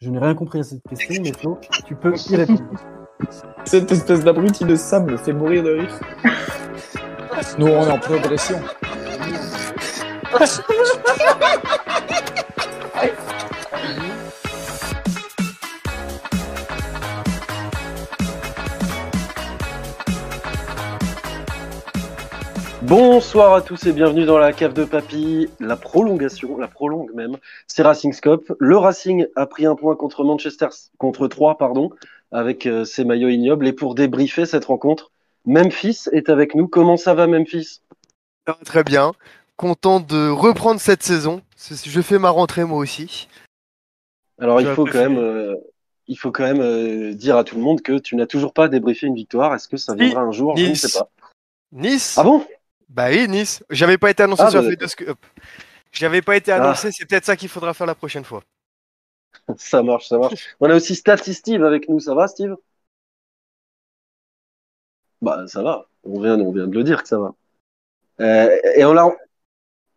Je 0.00 0.10
n'ai 0.10 0.18
rien 0.18 0.34
compris 0.34 0.60
à 0.60 0.62
cette 0.62 0.82
question, 0.88 1.22
mais 1.22 1.32
Flo, 1.32 1.58
tu 1.86 1.94
peux 1.94 2.14
y 2.28 2.36
répondre. 2.36 2.62
Cette 3.64 3.92
espèce 3.92 4.24
d'abruti 4.24 4.64
de 4.64 4.74
sable 4.74 5.16
fait 5.16 5.32
mourir 5.32 5.62
de 5.62 5.70
rire. 5.70 6.00
Nous, 7.58 7.68
on 7.68 7.86
est 7.86 7.90
en 7.90 7.98
progression. 7.98 8.60
Bonsoir 22.94 23.54
à 23.54 23.62
tous 23.62 23.86
et 23.86 23.92
bienvenue 23.94 24.26
dans 24.26 24.36
la 24.36 24.52
cave 24.52 24.74
de 24.74 24.84
papy, 24.84 25.48
la 25.60 25.76
prolongation, 25.76 26.58
la 26.58 26.68
prolongue 26.68 27.10
même. 27.14 27.38
C'est 27.66 27.82
Racing 27.82 28.12
Scope. 28.12 28.52
Le 28.58 28.76
Racing 28.76 29.24
a 29.34 29.46
pris 29.46 29.64
un 29.64 29.74
point 29.74 29.96
contre 29.96 30.24
Manchester, 30.24 30.68
contre 30.98 31.26
3, 31.26 31.56
pardon, 31.56 31.88
avec 32.32 32.66
euh, 32.66 32.84
ses 32.84 33.06
maillots 33.06 33.30
ignobles. 33.30 33.66
Et 33.66 33.72
pour 33.72 33.94
débriefer 33.94 34.44
cette 34.44 34.66
rencontre, 34.66 35.10
Memphis 35.46 36.00
est 36.12 36.28
avec 36.28 36.54
nous. 36.54 36.68
Comment 36.68 36.98
ça 36.98 37.14
va, 37.14 37.26
Memphis? 37.26 37.80
Très 38.66 38.84
bien. 38.84 39.12
Content 39.56 39.98
de 39.98 40.28
reprendre 40.28 40.78
cette 40.78 41.02
saison. 41.02 41.40
Je 41.56 42.00
fais 42.02 42.18
ma 42.18 42.28
rentrée 42.28 42.66
moi 42.66 42.76
aussi. 42.76 43.26
Alors 44.38 44.60
il 44.60 44.66
Je 44.66 44.74
faut, 44.74 44.84
la 44.84 44.92
quand 44.92 44.98
même, 44.98 45.18
euh, 45.18 45.54
il 46.08 46.18
faut 46.18 46.30
quand 46.30 46.44
même 46.44 46.60
euh, 46.60 47.14
dire 47.14 47.38
à 47.38 47.44
tout 47.44 47.56
le 47.56 47.62
monde 47.62 47.80
que 47.80 47.98
tu 47.98 48.16
n'as 48.16 48.26
toujours 48.26 48.52
pas 48.52 48.68
débriefé 48.68 49.06
une 49.06 49.14
victoire. 49.14 49.54
Est-ce 49.54 49.68
que 49.68 49.78
ça 49.78 49.94
viendra 49.94 50.20
un 50.20 50.32
jour? 50.32 50.58
Je 50.58 50.66
ne 50.66 50.74
sais 50.74 50.98
pas. 50.98 51.08
Nice 51.72 52.16
Ah 52.18 52.24
bon? 52.24 52.44
Bah 52.92 53.08
oui, 53.10 53.26
Nice. 53.28 53.64
J'avais 53.70 53.96
pas 53.98 54.10
été 54.10 54.22
annoncé 54.22 54.42
Ah, 54.46 54.50
sur 54.50 54.62
bah, 54.62 54.70
Fedoscope. 54.70 55.18
J'avais 55.92 56.22
pas 56.22 56.36
été 56.36 56.52
Ah. 56.52 56.56
annoncé, 56.62 56.90
c'est 56.92 57.06
peut-être 57.06 57.24
ça 57.24 57.36
qu'il 57.36 57.48
faudra 57.48 57.72
faire 57.74 57.86
la 57.86 57.94
prochaine 57.94 58.24
fois. 58.24 58.42
Ça 59.56 59.82
marche, 59.82 60.08
ça 60.08 60.18
marche. 60.18 60.54
On 60.60 60.68
a 60.70 60.74
aussi 60.76 60.94
Staty 60.94 61.34
Steve 61.34 61.64
avec 61.64 61.88
nous. 61.88 62.00
Ça 62.00 62.14
va, 62.14 62.28
Steve? 62.28 62.54
Bah, 65.20 65.46
ça 65.46 65.62
va. 65.62 65.86
On 66.04 66.20
vient, 66.20 66.38
on 66.40 66.52
vient 66.52 66.66
de 66.66 66.74
le 66.74 66.84
dire 66.84 67.02
que 67.02 67.08
ça 67.08 67.18
va. 67.18 67.34
Euh, 68.20 68.56
et, 68.76 68.84
on 68.84 68.96
a, 68.96 69.10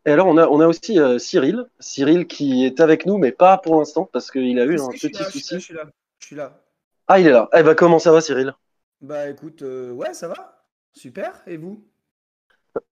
et 0.06 0.12
alors, 0.12 0.28
on 0.28 0.38
a, 0.38 0.48
on 0.48 0.60
a 0.62 0.68
aussi 0.68 1.00
euh, 1.00 1.20
Cyril. 1.20 1.66
Cyril 1.80 2.28
qui 2.28 2.66
est 2.66 2.80
avec 2.80 3.06
nous, 3.06 3.18
mais 3.18 3.32
pas 3.32 3.58
pour 3.58 3.78
l'instant, 3.80 4.10
parce 4.12 4.32
qu'il 4.32 4.60
a 4.60 4.66
eu 4.66 4.80
un 4.80 4.90
petit 4.90 5.14
souci. 5.24 5.56
je 5.56 5.60
suis 5.60 5.74
là, 5.74 5.84
je 6.20 6.28
suis 6.28 6.36
là. 6.36 6.62
Ah, 7.08 7.20
il 7.20 7.28
est 7.28 7.32
là. 7.32 7.50
Eh 7.54 7.64
ben, 7.64 7.76
comment 7.76 8.00
ça 8.00 8.12
va, 8.12 8.22
Cyril? 8.22 8.54
Bah 9.02 9.30
écoute, 9.30 9.62
euh, 9.62 9.92
ouais, 9.92 10.14
ça 10.14 10.28
va. 10.28 10.66
Super. 10.94 11.44
Et 11.48 11.58
vous? 11.58 11.84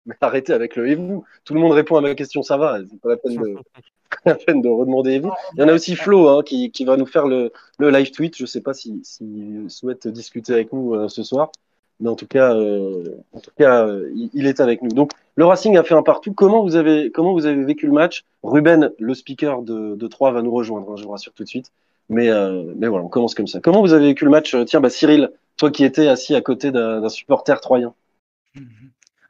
Mais 0.05 0.15
arrêtez 0.21 0.53
avec 0.53 0.75
le 0.75 0.87
et 0.87 0.95
vous. 0.95 1.23
Tout 1.45 1.53
le 1.53 1.59
monde 1.59 1.71
répond 1.71 1.97
à 1.97 2.01
ma 2.01 2.15
question, 2.15 2.41
ça 2.41 2.57
va. 2.57 2.79
C'est 2.89 2.99
pas 2.99 3.09
la 3.09 3.17
peine 3.17 3.37
de, 3.37 3.55
pas 4.23 4.31
la 4.31 4.35
peine 4.35 4.61
de 4.61 4.69
redemander 4.69 5.13
et 5.13 5.19
vous. 5.19 5.31
Il 5.55 5.61
y 5.61 5.63
en 5.63 5.67
a 5.67 5.73
aussi 5.73 5.95
Flo 5.95 6.27
hein, 6.27 6.43
qui, 6.43 6.71
qui 6.71 6.85
va 6.85 6.97
nous 6.97 7.05
faire 7.05 7.27
le, 7.27 7.51
le 7.79 7.89
live 7.89 8.11
tweet. 8.11 8.37
Je 8.37 8.45
sais 8.45 8.61
pas 8.61 8.73
s'il 8.73 8.99
si, 9.03 9.25
souhaite 9.69 10.07
discuter 10.07 10.53
avec 10.53 10.73
nous 10.73 10.93
euh, 10.93 11.07
ce 11.07 11.23
soir. 11.23 11.51
Mais 11.99 12.09
en 12.09 12.15
tout 12.15 12.27
cas, 12.27 12.53
euh, 12.55 13.17
en 13.33 13.39
tout 13.39 13.51
cas 13.57 13.87
euh, 13.87 14.11
il, 14.15 14.29
il 14.33 14.47
est 14.47 14.59
avec 14.59 14.81
nous. 14.81 14.89
Donc, 14.89 15.11
le 15.35 15.45
Racing 15.45 15.77
a 15.77 15.83
fait 15.83 15.93
un 15.95 16.03
partout. 16.03 16.33
Comment 16.33 16.61
vous 16.63 16.75
avez, 16.75 17.11
comment 17.11 17.33
vous 17.33 17.45
avez 17.45 17.63
vécu 17.63 17.85
le 17.85 17.93
match? 17.93 18.25
Ruben, 18.43 18.91
le 18.99 19.13
speaker 19.13 19.61
de, 19.61 19.95
de 19.95 20.07
3, 20.07 20.31
va 20.31 20.41
nous 20.41 20.51
rejoindre, 20.51 20.91
hein, 20.91 20.95
je 20.97 21.03
vous 21.03 21.11
rassure 21.11 21.33
tout 21.33 21.43
de 21.43 21.49
suite. 21.49 21.71
Mais, 22.09 22.29
euh, 22.29 22.73
mais 22.75 22.87
voilà, 22.87 23.05
on 23.05 23.09
commence 23.09 23.35
comme 23.35 23.47
ça. 23.47 23.61
Comment 23.61 23.81
vous 23.81 23.93
avez 23.93 24.07
vécu 24.07 24.25
le 24.25 24.31
match? 24.31 24.55
Tiens, 24.65 24.81
bah, 24.81 24.89
Cyril, 24.89 25.31
toi 25.57 25.71
qui 25.71 25.85
étais 25.85 26.07
assis 26.07 26.35
à 26.35 26.41
côté 26.41 26.71
d'un 26.71 27.07
supporter 27.09 27.59
troyen. 27.61 27.93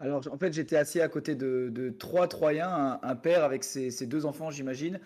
Alors 0.04 0.22
en 0.30 0.38
fait, 0.38 0.52
j'étais 0.52 0.76
assis 0.76 1.00
à 1.00 1.08
côté 1.08 1.34
de, 1.34 1.70
de 1.72 1.90
trois 1.90 2.28
Troyens, 2.28 2.68
un, 2.70 3.00
un 3.02 3.16
père 3.16 3.46
avec 3.46 3.64
ses, 3.64 3.90
ses 3.90 4.06
deux 4.06 4.26
enfants, 4.26 4.52
j'imagine. 4.52 5.00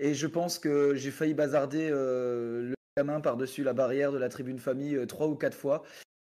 Et 0.00 0.12
je 0.12 0.26
pense 0.26 0.58
que 0.58 0.96
j'ai 0.96 1.12
failli 1.12 1.34
bazarder 1.34 1.88
euh, 1.92 2.70
le 2.70 2.74
gamin 2.96 3.20
par-dessus 3.20 3.62
la 3.62 3.74
barrière 3.74 4.10
de 4.10 4.18
la 4.18 4.28
tribune 4.28 4.58
famille 4.58 4.96
euh, 4.96 5.06
trois 5.06 5.28
ou 5.28 5.36
quatre 5.36 5.56
fois. 5.56 5.84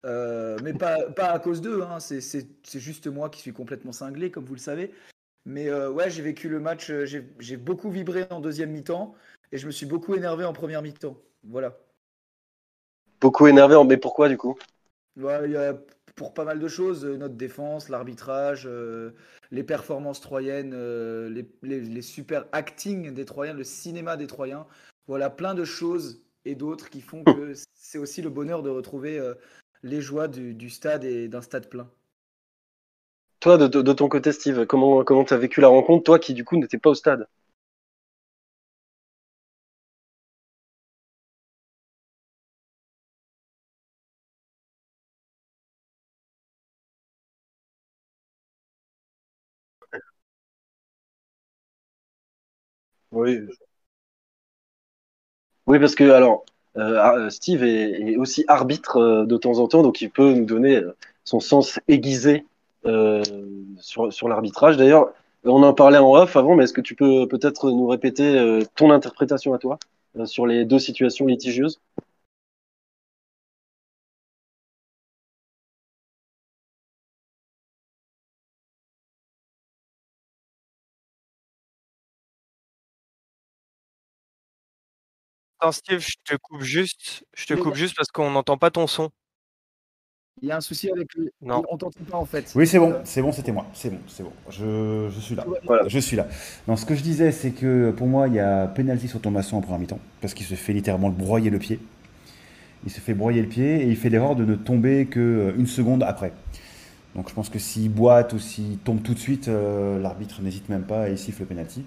Euh, 0.05 0.55
mais 0.63 0.73
pas, 0.73 1.09
pas 1.09 1.31
à 1.31 1.39
cause 1.39 1.61
d'eux, 1.61 1.81
hein. 1.81 1.99
c'est 1.99 2.21
c'est- 2.21 2.47
c'est 2.63 2.79
juste 2.79 3.07
moi 3.07 3.31
qui 3.31 3.41
suis 3.41 3.53
complètement 3.53 3.91
cinglé, 3.91 4.29
comme 4.29 4.45
vous 4.45 4.53
le 4.53 4.59
savez. 4.59 4.93
Mais 5.45 5.73
ouais, 5.73 6.11
j'ai 6.11 6.21
vécu 6.21 6.47
le 6.49 6.59
match, 6.59 6.91
j'ai 7.05 7.27
j'ai 7.39 7.57
beaucoup 7.57 7.89
vibré 7.89 8.27
en 8.29 8.39
deuxième 8.39 8.69
mi-temps 8.69 9.15
et 9.51 9.57
je 9.57 9.65
me 9.65 9.71
suis 9.71 9.87
beaucoup 9.87 10.13
énervé 10.13 10.45
en 10.45 10.53
première 10.53 10.83
mi-temps. 10.83 11.17
Voilà. 11.43 11.75
Beaucoup 13.19 13.47
énervé, 13.47 13.75
mais 13.87 13.97
pourquoi 13.97 14.29
du 14.29 14.37
coup? 14.37 14.55
Ouais, 15.17 15.45
il 15.45 15.51
y 15.51 15.57
a 15.57 15.73
pour 16.21 16.35
pas 16.35 16.45
mal 16.45 16.59
de 16.59 16.67
choses, 16.67 17.03
euh, 17.03 17.17
notre 17.17 17.33
défense, 17.33 17.89
l'arbitrage, 17.89 18.67
euh, 18.67 19.09
les 19.49 19.63
performances 19.63 20.21
troyennes, 20.21 20.71
euh, 20.75 21.43
les, 21.63 22.01
super 22.03 22.45
acting 22.51 23.11
des 23.11 23.25
Troyens, 23.25 23.55
le 23.55 23.63
cinéma 23.63 24.17
des 24.17 24.27
Troyens. 24.27 24.67
Voilà, 25.07 25.31
plein 25.31 25.55
de 25.55 25.63
choses 25.65 26.21
et 26.45 26.53
d'autres 26.53 26.91
qui 26.91 27.01
font 27.01 27.23
que 27.23 27.53
c'est 27.73 27.97
aussi 27.97 28.21
le 28.21 28.29
bonheur 28.29 28.61
de 28.61 28.69
retrouver 28.69 29.19
les 29.81 29.99
joies 29.99 30.27
du, 30.27 30.69
stade 30.69 31.05
et 31.05 31.27
d'un 31.27 31.41
stade 31.41 31.69
plein. 31.69 31.89
Toi, 33.39 33.57
de, 33.57 33.93
ton 33.93 34.07
côté, 34.07 34.31
Steve, 34.31 34.67
comment 34.67 35.03
comment 35.03 35.23
t'as 35.23 35.37
vécu 35.37 35.59
la 35.59 35.69
rencontre, 35.69 36.03
toi 36.03 36.19
qui 36.19 36.35
du 36.35 36.45
coup 36.45 36.55
n'étais 36.55 36.77
pas 36.77 36.91
au 36.91 36.95
stade? 36.95 37.27
Oui. 53.11 53.47
Oui, 55.67 55.79
parce 55.79 55.95
que 55.95 56.09
alors 56.11 56.45
euh, 56.77 56.97
ah, 56.99 57.29
Steve 57.29 57.63
est, 57.63 58.15
aussi 58.17 58.43
arbitre 58.47 58.97
euh, 58.97 59.25
de 59.25 59.37
temps 59.37 59.59
en 59.59 59.67
temps, 59.67 59.83
donc 59.83 60.01
il 60.01 60.09
peut 60.09 60.33
nous 60.33 60.45
donner 60.45 60.77
euh, 60.77 60.95
son 61.23 61.39
sens 61.39 61.79
aiguisé 61.87 62.45
euh, 62.85 63.23
sur 63.79 64.11
sur 64.11 64.27
l'arbitrage. 64.29 64.77
D'ailleurs, 64.77 65.13
on 65.43 65.63
en 65.63 65.73
parlait 65.73 65.97
en 65.97 66.13
off 66.13 66.35
avant, 66.35 66.55
mais 66.55 66.63
est-ce 66.63 66.73
que 66.73 66.81
tu 66.81 66.95
peux 66.95 67.27
peut-être 67.27 67.69
nous 67.69 67.87
répéter 67.87 68.37
euh, 68.37 68.63
ton 68.75 68.91
interprétation 68.91 69.53
à 69.53 69.57
toi 69.57 69.77
euh, 70.17 70.25
sur 70.25 70.47
les 70.47 70.65
deux 70.65 70.79
situations 70.79 71.25
litigieuses? 71.25 71.79
Attends, 85.61 85.71
Steve, 85.73 85.99
je 85.99 86.15
te 86.25 86.35
coupe 86.37 86.61
juste. 86.61 87.23
Je 87.35 87.45
te 87.45 87.53
coupe 87.53 87.75
juste 87.75 87.95
parce 87.95 88.09
qu'on 88.09 88.31
n'entend 88.31 88.57
pas 88.57 88.71
ton 88.71 88.87
son. 88.87 89.11
Il 90.41 90.47
y 90.49 90.51
a 90.51 90.57
un 90.57 90.61
souci 90.61 90.89
avec 90.89 91.13
le... 91.13 91.31
Non. 91.41 91.61
On 91.69 91.77
t'entend 91.77 92.03
pas 92.09 92.17
en 92.17 92.25
fait. 92.25 92.51
Oui, 92.55 92.65
c'est 92.65 92.79
bon, 92.79 92.93
Euh, 92.93 93.01
c'est 93.03 93.21
bon, 93.21 93.31
c'était 93.31 93.51
moi. 93.51 93.67
C'est 93.73 93.91
bon, 93.91 93.99
c'est 94.07 94.23
bon. 94.23 94.31
Je, 94.49 95.07
je 95.13 95.19
suis 95.19 95.35
là. 95.35 95.45
Voilà. 95.65 95.87
Je 95.87 95.99
suis 95.99 96.17
là. 96.17 96.27
Non, 96.67 96.75
ce 96.75 96.85
que 96.87 96.95
je 96.95 97.03
disais, 97.03 97.31
c'est 97.31 97.51
que 97.51 97.91
pour 97.91 98.07
moi, 98.07 98.27
il 98.27 98.33
y 98.33 98.39
a 98.39 98.65
pénalty 98.65 99.07
sur 99.07 99.21
Thomasson 99.21 99.57
en 99.57 99.61
première 99.61 99.77
mi-temps, 99.79 99.99
parce 100.19 100.33
qu'il 100.33 100.47
se 100.47 100.55
fait 100.55 100.73
littéralement 100.73 101.11
broyer 101.11 101.51
le 101.51 101.59
pied. 101.59 101.79
Il 102.83 102.91
se 102.91 102.99
fait 102.99 103.13
broyer 103.13 103.43
le 103.43 103.47
pied 103.47 103.83
et 103.83 103.87
il 103.87 103.95
fait 103.95 104.09
l'erreur 104.09 104.35
de 104.35 104.43
ne 104.43 104.55
tomber 104.55 105.05
qu'une 105.05 105.67
seconde 105.67 106.01
après. 106.01 106.33
Donc 107.13 107.29
je 107.29 107.33
pense 107.35 107.49
que 107.49 107.59
s'il 107.59 107.91
boite 107.91 108.33
ou 108.33 108.39
s'il 108.39 108.79
tombe 108.79 109.03
tout 109.03 109.13
de 109.13 109.19
suite, 109.19 109.47
euh, 109.47 109.99
l'arbitre 109.99 110.41
n'hésite 110.41 110.69
même 110.69 110.83
pas 110.83 111.09
et 111.09 111.11
il 111.11 111.17
siffle 111.19 111.41
le 111.41 111.45
penalty. 111.47 111.85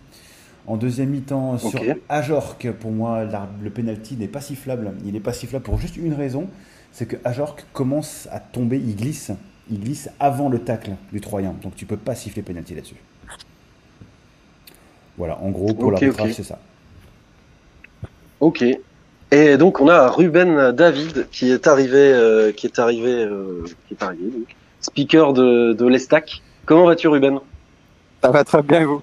En 0.67 0.77
deuxième 0.77 1.11
mi-temps, 1.11 1.59
sur. 1.59 1.81
Ajorc, 2.09 2.67
pour 2.81 2.91
moi, 2.91 3.25
le 3.63 3.71
penalty 3.71 4.17
n'est 4.17 4.29
pas 4.29 4.41
sifflable. 4.41 4.93
Il 5.05 5.13
n'est 5.13 5.21
pas 5.21 5.35
sifflable 5.35 5.65
pour 5.65 5.79
juste 5.79 5.97
une 5.97 6.15
raison, 6.15 6.49
c'est 6.91 7.07
que 7.07 7.17
Ajorc 7.25 7.57
commence 7.73 8.29
à 8.33 8.41
tomber, 8.41 8.79
il 8.79 8.97
glisse, 8.97 9.31
il 9.71 9.81
glisse 9.81 10.09
avant 10.21 10.49
le 10.49 10.61
tacle 10.61 10.93
du 11.13 11.21
Troyen. 11.21 11.55
Donc 11.63 11.77
tu 11.77 11.85
peux 11.85 11.97
pas 11.99 12.15
siffler 12.15 12.43
penalty 12.43 12.75
là-dessus. 12.75 12.97
Voilà, 15.19 15.39
en 15.41 15.51
gros, 15.51 15.75
pour 15.75 15.93
Ok, 15.93 16.01
l'arbitrage, 16.01 16.33
c'est 16.33 16.45
ça. 16.45 16.59
Ok. 18.41 18.65
Et 19.31 19.57
donc 19.57 19.81
on 19.81 19.89
a 19.89 20.09
Ruben 20.09 20.73
David 20.73 21.29
qui 21.31 21.51
est 21.51 21.67
arrivé, 21.67 21.99
euh, 21.99 22.53
qui 22.53 22.67
est 22.67 22.79
arrivé, 22.79 23.25
euh, 23.25 23.65
qui 23.87 23.95
est 23.95 24.03
arrivé, 24.03 24.31
donc, 24.31 24.57
speaker 24.81 25.33
de, 25.33 25.73
de 25.73 25.87
l'Estac. 25.87 26.43
Comment 26.65 26.87
vas-tu 26.87 27.09
Ruben? 27.09 27.39
Ça 28.23 28.31
va 28.31 28.45
très 28.45 28.63
bien, 28.63 28.81
et 28.81 28.85
vous? 28.85 29.03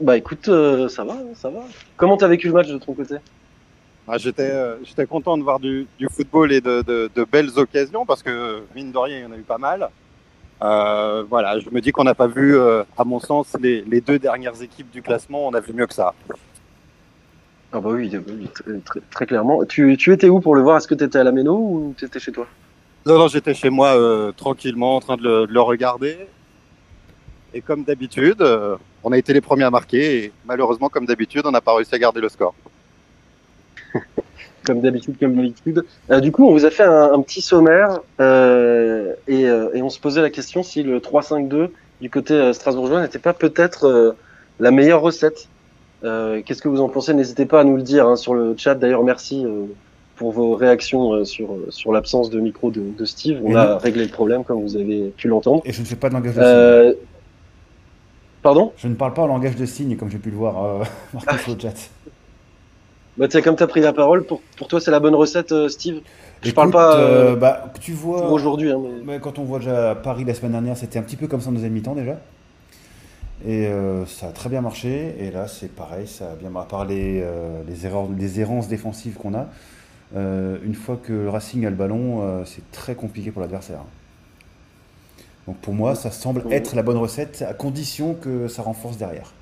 Bah 0.00 0.16
écoute, 0.16 0.48
euh, 0.48 0.88
ça 0.88 1.04
va, 1.04 1.16
ça 1.34 1.50
va. 1.50 1.60
Comment 1.96 2.16
t'as 2.16 2.28
vécu 2.28 2.48
le 2.48 2.52
match 2.52 2.68
de 2.68 2.78
ton 2.78 2.92
côté? 2.94 3.16
Ah, 4.06 4.18
J'étais 4.18 4.50
euh, 4.50 4.76
j'étais 4.84 5.06
content 5.06 5.38
de 5.38 5.42
voir 5.42 5.60
du, 5.60 5.86
du 5.98 6.08
football 6.08 6.52
et 6.52 6.60
de, 6.60 6.82
de- 6.82 7.10
de 7.14 7.24
belles 7.24 7.50
occasions 7.56 8.04
parce 8.04 8.22
que, 8.22 8.62
mine 8.74 8.92
de 8.92 8.98
rien, 8.98 9.18
il 9.18 9.22
y 9.22 9.26
en 9.26 9.32
a 9.32 9.36
eu 9.36 9.42
pas 9.42 9.58
mal. 9.58 9.88
Euh, 10.62 11.24
voilà, 11.28 11.58
je 11.58 11.70
me 11.70 11.80
dis 11.80 11.90
qu'on 11.92 12.04
n'a 12.04 12.14
pas 12.14 12.26
vu, 12.26 12.56
euh, 12.56 12.84
à 12.98 13.04
mon 13.04 13.18
sens, 13.18 13.56
les, 13.60 13.82
les 13.82 14.00
deux 14.00 14.18
dernières 14.18 14.60
équipes 14.62 14.90
du 14.90 15.00
classement, 15.02 15.46
on 15.46 15.54
a 15.54 15.60
vu 15.60 15.72
mieux 15.72 15.86
que 15.86 15.94
ça. 15.94 16.12
Ah 17.72 17.80
bah 17.80 17.90
oui, 17.90 18.10
très, 19.10 19.26
clairement. 19.26 19.64
Tu, 19.64 19.96
tu 19.96 20.12
étais 20.12 20.28
où 20.28 20.40
pour 20.40 20.54
le 20.54 20.62
voir? 20.62 20.76
Est-ce 20.76 20.86
que 20.86 20.94
t'étais 20.94 21.18
à 21.18 21.24
la 21.24 21.32
Méno 21.32 21.54
ou 21.56 21.94
t'étais 21.98 22.20
chez 22.20 22.30
toi? 22.30 22.46
Non, 23.06 23.18
non, 23.18 23.28
j'étais 23.28 23.54
chez 23.54 23.70
moi 23.70 23.96
tranquillement 24.36 24.96
en 24.96 25.00
train 25.00 25.16
de 25.16 25.22
le, 25.22 25.46
de 25.46 25.52
le 25.52 25.60
regarder. 25.60 26.18
Et 27.54 27.60
comme 27.60 27.84
d'habitude, 27.84 28.42
euh, 28.42 28.76
on 29.04 29.12
a 29.12 29.18
été 29.18 29.32
les 29.32 29.40
premiers 29.40 29.64
à 29.64 29.70
marquer 29.70 30.24
et 30.24 30.32
malheureusement, 30.44 30.88
comme 30.88 31.06
d'habitude, 31.06 31.42
on 31.44 31.52
n'a 31.52 31.60
pas 31.60 31.74
réussi 31.74 31.94
à 31.94 31.98
garder 31.98 32.20
le 32.20 32.28
score. 32.28 32.54
comme 34.66 34.80
d'habitude, 34.80 35.16
comme 35.20 35.34
d'habitude. 35.36 35.84
Euh, 36.10 36.20
du 36.20 36.32
coup, 36.32 36.46
on 36.48 36.52
vous 36.52 36.64
a 36.64 36.70
fait 36.70 36.82
un, 36.82 37.12
un 37.12 37.20
petit 37.22 37.40
sommaire 37.40 38.00
euh, 38.20 39.12
et, 39.28 39.46
euh, 39.46 39.68
et 39.74 39.82
on 39.82 39.90
se 39.90 40.00
posait 40.00 40.20
la 40.22 40.30
question 40.30 40.62
si 40.62 40.82
le 40.82 40.98
3-5-2 40.98 41.70
du 42.00 42.10
côté 42.10 42.34
euh, 42.34 42.52
strasbourgeois 42.52 43.00
n'était 43.02 43.18
pas 43.20 43.32
peut-être 43.34 43.84
euh, 43.84 44.12
la 44.58 44.70
meilleure 44.70 45.00
recette. 45.00 45.48
Euh, 46.02 46.42
Qu'est-ce 46.44 46.60
que 46.60 46.68
vous 46.68 46.80
en 46.80 46.88
pensez? 46.88 47.14
N'hésitez 47.14 47.46
pas 47.46 47.60
à 47.60 47.64
nous 47.64 47.76
le 47.76 47.82
dire 47.82 48.06
hein, 48.08 48.16
sur 48.16 48.34
le 48.34 48.54
chat. 48.56 48.74
D'ailleurs, 48.74 49.04
merci 49.04 49.44
euh, 49.44 49.66
pour 50.16 50.32
vos 50.32 50.54
réactions 50.54 51.12
euh, 51.12 51.24
sur, 51.24 51.56
sur 51.68 51.92
l'absence 51.92 52.30
de 52.30 52.40
micro 52.40 52.70
de, 52.70 52.82
de 52.98 53.04
Steve. 53.04 53.40
On 53.44 53.52
Et 53.52 53.56
a 53.56 53.78
réglé 53.78 54.02
le 54.04 54.10
problème, 54.10 54.44
comme 54.44 54.60
vous 54.60 54.76
avez 54.76 55.12
pu 55.16 55.28
l'entendre. 55.28 55.62
Et 55.64 55.72
je 55.72 55.80
ne 55.80 55.86
fais 55.86 55.96
pas 55.96 56.08
de 56.08 56.14
langage 56.14 56.34
de 56.34 56.40
signes. 56.40 56.50
Euh, 56.50 56.92
Pardon 58.44 58.74
Je 58.76 58.88
ne 58.88 58.94
parle 58.94 59.14
pas 59.14 59.22
en 59.22 59.26
langage 59.26 59.56
de 59.56 59.64
signes, 59.64 59.96
comme 59.96 60.10
j'ai 60.10 60.18
pu 60.18 60.30
le 60.30 60.36
voir 60.36 60.62
euh, 60.62 60.84
sur 61.42 61.54
le 61.54 61.58
chat. 61.58 61.72
bah, 63.16 63.26
tiens, 63.26 63.40
Comme 63.40 63.56
tu 63.56 63.62
as 63.62 63.66
pris 63.66 63.80
la 63.80 63.94
parole, 63.94 64.24
pour, 64.24 64.42
pour 64.58 64.68
toi, 64.68 64.82
c'est 64.82 64.90
la 64.90 65.00
bonne 65.00 65.14
recette, 65.14 65.50
euh, 65.52 65.70
Steve 65.70 66.02
Je 66.42 66.48
Écoute, 66.50 66.54
parle 66.54 66.70
pas 66.70 66.94
euh, 66.98 67.32
euh, 67.32 67.36
bah, 67.36 67.72
tu 67.80 67.92
vois. 67.92 68.30
aujourd'hui. 68.30 68.70
Hein, 68.70 68.78
mais... 69.06 69.18
Quand 69.18 69.38
on 69.38 69.44
voit 69.44 69.60
déjà 69.60 69.94
Paris 69.94 70.24
la 70.24 70.34
semaine 70.34 70.52
dernière, 70.52 70.76
c'était 70.76 70.98
un 70.98 71.02
petit 71.02 71.16
peu 71.16 71.26
comme 71.26 71.40
ça 71.40 71.48
en 71.48 71.52
deuxième 71.52 71.72
mi-temps 71.72 71.94
déjà. 71.94 72.20
Et 73.46 73.66
euh, 73.66 74.04
ça 74.04 74.26
a 74.28 74.32
très 74.32 74.50
bien 74.50 74.60
marché. 74.60 75.16
Et 75.18 75.30
là, 75.30 75.48
c'est 75.48 75.74
pareil, 75.74 76.06
ça 76.06 76.32
a 76.32 76.34
bien 76.34 76.54
à 76.54 76.64
part 76.64 76.84
les, 76.84 77.24
les 77.66 77.86
erreurs, 77.86 78.08
les 78.14 78.40
errances 78.40 78.68
défensives 78.68 79.14
qu'on 79.14 79.32
a. 79.32 79.46
une 80.14 80.74
fois 80.74 80.98
que 81.02 81.14
le 81.14 81.30
Racing 81.30 81.64
a 81.64 81.70
le 81.70 81.76
ballon, 81.76 82.44
c'est 82.44 82.70
très 82.72 82.94
compliqué 82.94 83.30
pour 83.30 83.40
l'adversaire. 83.40 83.80
Donc 85.46 85.58
pour 85.58 85.74
moi, 85.74 85.94
ça 85.94 86.10
semble 86.10 86.42
être 86.50 86.74
la 86.74 86.82
bonne 86.82 86.96
recette 86.96 87.42
à 87.46 87.52
condition 87.52 88.14
que 88.14 88.48
ça 88.48 88.62
renforce 88.62 88.96
derrière. 88.96 89.32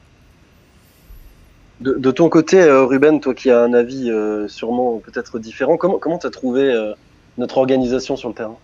De, 1.81 1.95
de 1.95 2.11
ton 2.11 2.29
côté, 2.29 2.61
euh, 2.61 2.85
Ruben, 2.85 3.21
toi 3.21 3.35
qui 3.35 3.51
as 3.51 3.61
un 3.61 3.73
avis 3.73 4.11
euh, 4.11 4.47
sûrement 4.49 4.99
peut-être 4.99 5.39
différent, 5.39 5.77
comment 5.77 5.99
comment 5.99 6.19
t'as 6.19 6.31
trouvé 6.31 6.63
euh, 6.63 6.93
notre 7.39 7.59
organisation 7.59 8.17
sur 8.17 8.29
le 8.29 8.35
terrain? 8.35 8.57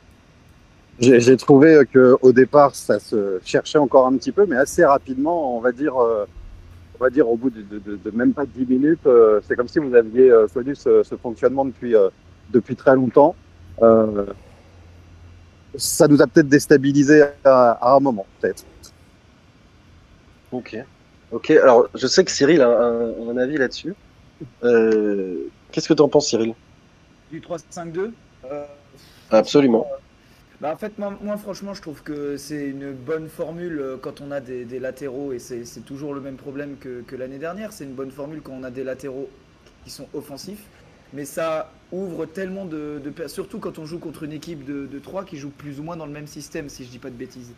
J'ai 1.01 1.37
trouvé 1.37 1.81
que 1.93 2.17
au 2.23 2.33
départ, 2.33 2.75
ça 2.75 2.99
se 2.99 3.39
cherchait 3.45 3.79
encore 3.79 4.07
un 4.07 4.17
petit 4.17 4.33
peu, 4.33 4.47
mais 4.47 4.57
assez 4.57 4.85
rapidement, 4.85 5.57
on 5.57 5.61
va 5.61 5.71
dire, 5.71 5.97
euh, 5.97 6.27
on 6.99 7.05
va 7.05 7.11
dire 7.11 7.29
au 7.29 7.37
bout 7.37 7.51
de, 7.51 7.63
de- 7.63 7.79
de- 7.79 7.97
de 8.05 8.17
même 8.17 8.33
pas 8.33 8.47
10 8.47 8.67
minutes, 8.67 9.07
c'est 9.47 9.55
comme 9.55 9.69
si 9.69 9.79
vous 9.79 9.95
aviez 9.95 10.33
connu 10.53 10.75
ce, 10.75 11.05
ce 11.05 11.15
fonctionnement 11.15 11.65
depuis, 11.65 11.95
depuis 12.51 12.75
très 12.75 12.97
longtemps. 12.97 13.37
Euh, 15.75 15.79
ça 15.79 16.09
nous 16.09 16.23
a 16.23 16.27
peut-être 16.27 16.49
déstabilisé 16.49 17.25
à, 17.45 17.71
à 17.73 17.95
un 17.97 18.01
moment, 18.01 18.29
peut-être. 18.41 18.65
Ok. 20.51 20.77
Ok. 21.31 21.51
Alors, 21.51 21.89
je 21.95 22.07
sais 22.07 22.25
que 22.25 22.31
Cyril 22.31 22.63
a 22.63 22.69
un, 22.69 23.29
un 23.29 23.37
avis 23.37 23.57
là-dessus. 23.59 23.97
Euh, 24.65 25.51
Qu'est-ce 25.71 25.89
que 25.89 25.95
tu 25.95 26.03
en 26.03 26.09
penses, 26.09 26.29
Cyril? 26.29 26.57
Du 27.31 27.41
3-5-2 27.41 28.15
euh, 28.45 28.67
Absolument. 29.31 29.87
Bah 30.61 30.73
en 30.73 30.77
fait, 30.77 30.99
moi, 30.99 31.17
moi, 31.21 31.37
franchement, 31.37 31.75
je 31.75 31.83
trouve 31.83 32.03
que 32.03 32.37
c'est 32.37 32.67
une 32.69 32.93
bonne 32.93 33.29
formule 33.29 33.79
euh, 33.81 33.97
quand 33.97 34.21
on 34.21 34.31
a 34.33 34.41
des, 34.41 34.65
des 34.65 34.81
latéraux, 34.81 35.33
et 35.33 35.39
c'est 35.39 35.65
c'est 35.65 35.83
toujours 35.83 36.15
le 36.15 36.21
même 36.21 36.37
problème 36.37 36.79
que, 36.79 37.03
que 37.03 37.15
l'année 37.15 37.39
dernière. 37.39 37.73
C'est 37.73 37.85
une 37.85 37.95
bonne 37.95 38.11
formule 38.11 38.43
quand 38.43 38.55
on 38.55 38.65
a 38.65 38.71
des 38.71 38.83
latéraux 38.85 39.31
qui 39.85 39.91
sont 39.91 40.09
offensifs, 40.15 40.65
mais 41.13 41.25
ça 41.25 41.71
ouvre 41.93 42.27
tellement 42.27 42.65
de, 42.65 43.01
surtout 43.27 43.59
quand 43.59 43.79
on 43.79 43.87
joue 43.87 43.99
contre 43.99 44.25
une 44.25 44.33
équipe 44.33 44.65
de, 44.65 44.87
de 44.87 44.99
3 44.99 45.25
qui 45.25 45.37
joue 45.37 45.51
plus 45.51 45.81
ou 45.81 45.83
moins 45.83 45.97
dans 45.97 46.07
le 46.07 46.13
même 46.13 46.27
système, 46.27 46.69
si 46.69 46.85
je 46.85 46.91
dis 46.91 46.99
pas 46.99 47.11
de 47.11 47.15
bêtises. 47.15 47.53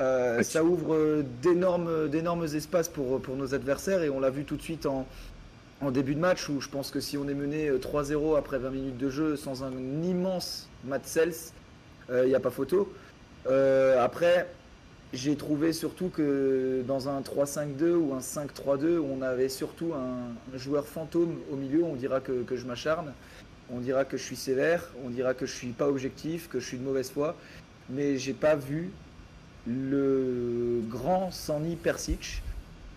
Euh, 0.00 0.42
ça 0.42 0.62
ouvre 0.62 0.94
euh, 0.94 1.24
d'énormes 1.42 2.08
d'énormes 2.08 2.44
espaces 2.44 2.88
pour, 2.88 3.20
pour 3.20 3.34
nos 3.34 3.54
adversaires, 3.54 4.02
et 4.02 4.10
on 4.10 4.20
l'a 4.20 4.30
vu 4.30 4.44
tout 4.44 4.56
de 4.56 4.62
suite 4.62 4.84
en, 4.84 5.06
en 5.80 5.90
début 5.90 6.14
de 6.14 6.20
match 6.20 6.48
où 6.48 6.60
je 6.60 6.68
pense 6.68 6.90
que 6.90 7.00
si 7.00 7.16
on 7.16 7.26
est 7.28 7.34
mené 7.34 7.68
euh, 7.68 7.78
3-0 7.78 8.36
après 8.36 8.58
20 8.58 8.70
minutes 8.70 8.98
de 8.98 9.08
jeu 9.08 9.36
sans 9.36 9.64
un 9.64 9.72
immense 10.02 10.68
Matt 10.84 11.06
Sels, 11.06 11.52
il 12.08 12.28
n'y 12.28 12.34
a 12.36 12.40
pas 12.40 12.50
photo. 12.50 12.92
Euh, 13.48 14.02
après, 14.02 14.48
j'ai 15.12 15.36
trouvé 15.36 15.72
surtout 15.72 16.08
que 16.08 16.82
dans 16.86 17.08
un 17.08 17.20
3-5-2 17.20 17.94
ou 17.94 18.14
un 18.14 18.18
5-3-2, 18.18 18.98
on 18.98 19.22
avait 19.22 19.48
surtout 19.48 19.92
un, 19.94 20.54
un 20.54 20.58
joueur 20.58 20.86
fantôme 20.86 21.36
au 21.52 21.56
milieu. 21.56 21.84
On 21.84 21.94
dira 21.94 22.20
que, 22.20 22.42
que 22.42 22.56
je 22.56 22.66
m'acharne, 22.66 23.12
on 23.72 23.80
dira 23.80 24.04
que 24.04 24.16
je 24.16 24.22
suis 24.22 24.36
sévère, 24.36 24.88
on 25.04 25.10
dira 25.10 25.34
que 25.34 25.46
je 25.46 25.52
suis 25.52 25.68
pas 25.68 25.88
objectif, 25.88 26.48
que 26.48 26.60
je 26.60 26.66
suis 26.66 26.78
de 26.78 26.84
mauvaise 26.84 27.10
foi. 27.10 27.36
Mais 27.88 28.18
j'ai 28.18 28.32
pas 28.32 28.56
vu 28.56 28.90
le 29.66 30.80
grand 30.88 31.30
Sani 31.30 31.76
Persic. 31.76 32.42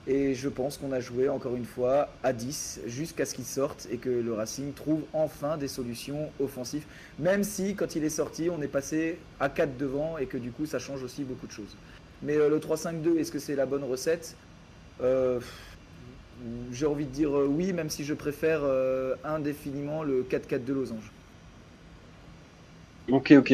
Et 0.07 0.33
je 0.33 0.49
pense 0.49 0.77
qu'on 0.77 0.91
a 0.91 0.99
joué 0.99 1.29
encore 1.29 1.55
une 1.55 1.65
fois 1.65 2.09
à 2.23 2.33
10 2.33 2.81
jusqu'à 2.87 3.25
ce 3.25 3.35
qu'il 3.35 3.45
sorte 3.45 3.87
et 3.91 3.97
que 3.97 4.09
le 4.09 4.33
Racing 4.33 4.73
trouve 4.73 5.01
enfin 5.13 5.55
des 5.57 5.67
solutions 5.67 6.31
offensives. 6.39 6.85
Même 7.19 7.43
si 7.43 7.75
quand 7.75 7.95
il 7.95 8.03
est 8.03 8.09
sorti, 8.09 8.49
on 8.49 8.59
est 8.61 8.67
passé 8.67 9.19
à 9.39 9.49
4 9.49 9.77
devant 9.77 10.17
et 10.17 10.25
que 10.25 10.37
du 10.37 10.51
coup 10.51 10.65
ça 10.65 10.79
change 10.79 11.03
aussi 11.03 11.23
beaucoup 11.23 11.45
de 11.45 11.51
choses. 11.51 11.75
Mais 12.23 12.37
euh, 12.37 12.49
le 12.49 12.59
3-5-2, 12.59 13.17
est-ce 13.19 13.31
que 13.31 13.37
c'est 13.37 13.55
la 13.55 13.67
bonne 13.67 13.83
recette? 13.83 14.35
Euh, 15.01 15.39
J'ai 16.71 16.85
envie 16.85 17.05
de 17.05 17.11
dire 17.11 17.35
euh, 17.35 17.47
oui, 17.49 17.73
même 17.73 17.89
si 17.89 18.03
je 18.03 18.13
préfère 18.13 18.61
euh, 18.63 19.15
indéfiniment 19.23 20.03
le 20.03 20.23
4-4 20.23 20.63
de 20.63 20.73
Losange. 20.73 21.11
Ok, 23.11 23.33
ok. 23.37 23.53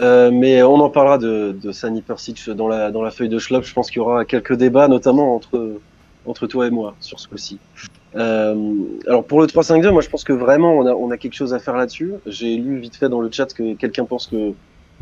Euh, 0.00 0.30
mais 0.32 0.62
on 0.62 0.80
en 0.80 0.88
parlera 0.88 1.18
de, 1.18 1.54
de 1.60 1.72
Sani 1.72 2.00
Persic 2.00 2.48
dans 2.50 2.68
la, 2.68 2.90
dans 2.90 3.02
la 3.02 3.10
feuille 3.10 3.28
de 3.28 3.38
Schlop. 3.38 3.62
Je 3.62 3.74
pense 3.74 3.90
qu'il 3.90 3.98
y 3.98 4.00
aura 4.00 4.24
quelques 4.24 4.54
débats, 4.54 4.88
notamment 4.88 5.36
entre, 5.36 5.78
entre 6.26 6.46
toi 6.46 6.66
et 6.66 6.70
moi, 6.70 6.94
sur 7.00 7.20
ce 7.20 7.28
coup-ci. 7.28 7.58
Alors 8.14 9.24
pour 9.24 9.40
le 9.40 9.48
3-5-2, 9.48 9.90
moi 9.90 10.00
je 10.00 10.08
pense 10.08 10.22
que 10.22 10.32
vraiment 10.32 10.72
on 10.78 10.86
a, 10.86 10.92
on 10.92 11.10
a 11.10 11.16
quelque 11.16 11.34
chose 11.34 11.52
à 11.52 11.58
faire 11.58 11.76
là-dessus. 11.76 12.14
J'ai 12.26 12.56
lu 12.56 12.78
vite 12.78 12.94
fait 12.94 13.08
dans 13.08 13.20
le 13.20 13.28
chat 13.30 13.52
que 13.52 13.74
quelqu'un 13.74 14.04
pense 14.04 14.28
que, 14.28 14.52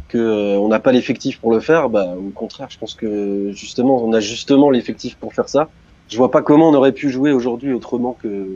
que 0.09 0.67
n'a 0.67 0.81
pas 0.81 0.93
l'effectif 0.93 1.39
pour 1.39 1.53
le 1.53 1.61
faire. 1.61 1.91
Bah, 1.91 2.15
au 2.17 2.31
contraire, 2.31 2.69
je 2.71 2.79
pense 2.79 2.95
que 2.95 3.53
justement 3.53 4.03
on 4.03 4.15
a 4.15 4.21
justement 4.21 4.71
l'effectif 4.71 5.17
pour 5.17 5.35
faire 5.35 5.49
ça. 5.49 5.69
Je 6.13 6.19
vois 6.19 6.31
pas 6.31 6.43
comment 6.43 6.69
on 6.69 6.75
aurait 6.75 6.93
pu 6.93 7.09
jouer 7.09 7.33
aujourd'hui 7.33 7.73
autrement 7.73 8.15
que, 8.23 8.47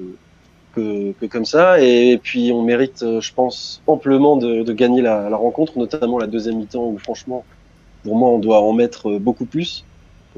que, 0.74 1.12
que 1.12 1.24
comme 1.24 1.46
ça. 1.46 1.80
Et 1.80 2.20
puis 2.22 2.52
on 2.52 2.60
mérite, 2.60 3.02
euh, 3.02 3.22
je 3.22 3.32
pense, 3.32 3.80
amplement 3.86 4.36
de, 4.36 4.62
de 4.62 4.72
gagner 4.74 5.00
la, 5.00 5.30
la 5.30 5.38
rencontre, 5.38 5.78
notamment 5.78 6.18
la 6.18 6.26
deuxième 6.26 6.58
mi-temps 6.58 6.84
où 6.84 6.98
franchement, 6.98 7.44
pour 8.04 8.14
moi, 8.14 8.28
on 8.28 8.38
doit 8.38 8.60
en 8.60 8.74
mettre 8.74 9.08
euh, 9.08 9.18
beaucoup 9.18 9.46
plus. 9.46 9.86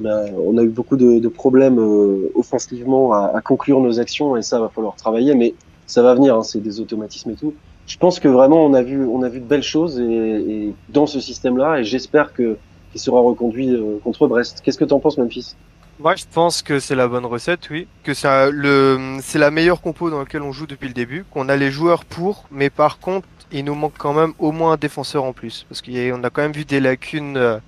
On 0.00 0.04
a, 0.04 0.26
on 0.30 0.56
a 0.58 0.62
eu 0.62 0.68
beaucoup 0.68 0.96
de, 0.96 1.18
de 1.18 1.28
problèmes 1.28 1.80
euh, 1.80 2.30
offensivement 2.36 3.12
à, 3.12 3.32
à 3.34 3.40
conclure 3.40 3.80
nos 3.80 3.98
actions 3.98 4.36
et 4.36 4.42
ça 4.42 4.60
va 4.60 4.68
falloir 4.68 4.94
travailler, 4.94 5.34
mais 5.34 5.54
ça 5.88 6.02
va 6.02 6.14
venir, 6.14 6.36
hein, 6.36 6.44
c'est 6.44 6.60
des 6.60 6.78
automatismes 6.78 7.30
et 7.32 7.34
tout. 7.34 7.52
Je 7.88 7.96
pense 7.96 8.20
que 8.20 8.28
vraiment 8.28 8.64
on 8.64 8.74
a 8.74 8.82
vu, 8.82 9.04
on 9.04 9.22
a 9.22 9.28
vu 9.28 9.40
de 9.40 9.44
belles 9.44 9.64
choses 9.64 9.98
et, 9.98 10.04
et 10.04 10.74
dans 10.88 11.06
ce 11.06 11.18
système-là 11.18 11.80
et 11.80 11.84
j'espère 11.84 12.32
que 12.32 12.56
qu'il 12.92 13.00
sera 13.00 13.20
reconduit 13.20 13.70
euh, 13.74 13.98
contre 14.04 14.28
Brest. 14.28 14.60
Qu'est-ce 14.62 14.78
que 14.78 14.84
tu 14.84 14.94
en 14.94 15.00
penses, 15.00 15.18
Memphis? 15.18 15.56
Moi, 16.00 16.14
je 16.14 16.24
pense 16.32 16.62
que 16.62 16.78
c'est 16.78 16.94
la 16.94 17.08
bonne 17.08 17.26
recette, 17.26 17.70
oui. 17.70 17.88
Que 18.04 18.14
c'est 18.14 18.52
le, 18.52 19.18
c'est 19.20 19.38
la 19.38 19.50
meilleure 19.50 19.80
compo 19.80 20.10
dans 20.10 20.20
laquelle 20.20 20.42
on 20.42 20.52
joue 20.52 20.66
depuis 20.66 20.86
le 20.86 20.94
début. 20.94 21.24
Qu'on 21.30 21.48
a 21.48 21.56
les 21.56 21.72
joueurs 21.72 22.04
pour, 22.04 22.44
mais 22.52 22.70
par 22.70 23.00
contre, 23.00 23.26
il 23.50 23.64
nous 23.64 23.74
manque 23.74 23.98
quand 23.98 24.12
même 24.12 24.32
au 24.38 24.52
moins 24.52 24.72
un 24.72 24.76
défenseur 24.76 25.24
en 25.24 25.32
plus. 25.32 25.66
Parce 25.68 25.82
qu'on 25.82 26.22
a 26.22 26.30
quand 26.30 26.42
même 26.42 26.52
vu 26.52 26.64
des 26.64 26.78
lacunes 26.78 27.36
euh, 27.36 27.58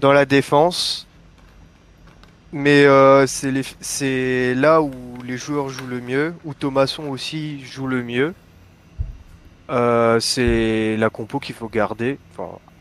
dans 0.00 0.12
la 0.12 0.26
défense. 0.26 1.08
Mais 2.52 2.84
euh, 2.84 3.26
c'est 3.26 4.54
là 4.54 4.80
où 4.80 4.92
les 5.24 5.36
joueurs 5.36 5.68
jouent 5.68 5.86
le 5.88 6.00
mieux, 6.00 6.34
où 6.44 6.54
Thomasson 6.54 7.08
aussi 7.08 7.64
joue 7.64 7.88
le 7.88 8.04
mieux. 8.04 8.34
Euh, 9.70 10.20
c'est 10.20 10.96
la 10.98 11.10
compo 11.10 11.40
qu'il 11.40 11.54
faut 11.54 11.68
garder. 11.68 12.18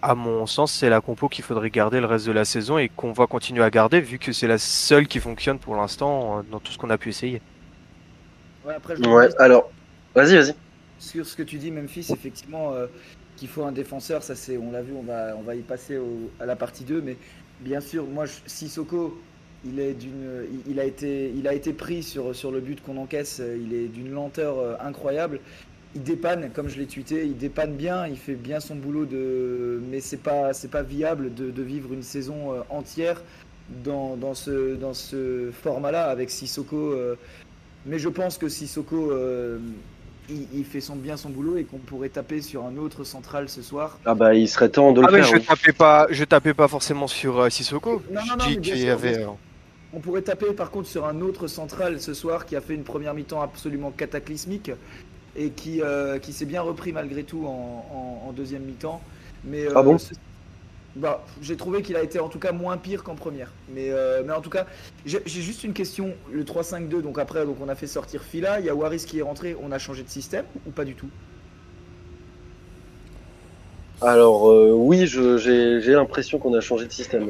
À 0.01 0.15
mon 0.15 0.45
sens, 0.47 0.71
c'est 0.73 0.89
la 0.89 1.01
compo 1.01 1.29
qu'il 1.29 1.43
faudrait 1.43 1.69
garder 1.71 1.99
le 1.99 2.05
reste 2.07 2.25
de 2.27 2.31
la 2.31 2.45
saison 2.45 2.77
et 2.77 2.89
qu'on 2.89 3.11
va 3.13 3.27
continuer 3.27 3.63
à 3.63 3.69
garder 3.69 4.01
vu 4.01 4.19
que 4.19 4.31
c'est 4.33 4.47
la 4.47 4.57
seule 4.57 5.07
qui 5.07 5.19
fonctionne 5.19 5.59
pour 5.59 5.75
l'instant 5.75 6.39
euh, 6.39 6.43
dans 6.43 6.59
tout 6.59 6.71
ce 6.71 6.77
qu'on 6.77 6.89
a 6.89 6.97
pu 6.97 7.09
essayer. 7.09 7.43
Ouais, 8.63 8.73
après, 8.75 8.95
je 8.95 9.01
Ouais, 9.03 9.29
alors, 9.39 9.73
vas-y, 10.15 10.35
vas-y. 10.37 10.55
sur 10.97 11.25
ce 11.25 11.35
que 11.35 11.43
tu 11.43 11.57
dis, 11.57 11.71
Memphis, 11.71 12.11
effectivement, 12.13 12.73
euh, 12.73 12.87
qu'il 13.35 13.47
faut 13.49 13.63
un 13.63 13.71
défenseur, 13.71 14.23
ça 14.23 14.35
c'est, 14.35 14.57
on 14.57 14.71
l'a 14.71 14.83
vu, 14.83 14.93
on 14.93 15.03
va, 15.03 15.35
on 15.37 15.41
va 15.43 15.55
y 15.55 15.63
passer 15.63 15.97
au- 15.97 16.33
à 16.39 16.45
la 16.45 16.55
partie 16.55 16.85
2, 16.85 17.01
mais 17.01 17.19
bien 17.59 17.81
sûr, 17.81 18.07
moi, 18.07 18.25
je- 18.25 18.41
Sissoko, 18.45 19.27
il 19.63 19.79
est 19.79 19.93
d'une, 19.95 20.45
il, 20.51 20.71
il 20.73 20.79
a 20.79 20.85
été, 20.85 21.31
il 21.35 21.47
a 21.47 21.53
été 21.53 21.73
pris 21.73 22.03
sur, 22.03 22.35
sur 22.35 22.51
le 22.51 22.61
but 22.61 22.81
qu'on 22.81 22.97
encaisse, 22.97 23.39
euh, 23.39 23.57
il 23.57 23.73
est 23.73 23.87
d'une 23.89 24.11
lenteur 24.11 24.59
euh, 24.59 24.75
incroyable. 24.79 25.41
Il 25.93 26.03
dépanne, 26.03 26.51
comme 26.53 26.69
je 26.69 26.77
l'ai 26.79 26.85
tweeté, 26.87 27.25
il 27.25 27.35
dépanne 27.37 27.75
bien, 27.75 28.07
il 28.07 28.17
fait 28.17 28.35
bien 28.35 28.61
son 28.61 28.75
boulot 28.75 29.05
de, 29.05 29.81
mais 29.89 29.99
c'est 29.99 30.21
pas, 30.23 30.53
c'est 30.53 30.69
pas 30.71 30.83
viable 30.83 31.33
de, 31.33 31.51
de 31.51 31.61
vivre 31.63 31.91
une 31.93 32.03
saison 32.03 32.53
euh, 32.53 32.61
entière 32.69 33.21
dans, 33.83 34.15
dans 34.15 34.33
ce, 34.33 34.75
dans 34.75 34.93
ce 34.93 35.51
format-là 35.51 36.05
avec 36.05 36.29
Sissoko. 36.31 36.93
euh, 36.93 37.15
mais 37.85 37.99
je 37.99 38.07
pense 38.09 38.37
que 38.37 38.47
Sissoko, 38.47 39.11
euh, 39.11 39.59
il, 40.29 40.47
il 40.53 40.63
fait 40.65 40.79
son, 40.81 40.95
bien 40.95 41.17
son 41.17 41.29
boulot 41.29 41.57
et 41.57 41.65
qu'on 41.65 41.79
pourrait 41.79 42.09
taper 42.09 42.41
sur 42.41 42.65
un 42.65 42.77
autre 42.77 43.03
central 43.03 43.49
ce 43.49 43.61
soir. 43.61 43.99
Ah 44.05 44.15
bah 44.15 44.33
il 44.33 44.47
serait 44.47 44.69
temps 44.69 44.93
de 44.93 45.01
le 45.01 45.07
Ah 45.07 45.11
mais 45.11 45.23
faire. 45.23 45.27
je 45.27 45.35
oui. 45.35 45.43
tapais 45.45 45.73
pas, 45.73 46.07
je 46.09 46.23
tapais 46.23 46.53
pas 46.53 46.69
forcément 46.69 47.07
sur 47.07 47.39
euh, 47.39 47.49
Sissoko. 47.49 48.01
Non, 48.09 48.21
non, 48.25 48.37
non, 48.37 48.45
dis 48.61 48.77
sûr, 48.77 48.93
avait. 48.93 49.25
On 49.93 49.99
pourrait 49.99 50.21
taper 50.21 50.53
par 50.53 50.71
contre 50.71 50.87
sur 50.87 51.05
un 51.05 51.19
autre 51.19 51.47
central 51.47 51.99
ce 51.99 52.13
soir 52.13 52.45
qui 52.45 52.55
a 52.55 52.61
fait 52.61 52.75
une 52.75 52.85
première 52.85 53.13
mi-temps 53.13 53.41
absolument 53.41 53.91
cataclysmique 53.91 54.71
et 55.35 55.53
qui, 55.53 55.81
euh, 55.81 56.19
qui 56.19 56.33
s'est 56.33 56.45
bien 56.45 56.61
repris 56.61 56.93
malgré 56.93 57.25
tout 57.25 57.45
en, 57.45 57.49
en- 58.23 58.27
en 58.29 58.33
deuxième 58.33 58.63
mi-temps. 58.63 59.05
Mais 59.43 59.65
euh, 59.67 59.75
Ah 59.75 59.83
bon? 59.83 59.97
ce- 59.97 60.13
bah, 60.95 61.25
j'ai 61.41 61.57
trouvé 61.57 61.83
qu'il 61.83 61.95
a 61.95 62.03
été 62.03 62.19
en 62.19 62.29
tout 62.29 62.39
cas 62.39 62.51
moins 62.51 62.77
pire 62.77 63.03
qu'en 63.03 63.15
première. 63.15 63.55
Mais, 63.67 63.91
euh, 63.91 64.23
mais 64.25 64.33
en 64.33 64.41
tout 64.41 64.49
cas, 64.49 64.67
j'ai 65.05 65.21
juste 65.27 65.63
une 65.63 65.73
question. 65.73 66.19
Le 66.31 66.45
3-5-2, 66.45 67.01
donc 67.01 67.19
après, 67.19 67.45
donc 67.45 67.61
on 67.61 67.69
a 67.69 67.75
fait 67.75 67.87
sortir 67.87 68.23
Fila, 68.23 68.59
il 68.59 68.65
y 68.65 68.69
a 68.69 68.75
Waris 68.75 69.05
qui 69.07 69.19
est 69.19 69.21
rentré, 69.23 69.55
on 69.59 69.71
a 69.71 69.79
changé 69.79 70.03
de 70.03 70.09
système 70.09 70.47
ou 70.65 70.71
pas 70.71 70.85
du 70.85 70.95
tout? 70.95 71.11
Alors 74.01 74.45
oui, 74.75 75.05
j'ai 75.07 75.93
l'impression 75.93 76.39
qu'on 76.39 76.53
a 76.55 76.61
changé 76.61 76.85
de 76.87 76.91
système. 76.91 77.29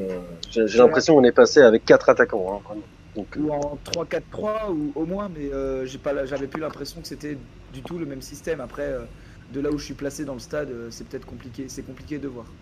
J'ai 0.49 0.77
l'impression 0.77 1.15
qu'on 1.15 1.23
est 1.23 1.31
passé 1.31 1.61
avec 1.61 1.85
quatre 1.85 2.09
attaquants. 2.09 2.63
hein. 2.69 2.75
Donc, 3.15 3.37
euh, 3.37 3.41
Ou 3.41 3.51
en 3.53 3.77
3-4-3 3.77 4.71
ou 4.71 4.91
au 4.95 5.05
moins, 5.05 5.29
mais 5.29 5.53
euh, 5.53 5.85
j'ai 5.85 5.99
pas, 5.99 6.11
la- 6.13 6.25
j'avais 6.25 6.47
plus 6.49 6.59
l'impression 6.59 7.01
que 7.01 7.07
c'était 7.07 7.39
du 7.69 7.83
tout 7.85 7.97
le 7.97 8.05
même 8.05 8.21
système. 8.21 8.59
Après, 8.59 8.83
euh, 8.89 9.05
de 9.49 9.61
là 9.61 9.71
où 9.71 9.77
je 9.77 9.85
suis 9.85 9.93
placé 9.93 10.25
dans 10.25 10.33
le 10.33 10.39
stade, 10.39 10.71
euh, 10.71 10.89
c'est 10.91 11.07
peut-être 11.07 11.25
compliqué, 11.25 11.69
c'est 11.69 11.83
compliqué 11.83 12.19
de 12.19 12.27
voir. 12.27 12.57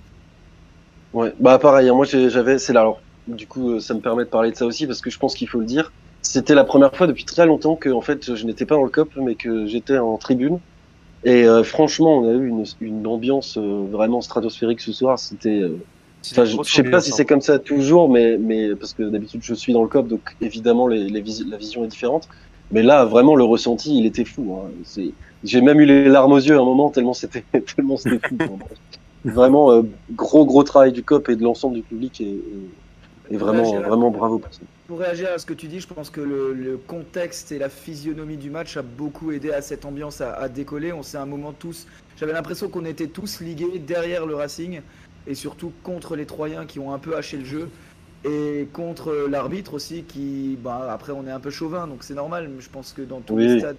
Ouais, 1.14 1.34
bah 1.40 1.58
pareil, 1.60 1.90
hein, 1.90 1.96
moi 1.96 2.06
j'avais, 2.06 2.60
c'est 2.60 2.74
là, 2.74 2.82
alors 2.82 3.04
du 3.26 3.48
coup 3.48 3.80
ça 3.80 3.94
me 3.96 4.00
permet 4.02 4.26
de 4.26 4.30
parler 4.30 4.52
de 4.52 4.56
ça 4.56 4.66
aussi 4.66 4.86
parce 4.88 5.02
que 5.02 5.10
je 5.10 5.18
pense 5.18 5.34
qu'il 5.36 5.48
faut 5.50 5.60
le 5.60 5.66
dire. 5.66 5.92
C'était 6.22 6.54
la 6.54 6.64
première 6.64 6.96
fois 6.96 7.08
depuis 7.08 7.26
très 7.26 7.46
longtemps 7.48 7.76
que 7.78 7.90
en 7.90 8.02
fait 8.02 8.36
je 8.36 8.46
n'étais 8.46 8.66
pas 8.66 8.76
dans 8.76 8.84
le 8.84 8.90
COP 8.92 9.16
mais 9.18 9.36
que 9.36 9.66
j'étais 9.66 9.98
en 9.98 10.18
tribune. 10.18 10.62
Et 11.24 11.46
franchement, 11.66 12.20
on 12.20 12.30
a 12.30 12.34
eu 12.34 12.48
une, 12.48 12.64
une 12.82 13.08
ambiance 13.08 13.58
vraiment 13.58 14.22
stratosphérique 14.22 14.82
ce 14.82 14.94
soir. 14.94 15.20
C'était, 15.20 15.64
enfin, 16.32 16.46
je, 16.46 16.58
je 16.64 16.72
sais 16.74 16.84
pas 16.84 17.02
si 17.02 17.12
c'est 17.12 17.26
comme 17.26 17.42
ça 17.42 17.60
toujours, 17.60 18.10
mais 18.10 18.38
mais 18.38 18.76
parce 18.76 18.94
que 18.94 19.04
d'habitude 19.04 19.42
je 19.44 19.54
suis 19.54 19.74
dans 19.74 19.82
le 19.84 19.90
COP 19.90 20.08
donc 20.08 20.36
évidemment 20.42 20.88
les, 20.88 21.10
les 21.10 21.22
visi- 21.22 21.48
la 21.50 21.58
vision 21.58 21.84
est 21.84 21.88
différente. 21.88 22.28
Mais 22.72 22.84
là 22.84 23.04
vraiment 23.06 23.36
le 23.36 23.44
ressenti 23.44 23.98
il 23.98 24.06
était 24.06 24.26
fou. 24.26 24.60
Hein. 24.62 24.70
J'ai 25.44 25.62
même 25.62 25.80
eu 25.80 25.86
les 25.86 26.06
larmes 26.10 26.34
aux 26.34 26.38
yeux 26.38 26.56
à 26.58 26.62
un 26.62 26.66
moment 26.66 26.90
tellement 26.90 27.14
c'était 27.14 27.44
tellement 27.76 27.98
c'était 27.98 28.28
fou. 28.28 28.60
Vraiment 29.26 29.72
euh, 29.74 29.82
gros 30.14 30.46
gros 30.46 30.64
travail 30.64 30.94
du 30.94 31.04
COP 31.04 31.28
et 31.30 31.36
de 31.36 31.44
l'ensemble 31.44 31.76
du 31.76 31.82
public 31.82 32.22
et, 32.22 32.26
et, 32.26 32.42
et 33.32 33.38
vraiment 33.38 33.76
à- 33.76 33.82
vraiment 33.82 34.12
bravo 34.12 34.40
pour 34.40 34.54
ça. 34.54 34.62
Pour 34.88 35.00
réagir 35.00 35.28
à 35.36 35.38
ce 35.38 35.46
que 35.46 35.54
tu 35.54 35.68
dis, 35.68 35.82
je 35.82 35.88
pense 35.88 36.10
que 36.10 36.22
le, 36.22 36.54
le 36.54 36.78
contexte 36.78 37.52
et 37.52 37.60
la 37.60 37.68
physionomie 37.70 38.38
du 38.38 38.50
match 38.50 38.78
a 38.78 38.82
beaucoup 38.82 39.32
aidé 39.34 39.52
à 39.52 39.62
cette 39.62 39.84
ambiance 39.84 40.22
à, 40.22 40.34
à 40.34 40.48
décoller. 40.48 40.94
On 40.94 41.04
s'est 41.04 41.18
un 41.18 41.26
moment 41.26 41.52
tous. 41.52 41.86
J'avais 42.18 42.32
l'impression 42.34 42.70
qu'on 42.70 42.86
était 42.86 43.08
tous 43.08 43.42
ligués 43.42 43.78
derrière 43.86 44.26
le 44.26 44.36
Racing 44.36 44.80
et 45.30 45.36
surtout 45.36 45.72
contre 45.84 46.16
les 46.18 46.26
Troyens 46.26 46.66
qui 46.66 46.80
ont 46.80 46.92
un 46.94 47.00
peu 47.00 47.16
haché 47.16 47.38
le 47.38 47.46
jeu 47.46 47.70
et 48.26 48.68
contre 48.74 49.14
l'arbitre 49.30 49.76
aussi 49.76 50.04
qui. 50.04 50.58
Bah, 50.62 50.90
après, 50.92 51.14
on 51.14 51.26
est 51.26 51.32
un 51.32 51.40
peu 51.40 51.52
chauvin 51.52 51.88
donc 51.88 52.04
c'est 52.04 52.16
normal, 52.16 52.50
mais 52.54 52.62
je 52.62 52.70
pense 52.70 52.92
que 52.92 53.02
dans 53.04 53.22
tous 53.22 53.36
Oui. 53.36 53.48
les 53.48 53.60
stades. 53.60 53.78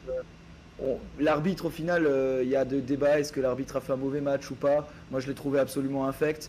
euh, 0.82 0.94
L'arbitre, 1.18 1.66
au 1.66 1.70
final, 1.70 2.06
euh, 2.06 2.40
il 2.42 2.48
y 2.48 2.56
a 2.56 2.64
de 2.64 2.80
débats. 2.80 3.18
Est-ce 3.20 3.32
que 3.34 3.40
l'arbitre 3.40 3.76
a 3.76 3.80
fait 3.82 3.92
un 3.92 3.96
mauvais 3.96 4.22
match 4.22 4.50
ou 4.50 4.54
pas 4.54 4.88
Moi, 5.10 5.20
je 5.20 5.26
l'ai 5.26 5.34
trouvé 5.34 5.58
absolument 5.58 6.06
infect. 6.08 6.48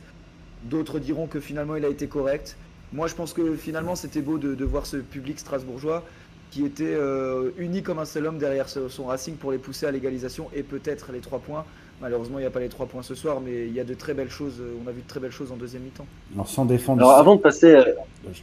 D'autres 0.64 1.00
diront 1.00 1.28
que 1.28 1.42
finalement, 1.42 1.76
il 1.76 1.84
a 1.84 1.90
été 1.90 2.08
correct. 2.08 2.56
Moi, 2.94 3.08
je 3.08 3.16
pense 3.16 3.34
que 3.34 3.56
finalement, 3.56 3.96
c'était 3.96 4.22
beau 4.22 4.38
de, 4.38 4.56
de 4.56 4.66
voir 4.66 4.86
ce 4.86 4.98
public 4.98 5.38
strasbourgeois 5.40 6.04
qui 6.52 6.64
était 6.66 6.94
euh, 6.96 7.52
uni 7.58 7.82
comme 7.82 8.00
un 8.00 8.06
seul 8.06 8.26
homme 8.26 8.38
derrière 8.38 8.68
son 8.70 9.06
Racing 9.06 9.36
pour 9.36 9.52
les 9.52 9.58
pousser 9.58 9.86
à 9.86 9.92
l'égalisation 9.92 10.50
et 10.54 10.64
peut-être 10.64 11.12
les 11.12 11.20
trois 11.20 11.40
points. 11.40 11.66
Malheureusement, 12.02 12.40
il 12.40 12.42
n'y 12.42 12.48
a 12.48 12.52
pas 12.52 12.60
les 12.60 12.70
trois 12.70 12.88
points 12.88 13.04
ce 13.04 13.14
soir, 13.14 13.40
mais 13.46 13.68
il 13.68 13.74
y 13.74 13.80
a 13.80 13.84
de 13.84 13.94
très 13.94 14.14
belles 14.16 14.32
choses. 14.32 14.56
euh, 14.60 14.74
On 14.84 14.88
a 14.90 14.92
vu 14.92 15.02
de 15.02 15.08
très 15.08 15.20
belles 15.20 15.32
choses 15.32 15.52
en 15.52 15.56
deuxième 15.56 15.84
mi-temps. 15.84 16.06
Alors 16.34 16.48
sans 16.50 16.66
défendre, 16.66 17.02
Alors 17.02 17.14
avant 17.18 17.36
de 17.36 17.42
passer, 17.42 17.80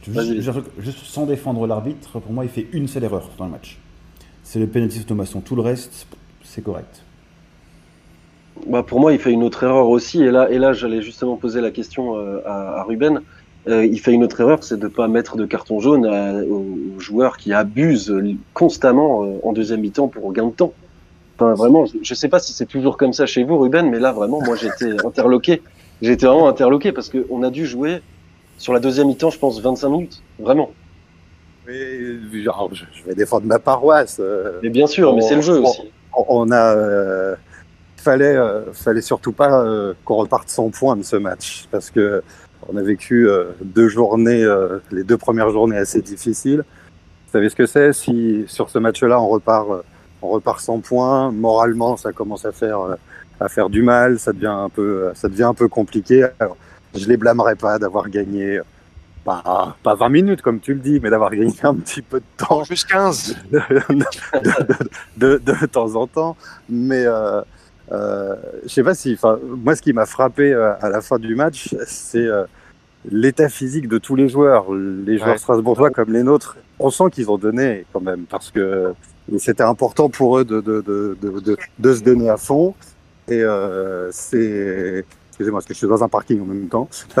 te- 0.03 0.11
Vas-y. 0.11 0.35
juste, 0.41 0.41
juste- 0.53 0.69
juste 0.79 0.99
sans 1.05 1.25
défendre 1.25 1.67
l'arbitre, 1.67 2.19
pour 2.19 2.31
moi 2.31 2.45
il 2.45 2.49
fait 2.49 2.67
une 2.71 2.87
seule 2.87 3.03
erreur 3.03 3.29
dans 3.37 3.45
le 3.45 3.51
match. 3.51 3.77
C'est 4.43 4.59
le 4.59 4.67
penalty 4.67 4.97
sur 4.97 5.07
Thomasson. 5.07 5.41
Tout 5.41 5.55
le 5.55 5.61
reste, 5.61 6.07
c'est 6.43 6.63
correct. 6.63 7.03
bah, 8.67 8.83
pour 8.83 8.99
moi 8.99 9.13
il 9.13 9.19
fait 9.19 9.31
une 9.31 9.43
autre 9.43 9.63
erreur 9.63 9.87
aussi 9.89 10.21
et 10.21 10.31
là 10.31 10.49
et 10.49 10.57
là 10.57 10.73
j'allais 10.73 11.01
justement 11.01 11.37
poser 11.37 11.61
la 11.61 11.71
question 11.71 12.17
euh, 12.17 12.41
à, 12.45 12.79
à 12.79 12.83
Ruben. 12.83 13.21
Euh, 13.67 13.85
il 13.85 13.99
fait 13.99 14.13
une 14.13 14.23
autre 14.23 14.39
erreur, 14.41 14.63
c'est 14.63 14.79
de 14.79 14.87
pas 14.87 15.07
mettre 15.07 15.35
de 15.37 15.45
carton 15.45 15.79
jaune 15.79 16.05
à- 16.05 16.43
aux, 16.43 16.65
aux 16.95 16.99
joueurs 16.99 17.37
qui 17.37 17.51
abusent 17.53 18.13
constamment 18.53 19.23
euh, 19.25 19.37
en 19.43 19.51
deuxième 19.53 19.81
mi-temps 19.81 20.07
pour 20.07 20.31
gain 20.33 20.47
de 20.47 20.51
temps. 20.53 20.73
Enfin 21.39 21.53
vraiment, 21.53 21.85
je, 21.85 21.93
je 22.01 22.13
sais 22.13 22.27
pas 22.27 22.39
si 22.39 22.51
c'est 22.51 22.65
toujours 22.65 22.97
comme 22.97 23.13
ça 23.13 23.25
chez 23.25 23.43
vous 23.45 23.57
Ruben, 23.57 23.89
mais 23.89 23.99
là 23.99 24.11
vraiment 24.11 24.41
moi 24.41 24.57
j'étais 24.57 24.93
interloqué. 25.05 25.61
J'étais 26.01 26.25
vraiment 26.25 26.49
interloqué 26.49 26.91
parce 26.91 27.07
que 27.07 27.25
on 27.29 27.43
a 27.43 27.49
dû 27.49 27.65
jouer 27.65 28.01
sur 28.57 28.73
la 28.73 28.81
deuxième 28.81 29.07
mi-temps, 29.07 29.29
je 29.29 29.39
pense 29.39 29.61
25 29.61 29.89
minutes, 29.89 30.21
vraiment. 30.37 30.71
Genre, 31.65 32.69
je 32.73 33.03
vais 33.05 33.15
défendre 33.15 33.45
ma 33.45 33.59
paroisse. 33.59 34.17
euh, 34.19 34.59
Mais 34.63 34.69
bien 34.69 34.87
sûr, 34.87 35.15
mais 35.15 35.21
c'est 35.21 35.35
le 35.35 35.41
jeu 35.41 35.59
on- 35.59 35.69
aussi. 35.69 35.91
on- 36.27 36.51
a 36.51 36.75
euh, 36.75 37.35
fallait 37.97 38.35
euh, 38.35 38.73
fallait 38.73 39.01
surtout 39.01 39.31
pas 39.31 39.61
euh, 39.63 39.93
qu'on 40.03 40.15
reparte 40.15 40.49
sans 40.49 40.69
points 40.69 40.97
de 40.97 41.03
ce 41.03 41.15
match 41.15 41.67
parce 41.71 41.89
que 41.89 42.21
on 42.67 42.75
a 42.75 42.81
vécu 42.81 43.27
deux 43.61 43.87
journées 43.87 44.45
les 44.91 45.03
deux 45.03 45.17
premières 45.17 45.49
journées 45.49 45.77
assez 45.77 46.01
difficiles 46.01 46.63
vous 47.25 47.31
savez 47.31 47.49
ce 47.49 47.55
que 47.55 47.65
c'est 47.65 47.93
si 47.93 48.43
sur 48.47 48.69
ce 48.69 48.79
match-là 48.79 49.19
on 49.21 49.27
repart 49.27 49.67
on 50.21 50.29
repart 50.29 50.59
sans 50.59 50.79
points 50.79 51.31
moralement 51.31 51.97
ça 51.97 52.11
commence 52.11 52.45
à 52.45 52.51
faire 52.51 52.79
euh, 52.81 52.95
à 53.39 53.47
faire 53.49 53.69
du 53.69 53.81
mal 53.81 54.19
ça 54.19 54.33
devient 54.33 54.47
un 54.47 54.69
peu 54.69 55.11
ça 55.15 55.27
devient 55.29 55.43
un 55.43 55.53
peu 55.53 55.67
compliqué 55.67 56.25
alors 56.39 56.57
je 56.95 57.07
les 57.07 57.17
blâmerai 57.17 57.55
pas 57.55 57.79
d'avoir 57.79 58.09
gagné 58.09 58.57
euh, 58.59 58.63
pas, 59.25 59.75
pas 59.83 59.95
20 59.95 60.09
minutes 60.09 60.41
comme 60.41 60.59
tu 60.59 60.73
le 60.73 60.79
dis 60.79 60.99
mais 61.01 61.09
d'avoir 61.09 61.29
gagné 61.31 61.53
un 61.63 61.75
petit 61.75 62.01
peu 62.01 62.19
de 62.19 62.25
temps 62.37 62.63
Juste 62.63 62.89
15. 62.89 63.35
de, 63.51 63.59
de, 65.17 65.37
de, 65.37 65.37
de 65.61 65.65
temps 65.65 65.95
en 65.95 66.07
temps. 66.07 66.35
Mais 66.69 67.03
euh, 67.05 67.41
euh, 67.91 68.35
je 68.63 68.69
sais 68.69 68.83
pas 68.83 68.93
si, 68.95 69.13
enfin, 69.13 69.39
moi, 69.43 69.75
ce 69.75 69.81
qui 69.81 69.93
m'a 69.93 70.05
frappé 70.05 70.53
euh, 70.53 70.73
à 70.81 70.89
la 70.89 71.01
fin 71.01 71.17
du 71.19 71.35
match, 71.35 71.75
c'est 71.85 72.19
euh, 72.25 72.45
l'état 73.11 73.49
physique 73.49 73.87
de 73.87 73.97
tous 73.97 74.15
les 74.15 74.29
joueurs, 74.29 74.71
les 74.73 75.17
joueurs 75.17 75.31
Ouais. 75.31 75.37
strasbourgeois 75.37 75.89
comme 75.89 76.11
les 76.13 76.23
nôtres. 76.23 76.57
On 76.79 76.89
sent 76.89 77.05
qu'ils 77.11 77.29
ont 77.29 77.37
donné 77.37 77.85
quand 77.91 78.01
même, 78.01 78.25
parce 78.29 78.51
que 78.51 78.93
c'était 79.37 79.63
important 79.63 80.09
pour 80.09 80.39
eux 80.39 80.45
de, 80.45 81.93
se 81.93 82.03
donner 82.03 82.29
à 82.29 82.37
fond. 82.37 82.73
Et 83.27 83.43
euh, 83.43 84.09
c'est 84.11 85.05
excusez-moi, 85.29 85.59
parce 85.59 85.67
que 85.67 85.73
je 85.73 85.77
suis 85.77 85.87
dans 85.87 86.03
un 86.03 86.09
parking 86.09 86.41
en 86.41 86.45
même 86.45 86.67
temps. 86.67 86.89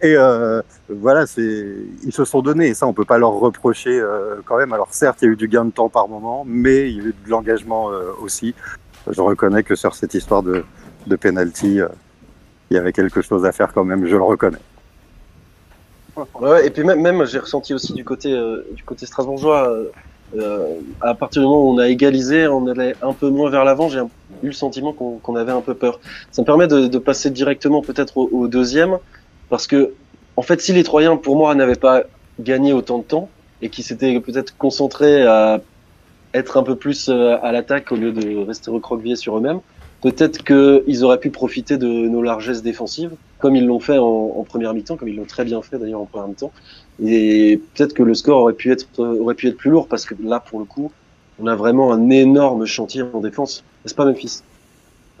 et 0.00 0.16
euh, 0.16 0.62
voilà, 0.88 1.24
ils 1.36 2.12
se 2.12 2.24
sont 2.24 2.40
donnés, 2.40 2.68
et 2.68 2.74
ça, 2.74 2.86
on 2.86 2.94
peut 2.94 3.04
pas 3.04 3.18
leur 3.18 3.32
reprocher 3.32 4.00
euh, 4.00 4.36
quand 4.44 4.56
même. 4.56 4.72
Alors 4.72 4.88
certes, 4.92 5.18
il 5.22 5.24
y 5.26 5.28
a 5.28 5.32
eu 5.32 5.36
du 5.36 5.48
gain 5.48 5.64
de 5.64 5.72
temps 5.72 5.88
par 5.88 6.08
moment, 6.08 6.44
mais 6.46 6.90
il 6.90 6.96
y 6.96 7.00
a 7.00 7.04
eu 7.04 7.14
de 7.24 7.30
l'engagement 7.30 7.90
aussi. 8.20 8.54
Je 9.10 9.20
reconnais 9.20 9.62
que 9.62 9.74
sur 9.74 9.94
cette 9.94 10.14
histoire 10.14 10.42
de, 10.42 10.64
de 11.06 11.16
penalty, 11.16 11.80
il 12.70 12.74
y 12.74 12.78
avait 12.78 12.92
quelque 12.92 13.20
chose 13.20 13.44
à 13.44 13.52
faire 13.52 13.72
quand 13.72 13.84
même. 13.84 14.06
Je 14.06 14.16
le 14.16 14.22
reconnais. 14.22 14.58
Et 16.64 16.70
puis 16.70 16.84
même, 16.84 17.24
j'ai 17.26 17.40
ressenti 17.40 17.74
aussi 17.74 17.92
du 17.92 18.04
côté 18.04 18.36
strasbourgeois. 18.96 19.68
Euh, 20.36 20.74
à 21.00 21.14
partir 21.14 21.42
du 21.42 21.48
moment 21.48 21.62
où 21.62 21.74
on 21.74 21.78
a 21.78 21.88
égalisé, 21.88 22.46
on 22.46 22.66
allait 22.66 22.94
un 23.02 23.12
peu 23.12 23.28
moins 23.28 23.50
vers 23.50 23.64
l'avant. 23.64 23.88
J'ai 23.88 24.00
eu 24.42 24.46
le 24.46 24.52
sentiment 24.52 24.92
qu'on 24.92 25.18
qu'on 25.18 25.36
avait 25.36 25.52
un 25.52 25.60
peu 25.60 25.74
peur. 25.74 26.00
Ça 26.30 26.42
me 26.42 26.46
permet 26.46 26.66
de, 26.66 26.86
de 26.86 26.98
passer 26.98 27.30
directement 27.30 27.82
peut-être 27.82 28.18
au, 28.18 28.28
au 28.32 28.48
deuxième, 28.48 28.98
parce 29.48 29.66
que 29.66 29.92
en 30.36 30.42
fait, 30.42 30.60
si 30.60 30.72
les 30.72 30.82
Troyens, 30.82 31.16
pour 31.16 31.36
moi, 31.36 31.54
n'avaient 31.54 31.74
pas 31.74 32.02
gagné 32.40 32.72
autant 32.72 32.98
de 32.98 33.04
temps 33.04 33.28
et 33.60 33.68
qui 33.68 33.82
s'étaient 33.82 34.18
peut-être 34.20 34.56
concentrés 34.56 35.26
à 35.26 35.60
être 36.34 36.56
un 36.56 36.62
peu 36.62 36.76
plus 36.76 37.08
euh, 37.08 37.36
à 37.42 37.52
l'attaque 37.52 37.92
au 37.92 37.96
lieu 37.96 38.12
de 38.12 38.46
rester 38.46 38.70
recroquevillés 38.70 39.16
sur 39.16 39.36
eux-mêmes, 39.36 39.60
peut-être 40.00 40.42
qu'ils 40.42 41.04
auraient 41.04 41.20
pu 41.20 41.30
profiter 41.30 41.76
de 41.76 41.86
nos 41.86 42.22
largesses 42.22 42.62
défensives, 42.62 43.12
comme 43.38 43.54
ils 43.54 43.66
l'ont 43.66 43.80
fait 43.80 43.98
en, 43.98 44.34
en 44.38 44.42
première 44.42 44.72
mi-temps, 44.72 44.96
comme 44.96 45.08
ils 45.08 45.16
l'ont 45.16 45.26
très 45.26 45.44
bien 45.44 45.60
fait 45.60 45.78
d'ailleurs 45.78 46.00
en 46.00 46.06
première 46.06 46.28
mi-temps. 46.28 46.52
Et 47.04 47.60
peut-être 47.74 47.94
que 47.94 48.02
le 48.02 48.14
score 48.14 48.38
aurait 48.38 48.54
pu 48.54 48.70
être 48.70 49.56
plus 49.56 49.70
lourd 49.70 49.88
parce 49.88 50.04
que 50.04 50.14
là, 50.22 50.40
pour 50.40 50.60
le 50.60 50.64
coup, 50.64 50.92
on 51.38 51.46
a 51.46 51.56
vraiment 51.56 51.92
un 51.92 52.10
énorme 52.10 52.66
chantier 52.66 53.02
en 53.02 53.20
défense. 53.20 53.64
N'est-ce 53.84 53.94
pas, 53.94 54.04
Memphis? 54.04 54.42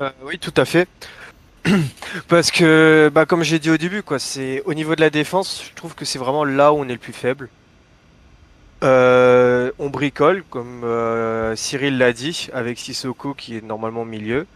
Euh, 0.00 0.10
oui, 0.24 0.38
tout 0.38 0.54
à 0.56 0.64
fait. 0.64 0.88
Parce 2.28 2.50
que, 2.50 3.10
bah, 3.12 3.26
comme 3.26 3.42
j'ai 3.42 3.58
dit 3.58 3.70
au 3.70 3.76
début, 3.76 4.02
quoi, 4.02 4.18
c'est 4.18 4.62
au 4.64 4.74
niveau 4.74 4.94
de 4.94 5.00
la 5.00 5.10
défense, 5.10 5.64
je 5.68 5.74
trouve 5.74 5.94
que 5.94 6.04
c'est 6.04 6.18
vraiment 6.18 6.44
là 6.44 6.72
où 6.72 6.76
on 6.76 6.88
est 6.88 6.92
le 6.92 6.98
plus 6.98 7.12
faible. 7.12 7.48
Euh, 8.82 9.70
on 9.78 9.88
bricole, 9.88 10.42
comme 10.50 10.82
euh, 10.82 11.54
Cyril 11.54 11.98
l'a 11.98 12.12
dit, 12.12 12.48
avec 12.52 12.78
Sissoko 12.78 13.32
qui 13.34 13.56
est 13.56 13.64
normalement 13.64 14.04
milieu. 14.04 14.46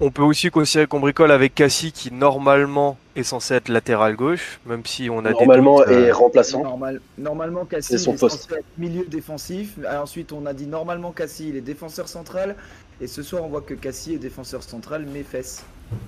On 0.00 0.10
peut 0.10 0.22
aussi 0.22 0.50
considérer 0.50 0.86
qu'on 0.88 0.98
bricole 1.00 1.30
avec 1.30 1.54
Cassie 1.54 1.92
qui 1.92 2.12
normalement 2.12 2.96
est 3.14 3.22
censé 3.22 3.54
être 3.54 3.68
latéral 3.68 4.16
gauche, 4.16 4.58
même 4.66 4.84
si 4.84 5.08
on 5.10 5.20
a 5.20 5.28
des 5.28 5.34
Normalement, 5.34 5.78
doutes, 5.78 5.88
euh, 5.88 6.06
et 6.08 6.12
remplaçant. 6.12 6.62
Normal, 6.64 7.00
normalement, 7.18 7.64
Cassie 7.64 7.88
C'est 7.92 7.98
son 7.98 8.14
est 8.14 8.18
poste. 8.18 8.42
censé 8.42 8.54
être 8.60 8.64
milieu 8.78 9.04
défensif. 9.06 9.74
Ensuite, 9.88 10.32
on 10.32 10.44
a 10.46 10.54
dit 10.54 10.66
normalement 10.66 11.12
Cassie, 11.12 11.50
il 11.50 11.56
est 11.56 11.60
défenseur 11.60 12.08
central. 12.08 12.56
Et 13.00 13.06
ce 13.06 13.22
soir, 13.22 13.44
on 13.44 13.48
voit 13.48 13.60
que 13.62 13.74
Cassie 13.74 14.14
est 14.14 14.18
défenseur 14.18 14.62
central, 14.64 15.06
mais 15.12 15.22
fesses. 15.22 15.64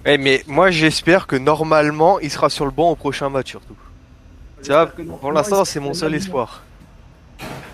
eh, 0.07 0.19
mais 0.19 0.43
moi 0.47 0.71
j'espère 0.71 1.27
que 1.27 1.37
normalement 1.37 2.19
il 2.21 2.31
sera 2.31 2.49
sur 2.51 2.65
le 2.65 2.71
banc 2.71 2.91
au 2.91 2.97
prochain 2.97 3.29
match 3.29 3.51
surtout. 3.51 3.77
Ça, 4.63 4.93
pour 5.21 5.33
l'instant 5.33 5.65
c'est 5.65 5.81
mon 5.81 5.93
seul 5.95 6.15
espoir. 6.15 6.65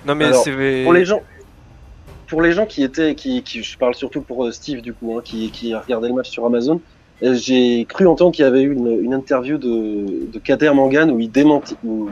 Non 0.06 0.14
mais 0.14 0.24
Alors, 0.26 0.42
c'est 0.42 0.82
Pour 0.84 0.92
les 0.92 1.04
gens, 1.04 1.20
pour 2.30 2.40
les 2.40 2.52
gens 2.52 2.64
qui 2.64 2.82
étaient, 2.82 3.14
qui, 3.14 3.42
qui, 3.42 3.62
je 3.62 3.76
parle 3.76 3.94
surtout 3.94 4.22
pour 4.22 4.46
euh, 4.46 4.52
Steve 4.52 4.80
du 4.80 4.94
coup, 4.94 5.18
hein, 5.18 5.22
qui, 5.24 5.74
regardé 5.74 6.08
le 6.08 6.14
match 6.14 6.30
sur 6.30 6.46
Amazon, 6.46 6.80
euh, 7.22 7.34
j'ai 7.34 7.84
cru 7.84 8.06
entendre 8.06 8.32
qu'il 8.32 8.44
y 8.44 8.48
avait 8.48 8.62
eu 8.62 8.72
une, 8.72 9.02
une 9.02 9.12
interview 9.12 9.58
de, 9.58 10.30
de 10.32 10.38
Kader 10.38 10.72
Mangan 10.72 11.10
où 11.10 11.18
il, 11.20 11.30
démentait, 11.30 11.76
où, 11.84 12.08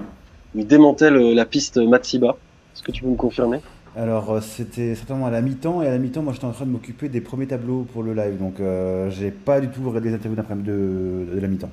où 0.54 0.58
il 0.58 0.66
démentait 0.66 1.10
le- 1.10 1.32
la 1.32 1.46
piste 1.46 1.78
Matsiba. 1.78 2.36
Est-ce 2.74 2.82
que 2.82 2.92
tu 2.92 3.02
peux 3.04 3.08
me 3.08 3.16
confirmer? 3.16 3.60
Alors, 3.96 4.30
euh, 4.30 4.40
c'était 4.40 4.94
certainement 4.94 5.26
à 5.26 5.30
la 5.30 5.40
mi-temps, 5.40 5.82
et 5.82 5.86
à 5.86 5.90
la 5.90 5.98
mi-temps, 5.98 6.22
moi 6.22 6.32
j'étais 6.32 6.44
en 6.44 6.52
train 6.52 6.66
de 6.66 6.70
m'occuper 6.70 7.08
des 7.08 7.20
premiers 7.20 7.46
tableaux 7.46 7.86
pour 7.92 8.02
le 8.02 8.12
live, 8.12 8.38
donc 8.38 8.60
euh, 8.60 9.10
j'ai 9.10 9.30
pas 9.30 9.60
du 9.60 9.68
tout 9.68 9.82
regardé 9.88 10.10
les 10.10 10.14
interviews 10.16 10.36
d'après-midi 10.36 10.68
de, 10.68 11.34
de 11.34 11.40
la 11.40 11.48
mi-temps. 11.48 11.70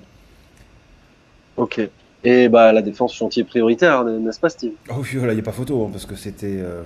Ok. 1.57 1.81
Et 2.23 2.49
bah 2.49 2.71
la 2.73 2.81
défense 2.81 3.13
chantier 3.13 3.43
prioritaire, 3.43 4.03
n'est-ce 4.03 4.39
pas 4.39 4.49
Steve? 4.49 4.73
Oh 4.89 4.95
oui, 5.01 5.17
voilà, 5.17 5.33
il 5.33 5.35
n'y 5.35 5.41
a 5.41 5.45
pas 5.45 5.51
photo, 5.51 5.85
hein, 5.85 5.89
parce 5.91 6.05
que 6.05 6.15
c'était. 6.15 6.57
euh, 6.59 6.83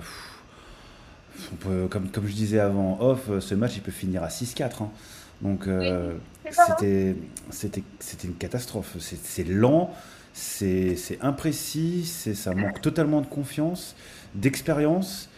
on 1.52 1.56
peut- 1.56 1.86
comme, 1.88 2.08
comme 2.08 2.26
je 2.26 2.34
disais 2.34 2.60
avant 2.60 2.98
off, 3.00 3.28
euh, 3.30 3.40
ce 3.40 3.54
match 3.54 3.72
il 3.76 3.82
peut 3.82 3.92
finir 3.92 4.22
à 4.22 4.28
6-4. 4.28 4.82
hein. 4.82 4.90
Donc 5.42 5.66
euh, 5.66 6.12
c'était 6.50 7.14
une 8.24 8.34
catastrophe. 8.34 8.96
C'est 8.98 9.44
lent, 9.48 9.92
c'est 10.34 10.96
imprécis, 11.22 12.04
ça 12.34 12.54
manque 12.54 12.80
totalement 12.82 13.20
de 13.20 13.26
confiance, 13.26 13.94
d'expérience. 14.34 15.28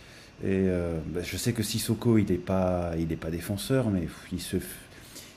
Et 0.45 0.67
euh, 0.67 0.99
bah, 1.15 1.21
je 1.23 1.37
sais 1.37 1.53
que 1.53 1.63
Sissoko 1.63 2.19
il 2.19 2.27
n'est 2.31 2.37
pas 2.37 2.93
il 2.99 3.13
est 3.13 3.17
pas 3.17 3.31
défenseur, 3.31 3.91
mais 3.91 4.09
il 4.33 4.41
se 4.41 4.57
f- 4.57 4.61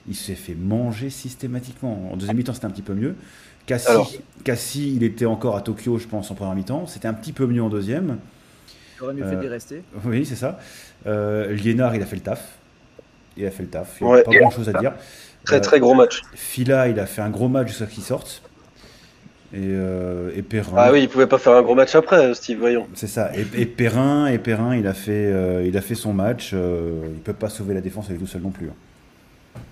il 0.07 0.15
s'est 0.15 0.33
fait 0.35 0.55
manger 0.55 1.09
systématiquement. 1.11 2.09
En 2.11 2.17
deuxième 2.17 2.37
mi-temps 2.37 2.53
c'était 2.55 2.65
un 2.65 2.71
petit 2.71 2.81
peu 2.81 2.95
mieux. 2.95 3.15
Cassie, 3.67 3.87
Alors. 3.89 4.11
Cassie, 4.43 4.93
il 4.95 5.03
était 5.03 5.25
encore 5.25 5.55
à 5.57 5.61
Tokyo, 5.61 5.97
je 5.97 6.07
pense, 6.07 6.29
en 6.29 6.35
première 6.35 6.53
mi-temps. 6.55 6.85
C'était 6.87 7.07
un 7.07 7.13
petit 7.15 7.33
peu 7.33 7.47
mieux 7.47 7.63
en 7.63 7.69
deuxième. 7.69 8.17
J'aurais 8.97 9.13
mieux 9.13 9.23
Euh, 9.23 9.29
fait 9.29 9.37
d'y 9.37 9.47
rester. 9.47 9.83
Oui, 10.05 10.25
c'est 10.25 10.35
ça. 10.35 10.59
Euh, 11.07 11.51
Liénard, 11.53 11.95
il 11.95 12.01
a 12.01 12.05
fait 12.05 12.15
le 12.15 12.21
taf. 12.21 12.59
Il 13.37 13.45
a 13.45 13.51
fait 13.51 13.63
le 13.63 13.69
taf. 13.69 13.97
Il 14.01 14.07
n'y 14.07 14.13
a 14.15 14.15
Ouais. 14.15 14.23
pas 14.23 14.31
grand 14.33 14.49
chose 14.51 14.69
à 14.69 14.73
dire. 14.73 14.93
Très 15.43 15.57
Euh, 15.57 15.59
très 15.59 15.79
gros 15.79 15.93
match. 15.93 16.21
Fila, 16.33 16.87
il 16.87 16.99
a 16.99 17.05
fait 17.05 17.21
un 17.21 17.29
gros 17.29 17.47
match 17.49 17.67
jusqu'à 17.69 17.85
ce 17.87 17.91
qu'il 17.93 18.03
sorte. 18.03 18.41
Et, 19.53 19.57
euh, 19.61 20.31
et 20.35 20.41
Perrin. 20.41 20.73
Ah 20.75 20.91
oui, 20.91 21.03
il 21.03 21.09
pouvait 21.09 21.27
pas 21.27 21.37
faire 21.37 21.53
un 21.53 21.61
gros 21.61 21.75
match 21.75 21.95
après, 21.95 22.33
Steve, 22.33 22.59
voyons. 22.59 22.87
C'est 22.93 23.07
ça. 23.07 23.31
Et, 23.35 23.45
et 23.61 23.65
Perrin, 23.65 24.27
et 24.27 24.37
Perrin, 24.39 24.75
il 24.75 24.87
a 24.87 24.93
fait, 24.93 25.11
euh, 25.31 25.63
il 25.65 25.77
a 25.77 25.81
fait 25.81 25.95
son 25.95 26.13
match. 26.13 26.51
euh, 26.53 27.01
il 27.13 27.19
peut 27.21 27.33
pas 27.33 27.49
sauver 27.49 27.73
la 27.73 27.81
défense 27.81 28.07
avec 28.09 28.19
tout 28.19 28.27
seul 28.27 28.41
non 28.41 28.51
plus. 28.51 28.69
hein. 28.69 28.73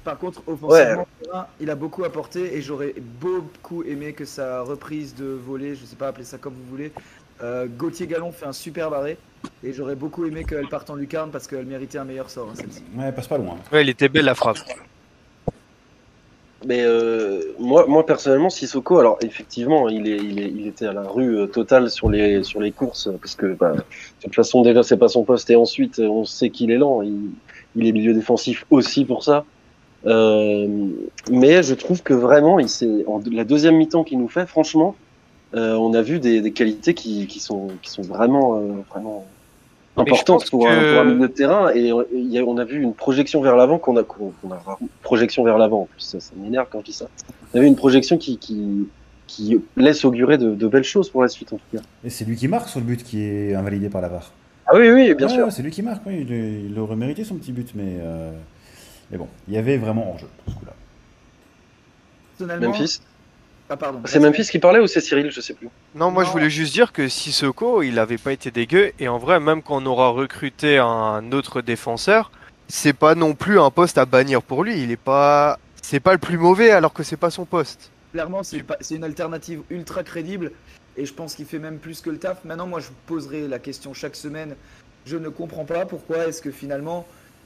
Par 0.04 0.18
contre, 0.18 0.42
offensivement, 0.48 1.08
Perrin, 1.22 1.48
il 1.60 1.70
a 1.70 1.76
beaucoup 1.76 2.04
apporté 2.04 2.56
et 2.56 2.62
j'aurais 2.62 2.94
beaucoup 3.20 3.84
aimé 3.84 4.14
que 4.14 4.26
sa 4.26 4.62
reprise 4.62 5.16
de 5.16 5.26
volée, 5.26 5.76
je 5.76 5.86
sais 5.86 5.96
pas 5.96 6.08
appeler 6.10 6.26
ça 6.26 6.38
comme 6.38 6.54
vous 6.54 6.70
voulez, 6.70 6.92
euh, 7.44 7.68
Gauthier 7.78 8.08
Gallon 8.08 8.32
fait 8.32 8.46
un 8.46 8.54
super 8.54 8.92
arrêt 8.94 9.18
et 9.64 9.74
j'aurais 9.74 9.96
beaucoup 9.96 10.26
aimé 10.26 10.46
qu'elle 10.46 10.68
parte 10.68 10.90
en 10.90 10.96
lucarne 10.96 11.30
parce 11.30 11.48
qu'elle 11.48 11.66
méritait 11.66 11.98
un 11.98 12.06
meilleur 12.06 12.30
sort. 12.30 12.50
hein, 12.50 12.56
celle-ci. 12.56 12.82
Ouais, 12.96 13.06
elle 13.08 13.16
passe 13.16 13.28
pas 13.28 13.38
loin. 13.38 13.58
Ouais, 13.72 13.84
il 13.84 13.90
était 13.90 14.10
belle 14.10 14.26
la 14.26 14.36
frappe. 14.36 14.58
Mais 16.66 16.82
euh, 16.82 17.42
moi, 17.60 17.86
moi 17.88 18.06
personnellement, 18.06 18.50
Sissoko, 18.50 18.98
alors 18.98 19.18
effectivement, 19.22 19.90
il, 19.90 20.08
est, 20.08 20.18
il, 20.18 20.40
est, 20.40 20.48
il 20.50 20.68
était 20.68 20.86
à 20.86 20.94
la 20.94 21.04
rue 21.04 21.38
euh, 21.38 21.48
totale 21.48 21.90
sur 21.90 22.10
les, 22.10 22.44
sur 22.44 22.62
les 22.62 22.72
courses, 22.72 23.10
parce 23.22 23.36
que 23.36 23.48
bah, 23.48 23.74
de 23.74 23.84
toute 24.22 24.34
façon, 24.34 24.62
déjà, 24.62 24.82
c'est 24.82 24.96
pas 24.96 25.10
son 25.10 25.26
poste, 25.26 25.50
et 25.50 25.58
ensuite, 25.58 26.00
on 26.00 26.24
sait 26.24 26.50
qu'il 26.50 26.72
est 26.72 26.78
lent, 26.78 27.02
il, 27.02 27.32
il 27.76 27.86
est 27.86 27.92
milieu 27.92 28.14
défensif 28.14 28.66
aussi 28.70 29.04
pour 29.04 29.24
ça. 29.24 29.44
Euh, 30.06 30.88
mais 31.30 31.64
je 31.64 31.74
trouve 31.74 32.02
que 32.02 32.14
vraiment, 32.14 32.60
il 32.60 32.68
en 33.08 33.22
la 33.32 33.44
deuxième 33.44 33.76
mi-temps 33.76 34.04
qu'il 34.06 34.20
nous 34.20 34.30
fait, 34.30 34.46
franchement, 34.46 34.96
on 35.54 35.94
a 35.94 36.02
vu 36.02 36.20
des, 36.20 36.42
des 36.42 36.52
qualités 36.52 36.94
qui, 36.94 37.28
qui, 37.28 37.40
sont, 37.40 37.68
qui 37.82 37.90
sont 37.90 38.02
vraiment, 38.02 38.58
euh, 38.60 38.82
vraiment 38.90 39.26
importantes 39.96 40.50
pour, 40.50 40.68
un, 40.68 40.76
que- 40.76 40.92
pour 40.94 41.02
un 41.02 41.06
milieu 41.06 41.28
de 41.28 41.34
terrain. 41.34 41.70
Et 41.74 41.92
euh, 41.92 42.04
il 42.14 42.28
y 42.32 42.40
a- 42.40 42.44
on 42.44 42.58
a 42.58 42.66
vu 42.66 42.82
une 42.82 42.94
projection 42.94 43.42
vers 43.42 43.56
l'avant 43.56 43.78
qu'on 43.78 43.98
a, 43.98 44.04
qu'on 44.04 44.34
a 44.52 44.78
projection 45.04 45.44
vers 45.44 45.58
l'avant 45.58 45.82
en 45.82 45.86
plus. 45.86 46.02
Ça, 46.02 46.20
ça 46.20 46.32
m'énerve 46.36 46.68
quand 46.72 46.80
je 46.80 46.86
dis 46.86 46.94
ça. 46.94 47.06
On 47.54 47.58
a 47.58 47.62
vu 47.62 47.68
une 47.68 47.76
projection 47.76 48.18
qui, 48.18 48.38
qui, 48.38 48.88
qui 49.28 49.60
laisse 49.78 50.04
augurer 50.06 50.38
de, 50.38 50.56
de 50.56 50.68
belles 50.68 50.84
choses 50.84 51.10
pour 51.10 51.22
la 51.22 51.28
suite 51.28 51.54
en 51.54 51.58
tout 51.58 51.78
cas. 51.78 51.84
Et 52.04 52.10
c'est 52.10 52.26
lui 52.26 52.36
qui 52.36 52.48
marque 52.48 52.70
sur 52.70 52.80
le 52.80 52.86
but 52.86 53.04
qui 53.04 53.22
est 53.24 53.54
invalidé 53.54 53.90
par 53.90 54.02
la 54.02 54.10
VAR. 54.10 54.32
Ah 54.66 54.72
oui, 54.76 54.90
oui, 54.90 55.14
bien 55.14 55.28
sûr. 55.28 55.46
ouais, 55.46 55.52
c'est 55.52 55.62
lui 55.62 55.72
qui 55.72 55.82
marque. 55.82 56.04
oui, 56.06 56.26
il, 56.28 56.72
il 56.72 56.80
aurait 56.80 56.96
mérité 56.96 57.24
son 57.24 57.36
petit 57.36 57.52
but, 57.52 57.74
mais, 57.76 57.98
euh, 58.00 58.32
mais 59.12 59.18
bon, 59.18 59.28
il 59.48 59.54
y 59.54 59.58
avait 59.58 59.78
vraiment 59.78 60.10
hors-jeu 60.10 60.28
pour 60.44 60.54
ce 60.54 60.60
coup-là. 60.60 60.74
Personnellement, 62.38 62.70
Memphis. 62.70 63.00
Ah 63.74 63.78
pardon. 63.78 64.02
C'est 64.06 64.20
Memphis 64.20 64.48
qui 64.50 64.60
parlait 64.60 64.80
ou 64.80 64.88
c'est 64.88 65.02
Cyril 65.02 65.32
Je 65.32 65.42
sais 65.42 65.54
plus. 65.54 65.68
Non, 65.96 66.12
moi 66.12 66.24
je 66.24 66.30
voulais 66.30 66.50
juste 66.50 66.74
dire 66.74 66.92
que 66.94 67.08
Sissoko, 67.08 67.82
il 67.82 67.98
avait 68.00 68.18
pas 68.18 68.32
été 68.32 68.52
dégueu. 68.52 68.92
Et 69.00 69.08
en 69.08 69.18
vrai, 69.18 69.40
même 69.40 69.62
quand 69.62 69.82
on 69.82 69.86
aura 69.86 70.10
recruté 70.10 70.78
un 70.78 71.32
autre 71.32 71.62
défenseur, 71.62 72.32
c'est 72.68 72.94
pas 72.94 73.16
non 73.16 73.34
plus 73.34 73.60
un 73.60 73.70
poste 73.72 73.98
à 73.98 74.06
bannir 74.06 74.42
pour 74.42 74.64
lui. 74.64 74.82
Il 74.82 74.92
est 74.92 74.96
pas, 74.98 75.58
c'est 75.82 76.00
pas 76.00 76.14
le 76.14 76.20
plus 76.20 76.38
mauvais 76.38 76.72
alors 76.72 76.94
que 76.94 77.04
c'est 77.04 77.18
pas 77.18 77.30
son 77.30 77.46
poste. 77.46 77.90
Clairement, 78.14 78.44
c'est 78.44 78.62
pas- 78.64 78.78
c'est 78.80 78.96
une 78.96 79.04
alternative 79.04 79.62
ultra 79.70 80.04
crédible 80.04 80.52
et 80.98 81.06
je 81.06 81.14
pense 81.14 81.34
qu'il 81.36 81.46
fait 81.46 81.60
même 81.60 81.80
plus 81.80 82.02
que 82.02 82.10
le 82.12 82.18
taf. 82.18 82.44
Maintenant, 82.46 82.68
moi, 82.68 82.80
je 82.80 82.88
vous 82.88 82.94
poserai 83.08 83.48
la 83.48 83.58
question 83.60 83.94
chaque 83.94 84.16
semaine. 84.16 84.56
Je 85.06 85.18
ne 85.18 85.30
comprends 85.30 85.66
pas 85.66 85.86
pourquoi 85.86 86.28
est-ce 86.28 86.42
que 86.42 86.52
finalement 86.52 87.06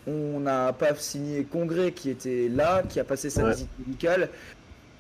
on 0.10 0.40
n'a 0.40 0.72
pas 0.72 0.96
signé 0.96 1.44
Congrès 1.44 1.92
qui 1.92 2.10
était 2.10 2.48
là, 2.50 2.82
qui 2.88 2.98
a 3.00 3.04
passé 3.04 3.30
sa 3.30 3.44
Ouais. 3.44 3.52
visite 3.52 3.68
médicale. 3.86 4.30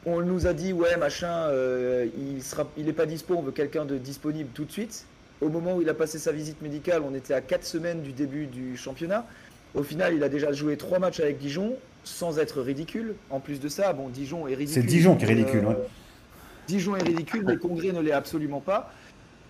On 0.09 0.21
nous 0.21 0.47
a 0.47 0.53
dit 0.53 0.71
ouais 0.71 0.95
machin, 0.95 1.49
euh, 1.49 2.07
il 2.17 2.41
sera, 2.41 2.65
il 2.77 2.87
est 2.87 2.93
pas 2.93 3.05
dispo, 3.05 3.35
on 3.35 3.41
veut 3.41 3.51
quelqu'un 3.51 3.83
de 3.83 3.97
disponible 3.97 4.49
tout 4.53 4.63
de 4.63 4.71
suite. 4.71 5.03
Au 5.41 5.49
moment 5.49 5.75
où 5.75 5.81
il 5.81 5.89
a 5.89 5.93
passé 5.93 6.17
sa 6.17 6.31
visite 6.31 6.61
médicale, 6.61 7.01
on 7.05 7.13
était 7.13 7.33
à 7.33 7.41
4 7.41 7.65
semaines 7.65 8.01
du 8.01 8.13
début 8.13 8.45
du 8.45 8.77
championnat. 8.77 9.25
Au 9.75 9.83
final, 9.83 10.13
il 10.15 10.23
a 10.23 10.29
déjà 10.29 10.53
joué 10.53 10.77
trois 10.77 10.99
matchs 10.99 11.19
avec 11.19 11.37
Dijon 11.39 11.75
sans 12.05 12.39
être 12.39 12.61
ridicule. 12.61 13.15
En 13.29 13.41
plus 13.41 13.59
de 13.59 13.67
ça, 13.67 13.91
bon, 13.91 14.07
Dijon 14.07 14.47
est 14.47 14.55
ridicule. 14.55 14.81
C'est 14.81 14.87
Dijon 14.87 15.17
qui 15.17 15.25
est 15.25 15.27
ridicule, 15.27 15.65
Euh, 15.65 15.69
ouais. 15.71 15.77
Dijon 16.67 16.95
est 16.95 17.03
ridicule, 17.03 17.43
mais 17.45 17.57
Congrès 17.57 17.91
ne 17.91 17.99
l'est 17.99 18.13
absolument 18.13 18.61
pas. 18.61 18.93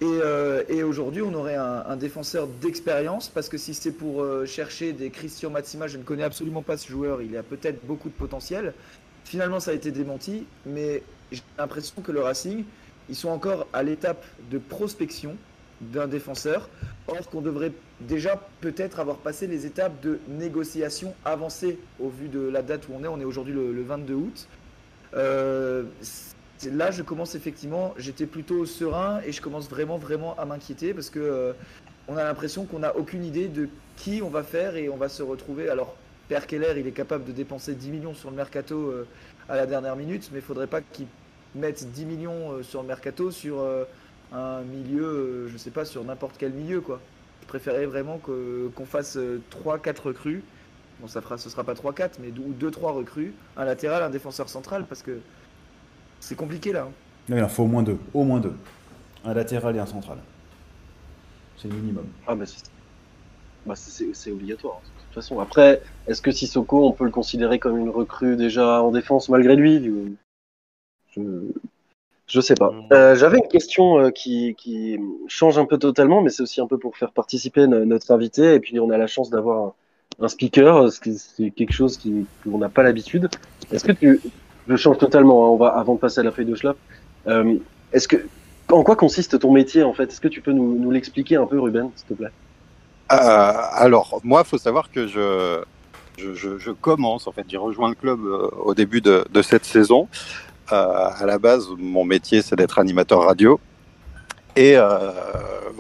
Et, 0.02 0.06
euh, 0.06 0.64
et 0.70 0.82
aujourd'hui, 0.82 1.22
on 1.22 1.36
aurait 1.36 1.56
un, 1.56 1.84
un 1.88 1.98
défenseur 1.98 2.48
d'expérience, 2.48 3.30
parce 3.30 3.48
que 3.48 3.58
si 3.60 3.76
c'est 3.76 3.92
pour 3.92 4.24
euh, 4.24 4.46
chercher 4.48 4.92
des 4.92 5.12
Christian 5.12 5.52
Matsima, 5.52 5.86
je 5.88 5.98
ne 5.98 6.04
connais 6.04 6.24
absolument 6.24 6.64
pas 6.64 6.78
ce 6.78 6.88
joueur, 6.88 7.22
il 7.22 7.38
a 7.38 7.44
peut-être 7.44 7.86
beaucoup 7.86 8.10
de 8.10 8.14
potentiel. 8.16 8.74
Finalement, 9.28 9.60
ça 9.60 9.72
a 9.72 9.74
été 9.74 9.92
démenti, 9.92 10.46
mais 10.66 11.04
j'ai 11.34 11.44
l'impression 11.58 12.02
que 12.02 12.14
le 12.14 12.22
Racing, 12.22 12.64
ils 13.10 13.16
sont 13.16 13.28
encore 13.28 13.68
à 13.74 13.84
l'étape 13.84 14.24
de 14.50 14.58
prospection 14.58 15.36
d'un 15.82 16.08
défenseur, 16.08 16.70
or 17.10 17.30
qu'on 17.30 17.42
devrait 17.42 17.74
déjà 18.00 18.42
peut-être 18.62 19.02
avoir 19.02 19.18
passé 19.18 19.46
les 19.46 19.66
étapes 19.66 20.00
de 20.02 20.20
négociation 20.30 21.14
avancées 21.26 21.78
au 22.00 22.08
vu 22.08 22.30
de 22.30 22.40
la 22.40 22.62
date 22.62 22.88
où 22.88 22.94
on 22.98 23.04
est, 23.04 23.08
on 23.10 23.20
est 23.20 23.26
aujourd'hui 23.26 23.54
le, 23.54 23.74
le 23.74 23.84
22 23.84 24.14
août. 24.14 24.48
Euh, 25.14 25.84
là, 26.72 26.92
je 26.92 27.04
commence 27.04 27.36
effectivement, 27.36 27.94
j'étais 27.98 28.28
plutôt 28.28 28.66
serein 28.66 29.20
et 29.26 29.34
je 29.34 29.42
commence 29.42 29.70
vraiment, 29.70 29.98
vraiment 29.98 30.38
à 30.40 30.46
m'inquiéter 30.46 30.94
parce 30.94 31.10
que 31.10 31.20
euh, 31.20 31.52
on 32.08 32.16
a 32.16 32.24
l'impression 32.24 32.64
qu'on 32.64 32.80
n'a 32.80 32.96
aucune 32.96 33.26
idée 33.26 33.50
de 33.50 33.68
qui 33.98 34.22
on 34.22 34.30
va 34.30 34.44
faire 34.44 34.78
et 34.78 34.88
on 34.88 34.96
va 34.96 35.10
se 35.10 35.22
retrouver. 35.22 35.68
Alors, 35.68 35.98
Père 36.28 36.46
Keller, 36.48 36.74
il 36.78 36.88
est 36.88 36.92
capable 36.92 37.24
de 37.26 37.32
dépenser 37.32 37.74
10 37.76 37.90
millions 37.90 38.14
sur 38.14 38.30
le 38.30 38.36
mercato 38.36 38.76
euh, 38.92 39.08
à 39.48 39.56
la 39.56 39.66
dernière 39.66 39.96
minute, 39.96 40.30
mais 40.34 40.40
il 40.40 40.44
faudrait 40.44 40.68
pas 40.68 40.82
qu'il 40.82 41.08
mette 41.56 41.90
10 41.92 42.06
millions 42.06 42.52
euh, 42.52 42.64
sur 42.64 42.82
le 42.82 42.88
mercato 42.88 43.32
sur 43.32 43.60
euh, 43.60 43.86
un 44.34 44.62
milieu, 44.62 45.04
euh, 45.06 45.48
je 45.50 45.58
sais 45.58 45.72
pas, 45.72 45.86
sur 45.86 46.04
n'importe 46.04 46.36
quel 46.38 46.52
milieu, 46.52 46.82
quoi. 46.82 47.00
Je 47.44 47.48
préférais 47.48 47.86
vraiment 47.86 48.18
que- 48.18 48.70
qu'on 48.76 48.86
fasse 48.86 49.18
3-4 49.52 50.00
recrues. 50.02 50.44
Bon, 51.00 51.08
ça 51.08 51.22
fera, 51.22 51.38
ce 51.38 51.50
sera 51.50 51.64
pas 51.64 51.76
3-4, 51.76 52.20
mais 52.20 52.32
2-3 52.32 52.92
recrues. 52.92 53.34
Un 53.56 53.64
latéral, 53.64 54.04
un 54.04 54.10
défenseur 54.10 54.50
central, 54.50 54.86
parce 54.90 55.02
que 55.04 55.20
c'est 56.20 56.36
compliqué 56.36 56.74
là. 56.74 56.84
hein. 56.90 56.92
Non, 57.30 57.38
il 57.38 57.44
en 57.44 57.48
faut 57.48 57.64
au 57.64 57.68
moins 57.68 57.84
deux. 57.84 57.98
Au 58.14 58.24
moins 58.26 58.40
deux. 58.42 58.54
Un 59.24 59.34
latéral 59.34 59.76
et 59.76 59.80
un 59.80 59.86
central. 59.86 60.18
C'est 61.58 61.68
le 61.70 61.76
minimum. 61.76 62.06
Ah 62.28 62.36
bah 62.36 62.46
c'est 62.46 62.64
bah, 63.66 63.76
c'est- 63.76 63.92
c'est 63.92 64.14
c'est 64.14 64.32
obligatoire. 64.32 64.80
Toute 64.84 64.97
façon. 65.22 65.40
Après, 65.40 65.82
est-ce 66.08 66.22
que 66.22 66.32
Sissoko, 66.32 66.86
on 66.86 66.92
peut 66.92 67.06
le 67.06 67.12
considérer 67.12 67.60
comme 67.60 67.78
une 67.78 67.90
recrue 67.90 68.36
déjà 68.36 68.82
en 68.82 68.92
défense 68.92 69.30
malgré 69.30 69.56
lui 69.56 69.84
Je 71.16 71.22
je 72.28 72.42
sais 72.42 72.56
pas. 72.56 72.74
Euh, 72.92 73.16
J'avais 73.16 73.38
une 73.38 73.48
question 73.48 74.00
euh, 74.00 74.10
qui, 74.10 74.54
qui 74.56 75.00
change 75.28 75.58
un 75.58 75.66
peu 75.66 75.78
totalement, 75.78 76.22
mais 76.22 76.30
c'est 76.30 76.44
aussi 76.44 76.60
un 76.60 76.68
peu 76.68 76.78
pour 76.78 76.98
faire 76.98 77.12
participer 77.12 77.68
no- 77.68 77.86
notre 77.86 78.12
invité. 78.12 78.54
Et 78.56 78.60
puis 78.60 78.80
on 78.82 78.90
a 78.90 78.98
la 78.98 79.08
chance 79.08 79.30
d'avoir 79.30 79.74
un, 80.20 80.26
un 80.26 80.28
speaker, 80.28 80.78
euh, 80.78 80.90
c'est 80.90 81.52
quelque 81.52 81.72
chose 81.72 81.98
qu'on 82.44 82.58
n'a 82.58 82.70
pas 82.70 82.84
l'habitude. 82.84 83.30
Est-ce 83.72 83.86
que 83.86 83.94
tu, 83.94 84.20
je 84.68 84.76
change 84.76 84.98
totalement. 84.98 85.46
hein, 85.46 85.50
on 85.52 85.56
va 85.58 85.70
avant 85.70 85.96
de 85.96 86.00
passer 86.00 86.20
à 86.20 86.24
la 86.24 86.32
feuille 86.32 86.46
de 86.46 86.56
schlaf. 86.56 86.76
Euh, 87.28 87.58
Est-ce 87.94 88.08
que 88.10 88.18
en 88.70 88.84
quoi 88.84 88.98
consiste 88.98 89.40
ton 89.40 89.54
métier 89.54 89.84
en 89.84 89.94
fait? 89.94 90.12
Est-ce 90.12 90.20
que 90.20 90.28
tu 90.28 90.42
peux 90.42 90.52
nous, 90.52 90.78
nous 90.78 90.92
l'expliquer 90.92 91.38
un 91.38 91.46
peu, 91.46 91.60
Ruben, 91.60 91.90
s'il 91.96 92.08
te 92.08 92.14
plaît? 92.14 92.32
Alors, 93.10 94.20
moi, 94.24 94.44
faut 94.44 94.58
savoir 94.58 94.92
que 94.92 95.08
je, 95.08 95.62
je, 96.18 96.34
je, 96.34 96.58
je 96.58 96.72
commence, 96.72 97.28
en 97.28 97.32
fait, 97.32 97.46
j'ai 97.48 97.58
rejoint 97.58 97.90
le 97.90 97.96
club 97.96 98.20
euh, 98.26 98.50
au 98.64 98.74
début 98.74 99.02
de, 99.02 99.26
de 99.32 99.42
cette 99.42 99.66
saison. 99.66 100.08
Euh, 100.72 101.10
à 101.16 101.26
la 101.26 101.38
base, 101.38 101.68
mon 101.78 102.04
métier, 102.04 102.42
c'est 102.42 102.56
d'être 102.56 102.80
animateur 102.80 103.24
radio. 103.24 103.60
Et 104.56 104.76
euh, 104.76 105.12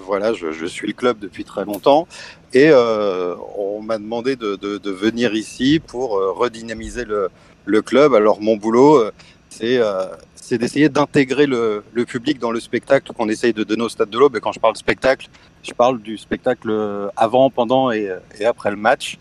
voilà, 0.05 0.33
je, 0.33 0.51
je 0.51 0.65
suis 0.65 0.87
le 0.87 0.93
club 0.93 1.19
depuis 1.19 1.43
très 1.43 1.65
longtemps. 1.65 2.07
Et 2.53 2.69
euh, 2.69 3.35
on 3.57 3.81
m'a 3.81 3.97
demandé 3.97 4.35
de, 4.35 4.55
de, 4.55 4.77
de 4.77 4.91
venir 4.91 5.33
ici 5.33 5.81
pour 5.85 6.17
euh, 6.17 6.31
redynamiser 6.31 7.03
le, 7.03 7.29
le 7.65 7.81
club. 7.81 8.13
Alors 8.13 8.39
mon 8.39 8.55
boulot, 8.55 8.95
euh, 8.97 9.11
c'est 9.49 9.79
euh, 9.79 10.05
d'essayer 10.51 10.87
d'intégrer 10.87 11.45
le, 11.45 11.83
le 11.91 12.05
public 12.05 12.39
dans 12.39 12.51
le 12.51 12.59
spectacle 12.59 13.11
qu'on 13.13 13.27
essaye 13.27 13.51
de 13.51 13.63
donner 13.65 13.83
au 13.83 13.89
Stade 13.89 14.09
de 14.09 14.17
l'Aube. 14.17 14.37
Et 14.37 14.39
quand 14.39 14.53
je 14.53 14.59
parle 14.59 14.77
spectacle, 14.77 15.27
je 15.67 15.73
parle 15.73 16.01
du 16.01 16.17
spectacle 16.17 16.71
avant, 17.15 17.49
pendant 17.49 17.91
et, 17.91 18.10
et 18.39 18.45
après 18.45 18.71
le 18.71 18.77
match. 18.77 19.17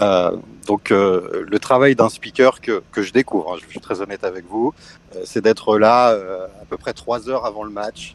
Euh, 0.00 0.30
donc 0.66 0.92
euh, 0.92 1.44
le 1.46 1.58
travail 1.58 1.94
d'un 1.94 2.08
speaker 2.08 2.60
que, 2.62 2.82
que 2.90 3.02
je 3.02 3.12
découvre, 3.12 3.52
hein, 3.52 3.58
je 3.62 3.68
suis 3.68 3.80
très 3.80 4.00
honnête 4.00 4.24
avec 4.24 4.46
vous, 4.48 4.72
euh, 5.14 5.20
c'est 5.24 5.42
d'être 5.42 5.78
là 5.78 6.12
euh, 6.12 6.46
à 6.62 6.64
peu 6.70 6.78
près 6.78 6.94
trois 6.94 7.28
heures 7.28 7.44
avant 7.44 7.64
le 7.64 7.70
match, 7.70 8.14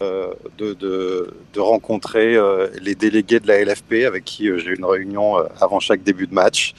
euh, 0.00 0.32
de, 0.56 0.72
de, 0.72 1.34
de 1.52 1.60
rencontrer 1.60 2.36
euh, 2.36 2.68
les 2.80 2.94
délégués 2.94 3.38
de 3.40 3.48
la 3.48 3.62
LFP 3.62 4.06
avec 4.06 4.24
qui 4.24 4.48
euh, 4.48 4.56
j'ai 4.58 4.74
une 4.74 4.84
réunion 4.86 5.38
euh, 5.38 5.44
avant 5.60 5.78
chaque 5.78 6.02
début 6.02 6.26
de 6.26 6.34
match, 6.34 6.74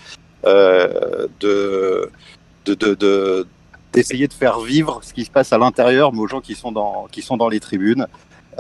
euh, 0.46 1.28
de- 1.40 2.10
d'essayer 3.94 4.28
de 4.28 4.34
faire 4.34 4.60
vivre 4.60 5.02
ce 5.04 5.14
qui 5.14 5.24
se 5.26 5.32
passe 5.32 5.54
à 5.54 5.58
l'intérieur, 5.58 6.14
mais 6.14 6.20
aux 6.20 6.28
gens 6.28 6.42
qui 6.42 6.56
sont 6.56 6.72
dans, 6.72 7.08
qui 7.12 7.22
sont 7.22 7.38
dans 7.38 7.50
les 7.50 7.60
tribunes. 7.60 8.08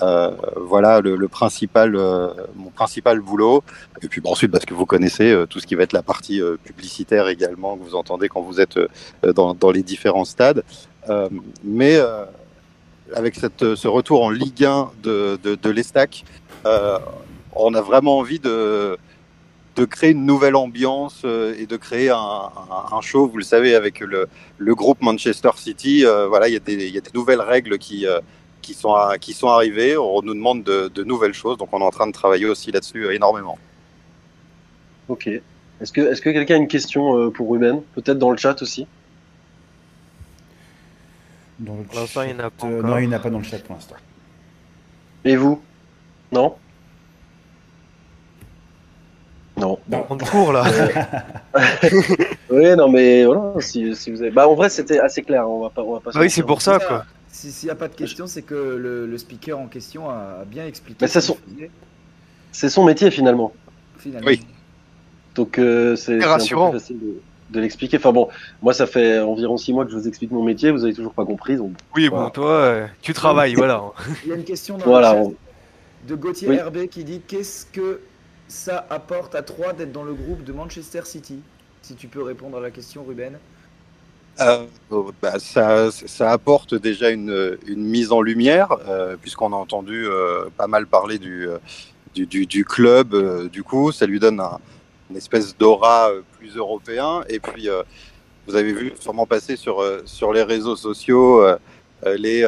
Euh, 0.01 0.31
voilà 0.55 1.01
le, 1.01 1.27
principal, 1.27 1.95
euh, 1.95 2.29
mon 2.55 2.69
principal 2.69 3.19
boulot. 3.19 3.63
Et 4.01 4.07
puis 4.07 4.21
ensuite, 4.23 4.51
parce 4.51 4.65
que 4.65 4.73
vous 4.73 4.85
connaissez 4.85 5.31
euh, 5.31 5.45
tout 5.45 5.59
ce 5.59 5.67
qui 5.67 5.75
va 5.75 5.83
être 5.83 5.93
la 5.93 6.03
partie 6.03 6.41
publicitaire 6.63 7.27
également 7.27 7.77
que 7.77 7.83
vous 7.83 7.95
entendez 7.95 8.29
quand 8.29 8.41
vous 8.41 8.59
êtes 8.61 8.79
dans, 9.23 9.71
les 9.71 9.83
différents 9.83 10.25
stades. 10.25 10.63
Mais 11.63 11.99
avec 13.15 13.35
ce 13.35 13.87
retour 13.87 14.23
en 14.23 14.29
Ligue 14.29 14.65
1 14.65 14.91
de, 15.03 15.69
l'Estac, 15.69 16.23
on 16.65 17.73
a 17.73 17.81
vraiment 17.81 18.19
envie 18.19 18.39
de, 18.39 18.97
créer 19.89 20.11
une 20.11 20.25
nouvelle 20.25 20.55
ambiance 20.55 21.23
et 21.23 21.65
de 21.65 21.77
créer 21.77 22.09
un, 22.09 23.01
show. 23.01 23.27
Vous 23.27 23.37
le 23.37 23.43
savez, 23.43 23.75
avec 23.75 24.01
le, 24.01 24.27
groupe 24.75 25.01
Manchester 25.01 25.51
City, 25.55 26.03
voilà, 26.27 26.47
il 26.47 26.53
y, 26.53 26.57
a 26.57 26.59
des- 26.59 27.01
nouvelles 27.13 27.41
règles 27.41 27.77
qui, 27.77 28.05
qui, 28.67 28.73
sont, 28.73 28.93
à- 28.93 29.17
qui 29.17 29.33
sont 29.33 29.47
arrivées. 29.47 29.97
On 29.97 30.21
nous 30.21 30.33
demande 30.33 30.63
de, 30.63 30.89
de 30.89 31.03
nouvelles 31.05 31.33
choses, 31.33 31.57
donc 31.57 31.69
on 31.71 31.79
est 31.79 31.83
en 31.83 31.89
train 31.89 32.07
de 32.07 32.11
travailler 32.11 32.45
aussi 32.45 32.71
là-dessus 32.71 33.05
euh, 33.05 33.15
énormément. 33.15 33.57
Ok. 35.07 35.27
Est-ce 35.27 35.91
que, 35.93 36.01
est-ce 36.01 36.21
que 36.21 36.29
quelqu'un 36.31 36.55
a 36.55 36.57
une 36.57 36.67
question 36.67 37.17
euh, 37.17 37.29
pour 37.29 37.49
Ruben? 37.49 37.81
Peut-être 37.95 38.19
dans 38.19 38.31
le 38.31 38.37
chat 38.37 38.61
aussi 38.61 38.85
Dans 41.59 41.75
le 41.75 41.83
Pour 41.83 41.99
l'instant, 41.99 42.23
il 42.23 42.31
y 42.31 42.33
en 42.33 42.39
a 42.39 42.49
pas 42.49 42.67
Euh, 42.67 42.81
non, 42.81 42.97
il 42.97 43.07
n'y 43.07 43.13
en 43.15 43.17
a 43.17 43.19
pas 43.19 43.29
dans 43.29 43.37
le 43.39 43.43
chat 43.45 43.59
pour 43.63 43.75
l'instant. 43.75 43.95
Et 45.23 45.35
vous? 45.37 45.61
Non? 46.31 46.55
Non. 49.55 49.79
On 50.09 50.17
court 50.17 50.51
là. 50.51 50.63
Oui, 52.49 52.75
non, 52.75 52.89
mais 52.89 53.25
voilà, 53.25 53.53
si, 53.59 53.95
si 53.95 54.11
vous 54.11 54.21
avez... 54.21 54.31
Bah, 54.31 54.47
en 54.47 54.55
vrai, 54.55 54.69
c'était 54.69 54.99
assez 54.99 55.21
clair, 55.23 55.41
hein, 55.43 55.47
on 55.47 55.61
va 55.63 55.69
pas, 55.69 55.81
on 55.83 55.93
va 55.93 55.99
pas 55.99 56.11
se 56.11 56.17
Ah 56.17 56.21
oui, 56.21 56.29
c'est 56.29 56.43
pour 56.43 56.61
ça 56.61 56.79
quoi. 56.79 57.05
Si- 57.37 57.51
S'il 57.51 57.67
n'y 57.67 57.71
a 57.71 57.75
pas 57.75 57.87
de 57.87 57.93
question, 57.93 58.25
c'est 58.25 58.41
que 58.41 58.55
le, 58.55 59.05
le 59.05 59.17
speaker 59.19 59.59
en 59.59 59.67
question 59.67 60.09
a 60.09 60.43
bien 60.45 60.65
expliqué. 60.65 60.97
Mais 61.01 61.07
C'est 62.51 62.69
son 62.69 62.83
métier, 62.83 63.11
finalement. 63.11 63.53
finalement. 63.99 64.27
Oui. 64.27 64.41
Donc, 65.35 65.59
euh, 65.59 65.95
c'est 65.95 66.05
c'est 66.05 66.15
un 66.17 66.19
peu 66.21 66.27
rassurant. 66.29 66.69
plus 66.71 66.79
facile 66.79 66.99
de, 66.99 67.13
de 67.51 67.59
l'expliquer. 67.59 67.97
Enfin 67.97 68.11
bon, 68.11 68.27
moi, 68.63 68.73
ça 68.73 68.87
fait 68.87 69.19
environ 69.19 69.55
six 69.57 69.71
mois 69.71 69.85
que 69.85 69.91
je 69.91 69.97
vous 69.97 70.07
explique 70.07 70.31
mon 70.31 70.41
métier, 70.43 70.71
vous 70.71 70.83
avez 70.83 70.95
toujours 70.95 71.13
pas 71.13 71.25
compris, 71.25 71.57
donc 71.57 71.73
Oui, 71.95 72.07
Voilà. 72.07 72.25
bon, 72.25 72.29
toi, 72.31 72.49
euh, 72.51 72.87
tu 73.03 73.13
travailles, 73.13 73.53
voilà. 73.53 73.83
Il 74.23 74.29
y 74.29 74.31
a 74.31 74.35
une 74.35 74.43
question 74.43 74.79
dans 74.79 74.85
voilà. 74.85 75.13
le 75.13 75.19
chat 75.19 75.23
on- 75.25 75.35
de 76.07 76.15
Gauthier 76.15 76.49
Oui. 76.49 76.57
RB 76.59 76.87
qui 76.87 77.03
dit 77.03 77.21
Qu'est-ce 77.27 77.67
que 77.67 77.99
ça 78.47 78.87
apporte 78.89 79.35
à 79.35 79.43
3 79.43 79.73
d'être 79.73 79.91
dans 79.91 80.03
le 80.03 80.13
groupe 80.15 80.43
de 80.43 80.53
Manchester 80.53 81.01
City? 81.05 81.39
Si 81.83 81.93
tu 81.93 82.07
peux 82.07 82.23
répondre 82.23 82.57
à 82.57 82.61
la 82.61 82.71
question, 82.71 83.03
Ruben. 83.07 83.33
Euh, 84.39 84.65
bah, 85.21 85.39
ça, 85.39 85.91
ça 85.91 86.31
apporte 86.31 86.75
déjà 86.75 87.09
une, 87.09 87.57
une 87.65 87.83
mise 87.83 88.11
en 88.11 88.21
lumière, 88.21 88.75
euh, 88.87 89.15
puisqu'on 89.19 89.51
a 89.53 89.55
entendu 89.55 90.05
euh, 90.05 90.45
pas 90.55 90.67
mal 90.67 90.85
parler 90.87 91.17
du, 91.17 91.47
euh, 91.47 91.57
du, 92.13 92.25
du, 92.25 92.45
du 92.45 92.65
club. 92.65 93.49
du 93.49 93.63
coup, 93.63 93.91
ça 93.91 94.05
lui 94.05 94.19
donne 94.19 94.39
un, 94.39 94.59
une 95.09 95.17
espèce 95.17 95.57
d'aura 95.57 96.11
plus 96.37 96.55
européen. 96.55 97.23
Et 97.29 97.39
puis, 97.39 97.67
vous 98.47 98.55
avez 98.55 98.73
vu 98.73 98.93
sûrement 98.99 99.25
passer 99.25 99.55
sur, 99.55 99.83
sur 100.05 100.33
les 100.33 100.43
réseaux 100.43 100.75
sociaux 100.75 101.45
les, 102.05 102.41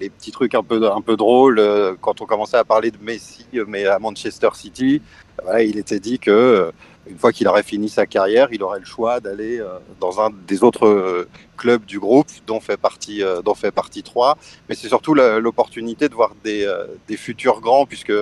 les 0.00 0.10
petits 0.10 0.32
trucs 0.32 0.54
un 0.54 0.62
peu, 0.62 0.90
un 0.90 1.00
peu 1.00 1.16
drôles. 1.16 1.62
quand 2.00 2.20
on 2.20 2.26
commençait 2.26 2.56
à 2.56 2.64
parler 2.64 2.90
de 2.90 2.98
Messi, 3.00 3.46
mais 3.66 3.86
à 3.86 3.98
Manchester 3.98 4.50
City, 4.54 5.02
voilà, 5.42 5.62
il 5.62 5.78
était 5.78 6.00
dit 6.00 6.18
que 6.18 6.70
une 7.06 7.18
fois 7.18 7.32
qu'il 7.32 7.46
aurait 7.48 7.62
fini 7.62 7.88
sa 7.88 8.06
carrière, 8.06 8.48
il 8.52 8.62
aurait 8.62 8.78
le 8.78 8.84
choix 8.84 9.20
d'aller 9.20 9.60
euh, 9.60 9.78
dans 10.00 10.20
un 10.20 10.30
des 10.46 10.62
autres 10.64 10.86
euh, 10.86 11.28
clubs 11.56 11.84
du 11.84 11.98
groupe, 11.98 12.28
dont 12.46 12.60
fait 12.60 12.76
partie, 12.76 13.22
euh, 13.22 13.42
dont 13.42 13.54
fait 13.54 13.70
partie 13.70 14.02
3. 14.02 14.38
Mais 14.68 14.74
c'est 14.74 14.88
surtout 14.88 15.14
l'opportunité 15.14 16.08
de 16.08 16.14
voir 16.14 16.32
des, 16.44 16.66
futurs 17.16 17.60
grands, 17.60 17.86
puisque 17.86 18.12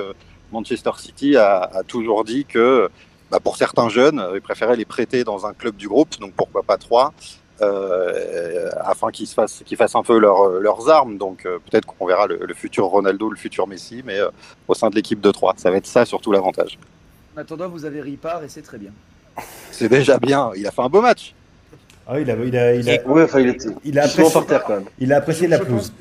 Manchester 0.51 0.91
City 0.99 1.37
a, 1.37 1.83
toujours 1.87 2.25
dit 2.25 2.45
que 2.45 2.91
bah, 3.31 3.39
pour 3.41 3.57
certains 3.57 3.89
jeunes, 3.89 4.25
ils 4.35 4.43
préféraient 4.43 4.77
les 4.77 4.85
prêter 4.85 5.25
dans 5.25 5.47
un 5.47 5.55
club 5.55 5.77
du 5.77 5.89
groupe, 5.89 6.19
donc 6.21 6.33
pourquoi 6.35 6.63
pas 6.63 6.77
3 6.77 7.13
euh, 7.61 8.71
afin 8.81 9.11
qu'ils 9.13 9.29
se 9.29 9.35
fassent, 9.35 9.63
qu'ils 9.65 9.77
fassent 9.77 9.95
un 9.95 10.03
peu 10.03 10.19
leur, 10.19 10.49
leurs 10.49 10.89
armes. 10.89 11.17
Donc 11.17 11.45
peut-être 11.45 11.87
qu'on 11.87 12.07
verra 12.07 12.27
le, 12.27 12.55
futur 12.55 12.87
Ronaldo, 12.87 13.31
le 13.31 13.37
futur 13.37 13.69
Messi, 13.69 14.03
mais 14.05 14.19
au 14.67 14.75
sein 14.75 14.91
de 14.91 14.97
l'équipe 14.97 15.21
de 15.21 15.31
3. 15.31 15.55
Ça 15.57 15.71
va 15.71 15.77
être 15.77 15.87
ça 15.87 16.05
surtout 16.05 16.33
l'avantage. 16.33 16.79
En 17.37 17.41
attendant, 17.41 17.69
vous 17.69 17.85
avez 17.85 18.01
Ripard 18.01 18.45
et 18.45 18.49
c'est 18.49 18.63
très 18.63 18.79
bien. 18.79 18.91
C'est 19.71 19.89
déjà 19.89 20.19
bien. 20.19 20.51
Il 20.57 20.67
a 20.67 20.71
fait 20.71 20.83
un 20.83 20.89
beau 20.89 21.01
match. 21.01 21.35
Ah, 22.07 22.21
il 22.21 22.31
a, 22.31 22.35
il 22.35 22.57
a, 22.57 22.75
il 22.75 22.91
a, 22.91 23.07
Ouais, 23.07 23.23
enfin, 23.23 23.41
il 23.41 23.49
était 23.49 23.69
il 23.85 23.99
a 23.99 24.05
apprécié, 24.05 24.33
par 24.33 24.45
terre 24.47 24.65
quand 24.65 24.75
même. 24.75 24.85
il 24.99 25.13
a 25.13 25.17
apprécié 25.19 25.47
la 25.49 25.59
pelouse. 25.59 25.93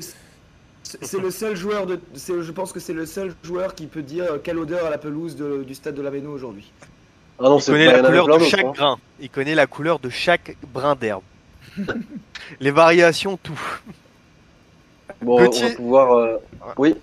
c'est- 0.82 1.18
le 1.18 1.30
seul 1.30 1.56
joueur 1.56 1.86
de. 1.86 1.98
Je 2.14 2.50
pense 2.50 2.72
que 2.72 2.80
c'est 2.80 2.92
le 2.92 3.06
seul 3.06 3.34
joueur 3.42 3.74
qui 3.74 3.86
peut 3.86 4.02
dire 4.02 4.26
quelle 4.42 4.58
odeur 4.58 4.84
à 4.84 4.90
la 4.90 4.98
pelouse 4.98 5.36
de- 5.36 5.62
du 5.62 5.74
stade 5.74 5.94
de 5.94 6.02
la 6.02 6.10
Véno 6.10 6.30
aujourd'hui. 6.30 6.70
Ah 7.38 7.44
non, 7.44 7.58
Il 7.58 7.62
c'est 7.62 7.72
connaît 7.72 7.86
la 7.86 8.02
couleur 8.02 8.38
de 8.38 8.44
chaque 8.44 8.64
hein. 8.64 8.72
grain. 8.74 8.98
Il 9.20 9.30
connaît 9.30 9.54
la 9.54 9.66
couleur 9.66 9.98
de 10.00 10.10
chaque 10.10 10.56
brin 10.74 10.94
d'herbe. 10.96 11.22
Les 12.60 12.70
variations, 12.72 13.38
tout. 13.42 13.58
Bon, 15.22 15.38
Gauthier- 15.42 15.64
on 15.64 15.68
va 15.70 15.76
pouvoir. 15.76 16.12
euh, 16.18 16.36
Oui. 16.76 16.94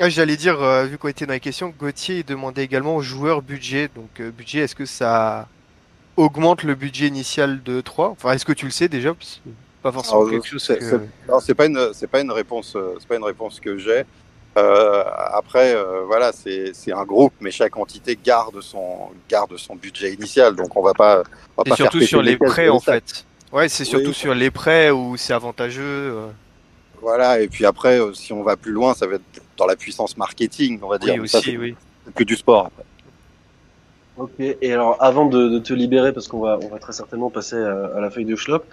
Ah, 0.00 0.08
J'allais 0.08 0.36
dire, 0.36 0.60
euh, 0.60 0.84
vu 0.86 0.98
qu'on 0.98 1.08
était 1.08 1.24
dans 1.26 1.34
les 1.34 1.40
questions, 1.40 1.72
Gauthier 1.78 2.18
il 2.18 2.24
demandait 2.24 2.64
également 2.64 2.96
aux 2.96 3.02
joueurs 3.02 3.42
budget. 3.42 3.88
Donc, 3.94 4.20
euh, 4.20 4.30
budget, 4.30 4.60
est-ce 4.60 4.74
que 4.74 4.86
ça 4.86 5.48
augmente 6.16 6.62
le 6.64 6.74
budget 6.74 7.06
initial 7.06 7.62
de 7.62 7.80
3 7.80 8.10
Enfin, 8.10 8.32
est-ce 8.32 8.44
que 8.44 8.52
tu 8.52 8.64
le 8.66 8.70
sais 8.72 8.88
déjà? 8.88 9.12
Pas 9.82 9.92
forcément 9.92 10.20
Alors, 10.20 10.30
quelque 10.30 10.46
chose 10.48 10.62
c'est- 10.64 10.78
que... 10.78 11.00
non, 11.28 11.38
c'est 11.40 11.54
pas 11.54 11.66
une, 11.66 11.90
c'est 11.92 12.06
pas 12.08 12.20
une 12.20 12.32
réponse, 12.32 12.74
euh, 12.74 12.94
c'est 12.98 13.06
pas 13.08 13.16
une 13.16 13.24
réponse 13.24 13.60
que 13.60 13.78
j'ai. 13.78 14.04
Euh, 14.56 15.04
après, 15.32 15.74
euh, 15.74 16.02
voilà, 16.06 16.32
c'est 16.32 16.72
c'est 16.74 16.92
un 16.92 17.04
groupe, 17.04 17.32
mais 17.40 17.50
chaque 17.50 17.76
entité 17.76 18.16
garde 18.22 18.60
son, 18.60 19.10
garde 19.28 19.56
son 19.56 19.74
budget 19.74 20.12
initial, 20.14 20.54
donc 20.54 20.74
on 20.76 20.82
va 20.82 20.94
pas. 20.94 21.22
On 21.56 21.62
va 21.62 21.70
pas 21.70 21.76
surtout 21.76 22.00
sur 22.02 22.22
les 22.22 22.36
prêts 22.36 22.68
en 22.68 22.78
fait. 22.80 23.24
Ouais, 23.52 23.68
c'est 23.68 23.84
surtout 23.84 24.08
Oui. 24.08 24.14
sur 24.14 24.34
les 24.34 24.50
prêts 24.50 24.90
où 24.90 25.16
c'est 25.16 25.32
avantageux. 25.32 26.16
Euh. 27.04 27.08
Voilà, 27.08 27.40
et 27.40 27.48
puis 27.48 27.64
après, 27.66 28.00
euh, 28.00 28.12
si 28.14 28.32
on 28.32 28.42
va 28.42 28.56
plus 28.56 28.72
loin, 28.72 28.94
ça 28.94 29.06
va 29.06 29.14
être 29.16 29.42
dans 29.56 29.66
la 29.66 29.76
puissance 29.76 30.16
marketing, 30.16 30.80
on 30.82 30.88
va 30.88 30.98
dire. 30.98 31.16
Oui, 31.20 31.28
ça, 31.28 31.38
aussi, 31.38 31.52
c'est 31.52 31.56
oui. 31.56 31.74
c'est 32.04 32.14
plus 32.14 32.24
du 32.24 32.36
sport. 32.36 32.66
Après. 32.66 32.84
Ok. 34.16 34.56
Et 34.62 34.72
alors, 34.72 34.96
avant 35.00 35.26
de, 35.26 35.48
de 35.48 35.58
te 35.58 35.72
libérer, 35.72 36.12
parce 36.12 36.28
qu'on 36.28 36.40
va, 36.40 36.58
on 36.62 36.68
va 36.68 36.78
très 36.78 36.92
certainement 36.92 37.30
passer 37.30 37.56
à, 37.56 37.96
à 37.96 38.00
la 38.00 38.10
feuille 38.10 38.24
de 38.24 38.36
Schlop, 38.36 38.64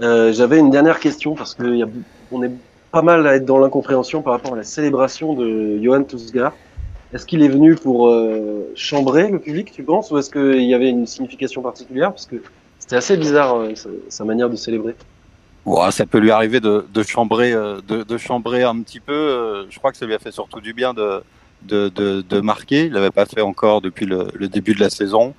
euh, 0.00 0.32
j'avais 0.32 0.58
une 0.58 0.70
dernière 0.70 1.00
question 1.00 1.34
parce 1.34 1.54
que 1.54 1.64
y 1.64 1.82
a, 1.82 1.88
on 2.32 2.42
est 2.42 2.50
pas 2.92 3.02
mal 3.02 3.26
à 3.26 3.36
être 3.36 3.44
dans 3.44 3.58
l'incompréhension 3.58 4.22
par 4.22 4.32
rapport 4.34 4.54
à 4.54 4.56
la 4.56 4.64
célébration 4.64 5.34
de 5.34 5.78
Johan 5.82 6.04
Tousgar. 6.04 6.52
Est-ce 7.12 7.24
qu'il 7.24 7.42
est 7.42 7.48
venu 7.48 7.76
pour 7.76 8.08
euh, 8.08 8.72
chambrer 8.74 9.30
le 9.30 9.38
public, 9.38 9.70
tu 9.72 9.82
penses, 9.82 10.10
ou 10.10 10.18
est-ce 10.18 10.30
qu'il 10.30 10.64
y 10.64 10.74
avait 10.74 10.90
une 10.90 11.06
signification 11.06 11.62
particulière? 11.62 12.10
Parce 12.10 12.26
que 12.26 12.36
c'était 12.78 12.96
assez 12.96 13.16
bizarre 13.16 13.56
euh, 13.56 13.74
sa, 13.74 13.88
sa 14.08 14.24
manière 14.24 14.50
de 14.50 14.56
célébrer. 14.56 14.96
Ouais, 15.66 15.90
ça 15.90 16.06
peut 16.06 16.18
lui 16.18 16.30
arriver 16.30 16.60
de, 16.60 16.86
de 16.92 17.02
chambrer, 17.02 17.52
euh, 17.52 17.80
de, 17.86 18.02
de 18.04 18.16
chambrer 18.18 18.62
un 18.62 18.80
petit 18.82 19.00
peu. 19.00 19.12
euh, 19.12 19.66
Je 19.68 19.78
crois 19.78 19.90
que 19.92 19.98
ça 19.98 20.06
lui 20.06 20.14
a 20.14 20.18
fait 20.18 20.30
surtout 20.30 20.60
du 20.60 20.72
bien 20.72 20.94
de, 20.94 21.22
de, 21.62 21.88
de, 21.88 22.22
de 22.22 22.40
marquer. 22.40 22.84
Il 22.86 22.92
l'avait 22.92 23.10
pas 23.10 23.26
fait 23.26 23.40
encore 23.40 23.80
depuis 23.80 24.06
le, 24.06 24.28
le 24.34 24.48
début 24.48 24.74
de 24.74 24.80
la 24.80 24.90
saison. 24.90 25.34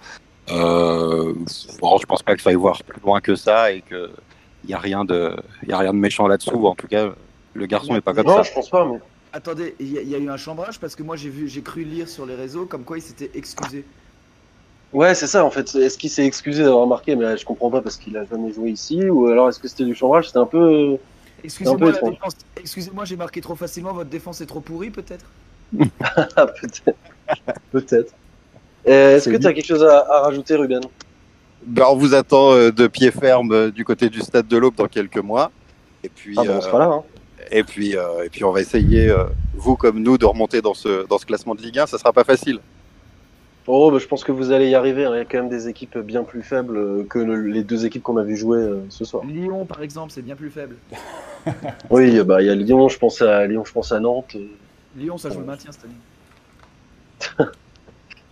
Euh, 0.51 1.33
bon, 1.81 1.97
je 1.97 2.05
pense 2.05 2.23
pas 2.23 2.33
qu'il 2.33 2.41
faille 2.41 2.55
voir 2.55 2.83
plus 2.83 3.01
loin 3.01 3.21
que 3.21 3.35
ça 3.35 3.71
et 3.71 3.81
que 3.81 4.09
il 4.63 4.69
y 4.69 4.73
a 4.73 4.79
rien 4.79 5.05
de, 5.05 5.35
il 5.63 5.69
y 5.69 5.73
a 5.73 5.77
rien 5.77 5.93
de 5.93 5.97
méchant 5.99 6.27
là-dessous. 6.27 6.67
En 6.67 6.75
tout 6.75 6.87
cas, 6.87 7.09
le 7.53 7.65
garçon 7.65 7.93
n'est 7.93 8.01
pas 8.01 8.13
comme 8.13 8.27
Non, 8.27 8.35
ça. 8.37 8.43
je 8.43 8.53
pense 8.53 8.69
pas, 8.69 8.85
mais. 8.85 8.99
Attendez, 9.33 9.75
il 9.79 9.91
y, 9.93 9.97
a- 9.97 10.01
il 10.01 10.09
y 10.09 10.15
a 10.15 10.17
eu 10.17 10.29
un 10.29 10.37
chambrage 10.37 10.79
parce 10.79 10.95
que 10.95 11.03
moi 11.03 11.15
j'ai 11.15 11.29
vu, 11.29 11.47
j'ai 11.47 11.61
cru 11.61 11.83
lire 11.83 12.07
sur 12.09 12.25
les 12.25 12.35
réseaux 12.35 12.65
comme 12.65 12.83
quoi 12.83 12.97
il 12.97 13.01
s'était 13.01 13.29
excusé. 13.35 13.85
Ouais, 14.93 15.13
c'est 15.15 15.27
ça 15.27 15.43
en 15.43 15.49
fait. 15.51 15.75
Est-ce 15.75 15.97
qu'il 15.97 16.09
s'est 16.09 16.25
excusé 16.25 16.63
d'avoir 16.63 16.87
marqué? 16.87 17.15
Mais 17.15 17.37
je 17.37 17.45
comprends 17.45 17.69
pas 17.69 17.81
parce 17.81 17.97
qu'il 17.97 18.15
a 18.17 18.25
jamais 18.25 18.53
joué 18.53 18.71
ici, 18.71 19.09
ou 19.09 19.27
alors 19.27 19.49
est-ce 19.49 19.59
que 19.59 19.67
c'était 19.67 19.83
du 19.85 19.95
chambrage? 19.95 20.27
C'était 20.27 20.39
un 20.39 20.45
peu. 20.45 20.97
Excusez-moi, 21.43 21.77
peu 21.77 21.91
la 21.91 21.97
étrange. 21.97 22.11
défense- 22.13 22.37
excusez-moi, 22.59 23.05
j'ai 23.05 23.15
marqué 23.15 23.41
trop 23.41 23.55
facilement. 23.55 23.93
Votre 23.93 24.09
défense 24.09 24.41
est 24.41 24.45
trop 24.45 24.59
pourrie, 24.61 24.89
peut-être? 24.89 25.25
Peut-être. 25.73 26.97
Peut-être. 27.71 28.13
Euh, 28.87 29.17
Est-ce 29.17 29.25
C'est 29.25 29.31
que 29.35 29.41
tu 29.41 29.47
as 29.47 29.53
quelque 29.53 29.65
chose 29.67 29.83
à, 29.83 30.05
à 30.09 30.21
rajouter, 30.21 30.55
Ruben? 30.55 30.81
Ben, 31.65 31.83
on 31.89 31.95
vous 31.97 32.13
attend 32.15 32.53
euh, 32.53 32.71
de 32.71 32.87
pied 32.87 33.11
ferme 33.11 33.51
euh, 33.51 33.71
du 33.71 33.83
côté 33.83 34.09
du 34.09 34.21
stade 34.21 34.47
de 34.47 34.57
l'Aube 34.57 34.75
dans 34.75 34.87
quelques 34.87 35.17
mois. 35.17 35.51
Et 36.03 36.09
puis, 36.09 36.35
Ah 36.37 36.43
bon, 36.45 36.53
on 36.57 36.61
sera 36.61 36.79
là. 36.79 36.85
Hein. 36.85 37.03
et 37.51 37.63
puis, 37.65 37.97
euh, 37.97 38.23
et 38.23 38.29
puis, 38.29 38.45
on 38.45 38.51
va 38.51 38.61
essayer, 38.61 39.09
euh, 39.09 39.25
vous 39.55 39.75
comme 39.75 39.99
nous, 39.99 40.17
de 40.17 40.25
remonter 40.25 40.61
dans 40.61 40.73
ce, 40.73 41.05
dans 41.07 41.17
ce 41.17 41.25
classement 41.25 41.53
de 41.55 41.61
Ligue 41.61 41.79
1. 41.79 41.87
Ça 41.87 41.97
sera 41.97 42.13
pas 42.13 42.23
facile. 42.23 42.59
Oh, 43.69 43.91
bah, 43.91 43.97
je 43.99 44.07
pense 44.07 44.23
que 44.23 44.31
vous 44.31 44.51
allez 44.51 44.69
y 44.69 44.75
arriver. 44.75 45.05
hein. 45.05 45.11
Il 45.13 45.17
y 45.17 45.21
a 45.21 45.25
quand 45.25 45.37
même 45.39 45.49
des 45.49 45.67
équipes 45.67 45.97
bien 45.97 46.23
plus 46.23 46.41
faibles 46.41 46.77
euh, 46.77 47.03
que 47.09 47.19
le- 47.19 47.41
les 47.41 47.63
deux 47.63 47.85
équipes 47.85 48.01
qu'on 48.03 48.15
a 48.17 48.23
vu 48.23 48.37
jouer 48.37 48.59
euh, 48.59 48.79
ce 48.89 49.03
soir. 49.03 49.23
Lyon, 49.25 49.65
par 49.65 49.81
exemple, 49.81 50.11
c'est 50.13 50.21
bien 50.21 50.35
plus 50.35 50.49
faible. 50.49 50.75
Oui, 51.89 52.21
bah 52.23 52.41
il 52.41 52.47
y 52.47 52.49
a 52.49 52.55
Lyon, 52.55 52.89
je 52.89 52.97
pense 52.97 53.21
à 53.21 53.45
Lyon, 53.47 53.63
je 53.65 53.71
pense 53.71 53.91
à 53.93 53.99
Nantes. 53.99 54.35
euh. 54.35 54.47
Lyon, 54.97 55.17
ça 55.17 55.29
joue 55.29 55.39
le 55.39 55.45
maintien 55.45 55.71
cette 55.71 55.85
année. 55.85 55.93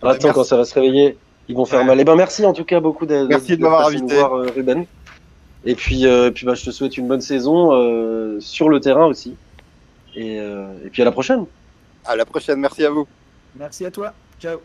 Attends, 0.02 0.18
Merci. 0.24 0.28
quand 0.34 0.44
ça 0.44 0.56
va 0.58 0.64
se 0.66 0.74
réveiller, 0.74 1.16
ils 1.48 1.54
vont 1.56 1.64
faire 1.64 1.80
Ouais. 1.80 1.86
mal. 1.86 2.00
Eh 2.00 2.04
ben 2.04 2.14
merci 2.16 2.44
en 2.44 2.52
tout 2.52 2.64
cas 2.64 2.80
beaucoup 2.80 3.06
d'être 3.06 3.26
Merci 3.28 3.56
de 3.56 3.62
m'avoir 3.62 3.86
invité. 3.88 4.14
voir, 4.14 4.34
euh, 4.34 4.50
Ruben. 4.54 4.84
Et 5.64 5.74
puis, 5.74 6.06
euh, 6.06 6.30
puis 6.30 6.44
bah, 6.46 6.54
je 6.54 6.64
te 6.64 6.70
souhaite 6.70 6.96
une 6.98 7.08
bonne 7.08 7.20
saison 7.22 7.72
euh, 7.72 8.38
sur 8.40 8.68
le 8.68 8.80
terrain 8.80 9.06
aussi. 9.06 9.34
Et, 10.14 10.38
euh, 10.38 10.66
et 10.84 10.90
puis 10.90 11.00
à 11.02 11.04
la 11.06 11.12
prochaine. 11.12 11.46
À 12.04 12.16
la 12.16 12.24
prochaine. 12.26 12.60
Merci 12.60 12.84
à 12.84 12.90
vous. 12.90 13.06
Merci 13.58 13.84
à 13.86 13.90
toi. 13.90 14.12
Ciao. 14.40 14.58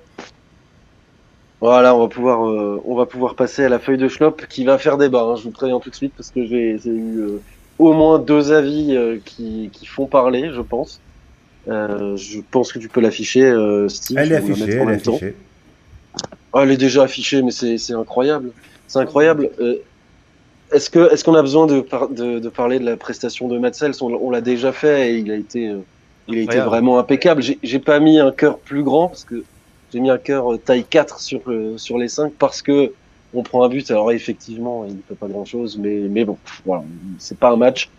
Voilà, 1.61 1.95
on 1.95 1.99
va 1.99 2.07
pouvoir, 2.07 2.49
euh, 2.49 2.81
on 2.85 2.95
va 2.95 3.05
pouvoir 3.05 3.35
passer 3.35 3.63
à 3.63 3.69
la 3.69 3.79
feuille 3.79 3.97
de 3.99 4.07
Schnopp 4.07 4.47
qui 4.47 4.65
va 4.65 4.77
faire 4.79 4.97
débat. 4.97 5.21
hein, 5.21 5.35
je 5.35 5.43
vous 5.43 5.51
préviens 5.51 5.79
tout 5.79 5.91
de 5.91 5.95
suite 5.95 6.13
parce 6.17 6.31
que 6.31 6.43
j'ai 6.45 6.71
eu 6.85 7.19
euh, 7.19 7.39
au 7.77 7.93
moins 7.93 8.17
deux 8.19 8.51
avis 8.51 8.95
euh, 8.95 9.19
qui, 9.23 9.69
qui 9.71 9.85
font 9.85 10.07
parler, 10.07 10.51
je 10.51 10.61
pense. 10.61 10.99
Euh, 11.67 12.15
je 12.15 12.39
pense 12.51 12.73
que 12.73 12.79
tu 12.79 12.89
peux 12.89 13.01
l'afficher, 13.01 13.43
euh, 13.45 13.87
Steve. 13.87 14.17
Elle 14.17 14.31
est 14.31 14.35
affichée, 14.37 14.71
elle 14.71 14.89
est. 14.89 15.03
Ah, 16.53 16.63
elle 16.63 16.71
est 16.71 16.77
déjà 16.77 17.03
affichée, 17.03 17.41
mais 17.43 17.51
c'est 17.51 17.77
c'est 17.77 17.93
incroyable. 17.93 18.51
C'est 18.87 18.99
incroyable. 18.99 19.51
Euh, 19.59 19.75
est-ce 20.71 20.89
que 20.89 21.11
est-ce 21.13 21.23
qu'on 21.23 21.35
a 21.35 21.41
besoin 21.41 21.67
de, 21.67 21.81
par- 21.81 22.09
de, 22.09 22.39
de 22.39 22.49
parler 22.49 22.79
de 22.79 22.85
la 22.85 22.97
prestation 22.97 23.47
de 23.47 23.59
Matsels 23.59 23.93
On, 24.01 24.07
on 24.13 24.31
l'a 24.31 24.41
déjà 24.41 24.71
fait 24.73 25.11
et 25.13 25.17
il 25.19 25.31
a 25.31 25.35
été 25.35 25.67
euh, 25.69 25.81
il 26.27 26.39
a 26.39 26.41
été 26.41 26.57
vraiment 26.69 26.97
impeccable. 26.99 27.41
J'ai 27.41 27.59
j'ai 27.63 27.79
pas 27.79 27.99
mis 27.99 28.19
un 28.19 28.31
cœur 28.31 28.59
plus 28.61 28.83
grand 28.83 29.07
parce 29.09 29.25
que 29.25 29.47
j'ai 29.91 29.99
mis 29.99 30.09
un 30.09 30.17
cœur 30.17 30.53
euh, 30.53 30.57
taille 30.57 30.85
4 30.85 31.19
sur 31.19 31.41
euh, 31.47 31.77
sur 31.77 31.97
les 31.97 32.07
5 32.07 32.33
parce 32.33 32.61
que 32.61 32.93
on 33.33 33.43
prend 33.43 33.63
un 33.63 33.69
but. 33.69 33.89
Alors 33.91 34.11
effectivement, 34.11 34.85
il 34.85 34.97
ne 34.97 35.01
fait 35.07 35.15
pas 35.15 35.27
grand 35.27 35.45
chose, 35.45 35.77
mais 35.77 35.99
mais 36.09 36.25
bon, 36.25 36.37
voilà, 36.65 36.83
c'est 37.19 37.37
pas 37.37 37.51
un 37.51 37.57
match 37.57 37.89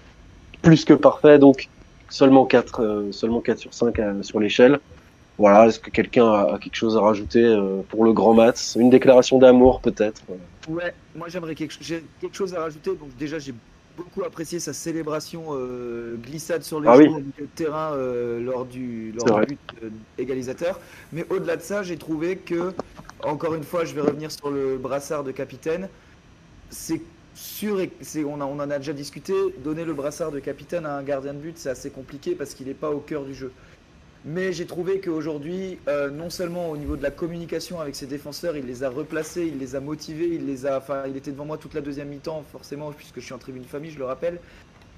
plus 0.62 0.84
que 0.84 0.94
parfait. 0.94 1.38
Donc 1.38 1.68
seulement 2.08 2.46
4 2.46 2.82
euh, 2.82 3.12
seulement 3.12 3.40
4 3.40 3.58
sur 3.58 3.74
5 3.74 3.98
euh, 3.98 4.22
sur 4.22 4.40
l'échelle. 4.40 4.80
Voilà, 5.38 5.66
est-ce 5.66 5.80
que 5.80 5.90
quelqu'un 5.90 6.30
a, 6.30 6.58
quelque 6.60 6.76
chose 6.76 6.96
à 6.96 7.00
rajouter 7.00 7.58
pour 7.88 8.04
le 8.04 8.12
grand 8.12 8.34
match 8.34 8.76
Une 8.76 8.90
déclaration 8.90 9.38
d'amour 9.38 9.80
peut-être? 9.80 10.22
Ouais, 10.68 10.94
moi 11.16 11.28
j'aimerais 11.28 11.54
quelque, 11.54 11.74
quelque 12.20 12.36
chose 12.36 12.54
à 12.54 12.60
rajouter. 12.60 12.90
Donc 12.90 13.16
déjà 13.18 13.38
j'ai 13.38 13.54
beaucoup 13.96 14.22
apprécié 14.24 14.60
sa 14.60 14.72
célébration 14.72 15.44
euh, 15.50 16.16
glissade 16.16 16.62
sur 16.62 16.80
les 16.80 16.88
Ah 16.88 16.96
oui. 16.96 17.08
terrain 17.54 17.92
euh, 17.92 18.40
lors 18.40 18.64
du 18.64 19.12
lors 19.12 19.40
but 19.40 19.58
euh, 19.82 19.88
égalisateur. 20.18 20.80
Mais 21.12 21.26
au-delà 21.30 21.56
de 21.56 21.62
ça, 21.62 21.82
j'ai 21.82 21.96
trouvé 21.96 22.36
que 22.36 22.72
encore 23.22 23.54
une 23.54 23.64
fois, 23.64 23.84
je 23.84 23.94
vais 23.94 24.00
revenir 24.00 24.30
sur 24.32 24.50
le 24.50 24.76
brassard 24.78 25.24
de 25.24 25.30
capitaine. 25.32 25.88
C'est 26.70 27.00
sûr, 27.34 27.80
et 27.80 27.90
on, 28.24 28.40
a- 28.40 28.44
on 28.44 28.58
en 28.60 28.70
a 28.70 28.78
déjà 28.78 28.92
discuté. 28.92 29.32
Donner 29.64 29.84
le 29.84 29.94
brassard 29.94 30.32
de 30.32 30.40
capitaine 30.40 30.86
à 30.86 30.96
un 30.96 31.02
gardien 31.02 31.32
de 31.34 31.38
but, 31.38 31.56
c'est 31.58 31.70
assez 31.70 31.90
compliqué 31.90 32.34
parce 32.34 32.54
qu'il 32.54 32.66
n'est 32.66 32.74
pas 32.74 32.90
au 32.90 32.98
cœur 32.98 33.24
du 33.24 33.34
jeu. 33.34 33.52
Mais 34.24 34.52
j'ai 34.52 34.66
trouvé 34.66 35.00
qu'aujourd'hui, 35.00 35.78
euh, 35.88 36.08
non 36.08 36.30
seulement 36.30 36.70
au 36.70 36.76
niveau 36.76 36.96
de 36.96 37.02
la 37.02 37.10
communication 37.10 37.80
avec 37.80 37.96
ses 37.96 38.06
défenseurs, 38.06 38.56
il 38.56 38.66
les 38.66 38.84
a 38.84 38.88
replacés, 38.88 39.50
il 39.52 39.58
les 39.58 39.74
a 39.74 39.80
motivés, 39.80 40.28
il 40.34 40.46
les 40.46 40.64
a, 40.64 40.78
enfin, 40.78 41.04
il 41.08 41.16
était 41.16 41.32
devant 41.32 41.44
moi 41.44 41.58
toute 41.58 41.74
la 41.74 41.80
deuxième 41.80 42.08
mi-temps, 42.08 42.44
forcément, 42.52 42.92
puisque 42.92 43.16
je 43.16 43.24
suis 43.24 43.34
en 43.34 43.38
tribune 43.38 43.64
famille, 43.64 43.90
je 43.90 43.98
le 43.98 44.04
rappelle. 44.04 44.38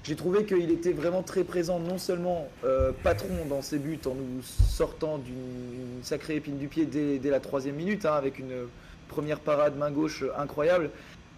J'ai 0.03 0.15
trouvé 0.15 0.45
qu'il 0.45 0.69
était 0.69 0.91
vraiment 0.91 1.23
très 1.23 1.43
présent, 1.43 1.79
non 1.79 1.97
seulement 1.97 2.47
euh, 2.63 2.91
patron 3.01 3.45
dans 3.49 3.63
ses 3.63 3.79
buts 3.79 3.99
en 4.05 4.13
nous 4.13 4.43
sortant 4.43 5.17
d'une 5.17 6.03
sacrée 6.03 6.35
épine 6.35 6.59
du 6.59 6.67
pied 6.67 6.85
dès, 6.85 7.29
la 7.31 7.39
troisième 7.39 7.75
minute, 7.75 8.05
hein, 8.05 8.13
avec 8.13 8.37
une 8.37 8.67
première 9.07 9.39
parade 9.39 9.75
main 9.75 9.89
gauche 9.89 10.23
incroyable, 10.37 10.91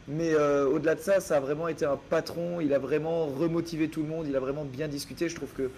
mais 0.08 0.34
euh, 0.34 0.67
au-delà 0.67 0.95
de 0.95 1.02
ça, 1.02 1.19
ça 1.19 1.38
a 1.38 1.39
vraiment 1.39 1.67
été 1.67 1.86
un 1.86 2.00
patron. 2.10 2.62
Il 2.62 2.73
a 2.73 2.80
vraiment 2.80 3.26
remotivé 3.26 3.89
tout 3.89 4.02
le 4.02 4.08
monde. 4.08 4.26
Il 4.28 4.36
a 4.36 4.39
vraiment 4.39 4.63
bien 4.63 4.88
discuté. 4.88 5.28
Je 5.28 5.36
trouve 5.36 5.52
que 5.52 5.69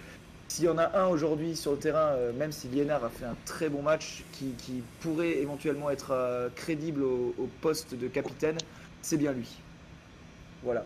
s'il 0.50 0.66
y 0.66 0.68
en 0.68 0.78
a 0.78 1.00
un 1.00 1.08
aujourd'hui 1.08 1.56
sur 1.56 1.72
le 1.72 1.78
terrain, 1.78 2.10
euh, 2.18 2.34
même 2.38 2.52
si 2.52 2.68
Liénard 2.68 3.06
a 3.06 3.10
fait 3.10 3.26
un 3.26 3.36
très 3.46 3.70
bon 3.70 3.82
match, 3.82 4.24
qui, 4.34 4.48
qui 4.58 4.84
pourrait 5.00 5.38
éventuellement 5.38 5.90
être 5.90 6.12
euh, 6.12 6.50
crédible 6.56 7.04
au, 7.04 7.34
au 7.40 7.48
poste 7.62 7.96
de 7.96 8.08
capitaine, 8.08 8.58
c'est 9.02 9.18
bien 9.18 9.32
lui. 9.32 9.48
Voilà. 10.64 10.84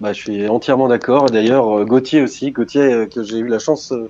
Bah, 0.00 0.12
je 0.12 0.20
suis 0.20 0.46
entièrement 0.46 0.86
d'accord. 0.88 1.26
D'ailleurs, 1.26 1.78
euh, 1.78 1.84
Gauthier 1.84 2.22
aussi, 2.22 2.52
Gauthier 2.52 2.92
euh, 2.92 3.06
que 3.06 3.22
j'ai 3.24 3.38
eu 3.38 3.48
la 3.48 3.58
chance 3.58 3.90
euh, 3.90 4.08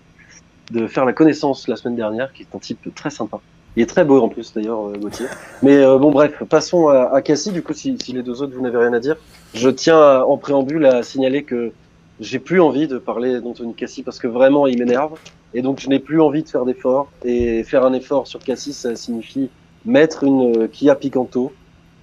de 0.73 0.87
faire 0.87 1.05
la 1.05 1.13
connaissance 1.15 1.69
la 1.69 1.77
semaine 1.77 1.97
dernière, 1.97 2.33
qui 2.33 2.43
est 2.43 2.55
un 2.55 2.59
type 2.59 2.93
très 2.95 3.11
sympa. 3.11 3.41
Il 3.77 3.83
est 3.83 3.87
très 3.87 4.05
beau 4.05 4.21
en 4.21 4.29
plus 4.29 4.53
d'ailleurs, 4.53 4.91
Gauthier. 4.99 5.27
Mais 5.63 5.77
euh, 5.77 5.99
bon, 5.99 6.11
bref, 6.11 6.43
passons 6.51 6.89
à, 6.89 7.15
à 7.15 7.23
Cassie. 7.23 7.53
Du 7.53 7.63
coup, 7.63 7.73
si, 7.73 7.97
si 8.03 8.13
les 8.13 8.23
deux 8.23 8.43
autres 8.43 8.55
vous 8.55 8.63
n'avez 8.63 8.79
rien 8.79 8.93
à 8.93 8.99
dire, 8.99 9.17
je 9.55 9.69
tiens 9.71 9.99
à- 10.01 10.25
en 10.25 10.37
préambule 10.37 10.85
à 10.85 11.03
signaler 11.05 11.45
que 11.45 11.73
j'ai 12.21 12.39
plus 12.39 12.61
envie 12.61 12.87
de 12.89 12.99
parler 12.99 13.41
d'Anthony 13.41 13.75
Cassie 13.75 14.03
parce 14.03 14.19
que 14.19 14.27
vraiment 14.27 14.67
il 14.67 14.79
m'énerve 14.79 15.19
et 15.55 15.63
donc 15.63 15.81
je 15.81 15.89
n'ai 15.89 15.99
plus 15.99 16.21
envie 16.21 16.43
de 16.43 16.49
faire 16.49 16.65
d'efforts 16.65 17.09
et 17.25 17.63
faire 17.65 17.85
un 17.85 17.93
effort 17.93 18.27
sur 18.27 18.41
Cassie, 18.41 18.73
ça 18.73 18.97
signifie 18.97 19.51
mettre 19.85 20.25
une 20.25 20.57
euh, 20.65 20.67
Kia 20.69 20.95
Picanto. 20.97 21.53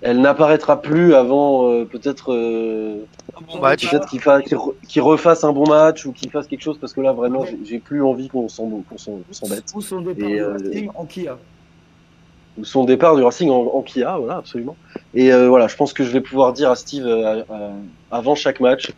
Elle 0.01 0.21
n'apparaîtra 0.21 0.81
plus 0.81 1.15
avant 1.15 1.69
euh, 1.69 1.85
peut-être 1.85 2.31
euh, 2.33 2.97
Bon. 3.47 3.59
Peut-être 3.91 4.07
qu'il 4.09 4.19
fa- 4.21 4.41
qu'il 4.41 4.55
re- 4.57 4.73
qu'il 4.87 5.01
refasse 5.01 5.43
un 5.43 5.51
bon 5.51 5.67
match 5.67 6.05
ou 6.05 6.11
qu'il 6.13 6.29
fasse 6.31 6.47
quelque 6.47 6.61
chose 6.61 6.77
parce 6.79 6.93
que 6.93 7.01
là 7.01 7.11
vraiment 7.11 7.43
j'ai- 7.45 7.57
j'ai 7.65 7.79
plus 7.79 8.01
envie 8.03 8.29
qu'on 8.29 8.47
s'embête. 8.47 8.85
Ou 9.75 9.81
son 9.81 10.01
départ 10.01 10.29
Et, 10.29 10.33
du 10.33 10.39
euh, 10.41 10.53
Racing 10.53 10.89
en 10.95 11.05
Kia. 11.05 11.37
Ou 12.57 12.63
Son 12.63 12.85
départ 12.85 13.15
du 13.17 13.23
Racing 13.23 13.49
en, 13.49 13.63
en 13.73 13.81
Kia, 13.81 14.17
voilà 14.17 14.37
absolument. 14.37 14.75
Et 15.13 15.33
euh, 15.33 15.49
voilà, 15.49 15.67
je 15.67 15.75
pense 15.75 15.91
que 15.91 16.03
je 16.05 16.11
vais 16.11 16.21
pouvoir 16.21 16.53
dire 16.53 16.71
à 16.71 16.75
Steve 16.75 17.05
euh, 17.05 17.43
avant 18.11 18.35
chaque 18.35 18.59
match, 18.61 18.91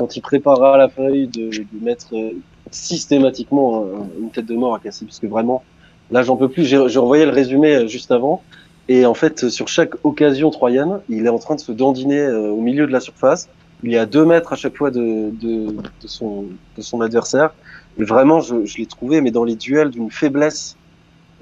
quand 0.00 0.16
il 0.16 0.22
préparera 0.22 0.78
la 0.78 0.88
feuille, 0.88 1.26
de, 1.28 1.50
de 1.50 1.84
mettre 1.84 2.06
euh, 2.14 2.30
systématiquement 2.70 3.84
un- 3.84 4.08
une 4.22 4.30
tête 4.30 4.46
de 4.46 4.54
mort 4.54 4.74
à 4.74 4.78
Cassie 4.80 5.04
parce 5.04 5.18
que 5.18 5.26
vraiment 5.26 5.62
là 6.10 6.22
j'en 6.22 6.36
peux 6.36 6.48
plus. 6.48 6.64
J'ai- 6.64 6.88
Je 6.88 6.98
revoyais 6.98 7.26
le 7.26 7.32
résumé 7.32 7.74
euh, 7.74 7.86
juste 7.86 8.10
avant 8.10 8.42
et 8.88 9.04
en 9.06 9.14
fait 9.14 9.48
sur 9.50 9.68
chaque 9.68 9.94
occasion 10.04 10.48
troyenne, 10.50 11.00
il 11.08 11.26
est 11.26 11.28
en 11.28 11.38
train 11.38 11.54
de 11.54 11.60
se 11.60 11.72
dandiner 11.72 12.18
euh, 12.20 12.50
au 12.50 12.60
milieu 12.60 12.86
de 12.86 12.92
la 12.92 13.00
surface. 13.00 13.48
Il 13.82 13.94
est 13.94 13.98
à 13.98 14.06
deux 14.06 14.24
mètres 14.24 14.52
à 14.52 14.56
chaque 14.56 14.76
fois 14.76 14.90
de, 14.90 15.30
de, 15.42 15.66
de 16.02 16.06
son, 16.06 16.44
de 16.76 16.82
son 16.82 17.00
adversaire. 17.00 17.50
Et 17.98 18.04
vraiment, 18.04 18.40
je, 18.40 18.64
je 18.66 18.76
l'ai 18.78 18.86
trouvé, 18.86 19.20
mais 19.22 19.30
dans 19.30 19.44
les 19.44 19.56
duels, 19.56 19.88
d'une 19.90 20.10
faiblesse, 20.10 20.76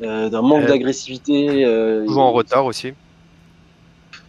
euh, 0.03 0.29
d'un 0.29 0.43
manque 0.43 0.63
d'agressivité. 0.69 1.65
Euh, 1.65 2.05
Toujours 2.07 2.23
en 2.23 2.33
retard 2.33 2.65
aussi. 2.65 2.93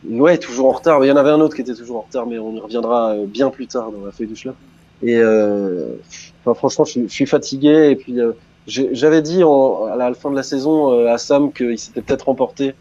Ouais, 0.08 0.38
toujours 0.38 0.68
en 0.68 0.72
retard. 0.72 1.04
Il 1.04 1.08
y 1.08 1.12
en 1.12 1.18
avait 1.18 1.30
un 1.30 1.42
autre 1.42 1.56
qui 1.56 1.62
était 1.62 1.76
toujours 1.76 1.98
en 1.98 2.02
retard, 2.02 2.26
mais 2.26 2.40
on 2.40 2.56
y 2.56 2.60
reviendra 2.60 3.12
euh, 3.12 3.26
bien 3.26 3.50
plus 3.50 3.68
tard 3.68 3.92
dans 3.92 4.06
la 4.06 4.12
feuille 4.12 4.28
du 4.28 4.36
chelem. 4.36 4.56
Et 5.02 5.18
euh, 5.18 5.96
enfin, 6.44 6.54
franchement, 6.54 6.86
je, 6.86 7.08
suis- 7.08 7.26
fatigué. 7.26 7.90
Et 7.92 7.96
puis, 7.96 8.20
euh, 8.20 8.34
j'avais 8.68 9.22
dit 9.22 9.44
en, 9.44 9.86
à 9.86 9.96
la 9.96 10.14
fin 10.14 10.32
de 10.32 10.36
la 10.36 10.44
saison 10.44 10.94
euh, 10.94 11.08
à 11.14 11.18
Sam 11.18 11.52
qu'il 11.52 11.78
s'était 11.78 12.02
peut-être 12.02 12.24
remporté 12.24 12.76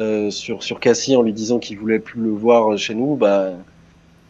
euh, 0.00 0.30
sur 0.30 0.62
sur 0.62 0.80
Cassie 0.80 1.16
en 1.16 1.22
lui 1.22 1.32
disant 1.32 1.58
qu'il 1.58 1.78
voulait 1.78 1.98
plus 2.00 2.20
le 2.20 2.30
voir 2.30 2.76
chez 2.78 2.94
nous. 2.94 3.16
Bah, 3.16 3.52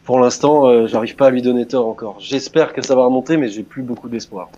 pour 0.05 0.19
l'instant, 0.19 0.87
j'arrive 0.87 1.17
pas 1.17 1.27
à 1.27 1.29
lui 1.31 1.41
donner 1.41 1.65
tort 1.67 1.87
encore. 1.87 2.15
J'espère 2.19 2.71
que 2.73 2.81
ça 2.81 2.95
va 2.95 3.03
remonter, 3.05 3.35
mais 3.35 3.49
j'ai 3.49 3.63
plus 3.63 3.83
beaucoup 3.83 4.07
d'espoir. 4.07 4.49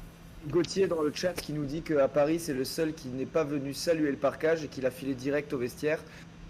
Gauthier 0.48 0.88
dans 0.88 1.02
le 1.02 1.12
chat 1.14 1.34
qui 1.34 1.54
nous 1.54 1.66
dit 1.66 1.82
qu'à 1.82 2.08
Paris, 2.08 2.40
c'est 2.40 2.54
le 2.54 2.64
seul 2.64 2.94
qui 2.94 3.10
n'est 3.10 3.26
pas 3.26 3.44
venu 3.44 3.74
saluer 3.74 4.12
le 4.12 4.18
parcage 4.18 4.64
et 4.64 4.68
qu'il 4.68 4.86
a 4.86 4.92
filé 4.92 5.14
direct 5.14 5.52
au 5.54 5.58
vestiaire. 5.58 6.00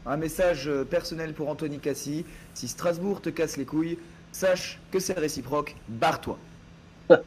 Un 0.09 0.17
message 0.17 0.67
euh, 0.67 0.83
personnel 0.83 1.33
pour 1.33 1.49
Anthony 1.49 1.77
Cassi. 1.77 2.25
Si 2.55 2.67
Strasbourg 2.67 3.21
te 3.21 3.29
casse 3.29 3.57
les 3.57 3.65
couilles, 3.65 3.99
sache 4.31 4.79
que 4.91 4.99
c'est 4.99 5.13
réciproque. 5.17 5.75
Barre-toi. 5.87 6.37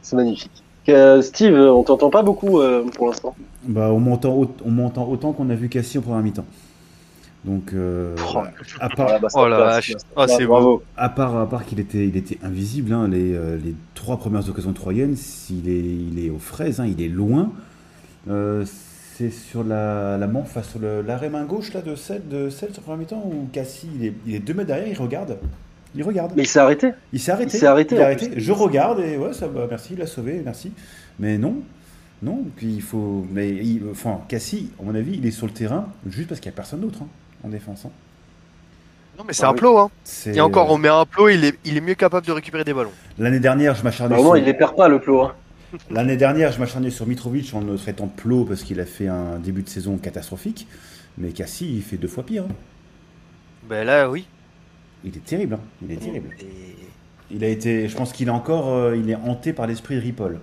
C'est 0.00 0.16
magnifique. 0.16 0.64
Euh, 0.88 1.20
Steve, 1.22 1.54
on 1.54 1.82
t'entend 1.84 2.10
pas 2.10 2.22
beaucoup 2.22 2.60
euh, 2.60 2.84
pour 2.96 3.06
l'instant. 3.08 3.36
Bah, 3.64 3.90
on 3.92 4.00
m'entend 4.00 4.32
au- 4.34 4.50
on 4.64 4.70
m'entend 4.70 5.06
autant 5.08 5.32
qu'on 5.32 5.48
a 5.50 5.54
vu 5.54 5.68
Cassie 5.68 5.98
en 5.98 6.02
première 6.02 6.22
mi-temps. 6.22 6.46
Donc, 7.44 7.72
euh, 7.72 8.16
Oh. 8.34 8.38
à 8.80 8.88
part, 8.88 9.18
Voilà, 9.34 9.58
bah, 9.78 9.80
Oh 10.16 10.20
la 10.20 10.28
c'est 10.28 10.46
bravo. 10.46 10.82
à 10.96 11.08
part, 11.08 11.36
à 11.36 11.48
part 11.48 11.66
qu'il 11.66 11.78
était, 11.78 12.06
il 12.08 12.16
était 12.16 12.38
invisible, 12.42 12.92
hein, 12.92 13.06
les, 13.08 13.32
les 13.58 13.74
trois 13.94 14.16
premières 14.16 14.48
occasions 14.48 14.72
troyennes, 14.72 15.14
s'il 15.16 15.68
est, 15.68 15.78
il 15.78 16.24
est 16.24 16.30
aux 16.30 16.38
fraises, 16.38 16.80
hein, 16.80 16.86
il 16.86 17.00
est 17.02 17.08
loin. 17.08 17.52
Euh, 19.22 19.28
c'est 19.30 19.50
sur 19.50 19.64
la, 19.64 20.16
la 20.18 20.26
manche, 20.26 20.48
face 20.48 20.68
sur 20.70 20.80
l'arrêt 20.80 21.28
main 21.30 21.44
gauche 21.44 21.72
là, 21.72 21.80
de 21.80 21.94
Cel, 21.94 22.26
de 22.28 22.48
Cel 22.50 22.70
sur 22.72 22.80
le 22.80 22.84
premier 22.86 22.98
mi-temps, 23.00 23.22
où 23.24 23.48
Cassie, 23.52 23.88
il 23.98 24.06
est, 24.06 24.12
il 24.26 24.34
est 24.34 24.38
deux 24.40 24.54
mètres 24.54 24.68
derrière, 24.68 24.88
il 24.88 24.98
regarde. 24.98 25.38
Il 25.94 26.02
regarde. 26.04 26.32
Mais 26.36 26.42
il 26.44 26.48
s'est 26.48 26.58
arrêté. 26.58 26.92
Il 27.12 27.20
s'est 27.20 27.32
arrêté. 27.32 27.56
il 27.56 27.60
s'est 27.60 27.66
arrêté. 28.02 28.30
Je 28.36 28.52
regarde 28.52 29.00
et 29.00 29.16
ouais, 29.18 29.32
ça 29.34 29.46
va, 29.46 29.66
merci, 29.68 29.92
il 29.92 29.98
l'a 29.98 30.06
sauvé, 30.06 30.40
merci. 30.44 30.72
Mais 31.18 31.36
non, 31.36 31.56
non, 32.22 32.42
puis 32.56 32.72
il 32.74 32.82
faut. 32.82 33.26
Mais 33.30 33.50
il- 33.50 33.82
enfin, 33.90 34.20
Cassie, 34.28 34.70
à 34.80 34.84
mon 34.84 34.94
avis, 34.94 35.16
il 35.18 35.26
est 35.26 35.30
sur 35.30 35.46
le 35.46 35.52
terrain 35.52 35.86
juste 36.08 36.28
parce 36.28 36.40
qu'il 36.40 36.50
n'y 36.50 36.54
a 36.54 36.56
personne 36.56 36.80
d'autre 36.80 37.00
hein, 37.02 37.08
en 37.44 37.48
défense. 37.48 37.84
hein. 37.86 37.90
Non, 39.18 39.24
mais 39.26 39.34
c'est 39.34 39.44
Ah 39.44 39.48
un 39.48 39.52
oui. 39.52 39.58
plot, 39.58 39.76
hein. 39.78 39.90
C'est- 40.04 40.34
Et 40.34 40.40
encore, 40.40 40.70
on 40.70 40.78
met 40.78 40.88
un 40.88 41.04
plot, 41.04 41.28
il 41.28 41.44
est, 41.44 41.58
il 41.66 41.76
est 41.76 41.82
mieux 41.82 41.94
capable 41.94 42.26
de 42.26 42.32
récupérer 42.32 42.64
des 42.64 42.72
ballons. 42.72 42.92
L'année 43.18 43.40
dernière, 43.40 43.74
je 43.74 43.84
m'acharnais 43.84 44.16
sur... 44.18 44.36
il 44.38 44.44
les 44.44 44.54
perd 44.54 44.74
pas, 44.74 44.88
le 44.88 44.98
plot. 44.98 45.20
hein. 45.22 45.32
L'année 45.90 46.16
dernière, 46.16 46.52
je 46.52 46.58
m'acharnais 46.58 46.90
sur 46.90 47.06
Mitrovic 47.06 47.52
en 47.54 47.60
le 47.60 47.76
traitant 47.76 48.06
de 48.06 48.12
plot 48.12 48.44
parce 48.44 48.62
qu'il 48.62 48.80
a 48.80 48.86
fait 48.86 49.08
un 49.08 49.38
début 49.38 49.62
de 49.62 49.68
saison 49.68 49.96
catastrophique. 49.98 50.66
Mais 51.18 51.32
Cassie, 51.32 51.76
il 51.76 51.82
fait 51.82 51.96
deux 51.96 52.08
fois 52.08 52.24
pire. 52.24 52.44
hein. 52.44 52.54
Ben 53.68 53.84
là, 53.84 54.10
oui. 54.10 54.26
Il 55.04 55.16
est 55.16 55.24
terrible. 55.24 55.54
hein. 55.54 55.60
Il 55.82 55.92
est 55.92 55.96
terrible. 55.96 56.30
Et- 56.40 56.76
Il 57.34 57.42
a 57.44 57.48
été, 57.48 57.88
je 57.88 57.96
pense 57.96 58.12
qu'il 58.12 58.28
est 58.28 58.32
encore, 58.32 58.68
euh, 58.74 58.94
il 58.96 59.08
est 59.08 59.14
hanté 59.14 59.54
par 59.54 59.66
l'esprit 59.66 59.94
de 59.96 60.00
Ripoll. 60.00 60.38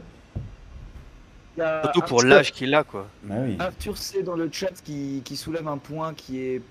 Surtout 1.84 2.02
pour 2.02 2.24
l'âge 2.24 2.52
qu'il 2.52 2.74
a, 2.74 2.84
quoi. 2.84 3.08
Bah 3.24 3.36
oui. 3.46 3.56
Arthur 3.60 3.98
C 3.98 4.24
dans 4.24 4.36
le 4.36 4.50
chat 4.52 4.72
qui, 4.84 5.22
qui 5.26 5.36
soulève 5.36 5.68
un 5.68 5.78
point 5.78 6.13
qui 6.15 6.39
est 6.39 6.62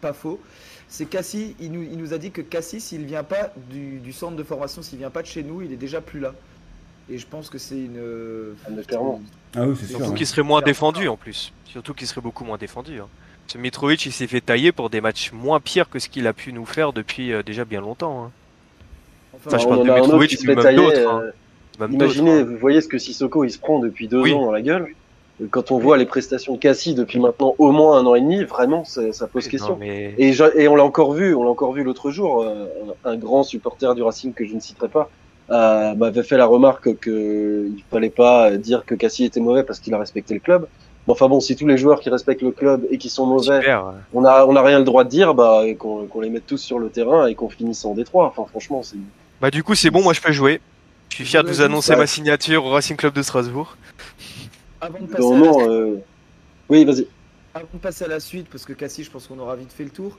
pas 0.00 0.12
faux. 0.12 0.40
C'est 0.88 1.06
Cassie, 1.06 1.54
il 1.60 1.72
nous, 1.72 1.82
il 1.82 1.98
nous 1.98 2.14
a 2.14 2.18
dit 2.18 2.30
que 2.30 2.40
Cassie, 2.40 2.80
s'il 2.80 3.04
vient 3.04 3.24
pas 3.24 3.52
du, 3.70 3.98
du 3.98 4.12
centre 4.12 4.36
de 4.36 4.42
formation, 4.42 4.80
s'il 4.80 4.98
vient 4.98 5.10
pas 5.10 5.22
de 5.22 5.26
chez 5.26 5.42
nous, 5.42 5.60
il 5.60 5.72
est 5.72 5.76
déjà 5.76 6.00
plus 6.00 6.20
là. 6.20 6.32
Et 7.10 7.18
je 7.18 7.26
pense 7.26 7.50
que 7.50 7.58
c'est 7.58 7.76
une. 7.76 7.96
euh, 7.98 8.52
Ah, 8.66 8.70
clairement. 8.86 9.20
Ah 9.56 9.66
oui, 9.66 9.74
c'est 9.78 9.86
sûr. 9.86 9.96
Surtout 9.98 10.14
qu'il 10.14 10.26
serait 10.26 10.42
moins 10.42 10.62
défendu 10.62 11.08
en 11.08 11.16
plus. 11.16 11.52
Surtout 11.64 11.92
qu'il 11.94 12.06
serait 12.06 12.20
beaucoup 12.20 12.44
moins 12.44 12.58
défendu. 12.58 13.00
Hein. 13.00 13.08
Ce 13.48 13.58
Mitrovic, 13.58 14.06
il 14.06 14.12
s'est 14.12 14.28
fait 14.28 14.40
tailler 14.40 14.70
pour 14.70 14.90
des 14.90 15.00
matchs 15.00 15.32
moins 15.32 15.58
pires 15.60 15.90
que 15.90 15.98
ce 15.98 16.08
qu'il 16.08 16.26
a 16.28 16.32
pu 16.32 16.52
nous 16.52 16.66
faire 16.66 16.92
depuis 16.92 17.32
euh, 17.32 17.42
déjà 17.42 17.64
bien 17.64 17.80
longtemps. 17.80 18.24
hein. 18.26 18.30
enfin, 19.34 19.48
Enfin, 19.48 19.58
je 19.58 19.66
on 19.66 19.68
parle 19.84 19.88
de 19.88 19.92
Mitrovic, 20.02 20.38
mais 20.44 20.54
fait 20.54 20.62
même 20.62 20.76
d'autres, 20.76 20.98
euh, 20.98 21.30
hein. 21.80 21.86
Imaginez, 21.90 22.30
d'autres, 22.38 22.48
hein. 22.48 22.52
vous 22.52 22.58
voyez 22.58 22.80
ce 22.80 22.88
que 22.88 22.98
Sissoko 22.98 23.42
il 23.44 23.50
se 23.50 23.58
prend 23.58 23.78
depuis 23.80 24.06
deux 24.06 24.20
Oui. 24.20 24.32
ans 24.34 24.44
dans 24.44 24.52
la 24.52 24.62
gueule. 24.62 24.88
Quand 25.50 25.70
on 25.72 25.78
voit 25.78 25.96
les 25.96 26.04
prestations 26.04 26.54
de 26.54 26.58
Cassie 26.60 26.94
depuis 26.94 27.18
maintenant 27.18 27.54
au 27.56 27.72
moins 27.72 27.96
un 27.98 28.04
an 28.04 28.14
et 28.14 28.20
demi, 28.20 28.44
vraiment, 28.44 28.84
ça, 28.84 29.10
ça 29.14 29.26
pose 29.26 29.46
Non, 29.46 29.50
question. 29.50 29.76
mais... 29.80 30.14
Et, 30.18 30.34
je- 30.34 30.44
et 30.58 30.68
on 30.68 30.76
l'a 30.76 30.84
encore 30.84 31.14
vu, 31.14 31.34
on 31.34 31.42
l'a 31.44 31.48
encore 31.50 31.72
vu 31.72 31.82
l'autre 31.82 32.10
jour. 32.10 32.42
euh, 32.42 32.66
un 33.06 33.16
grand 33.16 33.42
supporter 33.42 33.94
du 33.94 34.02
Racing 34.02 34.34
que 34.34 34.44
je 34.46 34.54
ne 34.54 34.60
citerai 34.60 34.88
pas 34.88 35.10
euh, 35.50 35.94
m'avait 35.94 36.22
fait 36.22 36.36
la 36.36 36.46
remarque 36.46 36.96
que 37.00 37.68
il 37.76 37.82
fallait 37.90 38.10
pas 38.10 38.56
dire 38.56 38.84
que 38.84 38.94
Cassie 38.94 39.24
était 39.24 39.40
mauvais 39.40 39.62
parce 39.64 39.80
qu'il 39.80 39.92
a 39.94 39.98
respecté 39.98 40.34
le 40.34 40.40
club. 40.40 40.66
Mais 41.06 41.12
enfin 41.12 41.28
bon, 41.28 41.40
si 41.40 41.56
tous 41.56 41.66
les 41.66 41.78
joueurs 41.78 42.00
qui 42.00 42.10
respectent 42.10 42.42
le 42.42 42.50
club 42.52 42.86
et 42.90 42.98
qui 42.98 43.08
sont 43.08 43.26
mauvais, 43.26 43.60
Super. 43.60 43.86
ouais. 43.86 43.92
on 44.12 44.24
a 44.24 44.44
on 44.46 44.54
a 44.54 44.62
rien 44.62 44.78
le 44.78 44.84
droit 44.84 45.02
de 45.04 45.08
dire, 45.08 45.34
bah 45.34 45.62
qu'on 45.78 46.20
les 46.20 46.30
mette 46.30 46.46
tous 46.46 46.58
sur 46.58 46.78
le 46.78 46.88
terrain 46.90 47.26
et 47.26 47.34
qu'on 47.34 47.48
finisse 47.48 47.84
en 47.84 47.94
Détroit. 47.94 48.26
Enfin 48.26 48.48
franchement, 48.48 48.82
c'est 48.82 48.96
Bah 49.40 49.50
du 49.50 49.62
coup, 49.64 49.74
c'est 49.74 49.90
bon, 49.90 50.02
moi 50.02 50.12
je 50.12 50.20
peux 50.20 50.32
jouer. 50.32 50.60
Je 51.08 51.16
suis 51.16 51.24
fier 51.24 51.42
de 51.42 51.48
vous 51.48 51.60
annoncer 51.62 51.92
Ouais. 51.92 51.98
ma 51.98 52.06
signature 52.06 52.64
au 52.64 52.70
Racing 52.70 52.96
Club 52.96 53.14
de 53.14 53.22
Strasbourg. 53.22 53.76
avant, 54.80 55.00
de 55.00 55.06
passer 55.06 55.26
à 55.26 55.30
la, 55.30 55.36
vraiment. 55.36 55.68
euh, 55.68 55.96
Oui, 56.68 56.84
vas-y. 56.84 57.06
avant 57.54 57.66
de 57.74 57.78
passer 57.78 58.04
à 58.04 58.08
la 58.08 58.20
suite, 58.20 58.46
parce 58.50 58.64
que 58.64 58.72
Cassie, 58.74 59.02
je 59.02 59.10
pense 59.10 59.26
qu'on 59.26 59.38
aura 59.40 59.56
vite 59.56 59.72
fait 59.72 59.82
le 59.84 59.90
tour, 59.90 60.16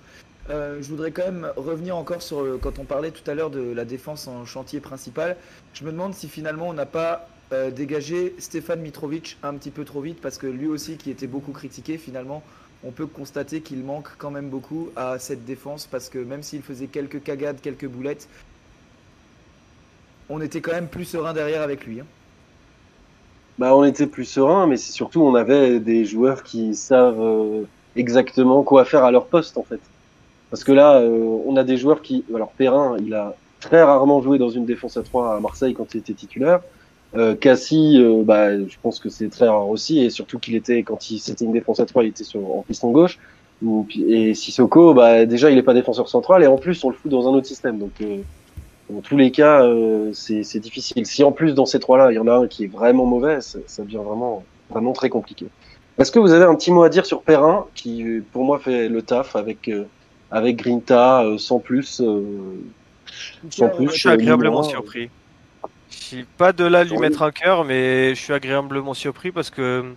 euh, 0.49 0.81
je 0.81 0.89
voudrais 0.89 1.11
quand 1.11 1.23
même 1.25 1.51
revenir 1.55 1.95
encore 1.95 2.21
sur 2.21 2.41
le- 2.43 2.57
quand 2.57 2.79
on 2.79 2.85
parlait 2.85 3.11
tout 3.11 3.29
à 3.29 3.33
l'heure 3.35 3.49
de 3.49 3.61
la 3.61 3.85
défense 3.85 4.27
en 4.27 4.45
chantier 4.45 4.79
principal. 4.79 5.37
Je 5.73 5.83
me 5.85 5.91
demande 5.91 6.13
si 6.13 6.27
finalement 6.27 6.67
on 6.69 6.73
n'a 6.73 6.85
pas 6.85 7.27
euh, 7.53 7.69
dégagé 7.69 8.33
Stéphane 8.39 8.81
Mitrovic 8.81 9.37
un 9.43 9.53
petit 9.55 9.71
peu 9.71 9.85
trop 9.85 10.01
vite, 10.01 10.21
parce 10.21 10.37
que 10.37 10.47
lui 10.47 10.67
aussi, 10.67 10.97
qui 10.97 11.11
était 11.11 11.27
beaucoup 11.27 11.51
critiqué, 11.51 11.97
finalement, 11.97 12.43
on 12.83 12.91
peut 12.91 13.05
constater 13.05 13.61
qu'il 13.61 13.83
manque 13.83 14.07
quand 14.17 14.31
même 14.31 14.49
beaucoup 14.49 14.89
à 14.95 15.19
cette 15.19 15.45
défense, 15.45 15.85
parce 15.85 16.09
que 16.09 16.17
même 16.17 16.43
s'il 16.43 16.61
faisait 16.63 16.87
quelques 16.87 17.21
cagades, 17.21 17.61
quelques 17.61 17.87
boulettes, 17.87 18.27
on 20.29 20.41
était 20.41 20.61
quand 20.61 20.71
même 20.71 20.87
plus 20.87 21.05
serein 21.05 21.33
derrière 21.33 21.61
avec 21.61 21.85
lui. 21.85 21.99
hein. 21.99 22.05
Bah, 23.59 23.75
on 23.75 23.83
était 23.83 24.07
plus 24.07 24.25
serein, 24.25 24.65
mais 24.65 24.77
c'est 24.77 24.91
surtout 24.93 25.21
on 25.21 25.35
avait 25.35 25.79
des 25.79 26.05
joueurs 26.05 26.41
qui 26.43 26.73
savent 26.73 27.19
euh, 27.21 27.65
exactement 27.95 28.63
quoi 28.63 28.85
faire 28.85 29.03
à 29.03 29.11
leur 29.11 29.27
poste 29.27 29.57
en 29.57 29.63
fait. 29.63 29.90
Parce 30.51 30.63
que 30.63 30.71
là, 30.71 30.99
euh, 30.99 31.39
on 31.45 31.55
a 31.55 31.63
des 31.63 31.77
joueurs 31.77 32.01
qui, 32.01 32.23
alors 32.33 32.51
Perrin, 32.51 32.97
il 33.03 33.13
a 33.13 33.35
très 33.59 33.81
rarement 33.81 34.21
joué 34.21 34.37
dans 34.37 34.49
une 34.49 34.65
défense 34.65 34.97
à 34.97 35.01
3 35.01 35.35
à 35.35 35.39
Marseille 35.39 35.73
quand 35.73 35.95
il 35.95 35.99
était 35.99 36.13
titulaire. 36.13 36.59
Euh, 37.15 37.35
Cassie, 37.35 37.97
euh, 37.99 38.21
bah, 38.23 38.57
je 38.57 38.75
pense 38.81 38.99
que 38.99 39.09
c'est 39.09 39.29
très 39.29 39.47
rare 39.47 39.67
aussi, 39.67 39.99
et 39.99 40.09
surtout 40.09 40.37
qu'il 40.37 40.55
était 40.55 40.83
quand 40.83 41.09
il 41.09 41.19
c'était 41.19 41.45
une 41.45 41.51
défense 41.51 41.79
à 41.79 41.85
3, 41.85 42.03
il 42.03 42.09
était 42.09 42.23
sur 42.23 42.39
en 42.39 42.63
piston 42.67 42.91
gauche. 42.91 43.17
Et 43.95 44.33
Sissoko, 44.33 44.93
bah 44.93 45.25
déjà 45.25 45.51
il 45.51 45.57
est 45.57 45.63
pas 45.63 45.73
défenseur 45.73 46.09
central, 46.09 46.43
et 46.43 46.47
en 46.47 46.57
plus 46.57 46.83
on 46.83 46.89
le 46.89 46.95
fout 46.95 47.11
dans 47.11 47.27
un 47.27 47.31
autre 47.31 47.45
système. 47.45 47.77
Donc 47.77 47.91
euh, 48.01 48.17
dans 48.89 49.01
tous 49.01 49.17
les 49.17 49.31
cas, 49.31 49.63
euh, 49.63 50.11
c'est 50.13 50.59
difficile. 50.59 51.05
Si 51.05 51.23
en 51.23 51.31
plus 51.31 51.53
dans 51.53 51.67
ces 51.67 51.79
trois-là, 51.79 52.11
il 52.11 52.15
y 52.15 52.19
en 52.19 52.27
a 52.27 52.33
un 52.33 52.47
qui 52.47 52.63
est 52.63 52.67
vraiment 52.67 53.05
mauvais, 53.05 53.39
ça, 53.41 53.83
devient 53.83 53.99
vraiment, 54.03 54.43
vraiment 54.69 54.93
très 54.93 55.09
compliqué. 55.09 55.45
Est-ce 55.99 56.11
que 56.11 56.19
vous 56.19 56.31
avez 56.31 56.45
un 56.45 56.55
petit 56.55 56.71
mot 56.71 56.83
à 56.83 56.89
dire 56.89 57.05
sur 57.05 57.21
Perrin, 57.21 57.65
qui 57.75 58.21
pour 58.31 58.43
moi 58.43 58.57
fait 58.57 58.89
le 58.89 59.01
taf 59.03 59.35
avec 59.35 59.67
euh, 59.67 59.83
avec 60.31 60.57
Grinta, 60.57 61.23
euh, 61.23 61.37
sans 61.37 61.59
plus, 61.59 62.01
euh, 62.01 62.23
sans 63.49 63.69
plus. 63.69 63.89
Je 63.89 63.97
suis 63.97 64.09
euh, 64.09 64.13
agréablement 64.13 64.63
surpris. 64.63 65.09
Je 65.89 65.95
suis 65.97 66.23
pas 66.23 66.53
de 66.53 66.63
là 66.63 66.79
à 66.79 66.83
lui 66.85 66.97
Oui. 66.97 66.99
mettre 66.99 67.21
un 67.21 67.31
cœur, 67.31 67.65
mais 67.65 68.15
je 68.15 68.19
suis 68.21 68.33
agréablement 68.33 68.93
surpris 68.93 69.31
parce 69.31 69.49
que 69.49 69.93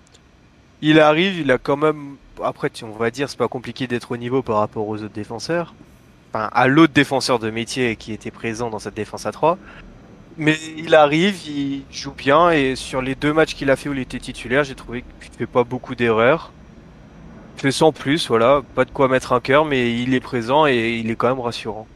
il 0.83 1.01
arrive, 1.01 1.39
il 1.39 1.51
a 1.51 1.59
quand 1.59 1.77
même. 1.77 2.17
Après, 2.43 2.71
on 2.83 2.91
va 2.91 3.11
dire, 3.11 3.31
c'est 3.31 3.39
pas 3.39 3.49
compliqué 3.49 3.87
d'être 3.87 4.11
au 4.13 4.17
niveau 4.17 4.43
par 4.43 4.59
rapport 4.59 4.89
aux 4.89 4.97
autres 4.97 5.15
défenseurs. 5.15 5.75
Enfin, 6.33 6.51
à 6.53 6.67
l'autre 6.67 6.93
défenseur 6.93 7.39
de 7.39 7.49
métier 7.51 7.95
qui 7.97 8.13
était 8.13 8.33
présent 8.33 8.71
dans 8.71 8.81
cette 8.81 8.95
défense 8.95 9.25
à 9.25 9.31
3. 9.33 9.57
Mais 10.37 10.59
il 10.77 10.97
arrive, 10.97 11.47
il 11.47 11.85
joue 11.93 12.13
bien 12.13 12.51
et 12.51 12.75
sur 12.75 13.01
les 13.03 13.15
deux 13.15 13.33
matchs 13.33 13.55
qu'il 13.55 13.71
a 13.71 13.77
fait 13.77 13.89
où 13.89 13.93
il 13.93 14.01
était 14.01 14.19
titulaire, 14.19 14.65
j'ai 14.65 14.75
trouvé 14.75 15.05
qu'il 15.21 15.33
fait 15.33 15.47
pas 15.47 15.63
beaucoup 15.63 15.95
d'erreurs. 15.95 16.53
Il 17.57 17.61
fait 17.63 17.73
sans 17.73 17.93
plus, 17.93 18.29
voilà, 18.29 18.63
pas 18.75 18.85
de 18.85 18.93
quoi 18.93 19.09
mettre 19.09 19.33
un 19.33 19.41
cœur, 19.41 19.65
mais 19.65 20.01
il 20.01 20.15
est 20.15 20.21
présent 20.21 20.67
et 20.67 20.99
il 20.99 21.11
est 21.11 21.17
quand 21.17 21.29
même 21.29 21.41
rassurant. 21.41 21.91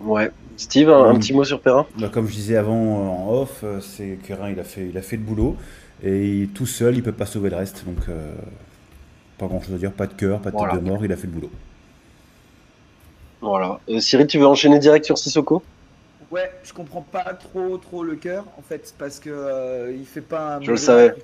Ouais. 0.00 0.30
Steve, 0.56 0.90
un, 0.90 1.04
un 1.10 1.14
Mm. 1.14 1.18
petit 1.18 1.32
mot 1.32 1.44
sur 1.44 1.62
Perrin? 1.62 1.86
Bah, 1.96 2.10
comme 2.10 2.26
je 2.28 2.34
disais 2.34 2.56
avant 2.56 2.74
euh, 3.04 3.08
en 3.08 3.32
off, 3.42 3.62
euh, 3.64 3.80
c'est 3.80 4.18
Kerin, 4.24 4.50
il 4.50 4.60
a 4.60 4.64
fait, 4.64 4.88
il 4.90 4.98
a 4.98 5.02
fait 5.02 5.16
le 5.16 5.24
boulot 5.24 5.58
et 6.02 6.28
il- 6.42 6.52
tout 6.52 6.66
seul, 6.66 6.96
il 6.96 7.02
peut 7.02 7.12
pas 7.16 7.26
sauver 7.26 7.50
le 7.50 7.56
reste. 7.56 7.84
Donc 7.86 8.08
euh, 8.08 8.34
pas 9.38 9.46
grand 9.48 9.60
chose 9.60 9.74
à 9.74 9.78
dire, 9.78 9.92
pas 9.94 10.06
de 10.06 10.14
cœur, 10.14 10.40
pas 10.40 10.50
de 10.52 10.56
Voilà. 10.56 10.68
tête 10.70 10.70
de 10.70 10.78
mort, 10.78 11.04
il 11.04 11.12
a 11.12 11.16
fait 11.16 11.26
le 11.26 11.32
boulot. 11.32 11.50
Voilà. 13.42 13.82
Euh, 13.90 14.00
Cyril, 14.00 14.26
tu 14.26 14.38
veux 14.38 14.46
enchaîner 14.46 14.78
direct 14.78 15.04
sur 15.04 15.18
Sissoko? 15.18 15.66
Ouais, 16.30 16.50
je 16.62 16.72
comprends 16.72 17.02
pas 17.02 17.34
trop 17.34 17.78
trop 17.78 18.04
le 18.04 18.16
cœur 18.16 18.46
en 18.56 18.62
fait 18.62 18.94
parce 18.98 19.18
que 19.20 19.30
euh, 19.30 19.92
il 19.96 20.06
fait 20.06 20.20
pas 20.22 20.56
un 20.56 20.60
Je 20.60 20.70
le 20.70 20.76
savais. 20.76 21.14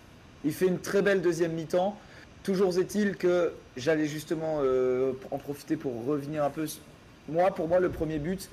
Il 0.45 0.53
fait 0.55 0.67
une 0.69 0.81
très 0.81 1.03
belle 1.03 1.23
deuxième 1.23 1.53
mi-temps. 1.55 2.01
Toujours 2.47 2.79
est-il 2.79 3.17
que 3.17 3.53
j'allais 3.77 4.07
justement 4.07 4.61
euh, 4.63 5.11
en 5.33 5.39
profiter 5.39 5.75
pour 5.75 6.05
revenir 6.07 6.45
un 6.45 6.51
peu. 6.51 6.65
Moi, 7.29 7.51
pour 7.51 7.67
moi, 7.67 7.81
le 7.81 7.89
premier 7.89 8.21
but, 8.21 8.49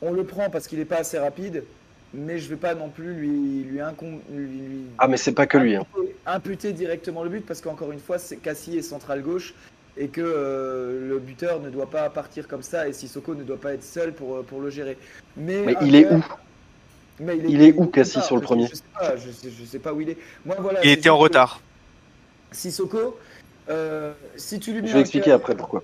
on 0.00 0.12
le 0.14 0.24
prend 0.24 0.48
parce 0.48 0.66
qu'il 0.66 0.80
est 0.80 0.86
pas 0.86 0.96
assez 1.00 1.18
rapide, 1.18 1.62
mais 2.14 2.38
je 2.38 2.48
vais 2.48 2.56
pas 2.56 2.74
non 2.74 2.88
plus 2.88 3.12
lui 3.12 3.64
lui, 3.64 3.80
incom- 3.80 4.20
lui- 4.32 4.46
lui- 4.46 4.84
Ah, 4.96 5.08
mais 5.08 5.18
c'est 5.18 5.32
pas 5.32 5.46
que 5.46 5.58
lui. 5.58 5.76
Hein. 5.76 5.84
imputer, 6.24 6.72
directement 6.72 7.22
le 7.22 7.28
but 7.28 7.44
parce 7.44 7.60
qu'encore 7.60 7.92
une 7.92 7.98
fois, 8.00 8.16
c'est 8.18 8.38
Cassie 8.38 8.78
est 8.78 8.82
central 8.82 9.20
gauche 9.20 9.52
et 9.98 10.08
que 10.08 10.22
euh, 10.24 11.06
le 11.10 11.18
buteur 11.18 11.60
ne 11.60 11.68
doit 11.68 11.90
pas 11.90 12.08
partir 12.08 12.48
comme 12.48 12.62
ça 12.62 12.88
et 12.88 12.94
Sissoko 12.94 13.34
ne 13.34 13.42
doit 13.44 13.60
pas 13.60 13.74
être 13.74 13.84
seul 13.84 14.14
pour, 14.14 14.36
euh, 14.36 14.42
pour 14.42 14.62
le 14.62 14.70
gérer. 14.70 14.96
Mais, 15.36 15.76
il 15.82 15.96
est 15.96 16.06
où? 16.10 16.24
mais 17.20 17.36
Il 17.46 17.60
est 17.60 17.74
où, 17.74 17.88
Cassie, 17.88 18.22
sur 18.22 18.36
le 18.36 18.42
premier? 18.42 18.68
je 18.68 18.76
sais, 18.76 18.82
pas, 18.98 19.16
je, 19.18 19.30
sais, 19.30 19.50
je 19.50 19.64
sais 19.66 19.78
pas 19.78 19.92
où 19.92 20.00
il 20.00 20.08
est. 20.08 20.18
Moi, 20.46 20.56
voilà, 20.60 20.82
Il 20.82 20.90
était 20.90 21.10
en 21.10 21.18
retard. 21.18 21.60
Sissoko, 22.52 23.18
euh, 23.68 24.12
si 24.36 24.58
tu 24.60 24.72
lui 24.72 24.82
mets 24.82 24.88
Je 24.88 24.92
vais 24.94 24.98
un 24.98 25.02
expliquer 25.02 25.26
cœur- 25.26 25.36
après 25.36 25.54
pourquoi. 25.54 25.82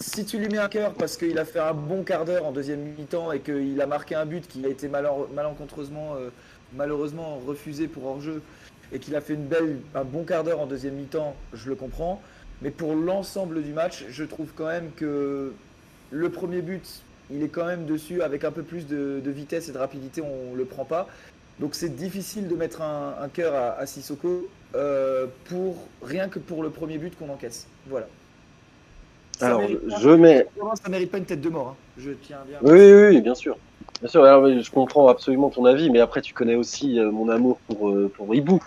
si 0.00 0.24
tu 0.24 0.38
lui 0.38 0.48
mets 0.48 0.58
un 0.58 0.68
cœur 0.68 0.92
parce 0.94 1.16
qu'il 1.16 1.38
a 1.38 1.44
fait 1.44 1.58
un 1.60 1.72
bon 1.74 2.02
quart 2.02 2.24
d'heure 2.24 2.44
en 2.44 2.52
deuxième 2.52 2.80
mi-temps 2.80 3.32
et 3.32 3.40
qu'il 3.40 3.80
a 3.80 3.86
marqué 3.86 4.14
un 4.14 4.26
but 4.26 4.46
qui 4.46 4.64
a 4.64 4.68
été 4.68 4.88
malencontreusement, 4.88 6.14
euh, 6.16 6.28
malheureusement 6.74 7.40
refusé 7.46 7.88
pour 7.88 8.04
hors-jeu 8.06 8.42
et 8.92 8.98
qu'il 8.98 9.16
a 9.16 9.20
fait 9.20 9.34
une 9.34 9.46
belle, 9.46 9.78
un 9.94 10.04
bon 10.04 10.24
quart 10.24 10.44
d'heure 10.44 10.60
en 10.60 10.66
deuxième 10.66 10.94
mi-temps, 10.94 11.34
je 11.54 11.68
le 11.68 11.74
comprends. 11.74 12.20
Mais 12.62 12.70
pour 12.70 12.94
l'ensemble 12.94 13.62
du 13.62 13.72
match, 13.72 14.04
je 14.08 14.24
trouve 14.24 14.48
quand 14.54 14.66
même 14.66 14.90
que 14.96 15.52
le 16.10 16.30
premier 16.30 16.62
but, 16.62 17.02
il 17.30 17.42
est 17.42 17.48
quand 17.48 17.66
même 17.66 17.84
dessus 17.86 18.22
avec 18.22 18.44
un 18.44 18.52
peu 18.52 18.62
plus 18.62 18.86
de, 18.86 19.20
de 19.24 19.30
vitesse 19.30 19.68
et 19.68 19.72
de 19.72 19.78
rapidité, 19.78 20.22
on 20.22 20.54
le 20.54 20.64
prend 20.64 20.84
pas. 20.84 21.08
Donc 21.58 21.74
c'est 21.74 21.88
difficile 21.96 22.48
de 22.48 22.54
mettre 22.54 22.82
un, 22.82 23.14
un 23.20 23.28
cœur 23.28 23.54
à, 23.54 23.72
à 23.78 23.86
Sissoko 23.86 24.46
euh, 24.74 25.26
pour 25.48 25.76
rien 26.02 26.28
que 26.28 26.38
pour 26.38 26.62
le 26.62 26.70
premier 26.70 26.98
but 26.98 27.16
qu'on 27.18 27.28
encaisse. 27.30 27.66
Voilà. 27.88 28.06
Ça 29.38 29.46
Alors, 29.48 29.60
pas- 29.60 29.98
je 30.00 30.10
mets. 30.10 30.46
ça 30.82 30.88
mérite 30.88 31.10
pas 31.10 31.18
une 31.18 31.24
tête 31.24 31.40
de 31.40 31.48
mort. 31.48 31.68
hein. 31.68 31.76
Je 31.98 32.10
tiens 32.12 32.38
bien. 32.48 32.58
Oui, 32.62 32.72
oui, 32.78 33.06
oui, 33.16 33.20
bien 33.20 33.34
sûr. 33.34 33.56
Bien 34.00 34.08
sûr, 34.08 34.24
alors, 34.24 34.46
je 34.48 34.70
comprends 34.70 35.08
absolument 35.08 35.50
ton 35.50 35.64
avis, 35.64 35.90
mais 35.90 36.00
après, 36.00 36.20
tu 36.20 36.34
connais 36.34 36.54
aussi 36.54 36.98
euh, 36.98 37.10
mon 37.10 37.28
amour 37.28 37.58
pour, 37.68 37.88
euh, 37.90 38.10
pour 38.14 38.34
Hibou. 38.34 38.60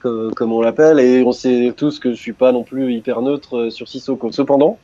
comme, 0.00 0.34
comme 0.34 0.52
on 0.52 0.60
l'appelle, 0.60 1.00
et 1.00 1.22
on 1.22 1.32
sait 1.32 1.72
tous 1.76 1.98
que 1.98 2.10
je 2.10 2.16
suis 2.16 2.32
pas 2.34 2.52
non 2.52 2.62
plus 2.62 2.92
hyper 2.94 3.22
neutre 3.22 3.56
euh, 3.56 3.70
sur 3.70 3.88
Sissoko. 3.88 4.30
Cependant, 4.32 4.78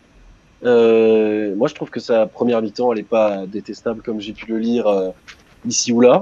euh, 0.64 1.54
moi 1.56 1.68
je 1.68 1.74
trouve 1.74 1.90
que 1.90 2.00
sa 2.00 2.26
première 2.26 2.62
mi-temps, 2.62 2.92
elle 2.92 3.00
est 3.00 3.02
pas 3.02 3.46
détestable 3.46 4.00
comme 4.02 4.20
j'ai 4.20 4.32
pu 4.32 4.46
le 4.50 4.58
lire 4.58 4.86
euh, 4.86 5.10
ici 5.66 5.92
ou 5.92 6.00
là, 6.00 6.20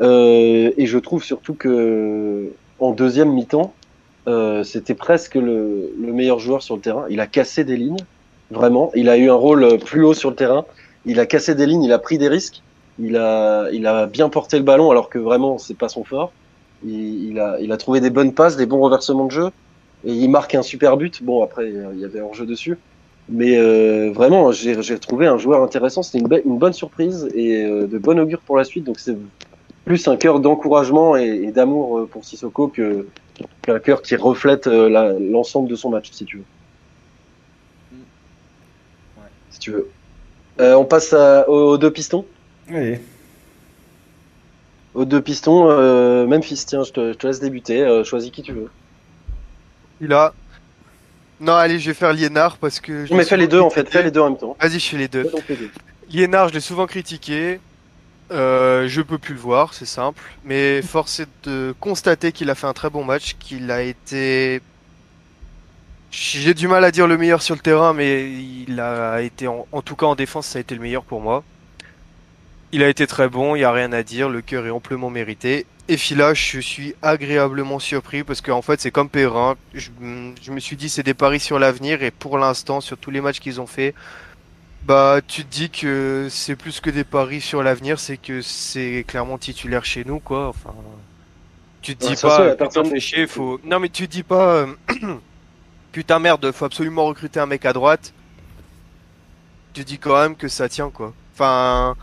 Euh, 0.00 0.70
et 0.76 0.86
je 0.86 0.98
trouve 0.98 1.24
surtout 1.24 1.54
que 1.54 2.52
en 2.78 2.92
deuxième 2.92 3.32
mi-temps, 3.32 3.74
euh, 4.26 4.64
c'était 4.64 4.94
presque 4.94 5.36
le, 5.36 5.92
le 5.98 6.12
meilleur 6.12 6.38
joueur 6.38 6.62
sur 6.62 6.76
le 6.76 6.82
terrain. 6.82 7.06
Il 7.08 7.20
a 7.20 7.26
cassé 7.26 7.64
des 7.64 7.76
lignes, 7.76 8.04
vraiment. 8.50 8.90
Il 8.94 9.08
a 9.08 9.16
eu 9.16 9.30
un 9.30 9.34
rôle 9.34 9.78
plus 9.78 10.04
haut 10.04 10.14
sur 10.14 10.30
le 10.30 10.36
terrain. 10.36 10.64
Il 11.06 11.20
a 11.20 11.26
cassé 11.26 11.54
des 11.54 11.66
lignes, 11.66 11.84
il 11.84 11.92
a 11.92 11.98
pris 11.98 12.18
des 12.18 12.28
risques. 12.28 12.62
Il 13.00 13.16
a, 13.16 13.68
il 13.70 13.86
a 13.86 14.06
bien 14.06 14.28
porté 14.28 14.58
le 14.58 14.64
ballon 14.64 14.90
alors 14.90 15.08
que 15.08 15.20
vraiment 15.20 15.56
c'est 15.56 15.76
pas 15.78 15.88
son 15.88 16.02
fort. 16.02 16.32
Il, 16.84 17.30
il 17.30 17.38
a, 17.38 17.56
il 17.60 17.70
a 17.70 17.76
trouvé 17.76 18.00
des 18.00 18.10
bonnes 18.10 18.34
passes, 18.34 18.56
des 18.56 18.66
bons 18.66 18.80
reversements 18.80 19.26
de 19.26 19.30
jeu 19.30 19.50
et 20.04 20.12
il 20.12 20.28
marque 20.28 20.56
un 20.56 20.62
super 20.62 20.96
but. 20.96 21.22
Bon 21.22 21.44
après 21.44 21.68
il 21.68 22.00
y 22.00 22.04
avait 22.04 22.20
hors 22.20 22.34
jeu 22.34 22.44
dessus, 22.44 22.76
mais 23.28 23.56
euh, 23.56 24.10
vraiment 24.12 24.50
j'ai 24.50 24.98
trouvé 24.98 25.28
un 25.28 25.38
joueur 25.38 25.62
intéressant. 25.62 26.02
C'était 26.02 26.18
une, 26.18 26.42
une 26.44 26.58
bonne 26.58 26.72
surprise 26.72 27.28
et 27.34 27.64
euh, 27.64 27.86
de 27.86 27.98
bon 27.98 28.18
augure 28.18 28.40
pour 28.40 28.56
la 28.56 28.64
suite. 28.64 28.82
Donc 28.82 28.98
c'est 28.98 29.16
plus 29.88 30.06
un 30.06 30.16
cœur 30.18 30.38
d'encouragement 30.38 31.16
et, 31.16 31.44
et 31.46 31.50
d'amour 31.50 31.98
euh, 32.00 32.06
pour 32.06 32.22
Sissoko 32.24 32.68
que 32.68 33.06
qu'un 33.62 33.78
cœur 33.78 34.02
qui 34.02 34.16
reflète 34.16 34.66
euh, 34.66 34.88
la- 34.90 35.14
l'ensemble 35.14 35.68
de 35.70 35.76
son 35.76 35.88
match 35.88 36.10
si 36.12 36.26
tu 36.26 36.36
veux. 36.38 36.44
Ouais. 39.16 39.22
Si 39.50 39.58
tu 39.58 39.70
veux. 39.70 39.88
Euh, 40.60 40.74
on 40.74 40.84
passe 40.84 41.12
à- 41.14 41.48
aux 41.48 41.78
deux 41.78 41.90
pistons. 41.90 42.26
Allez. 42.68 43.00
Aux 44.94 45.06
deux 45.06 45.22
pistons, 45.22 45.70
euh, 45.70 46.26
Memphis, 46.26 46.64
tiens, 46.66 46.82
je 46.84 46.92
te, 46.92 47.12
je 47.12 47.16
te 47.16 47.26
laisse 47.26 47.40
débuter. 47.40 47.80
Euh, 47.82 48.04
choisis 48.04 48.30
qui 48.30 48.42
tu 48.42 48.52
veux. 48.52 48.68
Il 50.02 50.12
a. 50.12 50.34
Non, 51.40 51.54
allez, 51.54 51.78
je 51.78 51.88
vais 51.90 51.94
faire 51.94 52.12
Liénard 52.12 52.58
parce 52.58 52.78
que. 52.80 53.06
je 53.06 53.10
Non, 53.12 53.16
mais 53.16 53.24
fais 53.24 53.36
les 53.38 53.48
deux 53.48 53.60
en 53.60 53.70
fait, 53.70 53.88
fais 53.88 54.02
les 54.02 54.10
deux 54.10 54.20
en 54.20 54.28
même 54.30 54.38
temps. 54.38 54.54
Vas-y, 54.60 54.80
je 54.80 54.88
fais 54.90 54.98
les 54.98 55.08
deux. 55.08 55.30
Liénard, 56.10 56.48
je 56.50 56.54
l'ai 56.54 56.60
souvent 56.60 56.86
critiqué. 56.86 57.60
Euh, 58.30 58.88
je 58.88 59.00
peux 59.00 59.18
plus 59.18 59.34
le 59.34 59.40
voir, 59.40 59.74
c'est 59.74 59.86
simple. 59.86 60.22
Mais 60.44 60.82
force 60.82 61.20
est 61.20 61.28
de 61.44 61.74
constater 61.80 62.32
qu'il 62.32 62.50
a 62.50 62.54
fait 62.54 62.66
un 62.66 62.72
très 62.72 62.90
bon 62.90 63.04
match, 63.04 63.36
qu'il 63.38 63.70
a 63.70 63.82
été. 63.82 64.60
J'ai 66.10 66.54
du 66.54 66.68
mal 66.68 66.84
à 66.84 66.90
dire 66.90 67.06
le 67.06 67.18
meilleur 67.18 67.42
sur 67.42 67.54
le 67.54 67.60
terrain, 67.60 67.92
mais 67.92 68.30
il 68.32 68.80
a 68.80 69.20
été, 69.20 69.46
en, 69.46 69.82
tout 69.84 69.94
cas 69.94 70.06
en 70.06 70.14
défense, 70.14 70.46
ça 70.46 70.58
a 70.58 70.60
été 70.60 70.74
le 70.74 70.80
meilleur 70.80 71.04
pour 71.04 71.20
moi. 71.20 71.44
Il 72.72 72.82
a 72.82 72.88
été 72.88 73.06
très 73.06 73.28
bon, 73.28 73.56
il 73.56 73.60
n'y 73.60 73.64
a 73.64 73.72
rien 73.72 73.92
à 73.92 74.02
dire, 74.02 74.28
le 74.28 74.40
cœur 74.40 74.66
est 74.66 74.70
amplement 74.70 75.10
mérité. 75.10 75.66
Et 75.90 75.96
Fila, 75.96 76.34
je 76.34 76.60
suis 76.60 76.94
agréablement 77.00 77.78
surpris 77.78 78.24
parce 78.24 78.42
qu'en 78.42 78.60
fait, 78.60 78.80
c'est 78.80 78.90
comme 78.90 79.08
Perrin. 79.08 79.56
Je, 79.74 79.88
je 80.42 80.52
me 80.52 80.60
suis 80.60 80.76
dit, 80.76 80.90
c'est 80.90 81.02
des 81.02 81.14
paris 81.14 81.40
sur 81.40 81.58
l'avenir 81.58 82.02
et 82.02 82.10
pour 82.10 82.38
l'instant, 82.38 82.80
sur 82.80 82.98
tous 82.98 83.10
les 83.10 83.22
matchs 83.22 83.40
qu'ils 83.40 83.60
ont 83.60 83.66
fait, 83.66 83.94
bah, 84.88 85.20
tu 85.26 85.44
te 85.44 85.50
dis 85.50 85.70
que 85.70 86.28
c'est 86.30 86.56
plus 86.56 86.80
que 86.80 86.90
des 86.90 87.04
paris 87.04 87.40
sur 87.42 87.62
l'avenir, 87.62 88.00
c'est 88.00 88.16
que 88.16 88.42
c'est 88.42 89.04
clairement 89.06 89.38
titulaire 89.38 89.84
chez 89.84 90.04
nous, 90.04 90.20
quoi. 90.20 90.48
Enfin, 90.48 90.74
tu 91.80 91.96
te 91.96 92.00
dis 92.00 92.16
ça, 92.16 92.30
ça, 92.30 92.50
pas, 92.50 92.56
personne- 92.56 92.84
putain, 92.84 92.98
chier, 93.00 93.26
faut. 93.26 93.60
Non, 93.64 93.80
mais 93.80 93.88
tu 93.88 94.06
te 94.08 94.12
dis 94.12 94.22
pas, 94.22 94.54
euh, 94.66 94.74
putain 95.92 96.18
merde, 96.20 96.52
faut 96.52 96.64
absolument 96.66 97.06
recruter 97.06 97.40
un 97.40 97.46
mec 97.46 97.64
à 97.66 97.72
droite. 97.72 98.14
Tu 99.72 99.82
te 99.84 99.86
dis 99.88 99.98
quand 99.98 100.20
même 100.20 100.36
que 100.36 100.48
ça 100.48 100.68
tient, 100.68 100.90
quoi. 100.90 101.14
Enfin, 101.34 101.96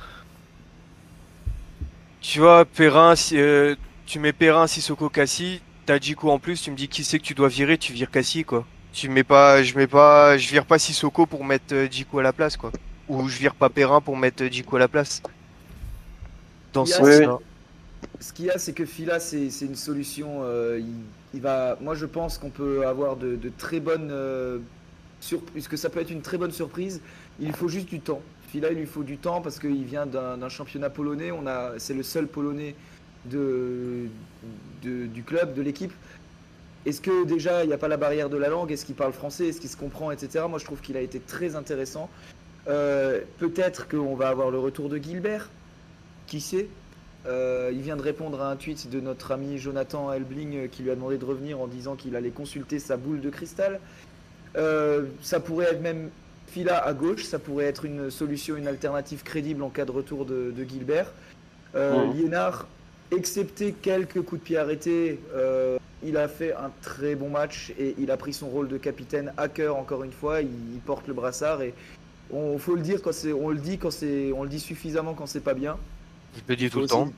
tu 2.21 2.39
vois, 2.39 2.65
Perrin, 2.65 3.15
si, 3.15 3.37
euh, 3.39 3.75
tu 4.05 4.19
mets 4.19 4.33
Perrin, 4.33 4.67
Sissoko, 4.67 5.09
Cassie, 5.09 5.61
t'as 5.85 5.99
Djikou 5.99 6.29
en 6.29 6.39
plus, 6.39 6.61
tu 6.61 6.71
me 6.71 6.75
dis 6.75 6.87
qui 6.89 7.03
c'est 7.03 7.19
que 7.19 7.23
tu 7.23 7.35
dois 7.35 7.49
virer, 7.49 7.77
tu 7.77 7.93
vires 7.93 8.11
Cassie, 8.11 8.43
quoi. 8.45 8.65
Tu 8.95 9.09
mets 9.09 9.25
pas, 9.25 9.61
je 9.61 9.75
mets 9.75 9.87
pas, 9.87 10.37
je 10.37 10.47
vire 10.49 10.65
pas 10.65 10.79
Sissoko 10.79 11.25
pour 11.25 11.43
mettre 11.43 11.73
euh, 11.73 11.87
Djikou 11.91 12.19
à 12.19 12.23
la 12.23 12.31
place, 12.31 12.55
quoi. 12.55 12.71
Ou 13.09 13.27
je 13.27 13.37
vire 13.37 13.53
pas 13.53 13.69
Perrin 13.69 13.99
pour 13.99 14.15
mettre 14.15 14.43
euh, 14.43 14.49
Djikou 14.49 14.77
à 14.77 14.79
la 14.79 14.87
place. 14.87 15.21
Dans 16.73 16.85
ce 16.85 16.93
sens-là. 16.93 17.37
Ce 18.21 18.31
qu'il 18.31 18.45
y 18.45 18.49
a, 18.51 18.57
c'est 18.57 18.73
que 18.73 18.85
Fila, 18.85 19.19
c'est 19.19 19.49
une 19.61 19.75
solution. 19.75 20.39
euh, 20.43 20.79
il, 20.79 20.93
il 21.33 21.41
va, 21.41 21.77
moi, 21.81 21.95
je 21.95 22.05
pense 22.05 22.37
qu'on 22.37 22.49
peut 22.49 22.87
avoir 22.87 23.17
de, 23.17 23.35
de 23.35 23.51
très 23.57 23.81
bonnes 23.81 24.11
euh, 24.11 24.59
surprises, 25.19 25.67
que 25.67 25.77
ça 25.77 25.89
peut 25.89 25.99
être 25.99 26.11
une 26.11 26.21
très 26.21 26.37
bonne 26.37 26.51
surprise. 26.51 27.01
Il 27.39 27.53
faut 27.53 27.67
juste 27.67 27.89
du 27.89 27.99
temps. 27.99 28.21
Fila, 28.49 28.71
il 28.71 28.77
lui 28.77 28.85
faut 28.85 29.03
du 29.03 29.17
temps 29.17 29.41
parce 29.41 29.59
qu'il 29.59 29.83
vient 29.83 30.05
d'un 30.05 30.37
d'un 30.37 30.49
championnat 30.49 30.89
polonais. 30.89 31.31
On 31.31 31.45
a, 31.47 31.73
c'est 31.79 31.93
le 31.93 32.03
seul 32.03 32.27
polonais 32.27 32.75
de, 33.25 34.07
de- 34.83 35.07
du 35.07 35.23
club, 35.23 35.53
de 35.53 35.61
l'équipe. 35.61 35.91
Est-ce 36.85 37.01
que 37.01 37.25
déjà 37.25 37.63
il 37.63 37.67
n'y 37.67 37.73
a 37.73 37.77
pas 37.77 37.87
la 37.87 37.97
barrière 37.97 38.29
de 38.29 38.37
la 38.37 38.49
langue? 38.49 38.71
Est-ce 38.71 38.85
qu'il 38.85 38.95
parle 38.95 39.13
français? 39.13 39.47
Est-ce 39.47 39.59
qu'il 39.59 39.69
se 39.69 39.77
comprend, 39.77 40.11
etc. 40.11 40.45
Moi, 40.47 40.59
je 40.59 40.65
trouve 40.65 40.81
qu'il 40.81 40.97
a 40.97 41.01
été 41.01 41.19
très 41.19 41.55
intéressant. 41.55 42.09
Euh, 42.67 43.21
Peut-être 43.37 43.87
qu'on 43.87 44.15
va 44.15 44.29
avoir 44.29 44.51
le 44.51 44.59
retour 44.59 44.89
de 44.89 44.97
Gilbert. 44.97 45.49
Qui 46.27 46.41
sait? 46.41 46.67
Euh, 47.27 47.71
il 47.73 47.81
vient 47.81 47.95
de 47.95 48.01
répondre 48.01 48.41
à 48.41 48.51
un 48.51 48.55
tweet 48.55 48.89
de 48.89 48.99
notre 48.99 49.31
ami 49.31 49.57
Jonathan 49.57 50.13
Elbling 50.13 50.55
euh, 50.55 50.67
qui 50.67 50.83
lui 50.83 50.91
a 50.91 50.95
demandé 50.95 51.17
de 51.17 51.25
revenir 51.25 51.59
en 51.59 51.67
disant 51.67 51.95
qu'il 51.95 52.15
allait 52.15 52.29
consulter 52.29 52.77
sa 52.77 52.97
boule 52.97 53.19
de 53.19 53.29
cristal. 53.29 53.79
Euh, 54.55 55.05
ça 55.21 55.39
pourrait 55.39 55.65
être 55.65 55.81
même 55.81 56.09
Fila 56.47 56.77
à 56.77 56.93
gauche, 56.93 57.23
ça 57.23 57.39
pourrait 57.39 57.65
être 57.65 57.85
une 57.85 58.11
solution, 58.11 58.55
une 58.55 58.67
alternative 58.67 59.23
crédible 59.23 59.63
en 59.63 59.69
cas 59.69 59.85
de 59.85 59.91
retour 59.91 60.25
de, 60.25 60.53
de 60.55 60.63
Gilbert. 60.63 61.11
Euh. 61.75 62.13
Liénard, 62.13 62.67
excepté 63.11 63.73
quelques 63.73 64.21
coups 64.21 64.41
de 64.41 64.45
pied 64.45 64.57
arrêtés, 64.57 65.19
euh, 65.35 65.77
il 66.03 66.17
a 66.17 66.27
fait 66.27 66.53
un 66.53 66.71
très 66.81 67.15
bon 67.15 67.29
match 67.29 67.73
et 67.79 67.95
il 67.97 68.11
a 68.11 68.17
pris 68.17 68.33
son 68.33 68.47
rôle 68.47 68.67
de 68.67 68.77
capitaine 68.77 69.33
à 69.37 69.47
cœur 69.47 69.75
encore 69.77 70.03
une 70.03 70.11
fois. 70.11 70.41
Il, 70.41 70.49
il 70.73 70.79
porte 70.79 71.07
le 71.07 71.13
brassard 71.13 71.61
et 71.61 71.73
on 72.31 72.57
faut 72.57 72.75
le 72.75 72.81
dire 72.81 73.01
quand 73.01 73.13
c'est, 73.13 73.33
on 73.33 73.49
le 73.49 73.57
dit 73.59 73.77
quand 73.77 73.91
c'est, 73.91 74.31
on 74.33 74.43
le 74.43 74.49
dit 74.49 74.59
suffisamment 74.59 75.13
quand 75.13 75.25
c'est 75.25 75.39
pas 75.39 75.53
bien. 75.53 75.77
Je 76.35 76.41
le 76.47 76.55
dis 76.55 76.69
tout 76.69 76.81
le 76.81 76.87
temps. 76.87 77.11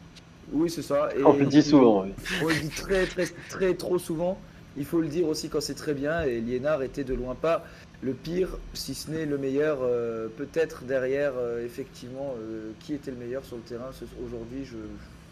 Oui, 0.53 0.69
c'est 0.69 0.81
ça. 0.81 1.09
Et 1.17 1.23
On 1.23 1.33
le 1.33 1.45
dit 1.45 1.61
souvent. 1.63 2.03
oui. 2.03 2.13
On 2.41 2.47
le 2.47 2.55
dit 2.55 2.69
très, 2.69 3.05
très, 3.05 3.25
très 3.49 3.73
trop 3.73 3.97
souvent. 3.99 4.39
Il 4.77 4.85
faut 4.85 5.01
le 5.01 5.07
dire 5.07 5.27
aussi 5.27 5.49
quand 5.49 5.59
c'est 5.59 5.73
très 5.73 5.93
bien. 5.93 6.21
Et 6.23 6.39
Liénard 6.39 6.83
était 6.83 7.03
de 7.03 7.13
loin 7.13 7.35
pas 7.35 7.65
le 8.01 8.13
pire, 8.13 8.57
si 8.73 8.93
ce 8.93 9.09
n'est 9.09 9.25
le 9.25 9.37
meilleur. 9.37 9.79
euh, 9.81 10.27
Peut-être 10.37 10.83
derrière, 10.83 11.33
euh, 11.35 11.65
effectivement, 11.65 12.35
euh, 12.39 12.69
qui 12.79 12.93
était 12.93 13.09
le 13.11 13.17
meilleur 13.17 13.43
sur 13.43 13.55
le 13.57 13.63
terrain 13.63 13.89
ce- 13.91 14.05
aujourd'hui, 14.25 14.63
je 14.63 14.77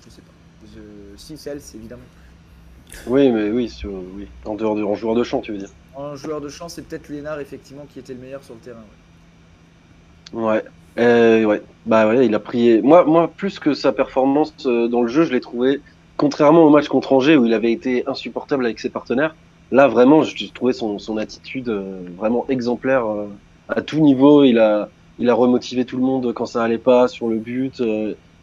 je 0.05 0.09
sais 0.09 0.21
pas. 0.21 0.33
Je, 0.65 1.17
si, 1.17 1.37
Cels, 1.37 1.61
évidemment. 1.75 2.03
Oui, 3.07 3.31
mais 3.31 3.49
oui, 3.51 3.69
sur- 3.69 3.91
oui. 4.15 4.27
En 4.45 4.55
dehors 4.55 4.75
de, 4.75 4.83
en 4.83 4.95
joueur 4.95 5.15
de 5.15 5.23
champ, 5.23 5.41
tu 5.41 5.51
veux 5.51 5.57
dire. 5.57 5.69
En 5.93 6.15
joueur 6.15 6.41
de 6.41 6.49
champ, 6.49 6.69
c'est 6.69 6.81
peut-être 6.83 7.09
Liénard, 7.09 7.39
effectivement, 7.39 7.85
qui 7.85 7.99
était 7.99 8.13
le 8.13 8.19
meilleur 8.19 8.43
sur 8.43 8.53
le 8.55 8.59
terrain. 8.59 8.83
ouais. 10.33 10.41
Ouais. 10.41 10.63
Euh, 10.97 11.43
ouais. 11.45 11.61
Bah 11.85 12.07
ouais, 12.07 12.25
il 12.25 12.33
a 12.35 12.39
pris. 12.39 12.81
Moi, 12.81 13.03
moi, 13.05 13.27
plus 13.27 13.59
que 13.59 13.73
sa 13.73 13.91
performance 13.91 14.53
euh, 14.65 14.87
dans 14.87 15.01
le 15.01 15.07
jeu, 15.07 15.23
je 15.25 15.33
l'ai 15.33 15.41
trouvé. 15.41 15.81
Contrairement 16.17 16.63
au 16.63 16.69
match 16.69 16.87
contre 16.87 17.11
Angers 17.13 17.35
où 17.35 17.45
il 17.45 17.53
avait 17.53 17.71
été 17.73 18.07
insupportable 18.07 18.65
avec 18.65 18.79
ses 18.79 18.89
partenaires, 18.89 19.35
là 19.71 19.87
vraiment, 19.89 20.23
j'ai 20.23 20.49
trouvé 20.49 20.71
son, 20.71 20.97
son 20.99 21.17
attitude 21.17 21.67
euh, 21.69 22.01
vraiment 22.17 22.45
exemplaire 22.47 23.05
à 23.67 23.81
tout 23.81 23.99
niveau. 23.99 24.43
Il 24.45 24.57
a, 24.59 24.89
il 25.19 25.29
a 25.29 25.33
remotivé 25.33 25.83
tout 25.85 25.97
le 25.97 26.03
monde 26.03 26.31
quand 26.33 26.45
ça 26.45 26.63
allait 26.63 26.77
pas 26.77 27.07
sur 27.09 27.27
le 27.27 27.37
but. 27.37 27.81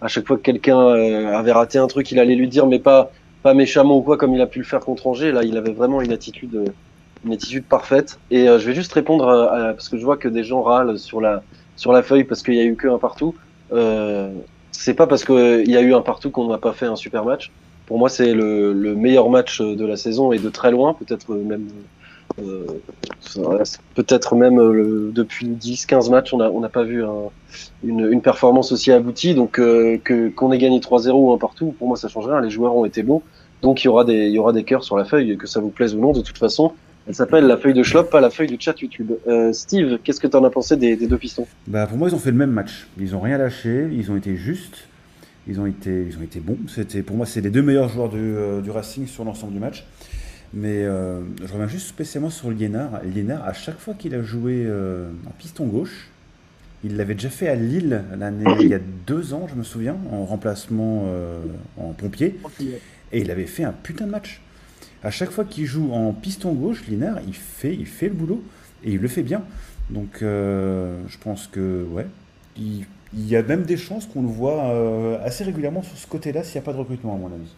Euh, 0.03 0.05
à 0.05 0.09
chaque 0.09 0.27
fois 0.27 0.37
que 0.37 0.43
quelqu'un 0.43 0.79
euh, 0.81 1.37
avait 1.37 1.53
raté 1.53 1.79
un 1.79 1.87
truc, 1.87 2.11
il 2.11 2.19
allait 2.19 2.35
lui 2.37 2.49
dire, 2.49 2.67
mais 2.67 2.79
pas, 2.81 3.11
pas 3.43 3.55
méchamment 3.55 3.99
ou 3.99 4.03
quoi, 4.03 4.17
comme 4.17 4.35
il 4.35 4.41
a 4.41 4.47
pu 4.47 4.59
le 4.61 4.65
faire 4.65 4.81
contre 4.81 5.07
Angers. 5.07 5.33
Là, 5.33 5.43
il 5.45 5.57
avait 5.57 5.73
vraiment 5.73 6.01
une 6.03 6.13
attitude, 6.13 6.55
euh, 6.57 6.73
une 7.25 7.33
attitude 7.33 7.69
parfaite. 7.69 8.21
Et 8.31 8.49
euh, 8.49 8.59
je 8.59 8.67
vais 8.67 8.75
juste 8.75 8.93
répondre 8.93 9.29
à- 9.29 9.69
à- 9.71 9.75
parce 9.75 9.89
que 9.89 9.99
je 9.99 10.05
vois 10.05 10.17
que 10.19 10.29
des 10.29 10.45
gens 10.45 10.63
râlent 10.63 10.99
sur 10.99 11.21
la 11.21 11.45
sur 11.75 11.93
la 11.93 12.03
feuille 12.03 12.25
parce 12.25 12.43
qu'il 12.43 12.55
y 12.55 12.61
a 12.61 12.65
eu 12.65 12.77
que 12.77 12.89
un 12.89 12.99
partout. 12.99 13.37
Euh, 13.73 14.43
c'est 14.71 14.95
pas 14.95 15.07
parce 15.07 15.25
qu'il 15.25 15.69
y 15.71 15.77
a 15.77 15.81
eu 15.81 15.95
un 15.95 16.03
partout 16.03 16.31
qu'on 16.31 16.49
n'a 16.49 16.59
pas 16.59 16.73
fait 16.75 16.87
un 16.87 16.97
super 16.97 17.25
match. 17.25 17.55
Pour 17.87 17.99
moi, 17.99 18.09
c'est 18.09 18.33
le, 18.35 18.73
le 18.73 18.95
meilleur 18.95 19.29
match 19.31 19.61
de 19.61 19.85
la 19.87 19.97
saison 19.97 20.33
et 20.33 20.39
de 20.39 20.51
très 20.51 20.71
loin, 20.71 20.95
peut-être 20.95 21.35
même, 21.35 21.69
euh, 21.73 21.89
peut-être 23.95 24.35
même 24.35 24.59
euh, 24.59 25.11
depuis 25.15 25.47
10-15 25.47 26.11
matchs, 26.11 26.35
on 26.35 26.61
n'a 26.61 26.69
pas 26.69 26.85
vu 26.85 27.05
un- 27.05 27.31
une, 27.85 28.21
performance 28.21 28.73
aussi 28.73 28.93
aboutie. 28.93 29.35
Donc 29.35 29.59
euh, 29.59 29.99
qu'on 30.37 30.53
ait 30.53 30.59
gagné 30.59 30.81
3-0 30.81 31.11
ou 31.13 31.33
un 31.33 31.39
partout, 31.39 31.75
pour 31.79 31.89
moi, 31.89 31.97
ça 31.97 32.09
change 32.09 32.27
rien. 32.27 32.41
Les 32.41 32.51
joueurs 32.51 32.75
ont 32.75 32.85
été 32.85 33.03
bons, 33.03 33.23
donc 33.63 33.85
il 33.85 33.87
y 33.87 33.89
aura 33.89 34.05
des 34.53 34.65
cœurs 34.65 34.85
sur 34.85 34.97
la 34.97 35.05
feuille, 35.05 35.37
que 35.37 35.47
ça 35.47 35.61
vous 35.61 35.71
plaise 35.71 35.95
ou 35.95 36.01
non. 36.01 36.13
De 36.13 36.21
toute 36.21 36.39
façon, 36.39 36.73
elle 37.07 37.15
s'appelle 37.15 37.47
la 37.47 37.57
feuille 37.57 37.75
de 37.75 37.83
Schlop, 37.83 38.11
pas 38.11 38.21
la 38.21 38.31
feuille 38.31 38.49
de 38.49 38.61
chat 38.61 38.81
YouTube. 38.81 39.13
Euh, 39.27 39.53
Steve, 39.53 39.99
qu'est-ce 40.05 40.21
que 40.21 40.29
tu 40.29 40.37
en 40.37 40.45
as 40.45 40.51
pensé 40.51 40.77
des, 40.77 40.97
deux 40.97 41.19
pistons? 41.19 41.47
Bah, 41.67 41.87
pour 41.87 41.99
moi, 41.99 42.09
ils 42.09 42.15
ont 42.15 42.19
fait 42.19 42.31
le 42.31 42.37
même 42.37 42.51
match. 42.51 42.87
Ils 42.99 43.17
ont 43.17 43.21
rien 43.21 43.39
lâché, 43.39 43.89
ils 43.93 44.11
ont 44.13 44.17
été 44.17 44.37
justes, 44.37 44.87
ils 45.49 45.59
ont 45.59 45.67
été, 45.67 46.07
bons. 46.41 46.59
Pour 47.05 47.17
moi, 47.17 47.27
c'est 47.27 47.41
les 47.41 47.51
deux 47.51 47.63
meilleurs 47.63 47.89
joueurs 47.89 48.09
du, 48.09 48.19
euh, 48.19 48.61
du 48.61 48.71
Racing 48.71 49.07
sur 49.07 49.25
l'ensemble 49.25 49.53
du 49.53 49.59
match. 49.59 49.85
Mais 50.55 50.85
euh, 50.85 51.23
je 51.43 51.51
reviens 51.53 51.67
juste 51.67 51.89
spécialement 51.89 52.31
sur 52.31 52.51
Liénard. 52.51 53.03
Liénard, 53.05 53.45
à 53.47 53.53
chaque 53.53 53.79
fois 53.79 53.95
qu'il 53.95 54.15
a 54.15 54.23
joué 54.23 54.65
euh, 54.67 55.11
en 55.27 55.31
piston 55.31 55.67
gauche, 55.67 56.09
il 56.85 56.97
l'avait 56.97 57.15
déjà 57.15 57.31
fait 57.31 57.49
à 57.49 57.55
Lille 57.55 58.03
l'année, 58.19 58.45
il 58.61 58.69
y 58.69 58.75
a 58.75 58.81
deux 59.07 59.35
ans, 59.35 59.47
je 59.49 59.55
me 59.55 59.63
souviens, 59.63 59.97
en 60.11 60.25
remplacement 60.25 61.05
euh, 61.07 61.41
en 61.79 61.93
pompier. 61.93 62.39
Et 63.13 63.21
il 63.21 63.31
avait 63.31 63.47
fait 63.47 63.65
un 63.65 63.73
putain 63.73 64.07
de 64.07 64.11
match. 64.11 64.41
À 65.05 65.11
chaque 65.11 65.31
fois 65.31 65.45
qu'il 65.45 65.65
joue 65.65 65.93
en 65.93 66.13
piston 66.13 66.53
gauche, 66.53 66.85
Linaire, 66.87 67.21
il 67.27 67.35
fait, 67.35 67.75
il 67.75 67.87
fait 67.87 68.09
le 68.09 68.15
boulot 68.15 68.43
et 68.85 68.93
il 68.93 69.01
le 69.01 69.09
fait 69.09 69.23
bien. 69.23 69.43
Donc, 69.91 70.19
je 70.21 71.19
pense 71.23 71.47
que, 71.47 71.85
ouais, 71.91 72.07
il, 72.57 72.85
il 73.15 73.29
y 73.29 73.37
a 73.37 73.43
même 73.43 73.63
des 73.63 73.77
chances 73.77 74.07
qu'on 74.07 74.23
le 74.23 74.29
voit 74.29 75.21
assez 75.25 75.45
régulièrement 75.45 75.83
sur 75.83 75.97
ce 75.97 76.07
côté-là 76.07 76.45
s'il 76.45 76.55
n'y 76.55 76.65
a 76.65 76.67
pas 76.67 76.73
de 76.73 76.79
recrutement, 76.79 77.15
à 77.15 77.19
mon 77.19 77.27
avis. 77.27 77.53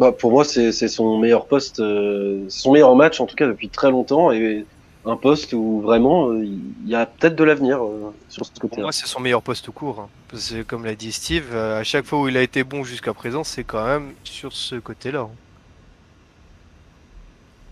Bah, 0.00 0.12
pour 0.12 0.30
moi, 0.32 0.44
c'est 0.44 0.72
son 0.88 1.18
meilleur 1.18 1.46
poste, 1.46 1.80
euh, 1.80 2.46
son 2.48 2.72
meilleur 2.72 2.94
match 2.96 3.20
en 3.20 3.26
tout 3.26 3.36
cas 3.36 3.46
depuis 3.46 3.68
très 3.68 3.90
longtemps 3.90 4.32
et 4.32 4.66
un 5.04 5.16
poste 5.16 5.52
où 5.52 5.80
vraiment 5.82 6.30
euh, 6.30 6.44
il 6.44 6.88
y 6.88 6.94
a 6.94 7.06
peut-être 7.06 7.36
de 7.36 7.44
l'avenir 7.44 7.84
euh, 7.84 8.14
sur 8.28 8.46
ce 8.46 8.50
Pour 8.52 8.70
côté-là. 8.70 8.84
moi, 8.84 8.92
c'est 8.92 9.06
son 9.06 9.20
meilleur 9.20 9.42
poste 9.42 9.64
tout 9.66 9.72
court. 9.72 10.00
hein. 10.00 10.08
Parce 10.28 10.50
que, 10.52 10.62
comme 10.62 10.84
l'a 10.86 10.94
dit 10.94 11.12
Steve, 11.12 11.50
euh, 11.54 11.80
à 11.80 11.84
chaque 11.84 12.06
fois 12.06 12.20
où 12.20 12.28
il 12.28 12.36
a 12.38 12.42
été 12.42 12.64
bon 12.64 12.82
jusqu'à 12.84 13.12
présent, 13.14 13.44
c'est 13.44 13.64
quand 13.64 13.84
même 13.84 14.14
sur 14.24 14.52
ce 14.54 14.76
côté-là. 14.76 15.20
hein. 15.20 15.30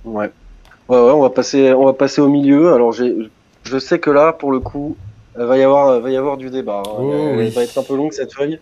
Ouais. 0.04 0.30
Ouais, 0.88 0.96
ouais, 0.98 1.10
on 1.12 1.20
va 1.22 1.30
passer, 1.30 1.72
on 1.74 1.84
va 1.84 1.92
passer 1.92 2.20
au 2.20 2.28
milieu. 2.28 2.72
Alors, 2.72 2.92
je 2.92 3.78
sais 3.78 3.98
que 4.00 4.10
là, 4.10 4.32
pour 4.32 4.52
le 4.52 4.60
coup, 4.60 4.96
euh, 5.38 5.46
va 5.46 5.58
y 5.58 5.62
avoir, 5.62 6.00
va 6.00 6.10
y 6.10 6.16
avoir 6.16 6.36
du 6.38 6.50
débat. 6.50 6.82
hein. 6.86 6.90
Oh, 6.98 7.10
Euh, 7.12 7.36
oui. 7.36 7.44
Elle 7.46 7.52
va 7.52 7.62
être 7.64 7.78
un 7.78 7.82
peu 7.82 7.96
longue 7.96 8.12
cette 8.12 8.32
feuille 8.34 8.60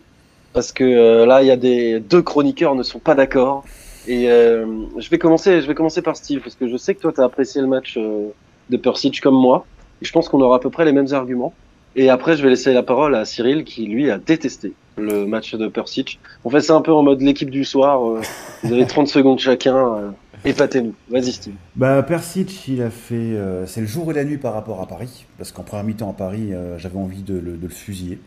parce 0.57 0.71
que 0.71 0.83
euh, 0.83 1.27
là, 1.27 1.43
il 1.43 1.47
y 1.47 1.51
a 1.51 1.55
des 1.55 1.99
deux 1.99 2.23
chroniqueurs 2.23 2.73
ne 2.73 2.81
sont 2.81 2.97
pas 2.97 3.13
d'accord. 3.13 3.63
Et 4.07 4.27
euh, 4.31 4.65
je 4.97 5.07
vais 5.11 5.19
commencer, 5.19 5.61
je 5.61 5.67
vais 5.67 5.75
commencer 5.75 6.01
par 6.01 6.15
Steve 6.15 6.41
parce 6.41 6.55
que 6.55 6.67
je 6.67 6.75
sais 6.77 6.95
que 6.95 6.99
toi, 6.99 7.13
tu 7.13 7.21
as 7.21 7.25
apprécié 7.25 7.61
le 7.61 7.67
match 7.67 7.95
euh, 7.95 8.29
de 8.71 8.77
Persic 8.77 9.21
comme 9.21 9.35
moi. 9.35 9.67
Et 10.01 10.05
je 10.05 10.11
pense 10.11 10.27
qu'on 10.27 10.41
aura 10.41 10.55
à 10.55 10.59
peu 10.59 10.71
près 10.71 10.83
les 10.83 10.93
mêmes 10.93 11.13
arguments. 11.13 11.53
Et 11.95 12.09
après, 12.09 12.37
je 12.37 12.41
vais 12.41 12.49
laisser 12.49 12.73
la 12.73 12.81
parole 12.81 13.13
à 13.13 13.23
Cyril 13.23 13.65
qui 13.65 13.85
lui 13.85 14.09
a 14.09 14.17
détesté 14.17 14.73
le 14.97 15.27
match 15.27 15.53
de 15.53 15.67
Persic. 15.67 16.19
On 16.43 16.49
fait 16.49 16.61
ça 16.61 16.73
un 16.73 16.81
peu 16.81 16.91
en 16.91 17.03
mode 17.03 17.21
l'équipe 17.21 17.51
du 17.51 17.63
soir. 17.63 18.01
vous 18.63 18.73
avez 18.73 18.87
30 18.87 19.07
secondes 19.07 19.37
chacun. 19.37 20.11
épatez-nous. 20.43 20.95
Vas-y, 21.11 21.33
Steve. 21.33 21.53
Bah, 21.75 22.01
Persic, 22.01 22.67
il 22.67 22.81
a 22.81 22.89
fait. 22.89 23.37
c'est 23.67 23.81
le 23.81 23.87
jour 23.87 24.09
et 24.09 24.15
la 24.15 24.23
nuit 24.23 24.39
par 24.39 24.55
rapport 24.55 24.81
à 24.81 24.87
Paris. 24.87 25.27
Parce 25.37 25.51
qu'en 25.51 25.61
première 25.61 25.85
mi-temps 25.85 26.09
à 26.09 26.13
Paris, 26.13 26.49
j'avais 26.79 26.97
envie 26.97 27.21
de 27.21 27.37
le 27.37 27.69
fusiller. 27.69 28.17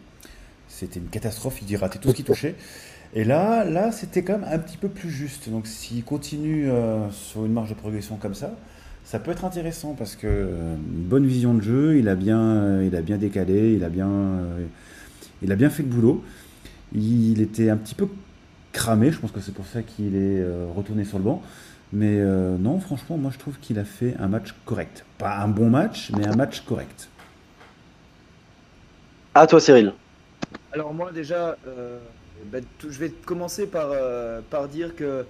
C'était 0.80 0.98
une 0.98 1.08
catastrophe, 1.08 1.60
il 1.68 1.76
ratait 1.76 1.98
tout 1.98 2.08
ce 2.08 2.14
qui 2.14 2.24
touchait. 2.24 2.54
Et 3.12 3.24
là, 3.24 3.64
là 3.64 3.92
c'était 3.92 4.22
quand 4.22 4.38
même 4.38 4.48
un 4.50 4.58
petit 4.58 4.78
peu 4.78 4.88
plus 4.88 5.10
juste. 5.10 5.50
Donc, 5.50 5.66
s'il 5.66 6.02
continue 6.02 6.70
euh, 6.70 7.10
sur 7.10 7.44
une 7.44 7.52
marge 7.52 7.68
de 7.68 7.74
progression 7.74 8.16
comme 8.16 8.32
ça, 8.32 8.54
ça 9.04 9.18
peut 9.18 9.30
être 9.30 9.44
intéressant 9.44 9.92
parce 9.92 10.16
que 10.16 10.26
euh, 10.26 10.76
bonne 10.78 11.26
vision 11.26 11.52
de 11.52 11.60
jeu, 11.60 11.98
il 11.98 12.08
a 12.08 12.14
bien, 12.14 12.40
euh, 12.40 12.88
il 12.90 12.96
a 12.96 13.02
bien 13.02 13.18
décalé, 13.18 13.74
il 13.74 13.84
a 13.84 13.90
bien, 13.90 14.08
il 15.42 15.52
a 15.52 15.56
bien 15.56 15.68
fait 15.68 15.82
le 15.82 15.90
boulot. 15.90 16.24
Il 16.94 17.42
était 17.42 17.68
un 17.68 17.76
petit 17.76 17.94
peu 17.94 18.08
cramé, 18.72 19.12
je 19.12 19.18
pense 19.18 19.32
que 19.32 19.40
c'est 19.40 19.54
pour 19.54 19.66
ça 19.66 19.82
qu'il 19.82 20.16
est 20.16 20.42
retourné 20.74 21.04
sur 21.04 21.18
le 21.18 21.24
banc. 21.24 21.42
Mais 21.92 22.24
non, 22.58 22.80
franchement, 22.80 23.18
moi 23.18 23.30
je 23.34 23.38
trouve 23.38 23.58
qu'il 23.58 23.78
a 23.78 23.84
fait 23.84 24.16
un 24.18 24.28
match 24.28 24.54
correct. 24.64 25.04
Pas 25.18 25.36
un 25.36 25.48
bon 25.48 25.68
match, 25.68 26.10
mais 26.16 26.26
un 26.26 26.36
match 26.36 26.62
correct. 26.62 27.10
À 29.34 29.46
toi, 29.46 29.60
Cyril. 29.60 29.92
Alors 30.72 30.94
moi 30.94 31.10
déjà, 31.12 31.56
euh, 31.66 31.98
ben, 32.46 32.64
tout- 32.78 32.90
je 32.90 32.98
vais 32.98 33.10
commencer 33.10 33.66
par, 33.66 33.90
euh, 33.92 34.40
par 34.50 34.68
dire 34.68 34.94
que 34.94 35.24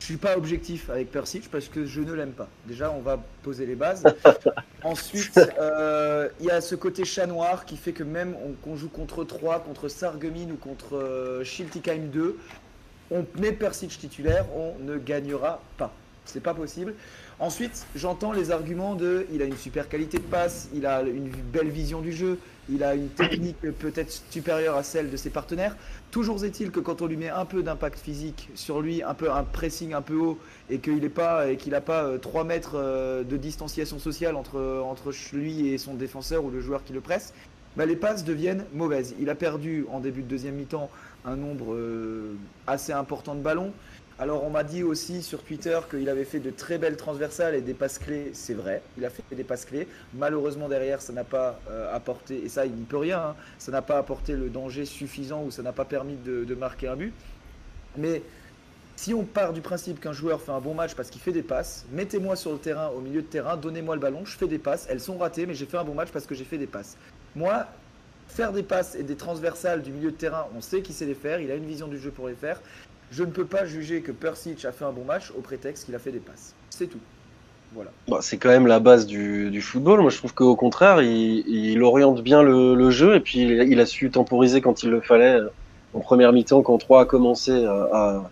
je 0.00 0.04
suis 0.06 0.16
pas 0.16 0.36
objectif 0.36 0.90
avec 0.90 1.10
Persic 1.10 1.50
parce 1.50 1.68
que 1.68 1.84
je 1.86 2.00
ne 2.00 2.12
l'aime 2.12 2.32
pas. 2.32 2.48
Déjà, 2.66 2.90
on 2.90 3.00
va 3.00 3.18
poser 3.42 3.66
les 3.66 3.74
bases. 3.74 4.02
Ensuite, 4.84 5.40
euh, 5.58 6.28
il 6.40 6.46
y 6.46 6.50
a 6.50 6.60
ce 6.60 6.74
côté 6.74 7.04
chat 7.04 7.26
noir 7.26 7.64
qui 7.64 7.76
fait 7.76 7.92
que 7.92 8.02
même 8.04 8.34
on- 8.44 8.52
qu'on 8.52 8.76
joue 8.76 8.88
contre 8.88 9.24
3, 9.24 9.60
contre 9.60 9.88
Sarreguemines 9.88 10.52
ou 10.52 10.56
contre 10.56 11.40
Schiltigheim 11.44 12.06
2, 12.12 12.38
on 13.10 13.24
met 13.38 13.52
Persic 13.52 13.90
titulaire, 13.98 14.46
on 14.54 14.74
ne 14.82 14.96
gagnera 14.98 15.60
pas. 15.76 15.92
C'est 16.26 16.40
pas 16.42 16.54
possible. 16.54 16.94
Ensuite, 17.38 17.86
j'entends 17.96 18.32
les 18.32 18.50
arguments 18.50 18.94
de 18.94 19.26
il 19.32 19.42
a 19.42 19.44
une 19.44 19.56
super 19.56 19.88
qualité 19.88 20.18
de 20.18 20.22
passe, 20.22 20.68
il 20.74 20.86
a 20.86 21.02
une 21.02 21.28
belle 21.28 21.68
vision 21.68 22.00
du 22.00 22.12
jeu, 22.12 22.38
il 22.70 22.82
a 22.82 22.94
une 22.94 23.08
technique 23.08 23.60
peut-être 23.60 24.22
supérieure 24.30 24.76
à 24.76 24.82
celle 24.82 25.10
de 25.10 25.16
ses 25.16 25.30
partenaires. 25.30 25.76
Toujours 26.10 26.44
est-il 26.44 26.70
que 26.70 26.80
quand 26.80 27.02
on 27.02 27.06
lui 27.06 27.16
met 27.16 27.28
un 27.28 27.44
peu 27.44 27.62
d'impact 27.62 27.98
physique 27.98 28.48
sur 28.54 28.80
lui, 28.80 29.02
un 29.02 29.14
peu 29.14 29.30
un 29.30 29.42
pressing 29.42 29.92
un 29.92 30.02
peu 30.02 30.16
haut, 30.16 30.38
et 30.70 30.78
qu'il 30.78 31.00
n'a 31.00 31.08
pas 31.08 31.50
et 31.50 31.56
pas 31.84 32.04
euh, 32.04 32.18
3 32.18 32.44
mètres 32.44 32.72
euh, 32.76 33.22
de 33.22 33.36
distanciation 33.36 33.98
sociale 33.98 34.36
entre 34.36 34.82
entre 34.84 35.12
lui 35.32 35.68
et 35.68 35.78
son 35.78 35.94
défenseur 35.94 36.44
ou 36.44 36.50
le 36.50 36.60
joueur 36.60 36.84
qui 36.84 36.92
le 36.92 37.00
presse, 37.00 37.34
bah, 37.76 37.86
les 37.86 37.96
passes 37.96 38.24
deviennent 38.24 38.64
mauvaises. 38.72 39.14
Il 39.20 39.28
a 39.30 39.34
perdu 39.34 39.86
en 39.90 40.00
début 40.00 40.22
de 40.22 40.28
deuxième 40.28 40.54
mi-temps 40.54 40.90
un 41.24 41.36
nombre 41.36 41.74
euh, 41.74 42.34
assez 42.66 42.92
important 42.92 43.34
de 43.34 43.40
ballons. 43.40 43.72
Alors 44.16 44.44
on 44.44 44.50
m'a 44.50 44.62
dit 44.62 44.84
aussi 44.84 45.22
sur 45.22 45.42
Twitter 45.42 45.76
qu'il 45.90 46.08
avait 46.08 46.24
fait 46.24 46.38
de 46.38 46.50
très 46.50 46.78
belles 46.78 46.96
transversales 46.96 47.56
et 47.56 47.60
des 47.60 47.74
passes 47.74 47.98
clés, 47.98 48.30
c'est 48.32 48.54
vrai, 48.54 48.80
il 48.96 49.04
a 49.04 49.10
fait 49.10 49.24
des 49.34 49.42
passes 49.42 49.64
clés. 49.64 49.88
Malheureusement 50.14 50.68
derrière 50.68 51.02
ça 51.02 51.12
n'a 51.12 51.24
pas 51.24 51.58
euh, 51.68 51.92
apporté, 51.92 52.44
et 52.44 52.48
ça 52.48 52.64
il 52.64 52.72
n'y 52.72 52.84
peut 52.84 52.98
rien, 52.98 53.18
hein, 53.18 53.34
ça 53.58 53.72
n'a 53.72 53.82
pas 53.82 53.98
apporté 53.98 54.34
le 54.34 54.50
danger 54.50 54.84
suffisant 54.84 55.42
ou 55.42 55.50
ça 55.50 55.62
n'a 55.62 55.72
pas 55.72 55.84
permis 55.84 56.14
de, 56.14 56.44
de 56.44 56.54
marquer 56.54 56.86
un 56.86 56.94
but. 56.94 57.12
Mais 57.96 58.22
si 58.94 59.12
on 59.14 59.24
part 59.24 59.52
du 59.52 59.60
principe 59.60 59.98
qu'un 59.98 60.12
joueur 60.12 60.40
fait 60.40 60.52
un 60.52 60.60
bon 60.60 60.74
match 60.74 60.94
parce 60.94 61.10
qu'il 61.10 61.20
fait 61.20 61.32
des 61.32 61.42
passes, 61.42 61.84
mettez-moi 61.90 62.36
sur 62.36 62.52
le 62.52 62.58
terrain, 62.58 62.90
au 62.90 63.00
milieu 63.00 63.22
de 63.22 63.26
terrain, 63.26 63.56
donnez-moi 63.56 63.96
le 63.96 64.00
ballon, 64.00 64.24
je 64.24 64.36
fais 64.36 64.46
des 64.46 64.58
passes, 64.58 64.86
elles 64.88 65.00
sont 65.00 65.18
ratées 65.18 65.44
mais 65.44 65.54
j'ai 65.54 65.66
fait 65.66 65.78
un 65.78 65.84
bon 65.84 65.94
match 65.94 66.10
parce 66.12 66.26
que 66.26 66.36
j'ai 66.36 66.44
fait 66.44 66.58
des 66.58 66.68
passes. 66.68 66.96
Moi, 67.34 67.66
faire 68.28 68.52
des 68.52 68.62
passes 68.62 68.94
et 68.94 69.02
des 69.02 69.16
transversales 69.16 69.82
du 69.82 69.90
milieu 69.90 70.10
de 70.10 70.16
terrain, 70.16 70.46
on 70.56 70.60
sait 70.60 70.82
qu'il 70.82 70.94
sait 70.94 71.06
les 71.06 71.14
faire, 71.14 71.40
il 71.40 71.50
a 71.50 71.56
une 71.56 71.66
vision 71.66 71.88
du 71.88 71.98
jeu 71.98 72.10
pour 72.10 72.28
les 72.28 72.34
faire. 72.34 72.60
Je 73.10 73.22
ne 73.22 73.30
peux 73.30 73.44
pas 73.44 73.64
juger 73.64 74.00
que 74.00 74.12
Persic 74.12 74.64
a 74.64 74.72
fait 74.72 74.84
un 74.84 74.92
bon 74.92 75.04
match 75.04 75.32
au 75.36 75.40
prétexte 75.40 75.86
qu'il 75.86 75.94
a 75.94 75.98
fait 75.98 76.10
des 76.10 76.18
passes. 76.18 76.54
C'est 76.70 76.86
tout. 76.86 76.98
Voilà. 77.74 77.90
Bah, 78.08 78.18
c'est 78.20 78.36
quand 78.36 78.48
même 78.48 78.66
la 78.66 78.78
base 78.78 79.06
du, 79.06 79.60
football. 79.60 80.00
Moi, 80.00 80.10
je 80.10 80.18
trouve 80.18 80.34
qu'au 80.34 80.54
contraire, 80.56 81.02
il, 81.02 81.82
oriente 81.82 82.22
bien 82.22 82.42
le, 82.42 82.90
jeu 82.90 83.16
et 83.16 83.20
puis 83.20 83.40
il, 83.40 83.80
a 83.80 83.86
su 83.86 84.10
temporiser 84.10 84.60
quand 84.60 84.82
il 84.82 84.90
le 84.90 85.00
fallait. 85.00 85.36
euh, 85.36 85.48
En 85.92 86.00
première 86.00 86.32
mi-temps, 86.32 86.62
quand 86.62 86.78
3 86.78 87.02
a 87.02 87.04
commencé 87.04 87.64
à, 87.64 88.22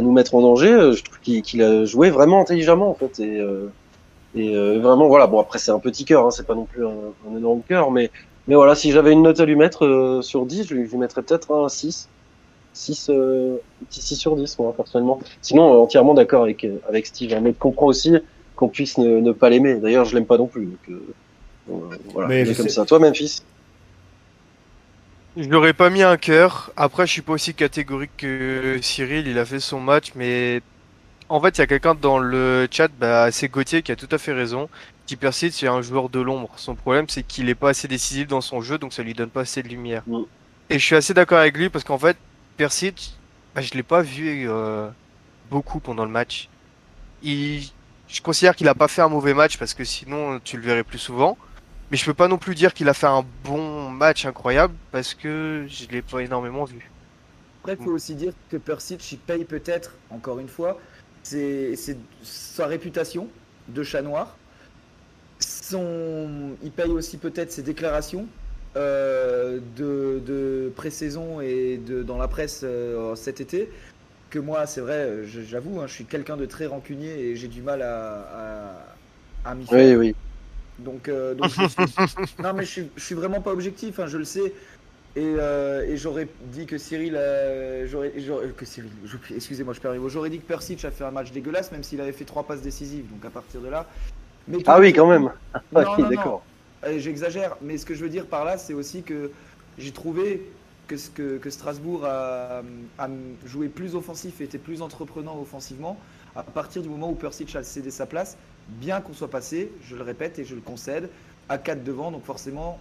nous 0.00 0.12
mettre 0.12 0.34
en 0.34 0.40
danger, 0.40 0.72
euh, 0.72 0.92
je 0.92 1.02
trouve 1.02 1.18
qu'il 1.20 1.62
a 1.62 1.84
joué 1.84 2.10
vraiment 2.10 2.40
intelligemment 2.40 2.90
en 2.90 2.94
fait. 2.94 3.18
Et, 3.20 3.40
euh, 3.40 4.78
vraiment, 4.80 5.08
voilà. 5.08 5.26
Bon, 5.26 5.40
après, 5.40 5.58
c'est 5.58 5.72
un 5.72 5.80
petit 5.80 6.04
cœur, 6.04 6.26
hein, 6.26 6.30
c'est 6.30 6.46
pas 6.46 6.54
non 6.54 6.64
plus 6.66 6.86
un, 6.86 7.36
énorme 7.36 7.62
cœur, 7.68 7.90
mais, 7.90 8.10
mais 8.46 8.54
voilà, 8.54 8.74
si 8.76 8.92
j'avais 8.92 9.12
une 9.12 9.22
note 9.22 9.40
à 9.40 9.44
lui 9.46 9.56
mettre 9.56 10.20
sur 10.22 10.46
10, 10.46 10.68
je 10.68 10.74
lui, 10.74 10.86
je 10.86 10.90
lui 10.92 10.98
mettrais 10.98 11.22
peut-être 11.22 11.52
un 11.52 11.68
6. 11.68 12.08
6, 12.76 13.08
euh, 13.10 13.56
petit 13.88 14.02
6 14.02 14.16
sur 14.16 14.36
10, 14.36 14.58
moi, 14.58 14.72
personnellement. 14.76 15.20
Sinon, 15.42 15.74
euh, 15.74 15.78
entièrement 15.78 16.14
d'accord 16.14 16.42
avec, 16.42 16.64
euh, 16.64 16.78
avec 16.88 17.06
Steve. 17.06 17.32
hein, 17.32 17.40
mais 17.40 17.50
je 17.50 17.58
comprends 17.58 17.86
aussi 17.86 18.14
qu'on 18.54 18.68
puisse 18.68 18.98
ne, 18.98 19.20
ne 19.20 19.32
pas 19.32 19.50
l'aimer. 19.50 19.76
D'ailleurs, 19.76 20.04
je 20.04 20.14
l'aime 20.14 20.26
pas 20.26 20.38
non 20.38 20.46
plus. 20.46 20.66
Donc, 20.66 21.82
voilà, 22.12 22.28
Mais 22.28 22.44
comme 22.44 22.54
sais- 22.54 22.68
ça. 22.68 22.84
Toi, 22.84 22.98
Memphis? 22.98 23.42
Je 25.36 25.44
n'aurais 25.48 25.74
pas 25.74 25.90
mis 25.90 26.02
un 26.02 26.16
cœur. 26.16 26.70
Après, 26.76 27.06
je 27.06 27.12
suis 27.12 27.22
pas 27.22 27.32
aussi 27.34 27.52
catégorique 27.54 28.16
que 28.16 28.78
Cyril. 28.80 29.26
Il 29.26 29.38
a 29.38 29.44
fait 29.44 29.60
son 29.60 29.80
match, 29.80 30.12
mais 30.14 30.62
en 31.28 31.40
fait, 31.40 31.58
il 31.58 31.60
y 31.60 31.62
a 31.62 31.66
quelqu'un 31.66 31.94
dans 31.94 32.18
le 32.18 32.66
chat, 32.70 32.88
bah, 32.98 33.30
c'est 33.30 33.48
Gauthier 33.48 33.82
qui 33.82 33.92
a 33.92 33.96
tout 33.96 34.08
à 34.10 34.18
fait 34.18 34.32
raison. 34.32 34.68
Qui 35.06 35.16
persiste, 35.16 35.58
c'est 35.58 35.68
un 35.68 35.82
joueur 35.82 36.08
de 36.08 36.20
l'ombre. 36.20 36.50
Son 36.56 36.74
problème, 36.74 37.06
c'est 37.08 37.22
qu'il 37.22 37.48
est 37.48 37.54
pas 37.54 37.70
assez 37.70 37.86
décisif 37.88 38.26
dans 38.26 38.40
son 38.40 38.60
jeu, 38.60 38.78
donc 38.78 38.92
ça 38.92 39.02
lui 39.02 39.14
donne 39.14 39.28
pas 39.28 39.42
assez 39.42 39.62
de 39.62 39.68
lumière. 39.68 40.02
Mm. 40.06 40.22
Et 40.70 40.78
je 40.78 40.84
suis 40.84 40.96
assez 40.96 41.14
d'accord 41.14 41.38
avec 41.38 41.56
lui 41.56 41.68
parce 41.68 41.84
qu'en 41.84 41.98
fait, 41.98 42.16
Persic, 42.56 43.16
bah, 43.54 43.60
je 43.60 43.74
l'ai 43.74 43.82
pas 43.82 44.02
vu 44.02 44.48
euh, 44.48 44.88
beaucoup 45.50 45.80
pendant 45.80 46.04
le 46.04 46.10
match. 46.10 46.48
Je 47.22 48.20
considère 48.22 48.54
qu'il 48.54 48.68
a 48.68 48.74
pas 48.74 48.88
fait 48.88 49.02
un 49.02 49.08
mauvais 49.08 49.34
match 49.34 49.58
parce 49.58 49.74
que 49.74 49.84
sinon 49.84 50.40
tu 50.42 50.56
le 50.56 50.62
verrais 50.62 50.84
plus 50.84 50.98
souvent. 50.98 51.36
Mais 51.90 51.96
je 51.96 52.04
peux 52.04 52.14
pas 52.14 52.28
non 52.28 52.38
plus 52.38 52.54
dire 52.54 52.74
qu'il 52.74 52.88
a 52.88 52.94
fait 52.94 53.06
un 53.06 53.24
bon 53.44 53.90
match 53.90 54.26
incroyable 54.26 54.74
parce 54.90 55.14
que 55.14 55.66
je 55.68 55.86
l'ai 55.88 56.02
pas 56.02 56.20
énormément 56.20 56.64
vu. 56.64 56.90
Après, 57.60 57.76
il 57.78 57.84
faut 57.84 57.92
aussi 57.92 58.14
dire 58.14 58.32
que 58.50 58.56
Persic, 58.56 59.12
il 59.12 59.18
paye 59.18 59.44
peut-être, 59.44 59.94
encore 60.10 60.38
une 60.38 60.48
fois, 60.48 60.80
sa 61.22 62.66
réputation 62.66 63.28
de 63.68 63.82
chat 63.82 64.02
noir. 64.02 64.36
Il 65.72 66.72
paye 66.74 66.90
aussi 66.90 67.18
peut-être 67.18 67.52
ses 67.52 67.62
déclarations 67.62 68.26
euh, 68.76 69.58
de, 69.76 70.20
de 70.24 70.72
pré-saison 70.76 71.40
et 71.40 71.78
de, 71.78 72.02
dans 72.02 72.18
la 72.18 72.28
presse 72.28 72.60
euh, 72.64 73.14
cet 73.16 73.40
été. 73.40 73.68
Que 74.30 74.38
moi, 74.38 74.66
c'est 74.66 74.80
vrai, 74.80 75.22
j'avoue, 75.24 75.80
hein, 75.80 75.86
je 75.86 75.94
suis 75.94 76.04
quelqu'un 76.04 76.36
de 76.36 76.46
très 76.46 76.66
rancunier 76.66 77.12
et 77.18 77.36
j'ai 77.36 77.48
du 77.48 77.62
mal 77.62 77.80
à, 77.82 78.76
à, 79.44 79.50
à 79.50 79.54
m'y 79.54 79.64
faire. 79.66 79.78
Oui, 79.78 79.94
oui. 79.96 80.14
Donc, 80.78 81.08
euh, 81.08 81.34
donc 81.34 81.50
je 81.50 81.68
suis- 81.68 81.86
non, 82.42 82.52
mais 82.52 82.64
je 82.64 82.70
suis, 82.70 82.90
je 82.96 83.02
suis 83.04 83.14
vraiment 83.14 83.40
pas 83.40 83.52
objectif, 83.52 83.98
hein, 83.98 84.06
je 84.08 84.18
le 84.18 84.24
sais. 84.24 84.52
Et, 85.14 85.34
euh, 85.38 85.86
et 85.88 85.96
j'aurais 85.96 86.28
dit 86.52 86.66
que 86.66 86.76
Cyril, 86.76 87.14
euh, 87.16 87.86
j'aurais, 87.86 88.10
que 88.10 88.64
Cyril, 88.66 88.90
excusez-moi, 89.34 89.72
je 89.72 89.80
perds 89.80 89.92
les 89.92 89.98
mots. 89.98 90.10
J'aurais 90.10 90.28
dit 90.28 90.38
que 90.40 90.46
Persic 90.46 90.84
a 90.84 90.90
fait 90.90 91.04
un 91.04 91.10
match 91.10 91.32
dégueulasse, 91.32 91.72
même 91.72 91.82
s'il 91.82 92.00
avait 92.02 92.12
fait 92.12 92.26
trois 92.26 92.42
passes 92.42 92.60
décisives. 92.60 93.08
Donc 93.10 93.24
à 93.24 93.30
partir 93.30 93.62
de 93.62 93.68
là. 93.68 93.86
Mais 94.48 94.58
Ah 94.66 94.78
oui, 94.78 94.92
quand 94.92 95.06
même. 95.06 95.22
Non, 95.72 95.80
Ah, 95.80 95.82
non, 95.84 95.94
oui, 95.96 96.02
non. 96.02 96.08
d'accord. 96.10 96.42
Euh, 96.84 96.98
J'exagère, 96.98 97.56
mais 97.62 97.78
ce 97.78 97.86
que 97.86 97.94
je 97.94 98.02
veux 98.02 98.08
dire 98.10 98.26
par 98.26 98.44
là, 98.44 98.58
c'est 98.58 98.74
aussi 98.74 99.02
que 99.02 99.30
j'ai 99.78 99.92
trouvé 99.92 100.42
que, 100.86 101.50
Strasbourg 101.50 102.04
a, 102.04 102.62
joué 103.44 103.68
plus 103.68 103.94
offensif 103.94 104.40
et 104.40 104.44
était 104.44 104.58
plus 104.58 104.82
entreprenant 104.82 105.38
offensivement, 105.40 105.96
À 106.36 106.42
partir 106.42 106.82
du 106.82 106.88
moment 106.88 107.10
où 107.10 107.14
Persic 107.14 107.54
a 107.56 107.62
cédé 107.62 107.90
sa 107.90 108.06
place, 108.06 108.36
bien 108.68 109.00
qu'on 109.00 109.14
soit 109.14 109.30
passé, 109.30 109.72
je 109.88 109.96
le 109.96 110.02
répète 110.02 110.38
et 110.38 110.44
je 110.44 110.54
le 110.54 110.60
concède, 110.60 111.08
à 111.48 111.58
4 111.58 111.82
devant, 111.82 112.10
donc 112.10 112.24
forcément, 112.24 112.78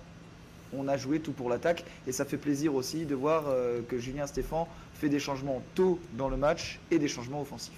on 0.78 0.88
a 0.88 0.98
joué 0.98 1.20
tout 1.20 1.32
pour 1.32 1.50
l'attaque. 1.50 1.86
Et 2.08 2.12
ça 2.12 2.26
fait 2.26 2.38
plaisir 2.38 2.76
aussi 2.76 3.06
de 3.06 3.16
voir 3.16 3.46
euh, 3.48 3.82
que 3.88 3.98
Julien 3.98 4.28
Stéphan 4.28 4.68
fait 4.94 5.10
des 5.10 5.20
changements 5.20 5.62
tôt 5.74 6.00
dans 6.18 6.30
le 6.30 6.38
match 6.38 6.80
et 6.92 7.00
des 7.00 7.08
changements 7.08 7.42
offensifs. 7.42 7.74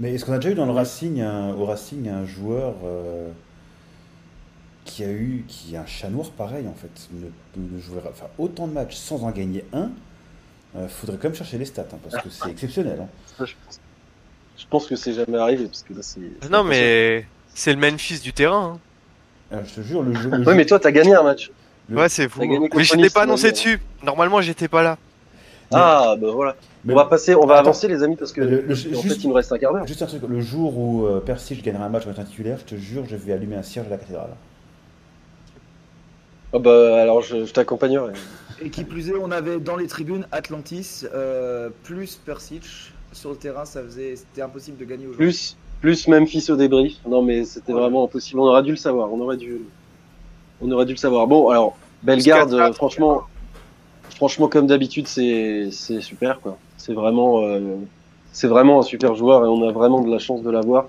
Mais 0.00 0.14
est-ce 0.14 0.24
qu'on 0.24 0.32
a 0.32 0.38
déjà 0.38 0.50
eu 0.50 0.54
dans 0.54 0.66
le 0.66 0.72
Racing, 0.72 1.22
au 1.24 1.64
Racing, 1.64 2.08
un 2.08 2.24
joueur 2.24 2.74
euh, 2.84 3.30
qui 4.88 5.04
a 5.04 5.10
eu, 5.10 5.44
qui 5.46 5.76
a 5.76 5.82
un 5.82 5.86
chat 5.86 6.08
noir 6.08 6.30
pareil 6.30 6.66
en 6.66 6.74
fait, 6.74 7.08
ne, 7.12 7.26
ne 7.76 7.80
jouer, 7.80 7.98
enfin 8.08 8.26
autant 8.38 8.66
de 8.66 8.72
matchs 8.72 8.96
sans 8.96 9.22
en 9.22 9.30
gagner 9.30 9.64
un, 9.72 9.90
euh, 10.76 10.88
faudrait 10.88 11.16
quand 11.16 11.28
même 11.28 11.34
chercher 11.34 11.58
les 11.58 11.64
stats 11.66 11.86
hein, 11.92 11.98
parce 12.08 12.22
que 12.22 12.30
c'est 12.30 12.50
exceptionnel. 12.50 12.98
hein. 13.02 13.08
Ça, 13.38 13.44
je, 13.44 13.54
pense, 13.64 13.80
je 14.56 14.64
pense 14.68 14.86
que 14.86 14.96
c'est 14.96 15.12
jamais 15.12 15.38
arrivé 15.38 15.66
parce 15.66 15.82
que 15.82 15.92
là, 15.94 16.00
c'est. 16.02 16.20
c'est 16.40 16.50
Non, 16.50 16.64
mais 16.64 17.26
c'est 17.54 17.72
le 17.72 17.78
Memphis 17.80 18.20
du 18.20 18.32
terrain. 18.32 18.78
Euh, 19.52 19.60
je 19.66 19.74
te 19.74 19.80
jure, 19.82 20.02
le 20.02 20.14
jeu. 20.14 20.28
le 20.30 20.42
jeu- 20.44 20.54
mais 20.54 20.66
toi, 20.66 20.78
t'as 20.80 20.90
gagné 20.90 21.14
un 21.14 21.22
match. 21.22 21.48
Hein. 21.50 21.54
Le- 21.90 21.96
Ouais, 21.98 22.08
c'est 22.08 22.28
fou. 22.28 22.40
Mais 22.40 22.84
j'étais 22.84 22.96
Nice, 23.02 23.12
pas 23.12 23.22
annoncé 23.22 23.50
dessus. 23.52 23.80
Normalement, 24.02 24.40
j'étais 24.42 24.68
pas 24.68 24.82
là. 24.82 24.98
Ah, 25.72 26.16
bah 26.20 26.28
voilà. 26.32 26.56
mais- 26.84 26.92
on 26.94 26.96
va 26.96 27.04
passer, 27.06 27.34
on 27.34 27.44
va 27.46 27.54
Attends. 27.56 27.60
avancer, 27.70 27.88
les 27.88 28.02
amis, 28.02 28.16
parce 28.16 28.32
que 28.32 28.40
Le- 28.40 28.62
le- 28.62 28.72
en 28.72 28.74
juste- 28.74 29.02
fait, 29.08 29.14
il 29.22 29.28
nous 29.28 29.34
reste 29.34 29.52
un 29.52 29.58
quart 29.58 29.72
d'heure. 29.72 29.86
Juste 29.86 30.00
un 30.02 30.06
truc, 30.06 30.22
le 30.26 30.40
jour 30.40 30.76
où 30.78 31.06
euh, 31.06 31.20
Percy 31.20 31.56
gagnera 31.56 31.84
un 31.84 31.88
match 31.90 32.06
avec 32.06 32.18
un 32.18 32.24
titulaire, 32.24 32.58
je 32.58 32.64
te 32.74 32.80
jure, 32.80 33.04
je 33.06 33.16
vais 33.16 33.32
allumer 33.34 33.56
un 33.56 33.62
cierge 33.62 33.86
à 33.86 33.90
la 33.90 33.96
cathédrale. 33.98 34.30
Ah 36.52 36.58
bah, 36.58 37.00
alors, 37.02 37.20
je, 37.22 37.44
je 37.44 37.52
t'accompagnerai. 37.52 38.12
Et 38.62 38.70
qui 38.70 38.84
plus 38.84 39.08
est, 39.10 39.14
on 39.14 39.30
avait 39.30 39.58
dans 39.58 39.76
les 39.76 39.86
tribunes 39.86 40.26
Atlantis 40.32 41.04
euh, 41.14 41.68
plus 41.84 42.16
Persic 42.16 42.64
sur 43.12 43.30
le 43.30 43.36
terrain, 43.36 43.64
ça 43.64 43.82
faisait, 43.82 44.16
c'était 44.16 44.42
impossible 44.42 44.76
de 44.78 44.84
gagner 44.84 45.06
aujourd'hui. 45.06 45.26
Plus, 45.26 45.56
plus 45.80 46.08
Memphis 46.08 46.50
au 46.50 46.56
débrief. 46.56 46.96
Non, 47.06 47.22
mais 47.22 47.44
c'était 47.44 47.72
Ouais. 47.72 47.80
vraiment 47.80 48.04
impossible. 48.04 48.40
On 48.40 48.44
aurait 48.46 48.62
dû 48.62 48.70
le 48.70 48.76
savoir. 48.76 49.12
On 49.12 49.20
aurait 49.20 49.36
dû, 49.36 49.60
on 50.60 50.70
aurait 50.72 50.86
dû 50.86 50.92
le 50.92 50.98
savoir. 50.98 51.26
Bon, 51.26 51.48
alors, 51.50 51.76
Bellegarde, 52.02 52.52
euh, 52.54 52.72
franchement, 52.72 53.22
franchement, 54.10 54.48
comme 54.48 54.66
d'habitude, 54.66 55.06
c'est, 55.06 55.68
c'est 55.70 56.00
super, 56.00 56.40
quoi. 56.40 56.58
C'est 56.76 56.92
vraiment, 56.94 57.42
euh, 57.42 57.76
c'est 58.32 58.48
vraiment 58.48 58.80
un 58.80 58.82
super 58.82 59.14
joueur 59.14 59.44
et 59.44 59.48
on 59.48 59.68
a 59.68 59.72
vraiment 59.72 60.00
de 60.00 60.10
la 60.10 60.18
chance 60.18 60.42
de 60.42 60.50
l'avoir. 60.50 60.86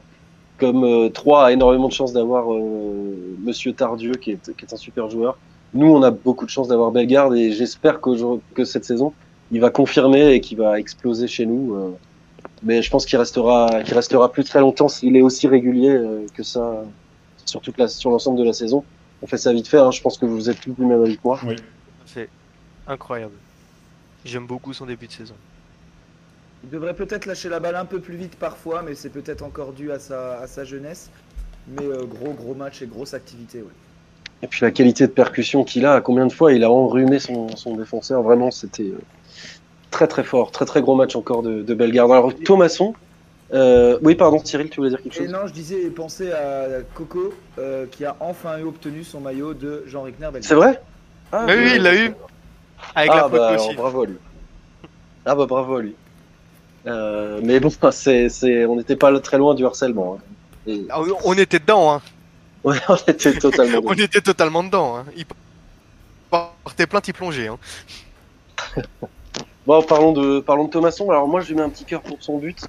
Comme 0.58 0.84
euh, 0.84 1.10
Troyes 1.10 1.46
a 1.46 1.52
énormément 1.52 1.88
de 1.88 1.94
chance 1.94 2.14
d'avoir 2.14 2.52
euh, 2.54 3.16
Monsieur 3.44 3.74
Tardieu, 3.74 4.14
qui 4.14 4.32
est, 4.32 4.56
qui 4.56 4.66
est 4.66 4.74
un 4.74 4.78
super 4.78 5.10
joueur. 5.10 5.38
Nous, 5.74 5.88
on 5.88 6.02
a 6.04 6.12
beaucoup 6.12 6.46
de 6.46 6.50
chance 6.50 6.68
d'avoir 6.68 6.92
Bellegarde 6.92 7.36
et 7.36 7.52
j'espère 7.52 8.02
qu'aujourd'hui- 8.02 8.44
que 8.56 8.66
cette 8.66 8.86
saison, 8.86 9.14
il 9.52 9.62
va 9.62 9.70
confirmer 9.70 10.32
et 10.34 10.42
qu'il 10.42 10.58
va 10.58 10.80
exploser 10.80 11.28
chez 11.28 11.46
nous. 11.46 11.76
euh. 11.76 11.92
mais 12.64 12.82
je 12.82 12.90
pense 12.90 13.06
qu'il 13.06 13.18
restera, 13.18 13.84
qu'il 13.84 13.94
restera 13.94 14.32
plus 14.32 14.44
très 14.44 14.60
longtemps 14.60 14.88
s'il 14.90 15.16
est 15.16 15.22
aussi 15.22 15.48
régulier 15.48 15.92
euh, 15.92 16.26
que 16.34 16.44
ça 16.44 16.84
sur 17.46 17.62
toute 17.62 17.78
la, 17.78 17.88
sur 17.88 18.10
l'ensemble 18.12 18.38
de 18.40 18.44
la 18.44 18.54
saison. 18.54 18.84
On 19.22 19.28
fait 19.28 19.38
ça 19.38 19.52
vite 19.54 19.68
fait. 19.68 19.78
Hein. 19.78 19.92
Je 19.92 20.02
pense 20.02 20.18
que 20.18 20.26
vous 20.26 20.50
êtes 20.50 20.60
tous 20.62 20.72
du 20.74 20.86
même 20.86 21.02
avis 21.04 21.16
que 21.18 21.22
moi. 21.24 21.40
C'est 22.06 22.30
incroyable. 22.88 23.34
J'aime 24.26 24.46
beaucoup 24.46 24.74
son 24.74 24.86
début 24.86 25.08
de 25.08 25.12
saison. 25.12 25.36
Il 26.64 26.70
devrait 26.70 26.94
peut-être 26.94 27.26
lâcher 27.26 27.48
la 27.50 27.60
balle 27.60 27.76
un 27.76 27.86
peu 27.86 28.00
plus 28.00 28.16
vite 28.18 28.36
parfois, 28.36 28.82
mais 28.82 28.94
c'est 28.96 29.10
peut-être 29.10 29.44
encore 29.44 29.72
dû 29.74 29.92
à 29.92 30.00
sa, 30.00 30.40
à 30.40 30.48
sa 30.48 30.66
jeunesse. 30.66 31.10
Mais 31.68 31.84
euh, 31.86 32.04
gros 32.06 32.34
gros 32.34 32.54
match 32.56 32.82
et 32.82 32.88
grosse 32.88 33.14
activité. 33.14 33.60
Ouais. 33.62 33.68
Et 34.42 34.48
puis 34.48 34.60
la 34.64 34.72
qualité 34.72 35.06
de 35.06 35.12
percussion 35.12 35.64
qu'il 35.64 35.86
a, 35.86 36.00
combien 36.02 36.26
de 36.26 36.32
fois 36.32 36.54
il 36.54 36.64
a 36.64 36.72
enrhumé 36.72 37.20
son, 37.20 37.50
son 37.56 37.76
défenseur, 37.76 38.22
vraiment 38.24 38.52
c'était 38.52 38.84
euh, 38.84 39.00
très 39.92 40.08
très 40.08 40.24
fort, 40.24 40.52
très 40.52 40.66
très 40.66 40.82
gros 40.82 40.96
match 40.96 41.16
encore 41.16 41.44
de, 41.44 41.62
de 41.62 41.74
Bellegarde. 41.74 42.12
Alors 42.12 42.34
Thomasson, 42.46 42.94
euh, 43.54 44.00
oui 44.02 44.16
pardon 44.16 44.40
Cyril, 44.44 44.70
tu 44.70 44.78
voulais 44.78 44.90
dire 44.92 45.02
quelque 45.02 45.16
Et 45.16 45.26
chose? 45.26 45.32
non, 45.34 45.46
je 45.46 45.54
disais, 45.54 45.90
pensez 45.90 46.32
à 46.32 46.68
Coco 46.96 47.34
euh, 47.58 47.86
qui 47.92 48.06
a 48.06 48.16
enfin 48.22 48.60
eu 48.60 48.64
obtenu 48.64 49.04
son 49.04 49.20
maillot 49.20 49.54
de 49.54 49.84
Jean 49.88 50.04
Rickner. 50.04 50.30
C'est 50.42 50.56
vrai? 50.56 50.82
Ah, 51.32 51.44
Mais 51.46 51.58
oui, 51.58 51.72
il 51.76 51.82
l'a 51.84 51.96
eu. 51.96 52.14
Avec 52.96 53.12
ah, 53.12 53.16
la 53.18 53.28
bah, 53.28 53.48
alors, 53.50 53.68
aussi. 53.68 53.76
bravo 53.76 54.02
à 54.04 54.06
lui. 54.06 54.18
Ah 55.26 55.36
bah 55.36 55.46
bravo 55.46 55.76
à 55.76 55.82
lui. 55.82 55.96
Euh, 56.88 57.40
mais 57.44 57.60
bon, 57.60 57.70
c'est, 57.92 58.30
c'est, 58.30 58.66
on 58.66 58.78
n'était 58.78 58.96
pas 58.96 59.18
très 59.20 59.38
loin 59.38 59.54
du 59.54 59.66
harcèlement. 59.66 60.18
hein. 60.18 60.24
Et- 60.66 60.86
Ah, 60.90 61.02
On 61.26 61.34
était 61.34 61.60
dedans, 61.60 61.92
hein. 61.94 62.02
Ouais, 62.64 62.78
on 62.90 62.96
était 62.96 63.38
totalement. 63.38 63.82
On 63.86 63.94
était 63.94 64.22
totalement 64.22 64.64
dedans. 64.64 64.98
Hein. 64.98 65.06
Il 65.16 65.26
portait 66.30 66.88
plainte, 66.88 67.08
il 67.08 67.14
plongeait. 67.14 67.48
Hein. 67.48 67.58
Bon, 69.70 69.84
parlons 69.84 70.14
de, 70.14 70.40
parlons 70.40 70.66
de 70.66 70.72
Thomasson. 70.72 71.12
Alors 71.12 71.28
moi, 71.28 71.42
je 71.42 71.50
lui 71.50 71.56
mets 71.56 71.62
un 71.62 71.70
petit 71.70 71.86
cœur 71.86 72.02
pour 72.02 72.18
son 72.22 72.40
but, 72.40 72.66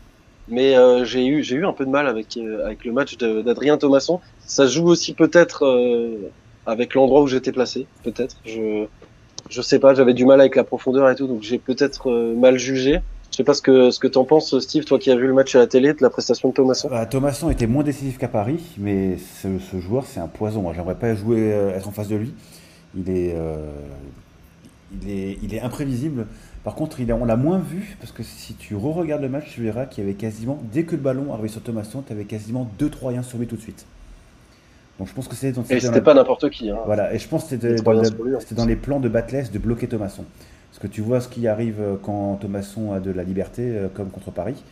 mais 0.48 0.76
euh, 0.76 1.02
j'ai 1.02 1.24
eu, 1.24 1.42
j'ai 1.42 1.56
eu 1.56 1.64
un 1.64 1.72
peu 1.72 1.86
de 1.86 1.90
mal 1.90 2.06
avec 2.06 2.36
euh, 2.36 2.66
avec 2.66 2.84
le 2.84 2.92
match 2.92 3.16
d'Adrien 3.16 3.78
Thomasson. 3.78 4.20
Ça 4.40 4.66
joue 4.66 4.86
aussi 4.86 5.14
peut-être 5.14 5.64
euh, 5.64 6.30
avec 6.66 6.92
l'endroit 6.92 7.22
où 7.22 7.26
j'étais 7.26 7.52
placé, 7.52 7.86
peut-être. 8.04 8.36
Je 8.44 8.84
je 9.48 9.62
sais 9.62 9.78
pas, 9.78 9.94
j'avais 9.94 10.12
du 10.12 10.26
mal 10.26 10.40
avec 10.40 10.56
la 10.56 10.64
profondeur 10.64 11.08
et 11.08 11.14
tout, 11.14 11.26
donc 11.26 11.42
j'ai 11.42 11.58
peut-être 11.58 12.10
mal 12.10 12.58
jugé. 12.58 13.00
Je 13.30 13.36
sais 13.36 13.44
pas 13.44 13.54
ce 13.54 13.62
que 13.62 13.90
ce 13.90 13.98
que 14.00 14.08
t'en 14.08 14.24
penses, 14.24 14.58
Steve, 14.58 14.84
toi 14.84 14.98
qui 14.98 15.10
as 15.10 15.16
vu 15.16 15.26
le 15.26 15.32
match 15.32 15.54
à 15.54 15.60
la 15.60 15.66
télé 15.66 15.92
de 15.94 16.02
la 16.02 16.10
prestation 16.10 16.48
de 16.48 16.54
Thomasson. 16.54 16.88
Bah, 16.88 17.06
Thomasson 17.06 17.48
était 17.50 17.66
moins 17.68 17.84
décisif 17.84 18.18
qu'à 18.18 18.28
Paris, 18.28 18.74
mais 18.78 19.18
ce, 19.40 19.58
ce 19.58 19.78
joueur, 19.80 20.04
c'est 20.06 20.20
un 20.20 20.26
poison. 20.26 20.72
J'aimerais 20.72 20.96
pas 20.96 21.14
jouer, 21.14 21.52
euh, 21.52 21.74
être 21.76 21.86
en 21.88 21.92
face 21.92 22.08
de 22.08 22.16
lui. 22.16 22.34
Il 22.96 23.08
est, 23.08 23.34
euh, 23.36 23.70
il 25.00 25.10
est, 25.10 25.38
il 25.42 25.54
est 25.54 25.60
imprévisible. 25.60 26.26
Par 26.64 26.74
contre, 26.74 26.98
il 27.00 27.10
a- 27.12 27.14
on 27.16 27.24
l'a 27.24 27.36
moins 27.36 27.58
vu, 27.58 27.96
parce 28.00 28.10
que 28.12 28.22
si 28.24 28.54
tu 28.54 28.74
re-regardes 28.74 29.22
le 29.22 29.28
match, 29.28 29.44
tu 29.54 29.62
verras 29.62 29.86
qu'il 29.86 30.02
y 30.04 30.06
avait 30.06 30.16
quasiment, 30.16 30.58
dès 30.72 30.82
que 30.82 30.96
le 30.96 31.00
ballon 31.02 31.32
arrivait 31.32 31.48
sur 31.48 31.62
Thomasson, 31.62 32.02
tu 32.06 32.12
avais 32.12 32.24
quasiment 32.24 32.68
2 32.78 32.90
Troyens 32.90 33.22
sur 33.22 33.38
lui 33.38 33.46
tout 33.46 33.56
de 33.56 33.60
suite. 33.62 33.86
Donc 34.98 35.08
je 35.08 35.14
pense 35.14 35.28
que 35.28 35.34
c'était 35.36 35.52
dans, 35.52 35.62
Et 35.70 35.80
c'était 35.80 36.02
pas 36.02 36.12
n'importe 36.14 36.50
qui. 36.50 36.68
Hein. 36.68 36.76
Voilà, 36.84 37.14
et 37.14 37.18
je 37.18 37.26
pense 37.28 37.44
que 37.44 37.50
c'était 37.50 37.76
dans, 37.76 38.02
plus. 38.02 38.54
dans 38.54 38.66
les 38.66 38.76
plans 38.76 39.00
de 39.00 39.08
Batless 39.08 39.50
de 39.50 39.58
bloquer 39.58 39.86
Thomasson. 39.88 40.24
Parce 40.70 40.78
que 40.80 40.86
tu 40.86 41.00
vois 41.00 41.20
ce 41.20 41.28
qui 41.28 41.46
arrive 41.48 41.80
euh, 41.80 41.96
quand 42.00 42.36
Thomasson 42.40 42.92
a 42.92 43.00
de 43.00 43.10
la 43.10 43.24
liberté, 43.24 43.62
euh, 43.62 43.88
comme 43.92 44.10
contre 44.10 44.30
Paris, 44.30 44.62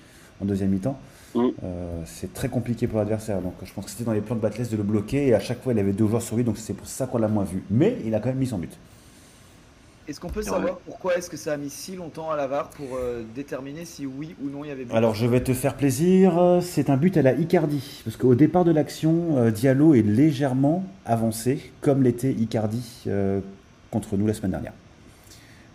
en 0.41 0.45
deuxième 0.45 0.71
mi-temps. 0.71 0.99
Euh, 1.37 2.03
c'est 2.07 2.33
très 2.33 2.49
compliqué 2.49 2.87
pour 2.87 2.99
l'adversaire. 2.99 3.41
Donc 3.41 3.55
je 3.63 3.73
pense 3.73 3.85
que 3.85 3.91
c'était 3.91 4.05
dans 4.05 4.13
les 4.13 4.21
plans 4.21 4.37
de 4.37 4.41
Batless 4.41 4.71
de 4.71 4.77
le 4.77 4.83
bloquer, 4.83 5.29
et 5.29 5.35
à 5.35 5.41
chaque 5.41 5.63
fois 5.63 5.73
il 5.73 5.79
avait 5.79 5.93
deux 5.93 6.07
joueurs 6.07 6.23
sur 6.23 6.37
lui, 6.37 6.45
donc 6.45 6.59
c'est 6.59 6.75
pour 6.75 6.87
ça 6.87 7.07
qu'on 7.07 7.19
l'a 7.19 7.29
moins 7.29 7.45
vu. 7.45 7.63
Mais 7.71 7.99
il 8.05 8.15
a 8.15 8.21
quand 8.21 8.29
même 8.29 8.39
mis 8.39 8.47
son 8.47 8.59
but. 8.59 8.77
Est-ce 10.09 10.21
qu'on 10.21 10.31
peut 10.31 10.41
savoir 10.41 10.79
pourquoi 10.79 11.19
est-ce 11.19 11.29
que 11.29 11.37
ça 11.37 11.53
a 11.53 11.57
mis 11.59 11.69
si 11.69 11.95
longtemps 11.95 12.31
à 12.31 12.37
la 12.37 12.47
VAR 12.47 12.71
pour 12.71 12.97
euh, 12.97 13.23
déterminer 13.35 13.85
si 13.85 14.07
oui 14.07 14.35
ou 14.43 14.49
non 14.49 14.65
il 14.65 14.69
y 14.69 14.71
avait 14.71 14.87
but? 14.87 14.95
Alors 14.95 15.15
je 15.15 15.27
vais 15.27 15.43
te 15.43 15.53
faire 15.53 15.77
plaisir, 15.77 16.61
c'est 16.63 16.89
un 16.89 16.97
but 16.97 17.15
à 17.19 17.23
la 17.23 17.35
Icardi. 17.35 18.01
Parce 18.05 18.17
qu'au 18.17 18.35
départ 18.35 18.65
de 18.65 18.71
l'action, 18.71 19.37
euh, 19.37 19.51
Diallo 19.51 19.95
est 19.95 20.01
légèrement 20.01 20.83
avancé, 21.05 21.73
comme 21.83 22.03
l'était 22.03 22.33
Icardi 22.33 23.03
euh, 23.07 23.41
contre 23.91 24.17
nous 24.17 24.27
la 24.27 24.33
semaine 24.33 24.53
dernière. 24.53 24.73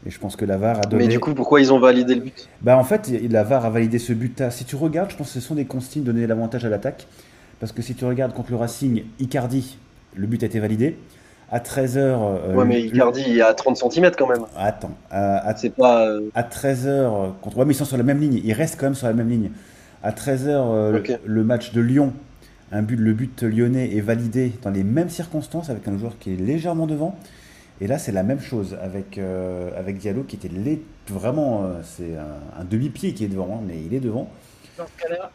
Et 0.06 0.10
je 0.10 0.20
pense 0.20 0.36
que 0.36 0.43
la 0.45 0.58
VAR 0.58 0.78
a 0.80 0.82
donné. 0.82 1.04
Mais 1.06 1.10
du 1.10 1.20
coup, 1.20 1.34
pourquoi 1.34 1.62
ils 1.62 1.72
ont 1.72 1.80
validé 1.80 2.16
le 2.16 2.22
but? 2.22 2.49
Bah 2.62 2.78
en 2.78 2.84
fait, 2.84 3.10
la 3.30 3.43
VAR 3.43 3.66
a 3.66 3.70
validé 3.70 3.99
ce 3.99 4.12
but. 4.14 4.43
Si 4.49 4.66
tu 4.66 4.76
regardes, 4.76 5.12
je 5.12 5.16
pense 5.16 5.28
que 5.28 5.34
ce 5.34 5.39
sont 5.39 5.56
des 5.56 5.66
consignes 5.66 6.04
donner 6.04 6.28
l'avantage 6.28 6.66
à 6.66 6.70
l'attaque. 6.70 7.08
Parce 7.60 7.72
que 7.72 7.82
si 7.82 7.95
tu 7.95 8.04
regardes 8.04 8.34
contre 8.34 8.51
le 8.51 8.58
Racing, 8.58 9.04
Icardi, 9.20 9.78
le 10.16 10.28
but 10.28 10.43
a 10.43 10.47
été 10.47 10.60
validé. 10.60 10.97
À 11.49 11.60
13h. 11.60 12.54
Ouais, 12.56 12.66
mais 12.66 12.82
Icardi, 12.82 13.24
il 13.28 13.38
est 13.38 13.41
à 13.41 13.54
30 13.54 13.78
cm 13.78 14.12
quand 14.18 14.28
même. 14.28 14.43
Attends. 14.58 14.91
À, 15.10 15.47
à- 15.49 15.56
C'est 15.56 15.70
pas. 15.70 16.08
euh, 16.08 16.30
à 16.36 16.43
13h 16.43 17.34
contre. 17.41 17.58
Ouais, 17.58 17.66
mais 17.66 17.74
ils 17.74 17.78
sont 17.78 17.86
sur 17.86 17.95
la 17.97 18.04
même 18.04 18.20
ligne. 18.20 18.41
Ils 18.43 18.54
restent 18.54 18.78
quand 18.80 18.88
même 18.88 18.95
sur 18.95 19.08
la 19.08 19.14
même 19.14 19.30
ligne. 19.30 19.51
À 20.01 20.12
13h, 20.12 20.97
Ok. 20.97 21.08
le, 21.08 21.20
le 21.34 21.43
match 21.45 21.72
de 21.72 21.80
Lyon, 21.80 22.12
un 22.74 22.82
but, 22.82 22.97
le 22.97 23.14
but 23.14 23.43
lyonnais 23.43 23.95
est 23.95 24.01
validé 24.01 24.51
dans 24.64 24.72
les 24.72 24.84
mêmes 24.84 25.10
circonstances 25.10 25.70
avec 25.70 25.88
un 25.88 25.97
joueur 25.97 26.18
qui 26.20 26.34
est 26.34 26.38
légèrement 26.38 26.88
devant. 26.88 27.16
Et 27.82 27.88
là, 27.88 27.97
c'est 27.97 28.11
la 28.11 28.24
même 28.24 28.39
chose 28.39 28.78
avec, 28.82 29.17
euh, 29.17 29.71
avec 29.78 29.97
Diallo 29.97 30.24
qui 30.24 30.36
était 30.36 30.49
vraiment. 31.09 31.65
euh, 31.65 31.82
c'est 31.84 32.15
un, 32.17 32.61
un 32.61 32.63
demi-pied 32.65 33.13
qui 33.13 33.26
est 33.26 33.28
devant, 33.28 33.57
hein, 33.59 33.63
mais 33.67 33.82
il 33.84 33.93
est 33.93 33.99
devant. 33.99 34.30
Dans 34.78 34.88
ce 34.88 34.95
cas-là, 34.97 35.32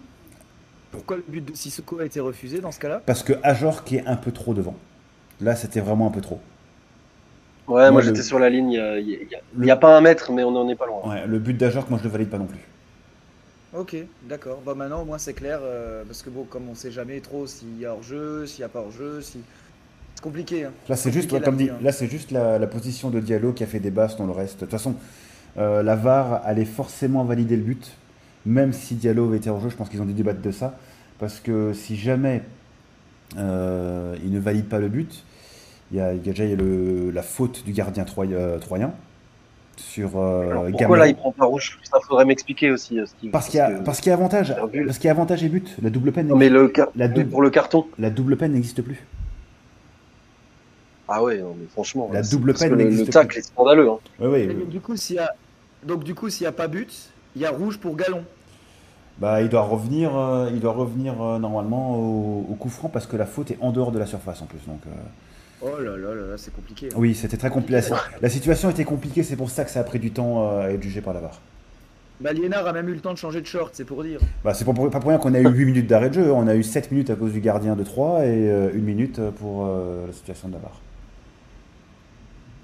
pourquoi 0.91 1.17
le 1.19 1.25
but 1.29 1.43
de 1.43 1.55
Sissoko 1.55 2.01
a 2.01 2.07
été 2.07 2.21
refusé 2.21 2.61
dans 2.61 2.73
ce 2.73 2.81
cas-là? 2.81 3.07
Parce 3.07 3.25
que 3.25 3.33
Ajor 3.43 3.83
qui 3.83 3.97
est 3.97 4.07
un 4.07 4.15
peu 4.15 4.31
trop 4.31 4.55
devant. 4.55 4.77
Là, 5.41 5.57
c'était 5.57 5.81
vraiment 5.81 6.07
un 6.09 6.13
peu 6.13 6.21
trop. 6.21 6.41
Ouais, 7.69 7.91
Moi, 7.91 7.93
moi, 7.93 8.03
le- 8.03 8.03
j'étais 8.03 8.23
sur 8.23 8.39
la 8.41 8.51
ligne. 8.51 8.73
Il 8.73 9.29
y 9.65 9.71
a, 9.71 9.77
Le- 9.77 9.77
pas 9.77 9.97
un 9.97 10.01
mètre, 10.01 10.33
mais 10.33 10.43
on 10.45 10.57
en 10.57 10.69
est 10.69 10.75
pas 10.77 10.87
loin. 10.87 11.05
Ouais, 11.05 11.27
le 11.27 11.41
but 11.41 11.55
d'Ajor, 11.55 11.87
moi, 11.91 11.99
je 11.99 12.05
le 12.05 12.11
valide 12.11 12.31
pas 12.31 12.39
non 12.39 12.47
plus. 12.47 12.61
Ok, 13.73 13.97
d'accord. 14.23 14.63
Bah 14.63 14.75
maintenant 14.75 15.03
au 15.03 15.05
moins 15.05 15.19
c'est 15.19 15.35
clair 15.35 15.61
euh, 15.63 16.05
parce 16.07 16.23
que 16.23 16.31
bon 16.31 16.47
comme 16.47 16.69
on 16.71 16.75
sait 16.75 16.91
jamais 16.91 17.21
trop 17.21 17.47
s'il 17.47 17.77
y 17.79 17.85
a 17.85 17.93
hors-jeu, 17.93 18.47
s'il 18.47 18.63
n'y 18.63 18.65
a 18.65 18.69
pas 18.71 18.81
hors-jeu, 18.81 19.21
si 19.21 19.47
c'est 20.19 20.25
compliqué. 20.25 20.65
hein. 20.65 20.73
Là, 20.89 20.97
c'est 20.97 21.13
juste, 21.13 21.41
comme 21.43 21.57
dit, 21.57 21.71
hein. 21.71 21.77
là, 21.81 21.93
c'est 21.93 22.09
juste 22.11 22.33
la, 22.33 22.59
la 22.59 22.67
position 22.67 23.09
de 23.09 23.21
Diallo 23.21 23.53
qui 23.53 23.63
a 23.63 23.67
fait 23.69 23.79
débat 23.79 24.09
dans 24.19 24.27
le 24.27 24.33
reste. 24.33 24.57
De 24.57 24.61
toute 24.63 24.71
façon, 24.73 24.97
euh, 25.59 25.81
la 25.85 25.95
VAR 25.95 26.43
allait 26.45 26.65
forcément 26.65 27.23
valider 27.25 27.57
le 27.57 27.63
but, 27.63 27.93
même 28.45 28.73
si 28.73 28.97
Diallo 28.97 29.27
avait 29.29 29.37
été 29.37 29.49
en 29.49 29.61
jeu. 29.61 29.69
Je 29.69 29.77
pense 29.77 29.89
qu'ils 29.89 30.03
ont 30.03 30.07
dû 30.07 30.15
débattre 30.15 30.41
de 30.43 30.51
ça, 30.51 30.77
parce 31.21 31.39
que 31.39 31.73
si 31.73 31.97
jamais 31.97 32.43
euh, 33.37 34.17
il 34.25 34.33
ne 34.33 34.41
valide 34.41 34.65
pas 34.69 34.81
le 34.81 34.89
but, 34.89 35.23
il 35.93 35.99
y 35.99 36.01
a, 36.01 36.13
il 36.13 36.19
y 36.27 36.31
a 36.31 36.33
déjà 36.33 36.45
le- 36.57 37.11
la 37.13 37.23
faute 37.23 37.65
du 37.65 37.73
gardien 37.73 38.05
troy- 38.05 38.27
euh, 38.33 38.59
troyen. 38.59 38.93
sur 39.77 40.19
euh, 40.19 40.51
Alors, 40.51 40.63
Gamero. 40.65 40.79
pourquoi 40.79 40.99
là 40.99 41.07
il 41.07 41.15
prend 41.15 41.31
pas 41.31 41.45
rouge? 41.45 41.79
Ça 41.85 41.99
faudrait 42.09 42.25
m'expliquer 42.25 42.73
aussi, 42.73 42.99
Steve. 43.07 43.31
Parce 43.31 43.49
qu'il 43.49 43.59
y 43.59 43.61
a, 43.61 43.71
que- 43.71 43.85
parce 43.85 44.01
qu'il 44.01 44.11
y 44.11 44.13
a 44.13 44.15
avantage, 44.15 44.53
parce 44.85 44.99
qu'il 44.99 45.07
y 45.07 45.09
a 45.09 45.13
avantage 45.13 45.45
et 45.45 45.49
but. 45.49 45.77
La 45.81 45.91
double 45.91 46.11
peine, 46.11 46.27
Non, 46.27 46.35
mais 46.37 46.49
le 46.49 46.67
car- 46.69 46.89
La 46.97 47.07
mais 47.07 47.15
double- 47.15 47.31
pour 47.31 47.43
le 47.43 47.51
carton. 47.51 47.87
la 47.99 48.11
double 48.11 48.37
peine 48.37 48.53
n'existe 48.55 48.83
plus. 48.83 49.05
Ah 51.09 51.23
ouais, 51.23 51.39
non, 51.39 51.55
mais 51.59 51.67
franchement. 51.73 52.11
La 52.13 52.23
double 52.23 52.55
peine 52.55 52.75
le, 52.75 52.91
le 52.91 53.07
tacle 53.07 53.39
est 53.39 53.43
scandaleux. 53.43 53.89
Hein. 53.89 53.99
Oui, 54.21 54.27
oui. 54.31 54.47
Mais 54.49 54.55
donc, 54.55 54.69
du 54.69 54.81
coup, 54.81 54.97
s'il 54.97 55.17
y 55.17 55.19
a, 55.19 55.35
donc 55.87 56.05
du 56.05 56.15
coup, 56.15 56.29
s'il 56.29 56.45
y 56.45 56.47
a 56.47 56.53
pas 56.53 56.69
but, 56.69 56.93
il 57.35 57.43
y 57.43 57.47
a 57.47 57.51
rouge 57.51 57.79
pour 57.79 57.97
Galon. 57.97 58.25
Bah, 59.19 59.43
il 59.43 59.49
doit 59.49 59.63
revenir, 59.63 60.17
euh, 60.17 60.49
il 60.53 60.61
doit 60.61 60.73
revenir 60.73 61.21
euh, 61.21 61.39
normalement 61.39 61.97
au, 61.97 62.47
au 62.51 62.55
coup 62.55 62.69
franc 62.69 62.89
parce 62.89 63.07
que 63.07 63.17
la 63.17 63.27
faute 63.27 63.51
est 63.51 63.59
en 63.61 63.73
dehors 63.73 63.91
de 63.91 63.99
la 63.99 64.07
surface 64.07 64.43
en 64.43 64.47
plus. 64.47 64.61
Donc, 64.67 64.81
euh, 64.87 64.91
Oh 65.61 65.81
là 65.83 65.97
là 65.97 66.15
là 66.15 66.27
là, 66.29 66.37
c'est 66.37 66.55
compliqué. 66.55 66.87
hein. 66.87 66.95
oui, 66.97 67.17
c'était 67.17 67.37
très 67.37 67.51
compliqué. 67.51 67.81
La, 67.91 67.97
la 68.23 68.29
situation 68.29 68.71
était 68.71 68.85
compliquée, 68.85 69.25
c'est 69.25 69.35
pour 69.35 69.51
ça 69.51 69.65
que 69.65 69.73
ça 69.73 69.81
a 69.81 69.85
pris 69.85 69.99
du 69.99 70.13
temps 70.13 70.45
euh, 70.53 70.67
à 70.67 70.71
être 70.71 70.83
jugé 70.83 71.01
par 71.01 71.15
la 71.15 71.21
VAR. 71.21 71.41
Bah, 72.21 72.33
Liénard 72.33 72.65
a 72.67 72.73
même 72.73 72.89
eu 72.89 72.95
le 72.95 73.01
temps 73.01 73.13
de 73.13 73.19
changer 73.19 73.41
de 73.41 73.47
short, 73.47 73.71
c'est 73.75 73.85
pour 73.85 74.05
dire. 74.05 74.21
Bah, 74.45 74.55
c'est 74.55 74.65
pas 74.65 74.73
pour, 74.73 74.89
pas 74.89 75.01
pour 75.01 75.09
rien 75.11 75.19
qu'on 75.19 75.35
a 75.35 75.41
eu 75.41 75.49
8 75.49 75.65
minutes 75.65 75.87
d'arrêt 75.89 76.11
de 76.11 76.15
jeu. 76.15 76.33
On 76.33 76.47
a 76.47 76.55
eu 76.55 76.63
7 76.63 76.93
minutes 76.93 77.11
à 77.11 77.17
cause 77.17 77.33
du 77.33 77.41
gardien 77.41 77.75
de 77.75 77.83
3 77.83 78.25
et 78.25 78.51
euh, 78.51 78.71
une 78.73 78.85
minute 78.85 79.21
pour 79.41 79.67
euh, 79.67 80.07
la 80.07 80.13
situation 80.13 80.47
de 80.47 80.53
la 80.53 80.61
VAR. 80.61 80.81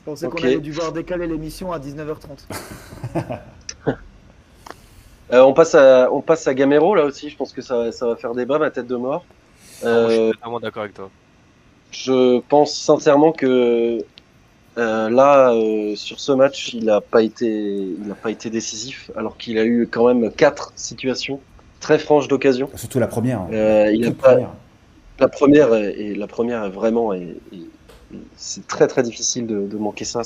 Je 0.05 0.11
pensais 0.11 0.27
Ok. 0.27 0.37
qu'on 0.37 0.45
allait 0.45 0.59
devoir 0.61 0.93
décaler 0.93 1.27
l'émission 1.27 1.73
à 1.73 1.79
19h30. 1.79 2.47
Euh, 5.33 5.41
on, 5.41 5.55
passe 5.55 5.75
à, 5.75 6.13
on 6.13 6.21
passe 6.21 6.47
à 6.47 6.53
Gamero 6.55 6.95
là 6.95 7.05
aussi. 7.07 7.31
Je 7.31 7.37
pense 7.37 7.53
que 7.55 7.63
ça, 7.63 7.91
ça 7.93 8.07
va 8.07 8.15
faire 8.15 8.35
débat, 8.35 8.59
ma 8.59 8.71
tête 8.71 8.87
de 8.87 8.95
mort. 8.95 9.25
Non, 9.83 9.91
moi, 9.91 10.09
je 10.11 10.15
Euh, 10.15 10.23
suis 10.29 10.33
totalement 10.39 10.61
d'accord 10.61 10.83
avec 10.83 10.95
toi. 10.95 11.11
Je 11.93 12.41
pense 12.41 12.79
sincèrement 12.79 13.33
que 13.33 14.05
euh, 14.77 15.11
là, 15.11 15.53
euh, 15.55 15.97
sur 15.97 16.21
ce 16.21 16.31
match, 16.31 16.75
il 16.75 16.85
n'a 16.85 17.01
pas 17.01 17.23
été, 17.23 17.47
il 17.49 18.15
pas 18.23 18.31
été 18.31 18.51
décisif, 18.51 19.11
alors 19.17 19.39
qu'il 19.39 19.57
a 19.59 19.65
eu 19.65 19.89
quand 19.91 20.07
même 20.13 20.31
quatre 20.31 20.73
situations 20.77 21.41
très 21.81 21.99
franches 21.99 22.29
d'occasion. 22.29 22.69
Surtout 22.75 22.99
la 22.99 23.07
première. 23.09 23.41
hein. 23.41 23.49
Euh, 23.51 23.91
il 23.95 24.05
a 24.05 24.09
Toute 24.09 24.19
pas, 24.19 24.33
première. 24.33 24.51
la 25.21 25.29
première 25.29 25.75
est- 25.75 25.93
et 25.95 26.15
la 26.15 26.27
première 26.27 26.65
est 26.65 26.71
vraiment, 26.71 27.15
est- 27.15 27.37
est- 27.53 27.71
c'est 28.37 28.67
très 28.67 28.87
très 28.87 29.03
difficile 29.03 29.47
de, 29.47 29.67
de 29.67 29.77
manquer 29.77 30.05
ça. 30.05 30.23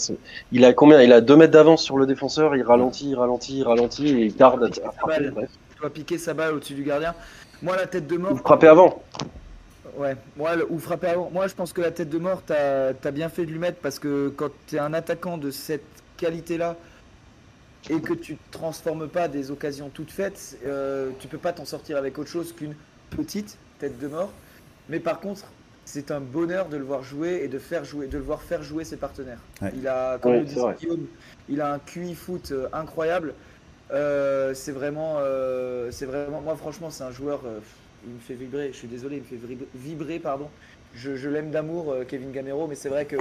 Il 0.53 0.65
a 0.65 0.73
combien? 0.73 1.03
Il 1.03 1.13
a 1.13 1.21
deux 1.21 1.37
mètres 1.37 1.53
d'avance 1.53 1.83
sur 1.83 1.97
le 1.99 2.07
défenseur. 2.07 2.57
Il 2.57 2.63
ralentit, 2.63 3.11
il 3.11 3.17
ralentit, 3.17 3.59
il 3.59 3.65
ralentit 3.65 4.09
et 4.09 4.25
il 4.27 4.35
tarde 4.35 4.65
à, 4.65 4.89
à 4.89 4.93
frapper. 4.93 5.21
balle. 5.21 5.31
Bref. 5.33 5.51
Il 5.77 5.81
doit 5.81 5.91
piquer 5.91 6.19
sa 6.19 6.35
balle 6.35 6.55
au-dessus 6.55 6.75
du 6.75 6.83
gardien. 6.83 7.15
Moi, 7.63 7.77
la 7.77 7.87
tête 7.87 8.07
de 8.07 8.17
mort. 8.17 8.33
Ou 8.33 8.37
frapper 8.37 8.69
avant. 8.69 9.03
Ouais, 9.97 10.17
moi, 10.37 10.53
ou 10.69 10.79
frapper 10.79 11.09
avant. 11.09 11.31
Moi, 11.31 11.49
je 11.49 11.55
pense 11.55 11.73
que 11.73 11.81
la 11.81 11.91
tête 11.91 12.09
de 12.09 12.19
mort, 12.19 12.43
t'as 12.47 12.91
as 13.03 13.11
bien 13.11 13.29
fait 13.29 13.45
de 13.47 13.51
lui 13.51 13.59
mettre 13.59 13.79
parce 13.79 13.99
que 13.99 14.29
quand 14.29 14.51
t'es 14.67 14.79
un 14.79 14.95
attaquant 14.95 15.39
de 15.39 15.51
cette 15.51 15.83
qualité-là 16.17 16.77
et 17.91 18.01
que 18.01 18.13
tu 18.13 18.37
te 18.37 18.53
transformes 18.53 19.09
pas 19.09 19.29
des 19.29 19.51
occasions 19.51 19.91
toutes 19.93 20.11
faites, 20.11 20.59
euh, 20.67 21.11
tu 21.21 21.29
peux 21.29 21.39
pas 21.39 21.53
t'en 21.53 21.65
sortir 21.65 21.97
avec 21.97 22.19
autre 22.19 22.29
chose 22.29 22.53
qu'une 22.53 22.75
petite 23.11 23.57
tête 23.79 23.99
de 23.99 24.09
mort. 24.09 24.31
Mais 24.89 25.01
par 25.01 25.21
contre, 25.21 25.45
c'est 25.91 26.11
un 26.11 26.21
bonheur 26.21 26.69
de 26.69 26.77
le 26.77 26.85
voir 26.85 27.03
jouer 27.03 27.41
et 27.43 27.49
de 27.49 27.59
faire 27.59 27.83
jouer, 27.83 28.09
de 28.09 28.19
le 28.19 28.23
voir 28.25 28.43
faire 28.43 28.63
jouer 28.63 28.85
ses 28.85 28.99
partenaires. 28.99 29.39
Ouais. 29.63 29.73
Il 29.75 29.89
a, 29.89 30.19
comme 30.19 30.33
Ouais, 30.33 30.41
le 30.41 30.45
disait. 30.45 30.61
Guillaume, 30.79 31.07
il 31.49 31.63
a 31.63 31.73
un 31.73 31.79
QI 31.79 32.15
foot 32.15 32.51
euh, 32.53 32.69
incroyable. 32.75 33.33
Euh, 33.91 34.53
c'est 34.53 34.73
vraiment, 34.73 35.17
euh, 35.21 35.91
c'est 35.91 36.05
vraiment, 36.05 36.43
moi 36.43 36.57
franchement, 36.57 36.91
c'est 36.91 37.05
un 37.05 37.11
joueur. 37.11 37.41
euh, 37.47 37.61
il 38.07 38.13
me 38.13 38.19
fait 38.21 38.35
vibrer. 38.35 38.69
Je 38.71 38.77
suis 38.77 38.87
désolé, 38.89 39.17
il 39.17 39.23
me 39.23 39.27
fait 39.41 39.57
vibrer, 39.75 40.19
pardon. 40.19 40.51
Je, 40.95 41.17
je 41.17 41.29
l'aime 41.31 41.51
d'amour, 41.51 41.91
euh, 41.91 42.05
Kevin 42.05 42.33
Gamero, 42.33 42.67
mais 42.67 42.75
c'est 42.75 42.91
vrai 42.91 43.07
que 43.07 43.17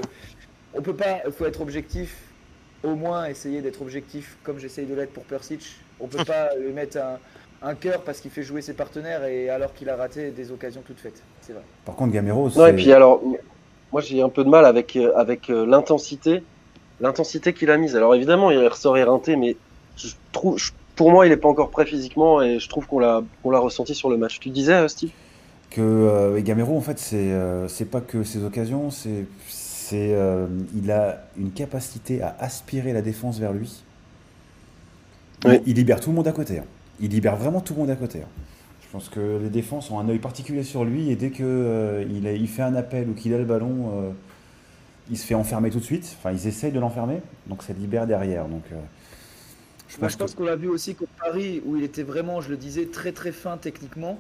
on 0.74 0.82
peut 0.82 0.95
pas. 0.95 1.22
Il 1.26 1.32
faut 1.32 1.45
être 1.45 1.61
objectif. 1.61 2.18
Au 2.84 2.95
moins 2.95 3.26
essayer 3.28 3.61
d'être 3.61 3.82
objectif, 3.82 4.38
comme 4.43 4.59
j'essaye 4.59 4.86
de 4.86 4.93
l'être 4.93 5.13
pour 5.13 5.24
Persic. 5.24 5.78
On 6.01 6.07
peut 6.07 6.24
pas 6.28 6.53
lui 6.57 6.74
mettre 6.74 6.97
un, 6.97 7.18
un 7.62 7.76
cœur 7.76 8.01
parce 8.01 8.20
qu'il 8.20 8.32
fait 8.32 8.43
jouer 8.43 8.62
ses 8.62 8.74
partenaires 8.74 9.24
et 9.26 9.49
alors 9.49 9.74
qu'il 9.74 9.89
a 9.89 9.95
raté 9.95 10.32
des 10.32 10.51
occasions 10.51 10.82
toutes 10.86 10.99
faites. 10.99 11.22
C'est 11.41 11.53
vrai. 11.53 11.64
Par 11.86 11.95
contre, 11.95 12.14
Gamero, 12.14 12.49
Non, 12.55 12.68
et 12.68 12.74
puis 12.74 12.91
alors, 12.91 13.22
moi 13.91 14.01
j'ai 14.01 14.22
un 14.22 14.30
peu 14.30 14.43
de 14.43 14.49
mal 14.49 14.66
avec, 14.66 14.95
euh, 14.95 15.12
avec 15.16 15.49
euh, 15.49 15.66
l'intensité, 15.66 16.43
l'intensité 16.99 17.53
qu'il 17.53 17.72
a 17.72 17.78
mise. 17.78 17.95
Alors 17.95 18.14
évidemment, 18.16 18.51
il 18.51 18.66
ressort 18.68 18.97
éreinté, 18.97 19.36
mais 19.36 19.55
je 19.95 20.10
trouve, 20.32 20.58
je- 20.58 20.72
pour 20.95 21.12
moi, 21.12 21.26
il 21.26 21.30
n'est 21.30 21.38
pas 21.38 21.49
encore 21.49 21.70
prêt 21.70 21.86
physiquement 21.86 22.41
et 22.41 22.60
je 22.60 22.70
trouve 22.70 22.88
qu'on 22.88 22.99
l'a, 22.99 23.24
qu'on 23.43 23.51
l'a 23.51 23.60
ressenti 23.60 23.93
sur 23.95 24.10
le 24.10 24.18
match. 24.18 24.39
Tu 24.39 24.49
disais, 24.49 24.74
euh, 24.74 24.88
Steve? 24.88 25.12
Que 25.70 25.82
euh, 25.82 26.41
Gamero, 26.41 26.78
en 26.78 26.82
fait, 26.82 26.97
c'est 26.97 27.18
euh, 27.18 27.68
c'est 27.68 27.86
pas 27.86 28.01
que 28.01 28.24
ses 28.24 28.43
occasions, 28.43 28.89
c'est 28.89 29.26
c'est 29.47 30.14
euh, 30.14 30.47
il 30.76 30.91
a 30.91 31.24
une 31.38 31.51
capacité 31.51 32.22
à 32.22 32.36
aspirer 32.39 32.93
la 32.93 33.01
défense 33.01 33.38
vers 33.39 33.51
lui. 33.51 33.84
Il 35.66 35.76
libère 35.76 35.99
tout 35.99 36.10
le 36.10 36.16
monde 36.16 36.28
à 36.28 36.32
côté. 36.32 36.60
hein. 36.60 36.64
Il 37.00 37.12
libère 37.12 37.36
vraiment 37.36 37.62
tout 37.62 37.74
le 37.74 37.82
monde 37.82 37.89
à 37.89 37.95
côté. 37.95 38.22
hein. 38.22 38.28
Je 38.88 38.91
pense 38.93 39.10
que 39.10 39.39
les 39.41 39.50
défenses 39.50 39.91
ont 39.91 40.00
un 40.00 40.08
œil 40.08 40.20
particulier 40.20 40.64
sur 40.64 40.86
lui 40.86 41.12
et 41.12 41.18
dès 41.18 41.30
que 41.30 41.43
euh, 41.43 42.06
il, 42.10 42.48
fait 42.48 42.62
un 42.62 42.74
appel 42.74 43.10
ou 43.10 43.14
qu'il 43.14 43.34
a 43.34 43.38
le 43.38 43.43
ballon, 43.43 43.91
euh, 43.91 44.12
il 45.12 45.18
se 45.18 45.26
fait 45.26 45.36
enfermer 45.36 45.70
tout 45.70 45.80
de 45.80 45.84
suite. 45.84 46.16
Enfin, 46.18 46.32
ils 46.32 46.48
essayent 46.48 46.72
de 46.72 46.80
l'enfermer, 46.80 47.22
donc 47.48 47.64
ça 47.64 47.74
libère 47.74 48.08
derrière. 48.08 48.48
Donc, 48.48 48.64
euh, 48.72 48.76
je 49.89 49.98
Moi, 49.98 50.08
pense 50.08 50.14
je 50.14 50.18
pense 50.18 50.32
que 50.32 50.38
qu'on 50.38 50.45
l'a 50.45 50.56
vu 50.56 50.70
aussi 50.70 50.95
contre 50.95 51.12
Paris, 51.20 51.62
où 51.66 51.76
il 51.76 51.84
était 51.84 52.04
vraiment, 52.04 52.39
je 52.39 52.50
le 52.50 52.56
disais, 52.56 52.86
très 52.86 53.12
très 53.12 53.34
fin 53.34 53.58
techniquement. 53.58 54.18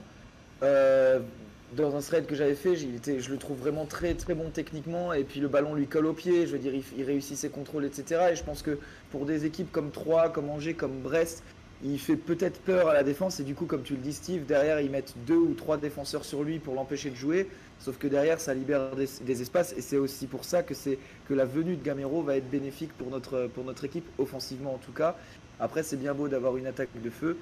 Dans 0.61 1.97
un 1.97 1.99
thread 1.99 2.25
que 2.27 2.35
j'avais 2.35 2.55
fait, 2.55 2.73
il 2.73 2.95
était, 2.95 3.19
je 3.19 3.29
le 3.29 3.37
trouve 3.37 3.57
vraiment 3.57 3.85
très 3.85 4.13
très 4.13 4.33
bon 4.33 4.49
techniquement. 4.49 5.11
Et 5.11 5.25
puis 5.25 5.41
le 5.41 5.49
ballon 5.49 5.75
lui 5.75 5.85
colle 5.85 6.05
au 6.05 6.13
pied, 6.13 6.47
je 6.47 6.53
veux 6.53 6.59
dire, 6.59 6.73
il, 6.73 6.83
il 6.97 7.03
réussit 7.03 7.35
ses 7.35 7.49
contrôles, 7.49 7.83
etc. 7.83 8.27
Et 8.31 8.35
je 8.37 8.43
pense 8.43 8.61
que 8.61 8.79
pour 9.11 9.25
des 9.25 9.45
équipes 9.45 9.69
comme 9.71 9.91
Troyes, 9.91 10.29
comme 10.29 10.49
Angers, 10.49 10.75
comme 10.75 11.01
Brest, 11.01 11.43
il 11.83 11.99
fait 11.99 12.15
peut-être 12.15 12.59
peur 12.61 12.89
à 12.89 12.93
la 12.93 13.03
défense. 13.03 13.39
Et 13.39 13.43
du 13.43 13.55
coup, 13.55 13.65
comme 13.65 13.83
tu 13.83 13.93
le 13.93 13.99
dis, 13.99 14.13
Steve, 14.13 14.45
derrière, 14.45 14.81
ils 14.81 14.89
mettent 14.89 15.13
deux 15.25 15.37
ou 15.37 15.53
trois 15.53 15.77
défenseurs 15.77 16.25
sur 16.25 16.43
lui 16.43 16.59
pour 16.59 16.73
l'empêcher 16.73 17.09
de 17.09 17.15
jouer. 17.15 17.47
Sauf 17.79 17.97
que 17.97 18.07
derrière, 18.07 18.39
ça 18.39 18.53
libère 18.53 18.95
des, 18.95 19.07
des 19.21 19.41
espaces. 19.41 19.73
Et 19.77 19.81
c'est 19.81 19.97
aussi 19.97 20.27
pour 20.27 20.43
ça 20.43 20.63
que, 20.63 20.73
c'est, 20.73 20.97
que 21.27 21.33
la 21.33 21.45
venue 21.45 21.75
de 21.75 21.83
Gamero 21.83 22.23
va 22.23 22.37
être 22.37 22.49
bénéfique 22.49 22.91
pour 22.97 23.09
notre, 23.09 23.47
pour 23.53 23.63
notre 23.63 23.85
équipe, 23.85 24.05
offensivement 24.17 24.73
en 24.73 24.79
tout 24.79 24.91
cas. 24.91 25.15
Après, 25.59 25.83
c'est 25.83 25.97
bien 25.97 26.13
beau 26.13 26.27
d'avoir 26.27 26.57
une 26.57 26.67
attaque 26.67 26.89
de 27.01 27.09
feu, 27.09 27.37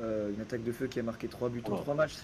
euh, 0.00 0.30
une 0.34 0.40
attaque 0.40 0.64
de 0.64 0.72
feu 0.72 0.86
qui 0.86 1.00
a 1.00 1.02
marqué 1.02 1.28
3 1.28 1.48
buts 1.48 1.62
en. 1.70 1.76
3 1.76 1.94
matchs. 1.94 2.18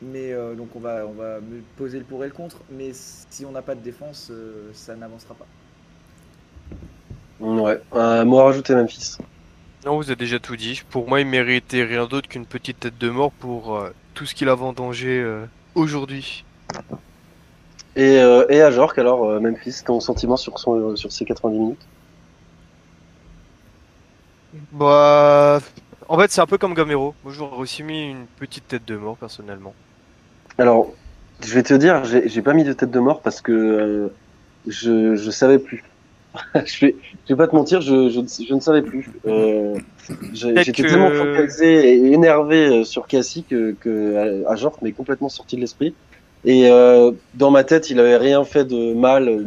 Mais 0.00 0.32
euh, 0.32 0.54
donc 0.54 0.76
on 0.76 0.80
va, 0.80 1.06
on 1.06 1.12
va 1.12 1.40
me 1.40 1.60
poser 1.76 1.98
le 1.98 2.04
pour 2.04 2.22
et 2.24 2.28
le 2.28 2.32
contre. 2.32 2.58
Mais 2.70 2.90
si 2.94 3.44
on 3.44 3.52
n'a 3.52 3.62
pas 3.62 3.74
de 3.74 3.80
défense, 3.80 4.28
euh, 4.30 4.70
ça 4.72 4.94
n'avancera 4.94 5.34
pas. 5.34 5.46
Ouais. 7.40 7.80
Un 7.92 8.24
mot 8.24 8.38
à 8.40 8.44
rajouter, 8.44 8.74
Memphis. 8.74 9.18
Non, 9.84 9.96
vous 9.96 10.04
avez 10.10 10.16
déjà 10.16 10.38
tout 10.38 10.56
dit. 10.56 10.82
Pour 10.88 11.08
moi, 11.08 11.20
il 11.20 11.26
méritait 11.26 11.84
rien 11.84 12.06
d'autre 12.06 12.28
qu'une 12.28 12.46
petite 12.46 12.80
tête 12.80 12.98
de 12.98 13.10
mort 13.10 13.32
pour 13.32 13.76
euh, 13.76 13.90
tout 14.14 14.26
ce 14.26 14.34
qu'il 14.34 14.48
a 14.48 14.54
vendangé 14.54 15.20
euh, 15.20 15.46
aujourd'hui. 15.74 16.46
Et, 17.96 18.18
euh, 18.20 18.46
et 18.48 18.62
à 18.62 18.70
Jork, 18.70 18.98
alors, 18.98 19.24
euh, 19.28 19.40
Memphis, 19.40 19.82
ton 19.84 20.00
sentiment 20.00 20.36
sur, 20.38 20.58
son, 20.58 20.96
sur 20.96 21.12
ces 21.12 21.24
90 21.26 21.58
minutes? 21.58 21.88
Bah, 24.72 25.60
en 26.08 26.18
fait, 26.18 26.30
c'est 26.30 26.40
un 26.40 26.46
peu 26.46 26.58
comme 26.58 26.74
Gamero. 26.74 27.14
Moi, 27.22 27.32
j'aurais 27.32 27.58
aussi 27.58 27.82
mis 27.82 28.10
une 28.10 28.26
petite 28.28 28.66
tête 28.68 28.84
de 28.84 28.96
mort, 28.96 29.18
personnellement. 29.18 29.76
Alors, 30.58 30.98
je 31.40 31.54
vais 31.54 31.62
te 31.62 31.74
dire, 31.74 32.04
j'ai 32.04 32.42
pas 32.42 32.52
mis 32.54 32.64
de 32.64 32.72
tête 32.72 32.90
de 32.90 33.00
mort 33.00 33.22
parce 33.22 33.40
que 33.40 33.52
euh, 33.52 34.16
je, 34.66 35.14
je 35.16 35.30
savais 35.30 35.58
plus. 35.58 35.84
je, 36.64 36.86
vais, 36.86 36.96
je 37.28 37.34
vais 37.34 37.36
pas 37.36 37.48
te 37.48 37.54
mentir, 37.54 37.80
je, 37.80 38.08
je, 38.10 38.20
je 38.48 38.54
ne 38.54 38.60
savais 38.60 38.82
plus. 38.82 39.10
Euh, 39.26 39.76
J'étais 40.32 40.72
que- 40.72 40.82
tellement 40.82 41.10
focalisé 41.10 41.94
et 41.94 42.12
énervé 42.12 42.66
euh, 42.80 42.84
sur 42.84 43.06
Cassie 43.06 43.44
que, 43.48 43.72
que 43.80 44.42
Jork 44.56 44.80
m'est 44.82 44.92
complètement 44.92 45.28
sorti 45.28 45.56
de 45.56 45.60
l'esprit. 45.60 45.94
Et 46.44 46.70
euh, 46.70 47.10
dans 47.34 47.50
ma 47.50 47.64
tête, 47.64 47.90
il 47.90 47.98
avait 48.00 48.16
rien 48.16 48.44
fait 48.44 48.64
de 48.64 48.94
mal 48.94 49.28
euh, 49.28 49.42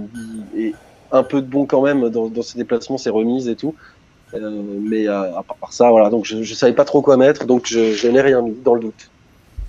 et 0.58 0.74
un 1.12 1.24
peu 1.24 1.42
de 1.42 1.48
bon 1.48 1.66
quand 1.66 1.82
même 1.82 2.10
dans, 2.10 2.28
dans 2.28 2.42
ses 2.42 2.58
déplacements, 2.58 2.98
ses 2.98 3.10
remises 3.10 3.48
et 3.48 3.56
tout. 3.56 3.74
Euh, 4.34 4.62
mais 4.82 5.08
euh, 5.08 5.36
à 5.38 5.44
part 5.44 5.74
ça, 5.74 5.90
voilà. 5.90 6.10
Donc 6.10 6.26
je, 6.26 6.44
je 6.44 6.54
savais 6.54 6.74
pas 6.74 6.86
trop 6.86 7.02
quoi 7.02 7.18
mettre, 7.18 7.46
donc 7.46 7.66
je, 7.66 7.94
je 7.94 8.08
n'ai 8.08 8.22
rien 8.22 8.42
mis 8.42 8.54
dans 8.64 8.76
le 8.76 8.82
doute. 8.82 9.10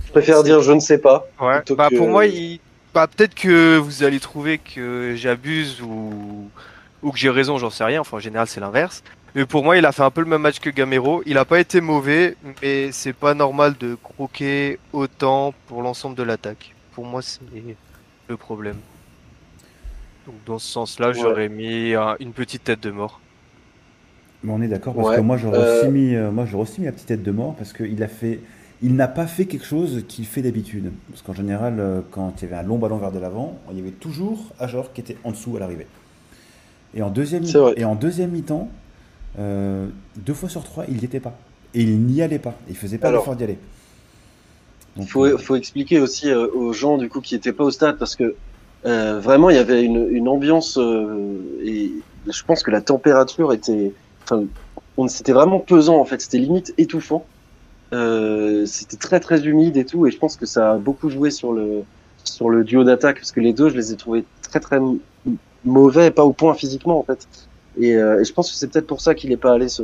Je 0.06 0.10
préfère 0.12 0.42
dire 0.42 0.60
je 0.60 0.72
ne 0.72 0.80
sais 0.80 0.98
pas. 0.98 1.26
Ouais. 1.40 1.62
Bah, 1.76 1.88
que- 1.90 1.96
pour 1.96 2.08
moi, 2.08 2.26
il... 2.26 2.60
bah, 2.94 3.06
peut-être 3.08 3.34
que 3.34 3.76
vous 3.78 4.02
allez 4.04 4.20
trouver 4.20 4.58
que 4.58 5.14
j'abuse 5.16 5.80
ou... 5.80 6.12
ou 7.02 7.10
que 7.10 7.18
j'ai 7.18 7.30
raison, 7.30 7.58
j'en 7.58 7.70
sais 7.70 7.84
rien. 7.84 8.00
Enfin, 8.00 8.16
en 8.18 8.20
général, 8.20 8.46
c'est 8.46 8.60
l'inverse. 8.60 9.02
Mais 9.34 9.46
pour 9.46 9.64
moi, 9.64 9.76
il 9.78 9.86
a 9.86 9.92
fait 9.92 10.02
un 10.02 10.10
peu 10.10 10.20
le 10.20 10.26
même 10.28 10.42
match 10.42 10.60
que 10.60 10.70
Gamero. 10.70 11.22
Il 11.26 11.38
a 11.38 11.44
pas 11.44 11.58
été 11.60 11.80
mauvais, 11.80 12.36
mais 12.62 12.92
c'est 12.92 13.12
pas 13.14 13.34
normal 13.34 13.74
de 13.80 13.94
croquer 13.94 14.78
autant 14.92 15.54
pour 15.66 15.82
l'ensemble 15.82 16.16
de 16.16 16.22
l'attaque. 16.22 16.74
Pour 16.92 17.04
moi, 17.06 17.22
c'est 17.22 17.40
le 18.28 18.36
problème. 18.36 18.76
Donc, 20.26 20.36
dans 20.46 20.58
ce 20.58 20.68
sens-là, 20.70 21.08
Ouais. 21.08 21.14
j'aurais 21.14 21.48
mis 21.48 21.94
un- 21.94 22.16
une 22.20 22.32
petite 22.32 22.64
tête 22.64 22.80
de 22.80 22.90
mort. 22.90 23.20
Mais 24.44 24.52
on 24.52 24.60
est 24.62 24.68
d'accord 24.68 24.94
parce 24.94 25.08
Ouais, 25.08 25.16
que 25.16 25.20
moi 25.20 25.36
j'aurais 25.36 25.58
euh, 25.58 25.80
aussi 25.82 25.88
mis, 25.92 26.14
euh, 26.16 26.30
moi 26.32 26.44
j'aurais 26.46 26.64
aussi 26.64 26.80
mis 26.80 26.86
la 26.86 26.92
petite 26.92 27.06
tête 27.06 27.22
de 27.22 27.30
mort 27.30 27.54
parce 27.54 27.72
qu'il 27.72 28.02
a 28.02 28.08
fait, 28.08 28.40
il 28.82 28.96
n'a 28.96 29.06
pas 29.06 29.28
fait 29.28 29.46
quelque 29.46 29.64
chose 29.64 30.04
qu'il 30.08 30.26
fait 30.26 30.42
d'habitude. 30.42 30.92
Parce 31.10 31.22
qu'en 31.22 31.32
général, 31.32 31.78
euh, 31.78 32.00
quand 32.10 32.34
il 32.42 32.42
y 32.42 32.52
avait 32.52 32.56
un 32.62 32.66
long 32.66 32.76
ballon 32.78 32.96
vers 32.98 33.12
de 33.12 33.20
l'avant, 33.20 33.56
il 33.70 33.76
y 33.78 33.80
avait 33.80 33.92
toujours 33.92 34.52
Ajor 34.58 34.92
qui 34.92 35.00
était 35.00 35.16
en 35.24 35.30
dessous 35.30 35.56
à 35.56 35.60
l'arrivée. 35.60 35.86
Et 36.94 37.02
en 37.02 37.10
deuxième, 37.10 37.44
et 37.76 37.84
en 37.84 37.94
deuxième 37.94 38.30
mi-temps, 38.30 38.68
euh, 39.38 39.86
deux 40.16 40.34
fois 40.34 40.48
sur 40.48 40.62
trois, 40.62 40.84
il 40.88 40.96
n'y 40.96 41.04
était 41.04 41.20
pas. 41.20 41.34
Et 41.74 41.82
il 41.82 42.00
n'y 42.00 42.20
allait 42.20 42.38
pas. 42.38 42.54
Il 42.68 42.76
faisait 42.76 42.98
pas 42.98 43.10
l'effort 43.10 43.34
d'y 43.34 43.44
aller. 43.44 43.58
Il 44.98 45.08
faut, 45.08 45.24
euh, 45.24 45.38
faut 45.38 45.56
expliquer 45.56 46.00
aussi 46.00 46.30
euh, 46.30 46.46
aux 46.52 46.72
gens 46.72 46.98
du 46.98 47.08
coup 47.08 47.20
qui 47.20 47.34
étaient 47.34 47.52
pas 47.52 47.64
au 47.64 47.70
stade 47.70 47.96
parce 47.96 48.14
que 48.14 48.34
euh, 48.84 49.20
vraiment 49.20 49.48
il 49.48 49.56
y 49.56 49.58
avait 49.58 49.82
une, 49.82 50.08
une 50.10 50.28
ambiance 50.28 50.78
et 51.64 51.92
je 52.26 52.44
pense 52.44 52.62
que 52.62 52.70
la 52.70 52.80
température 52.80 53.52
était, 53.52 53.92
enfin, 54.24 54.44
c'était 55.08 55.32
vraiment 55.32 55.60
pesant 55.60 55.98
en 55.98 56.04
fait, 56.04 56.20
c'était 56.20 56.38
limite 56.38 56.74
étouffant. 56.78 57.24
C'était 57.90 58.96
très 58.96 59.20
très 59.20 59.44
humide 59.46 59.76
et 59.76 59.84
tout 59.84 60.06
et 60.06 60.10
je 60.10 60.18
pense 60.18 60.36
que 60.36 60.46
ça 60.46 60.72
a 60.72 60.76
beaucoup 60.78 61.10
joué 61.10 61.30
sur 61.30 61.52
le 61.52 61.84
sur 62.24 62.48
le 62.48 62.64
duo 62.64 62.84
d'attaque 62.84 63.16
parce 63.16 63.32
que 63.32 63.40
les 63.40 63.52
deux 63.52 63.68
je 63.68 63.76
les 63.76 63.92
ai 63.92 63.96
trouvés 63.96 64.24
très 64.42 64.60
très 64.60 64.78
mauvais, 65.64 66.10
pas 66.10 66.24
au 66.24 66.32
point 66.32 66.54
physiquement 66.54 66.98
en 66.98 67.02
fait. 67.02 67.26
Et, 67.80 67.96
euh, 67.96 68.20
et 68.20 68.24
je 68.24 68.32
pense 68.32 68.50
que 68.50 68.56
c'est 68.56 68.66
peut-être 68.68 68.86
pour 68.86 69.00
ça 69.00 69.14
qu'il 69.14 69.32
est 69.32 69.36
pas 69.36 69.52
allé 69.52 69.68
se, 69.68 69.82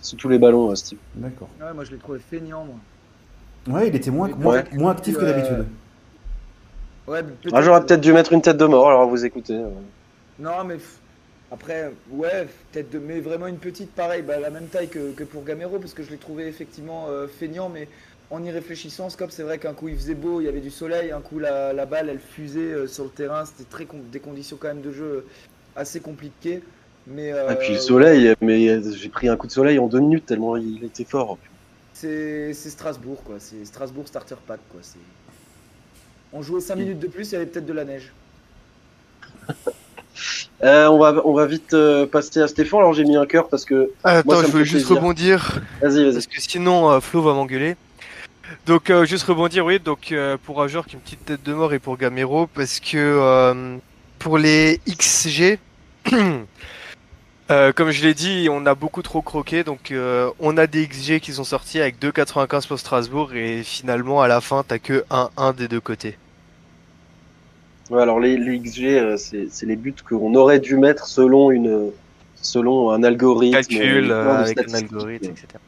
sur 0.00 0.16
tous 0.18 0.28
les 0.28 0.38
ballons, 0.38 0.70
euh, 0.70 0.74
Steve. 0.74 0.98
D'accord. 1.14 1.48
Ouais, 1.60 1.72
moi 1.74 1.84
je 1.84 1.90
l'ai 1.90 1.98
trouvé 1.98 2.18
feignant, 2.18 2.64
moi. 2.64 3.78
Ouais, 3.78 3.88
il 3.88 3.94
était 3.96 4.10
moins, 4.10 4.28
Ouais. 4.28 4.34
moins, 4.38 4.62
moins 4.72 4.92
actif 4.92 5.16
que 5.16 5.22
Euh, 5.24 5.26
d'habitude. 5.32 5.66
Ouais, 7.06 7.22
mais 7.22 7.32
Ah, 7.52 7.62
J'aurais 7.62 7.84
peut-être 7.84 8.00
dû 8.00 8.12
mettre 8.12 8.32
une 8.32 8.42
tête 8.42 8.56
de 8.56 8.64
mort 8.64 8.88
alors 8.88 9.02
à 9.02 9.06
vous 9.06 9.24
écouter. 9.24 9.54
euh. 9.54 9.68
Non, 10.38 10.64
mais 10.64 10.76
après, 11.50 11.92
ouais, 12.10 12.46
peut-être 12.72 12.90
de, 12.90 12.98
mais 12.98 13.20
vraiment 13.20 13.46
une 13.48 13.58
petite 13.58 13.90
pareille, 13.94 14.22
bah, 14.22 14.38
la 14.38 14.50
même 14.50 14.66
taille 14.66 14.88
que, 14.88 15.10
que 15.12 15.24
pour 15.24 15.44
Gamero, 15.44 15.78
parce 15.78 15.92
que 15.92 16.02
je 16.02 16.10
l'ai 16.10 16.16
trouvé 16.16 16.46
effectivement 16.46 17.06
euh, 17.08 17.26
feignant, 17.26 17.68
mais 17.68 17.88
en 18.30 18.42
y 18.44 18.50
réfléchissant, 18.50 19.10
Scop, 19.10 19.30
c'est 19.30 19.42
vrai 19.42 19.58
qu'un 19.58 19.74
coup 19.74 19.88
il 19.88 19.96
faisait 19.96 20.14
beau, 20.14 20.40
il 20.40 20.44
y 20.44 20.48
avait 20.48 20.60
du 20.60 20.70
soleil, 20.70 21.10
un 21.10 21.20
coup 21.20 21.38
la, 21.38 21.72
la 21.72 21.86
balle 21.86 22.08
elle 22.08 22.20
fusait 22.20 22.60
euh, 22.60 22.86
sur 22.86 23.04
le 23.04 23.10
terrain, 23.10 23.44
c'était 23.44 23.68
très 23.68 23.86
des 24.12 24.20
conditions 24.20 24.56
quand 24.60 24.68
même 24.68 24.82
de 24.82 24.92
jeu 24.92 25.26
assez 25.76 26.00
compliquées. 26.00 26.62
Mais 27.06 27.28
Et 27.28 27.32
euh, 27.32 27.54
puis 27.56 27.72
le 27.74 27.78
soleil, 27.78 28.34
mais 28.40 28.80
j'ai 28.94 29.08
pris 29.08 29.28
un 29.28 29.36
coup 29.36 29.46
de 29.46 29.52
soleil 29.52 29.78
en 29.78 29.86
deux 29.88 30.00
minutes 30.00 30.26
tellement 30.26 30.56
il 30.56 30.84
était 30.84 31.04
fort. 31.04 31.38
c'est 31.92 32.52
Strasbourg, 32.54 33.22
quoi. 33.24 33.36
C'est 33.38 33.64
Strasbourg 33.64 34.06
Starter 34.08 34.36
Pack, 34.46 34.60
quoi. 34.70 34.80
C'est- 34.82 34.98
On 36.32 36.42
jouait 36.42 36.60
5 36.60 36.76
minutes 36.76 36.98
de 36.98 37.06
plus, 37.08 37.30
il 37.30 37.32
y 37.34 37.36
avait 37.36 37.46
peut-être 37.46 37.66
de 37.66 37.72
la 37.72 37.84
neige. 37.84 38.12
Euh, 40.62 40.88
on 40.88 40.98
va 40.98 41.22
on 41.24 41.32
va 41.32 41.46
vite 41.46 41.72
euh, 41.72 42.06
passer 42.06 42.40
à 42.42 42.48
Stéphane. 42.48 42.80
Alors 42.80 42.92
j'ai 42.92 43.04
mis 43.04 43.16
un 43.16 43.26
cœur 43.26 43.48
parce 43.48 43.64
que 43.64 43.90
Ah, 44.04 44.18
Attends, 44.18 44.34
Moi, 44.34 44.36
ça 44.36 44.46
je 44.46 44.52
fait 44.52 44.64
juste 44.64 44.86
plaisir. 44.86 44.88
rebondir. 44.88 45.60
vas-y 45.80 46.04
vas-y. 46.04 46.12
Parce 46.12 46.26
que 46.26 46.40
sinon, 46.40 46.90
euh, 46.90 47.00
Flo 47.00 47.22
va 47.22 47.32
m'engueuler. 47.34 47.76
Donc, 48.66 48.90
euh, 48.90 49.04
juste 49.04 49.24
rebondir, 49.24 49.64
oui, 49.64 49.78
donc 49.78 50.12
euh, 50.12 50.36
pour 50.42 50.62
Ajor 50.62 50.86
qui 50.86 50.94
une 50.94 51.00
petite 51.00 51.24
tête 51.24 51.42
de 51.42 51.52
mort 51.52 51.72
et 51.72 51.78
pour 51.78 51.96
Gamero, 51.96 52.46
parce 52.46 52.80
que 52.80 52.96
euh, 52.96 53.76
pour 54.18 54.38
les 54.38 54.80
XG, 54.88 55.58
comme 56.08 57.90
je 57.90 58.02
l'ai 58.02 58.14
dit, 58.14 58.48
on 58.50 58.66
a 58.66 58.74
beaucoup 58.74 59.02
trop 59.02 59.22
croqué, 59.22 59.64
donc 59.64 59.92
on 60.38 60.56
a 60.56 60.66
des 60.66 60.86
XG 60.86 61.20
qui 61.20 61.32
sont 61.32 61.44
sortis 61.44 61.80
avec 61.80 62.00
2,95 62.00 62.68
pour 62.68 62.78
Strasbourg, 62.78 63.34
et 63.34 63.62
finalement, 63.62 64.22
à 64.22 64.28
la 64.28 64.40
fin, 64.40 64.64
t'as 64.66 64.78
que 64.78 65.04
1-1 65.10 65.54
des 65.54 65.68
deux 65.68 65.80
côtés. 65.80 66.16
Ouais, 67.90 68.02
alors 68.02 68.20
les, 68.20 68.36
les 68.36 68.58
XG, 68.60 69.16
c'est 69.16 69.66
les 69.66 69.76
buts 69.76 69.94
qu'on 70.08 70.34
aurait 70.34 70.60
dû 70.60 70.76
mettre 70.76 71.06
selon 71.06 71.50
une 71.50 71.90
selon 72.42 72.90
un 72.90 73.02
algorithme. 73.02 73.56
Calcul 73.56 74.12
avec 74.12 74.58
un 74.58 74.74
algorithme, 74.74 75.30
etc. 75.30 75.58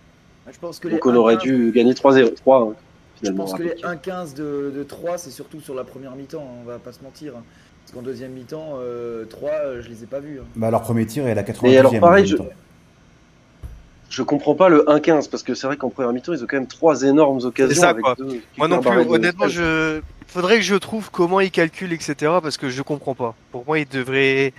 Je 0.52 0.58
pense 0.58 0.78
que 0.78 0.88
les 0.88 0.94
Donc 0.94 1.06
on 1.06 1.14
aurait 1.16 1.36
1-15 1.36 1.42
dû 1.42 1.72
gagner 1.74 1.92
3-0, 1.94 2.34
3 2.34 2.60
hein, 2.60 2.74
Je 3.22 3.30
pense 3.30 3.54
que 3.54 3.62
les 3.62 3.68
rapide. 3.82 3.84
1-15 4.04 4.34
de, 4.34 4.72
de 4.76 4.82
3, 4.82 5.18
c'est 5.18 5.30
surtout 5.30 5.60
sur 5.60 5.74
la 5.74 5.84
première 5.84 6.12
mi-temps, 6.16 6.40
hein, 6.42 6.58
on 6.62 6.66
va 6.66 6.78
pas 6.78 6.92
se 6.92 7.02
mentir. 7.02 7.34
hein. 7.36 7.42
Parce 7.84 7.92
qu'en 7.94 8.02
deuxième 8.02 8.32
mi-temps, 8.32 8.74
euh, 8.80 9.24
3, 9.24 9.50
euh, 9.50 9.82
je 9.82 9.88
les 9.88 10.04
ai 10.04 10.06
pas 10.06 10.20
vus. 10.20 10.38
hein. 10.40 10.46
Bah, 10.56 10.70
leur 10.70 10.82
premier 10.82 11.06
tir 11.06 11.26
est 11.26 11.32
à 11.32 11.34
la 11.34 11.42
92e. 11.42 11.72
Et 11.72 11.78
alors, 11.78 11.98
pareil, 11.98 12.26
je-. 12.26 12.36
Je 14.10 14.22
comprends 14.22 14.54
pas 14.54 14.68
le 14.68 14.84
1-15 14.88 15.30
parce 15.30 15.42
que 15.42 15.54
c'est 15.54 15.66
vrai 15.66 15.78
qu'en 15.78 15.88
première 15.88 16.12
mi-temps 16.12 16.34
ils 16.34 16.42
ont 16.44 16.46
quand 16.46 16.58
même 16.58 16.66
trois 16.66 17.02
énormes 17.02 17.38
occasions. 17.44 17.74
C'est 17.74 17.80
ça, 17.80 17.88
avec 17.90 18.02
quoi. 18.02 18.14
deux 18.18 18.42
Moi 18.58 18.68
non 18.68 18.80
plus, 18.80 18.90
barrettes 18.90 19.08
de- 19.08 19.12
honnêtement, 19.14 19.48
je 19.48 20.00
faudrait 20.26 20.56
que 20.58 20.64
je 20.64 20.74
trouve 20.74 21.10
comment 21.10 21.40
ils 21.40 21.50
calculent, 21.50 21.94
etc. 21.94 22.14
Parce 22.42 22.58
que 22.58 22.68
je 22.68 22.82
comprends 22.82 23.14
pas. 23.14 23.34
Pour 23.52 23.64
moi, 23.66 23.78
ils 23.78 23.88
devraient. 23.88 24.52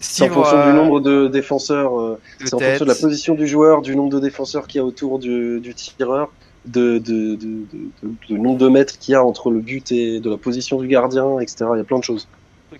C'est 0.00 0.30
en 0.30 0.32
fonction 0.32 0.56
euh, 0.58 0.70
du 0.70 0.76
nombre 0.76 1.00
de 1.00 1.28
défenseurs. 1.28 1.98
euh, 2.00 2.18
C'est 2.40 2.54
en 2.54 2.58
fonction 2.58 2.84
de 2.86 2.90
la 2.90 2.94
position 2.96 3.34
du 3.34 3.46
joueur, 3.46 3.82
du 3.82 3.94
nombre 3.94 4.10
de 4.10 4.18
défenseurs 4.20 4.66
qu'il 4.66 4.78
y 4.78 4.82
a 4.82 4.84
autour 4.84 5.18
du, 5.18 5.60
du 5.60 5.74
tireur, 5.74 6.30
de, 6.64 6.98
de, 6.98 7.34
de, 7.34 7.36
de, 7.36 7.66
de- 8.02 8.12
de 8.30 8.36
nombre 8.36 8.58
de 8.58 8.68
mètres 8.68 8.98
qu'il 8.98 9.12
y 9.12 9.14
a 9.14 9.24
entre 9.24 9.50
le 9.50 9.60
but 9.60 9.92
et 9.92 10.20
de 10.20 10.30
la 10.30 10.36
position 10.38 10.80
du 10.80 10.88
gardien, 10.88 11.38
etc. 11.40 11.66
Il 11.74 11.78
y 11.78 11.80
a 11.80 11.84
plein 11.84 11.98
de 11.98 12.04
choses. 12.04 12.26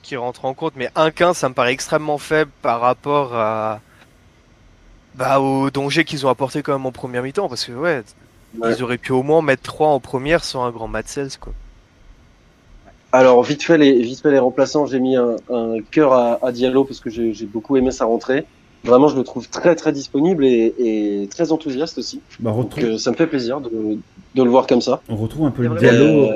qui 0.02 0.16
rentre 0.16 0.44
en 0.46 0.54
compte, 0.54 0.74
mais 0.76 0.88
1-15 0.96 1.34
ça 1.34 1.48
me 1.48 1.54
paraît 1.54 1.72
extrêmement 1.72 2.16
faible 2.18 2.50
par 2.62 2.80
rapport 2.80 3.34
à 3.34 3.80
bah, 5.14 5.40
au 5.40 5.70
danger 5.70 6.04
qu'ils 6.04 6.24
ont 6.26 6.30
apporté 6.30 6.62
quand 6.62 6.72
même 6.72 6.86
en 6.86 6.92
première 6.92 7.22
mi-temps, 7.22 7.48
parce 7.48 7.64
que 7.64 7.72
ouais, 7.72 8.02
Ouais. 8.58 8.74
ils 8.76 8.82
auraient 8.82 8.98
pu 8.98 9.12
au 9.12 9.22
moins 9.22 9.42
mettre 9.42 9.62
3 9.62 9.88
en 9.88 10.00
première 10.00 10.42
sans 10.42 10.64
un 10.64 10.70
grand 10.72 10.88
Matsels 10.88 11.38
quoi. 11.38 11.52
Alors, 13.12 13.42
vite 13.42 13.62
fait 13.62 13.76
les, 13.78 14.00
vite 14.02 14.20
fait 14.20 14.30
les 14.30 14.38
remplaçants, 14.38 14.86
j'ai 14.86 15.00
mis 15.00 15.16
un, 15.16 15.36
un 15.52 15.76
cœur 15.90 16.12
à, 16.12 16.38
à 16.44 16.52
Diallo 16.52 16.84
parce 16.84 17.00
que 17.00 17.10
j'ai 17.10 17.46
beaucoup 17.46 17.76
aimé 17.76 17.90
sa 17.90 18.04
rentrée. 18.04 18.44
Vraiment, 18.84 19.08
je 19.08 19.16
le 19.16 19.24
trouve 19.24 19.48
très 19.48 19.74
très 19.74 19.92
disponible 19.92 20.44
et, 20.44 20.74
et 20.78 21.26
très 21.28 21.52
enthousiaste 21.52 21.98
aussi. 21.98 22.20
Bah, 22.38 22.50
Donc, 22.52 22.64
retrouve, 22.72 22.84
euh, 22.84 22.98
ça 22.98 23.10
me 23.10 23.16
fait 23.16 23.26
plaisir 23.26 23.60
de, 23.60 23.98
de 24.34 24.42
le 24.42 24.48
voir 24.48 24.66
comme 24.66 24.80
ça. 24.80 25.02
on 25.08 25.16
retrouve 25.16 25.44
un 25.46 25.50
peu 25.50 25.64
y 25.64 25.68
le 25.68 25.74
Diallo. 25.76 26.30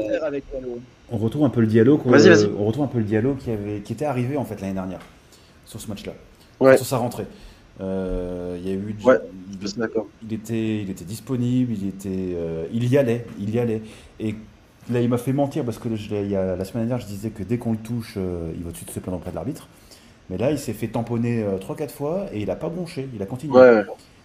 On 1.11 1.17
retrouve 1.17 1.45
un 1.45 1.49
peu 1.51 1.61
le 1.61 1.67
dialogue. 1.67 2.01
Vas-y, 2.05 2.29
vas-y. 2.29 2.51
On 2.59 2.65
retrouve 2.67 2.85
un 2.85 2.89
peu 2.89 2.99
le 2.99 3.05
dialogue 3.05 3.39
qui 3.39 3.51
avait, 3.51 3.81
qui 3.81 3.93
était 3.93 4.05
arrivé 4.05 4.37
en 4.37 4.45
fait 4.45 4.61
l'année 4.61 4.75
dernière 4.75 5.01
sur 5.65 5.81
ce 5.81 5.89
match-là, 5.89 6.13
Ouais. 6.61 6.77
sur 6.77 6.87
sa 6.87 6.99
rentrée. 6.99 7.27
Euh, 7.81 8.59
y 8.65 8.71
a 8.71 8.75
eu. 8.75 8.95
Ouais, 9.05 9.17
il 10.23 10.33
était, 10.35 10.83
il 10.83 10.91
était 10.91 11.05
disponible, 11.05 11.73
il 11.73 11.89
était, 11.89 12.35
euh, 12.37 12.67
il 12.73 12.87
y 12.89 12.97
allait, 12.99 13.27
il 13.41 13.55
y 13.55 13.59
allait. 13.59 13.83
Et 14.21 14.35
là, 14.91 15.01
il 15.01 15.09
m'a 15.09 15.19
fait 15.19 15.33
mentir 15.33 15.65
parce 15.65 15.79
que 15.79 15.95
je 15.97 16.11
l'ai- 16.11 16.23
il 16.23 16.31
y 16.31 16.37
a, 16.37 16.57
la 16.57 16.65
semaine 16.65 16.87
dernière, 16.87 17.05
je 17.05 17.11
disais 17.11 17.31
que 17.31 17.43
dès 17.43 17.59
qu'on 17.59 17.73
le 17.73 17.79
touche, 17.79 18.15
euh, 18.17 18.51
il 18.57 18.63
va 18.63 18.69
tout 18.69 18.73
de 18.73 18.77
suite 18.77 18.91
se 18.91 19.01
plaindre 19.01 19.19
auprès 19.19 19.31
de 19.31 19.37
l'arbitre. 19.37 19.69
Mais 20.31 20.39
là, 20.39 20.51
il 20.51 20.59
s'est 20.59 20.73
fait 20.73 20.89
tamponner 20.89 21.43
euh, 21.43 21.59
3-4 21.59 21.91
fois 21.91 22.27
et 22.33 22.41
il 22.41 22.51
a 22.51 22.57
pas 22.57 22.69
bronché, 22.69 23.09
il 23.15 23.23
a 23.23 23.27
continué. 23.27 23.59
Ouais. 23.59 23.85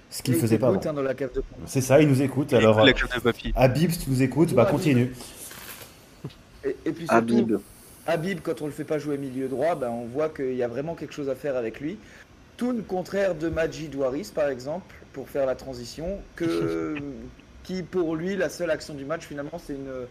Ce 0.09 0.23
qu'il 0.23 0.33
Il 0.33 0.39
faisait 0.39 0.57
pas 0.57 0.69
hein, 0.69 0.93
dans 0.93 1.01
la 1.03 1.13
cave 1.13 1.31
de 1.33 1.41
pompe. 1.41 1.59
C'est 1.67 1.81
ça, 1.81 2.01
il 2.01 2.07
nous 2.07 2.21
écoute. 2.21 2.51
Alors, 2.53 2.83
la 2.83 2.91
euh. 2.91 3.31
Habib, 3.55 3.91
si 3.91 3.99
tu 3.99 4.09
nous 4.09 4.23
écoutes, 4.23 4.53
bah 4.53 4.65
continue. 4.65 5.13
Et, 6.65 6.75
et 6.85 6.91
puis 6.91 7.05
surtout, 7.05 7.37
Habib. 7.37 7.57
Habib, 8.07 8.39
quand 8.41 8.61
on 8.63 8.65
le 8.65 8.71
fait 8.71 8.85
pas 8.85 8.97
jouer 8.97 9.19
milieu 9.19 9.47
droit, 9.47 9.75
ben, 9.75 9.89
on 9.89 10.05
voit 10.05 10.29
qu'il 10.29 10.55
y 10.55 10.63
a 10.63 10.67
vraiment 10.67 10.95
quelque 10.95 11.13
chose 11.13 11.29
à 11.29 11.35
faire 11.35 11.55
avec 11.55 11.79
lui. 11.79 11.97
Tout 12.57 12.71
le 12.71 12.81
contraire 12.81 13.35
de 13.35 13.49
Majid 13.49 13.93
Waris, 13.93 14.31
par 14.33 14.49
exemple, 14.49 14.95
pour 15.13 15.29
faire 15.29 15.45
la 15.45 15.53
transition, 15.53 16.17
que, 16.35 16.95
qui 17.63 17.83
pour 17.83 18.15
lui, 18.15 18.35
la 18.35 18.49
seule 18.49 18.71
action 18.71 18.95
du 18.95 19.05
match, 19.05 19.27
finalement, 19.27 19.61
c'est 19.63 19.73
une, 19.73 20.07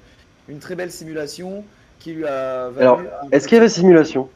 une 0.48 0.58
très 0.58 0.74
belle 0.74 0.90
simulation 0.90 1.64
qui 1.98 2.12
lui 2.12 2.24
a 2.24 2.68
valu 2.70 2.80
Alors, 2.80 3.00
un- 3.00 3.30
Est-ce 3.30 3.46
qu'il 3.48 3.56
y 3.56 3.58
avait 3.60 3.68
simulation? 3.68 4.28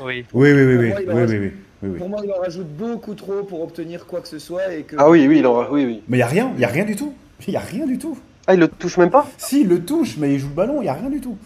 Oui. 0.00 0.24
Oui, 0.32 0.52
oui, 0.52 0.62
oui, 0.62 0.76
oui, 0.76 0.90
Pour 0.90 0.90
moi, 0.90 1.00
il 1.02 1.08
oui, 1.08 1.12
en 1.12 1.16
oui, 1.16 1.20
reste- 1.22 1.32
oui, 1.32 1.38
oui, 1.82 1.88
oui. 1.90 1.98
Pour 1.98 2.08
moi, 2.08 2.20
il 2.24 2.32
en 2.32 2.38
rajoute 2.40 2.68
beaucoup 2.68 3.14
trop 3.14 3.42
pour 3.42 3.62
obtenir 3.62 4.06
quoi 4.06 4.20
que 4.20 4.28
ce 4.28 4.38
soit. 4.38 4.72
Et 4.74 4.82
que... 4.82 4.96
Ah 4.98 5.10
oui, 5.10 5.26
oui, 5.28 5.38
il 5.38 5.46
aura, 5.46 5.70
oui, 5.72 5.84
oui. 5.84 6.02
Mais 6.08 6.18
il 6.18 6.20
y 6.20 6.22
a 6.22 6.26
rien, 6.26 6.52
il 6.54 6.60
y 6.60 6.64
a 6.64 6.68
rien 6.68 6.84
du 6.84 6.96
tout. 6.96 7.14
Il 7.46 7.52
y 7.54 7.56
a 7.56 7.60
rien 7.60 7.86
du 7.86 7.98
tout. 7.98 8.18
Ah, 8.46 8.54
il 8.54 8.60
le 8.60 8.68
touche 8.68 8.96
même 8.96 9.10
pas? 9.10 9.28
Si, 9.38 9.60
il 9.60 9.68
le 9.68 9.84
touche, 9.84 10.16
mais 10.16 10.32
il 10.34 10.38
joue 10.40 10.48
le 10.48 10.54
ballon, 10.54 10.80
il 10.82 10.86
y 10.86 10.88
a 10.88 10.94
rien 10.94 11.10
du 11.10 11.20
tout. 11.20 11.36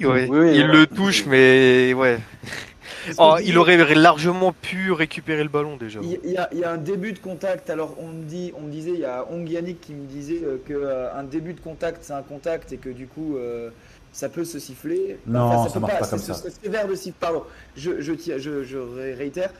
Ouais. 0.00 0.26
Oui, 0.28 0.38
oui, 0.38 0.50
il 0.56 0.66
ouais. 0.66 0.72
le 0.72 0.86
touche, 0.86 1.24
mais 1.26 1.94
ouais. 1.94 2.18
Oh, 3.18 3.36
il 3.44 3.58
aurait 3.58 3.94
largement 3.94 4.52
pu 4.52 4.92
récupérer 4.92 5.42
le 5.42 5.48
ballon 5.48 5.76
déjà. 5.76 6.00
Il 6.02 6.30
y, 6.30 6.36
a, 6.36 6.48
il 6.52 6.58
y 6.58 6.64
a 6.64 6.70
un 6.70 6.76
début 6.76 7.12
de 7.12 7.18
contact. 7.18 7.70
Alors 7.70 7.96
on 7.98 8.08
me 8.08 8.24
dit, 8.24 8.52
on 8.56 8.62
me 8.62 8.70
disait, 8.70 8.92
il 8.92 9.00
y 9.00 9.04
a 9.04 9.26
Ong 9.30 9.48
Yannick 9.48 9.80
qui 9.80 9.94
me 9.94 10.06
disait 10.06 10.40
euh, 10.42 10.56
que 10.66 10.72
euh, 10.72 11.14
un 11.14 11.24
début 11.24 11.54
de 11.54 11.60
contact 11.60 11.98
c'est 12.02 12.12
un 12.12 12.22
contact 12.22 12.72
et 12.72 12.76
que 12.76 12.90
du 12.90 13.06
coup 13.06 13.36
euh, 13.36 13.70
ça 14.12 14.28
peut 14.28 14.44
se 14.44 14.58
siffler. 14.58 15.18
Non, 15.26 15.66
ça 15.66 15.74
peut 15.74 15.80
marche 15.80 15.98
pas 15.98 16.06
comme 16.06 16.18
ça. 16.18 16.34
C'est 16.34 16.62
sévère 16.62 16.86
de 16.86 16.94
siffler. 16.94 17.14
Pardon. 17.18 17.42
Je, 17.76 18.00
je, 18.00 19.12
réitère. 19.16 19.50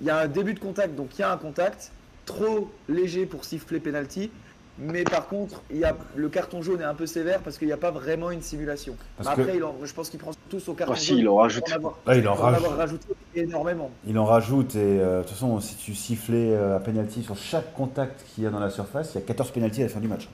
Il 0.00 0.06
y 0.06 0.10
a 0.10 0.18
un 0.18 0.28
début 0.28 0.54
de 0.54 0.60
contact, 0.60 0.94
donc 0.94 1.10
il 1.18 1.20
y 1.20 1.24
a 1.24 1.32
un 1.32 1.36
contact 1.36 1.92
trop 2.26 2.70
léger 2.88 3.26
pour 3.26 3.44
siffler 3.44 3.80
penalty. 3.80 4.30
Mais 4.78 5.04
par 5.04 5.28
contre, 5.28 5.62
il 5.70 5.76
y 5.78 5.84
a, 5.84 5.96
le 6.16 6.28
carton 6.28 6.60
jaune 6.60 6.80
est 6.80 6.84
un 6.84 6.94
peu 6.94 7.06
sévère 7.06 7.38
parce 7.40 7.58
qu'il 7.58 7.68
n'y 7.68 7.72
a 7.72 7.76
pas 7.76 7.92
vraiment 7.92 8.32
une 8.32 8.42
simulation. 8.42 8.96
Parce 9.16 9.28
Après, 9.28 9.44
que- 9.52 9.56
il 9.56 9.62
en- 9.62 9.76
je 9.84 9.94
pense 9.94 10.08
qu'il 10.10 10.18
prend 10.18 10.32
tous 10.50 10.68
au 10.68 10.74
carton 10.74 10.94
Ah 10.96 10.98
si, 10.98 11.06
jaune 11.10 11.18
il 11.18 11.28
en 11.28 11.36
rajoute. 11.36 11.64
en 11.70 11.76
avoir, 11.76 11.98
Ah, 12.06 12.16
il 12.16 12.26
en 12.26 12.34
rajoute. 12.34 12.56
avoir 12.64 12.76
rajouté 12.78 13.06
énormément. 13.36 13.90
Il 14.04 14.18
en 14.18 14.24
rajoute 14.24 14.74
et 14.74 14.78
euh, 15.00 15.18
de 15.18 15.22
toute 15.22 15.30
façon, 15.32 15.60
si 15.60 15.76
tu 15.76 15.94
sifflais 15.94 16.50
euh, 16.54 16.76
un 16.76 16.80
penalty 16.80 17.22
sur 17.22 17.36
chaque 17.36 17.72
contact 17.74 18.24
qu'il 18.34 18.42
y 18.42 18.46
a 18.48 18.50
dans 18.50 18.58
la 18.58 18.70
surface, 18.70 19.12
il 19.14 19.20
y 19.20 19.22
a 19.22 19.26
14 19.26 19.52
penalties 19.52 19.82
à 19.82 19.84
la 19.84 19.90
fin 19.90 20.00
du 20.00 20.08
match. 20.08 20.28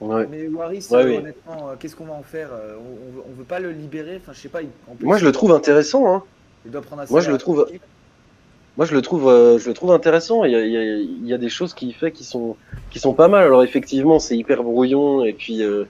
Ouais. 0.00 0.26
Mais 0.30 0.48
Waris, 0.48 0.86
Ouais, 0.90 1.04
oui. 1.04 1.16
honnêtement, 1.18 1.68
euh, 1.68 1.74
qu'est-ce 1.78 1.94
qu'on 1.94 2.06
va 2.06 2.14
en 2.14 2.22
faire 2.22 2.48
Euh, 2.52 2.76
on, 2.78 3.30
on 3.30 3.34
veut, 3.36 3.44
pas 3.44 3.60
le 3.60 3.70
libérer. 3.70 4.16
Enfin, 4.16 4.32
je 4.32 4.40
sais 4.40 4.48
pas. 4.48 4.62
il- 4.62 4.70
en 4.90 4.94
plus, 4.94 5.04
Moi, 5.04 5.18
je 5.18 5.24
le 5.26 5.32
trouve 5.32 5.52
intéressant. 5.52 6.12
Hein. 6.12 6.22
Il 6.64 6.70
doit 6.70 6.80
prendre 6.80 7.02
un 7.02 7.06
Moi, 7.10 7.20
je 7.20 7.30
le 7.30 7.36
trouve-. 7.38 7.66
Moi, 8.76 8.86
je 8.86 8.94
le 8.94 9.02
trouve, 9.02 9.28
euh, 9.28 9.58
je 9.58 9.68
le 9.68 9.74
trouve 9.74 9.92
intéressant. 9.92 10.44
Il 10.44 10.52
y 10.52 10.56
a, 10.56 10.64
il 10.66 10.72
y 10.72 10.76
a, 10.76 10.82
il 10.98 11.26
y 11.26 11.32
a 11.32 11.38
des 11.38 11.48
choses 11.48 11.74
qu'il 11.74 11.94
fait 11.94 12.10
qui 12.12 12.24
sont, 12.24 12.58
qui 12.90 12.98
sont 12.98 13.14
pas 13.14 13.28
mal. 13.28 13.44
Alors 13.44 13.62
effectivement, 13.62 14.18
c'est 14.18 14.36
hyper 14.36 14.62
brouillon 14.64 15.24
et 15.24 15.32
puis, 15.34 15.62
euh, 15.62 15.84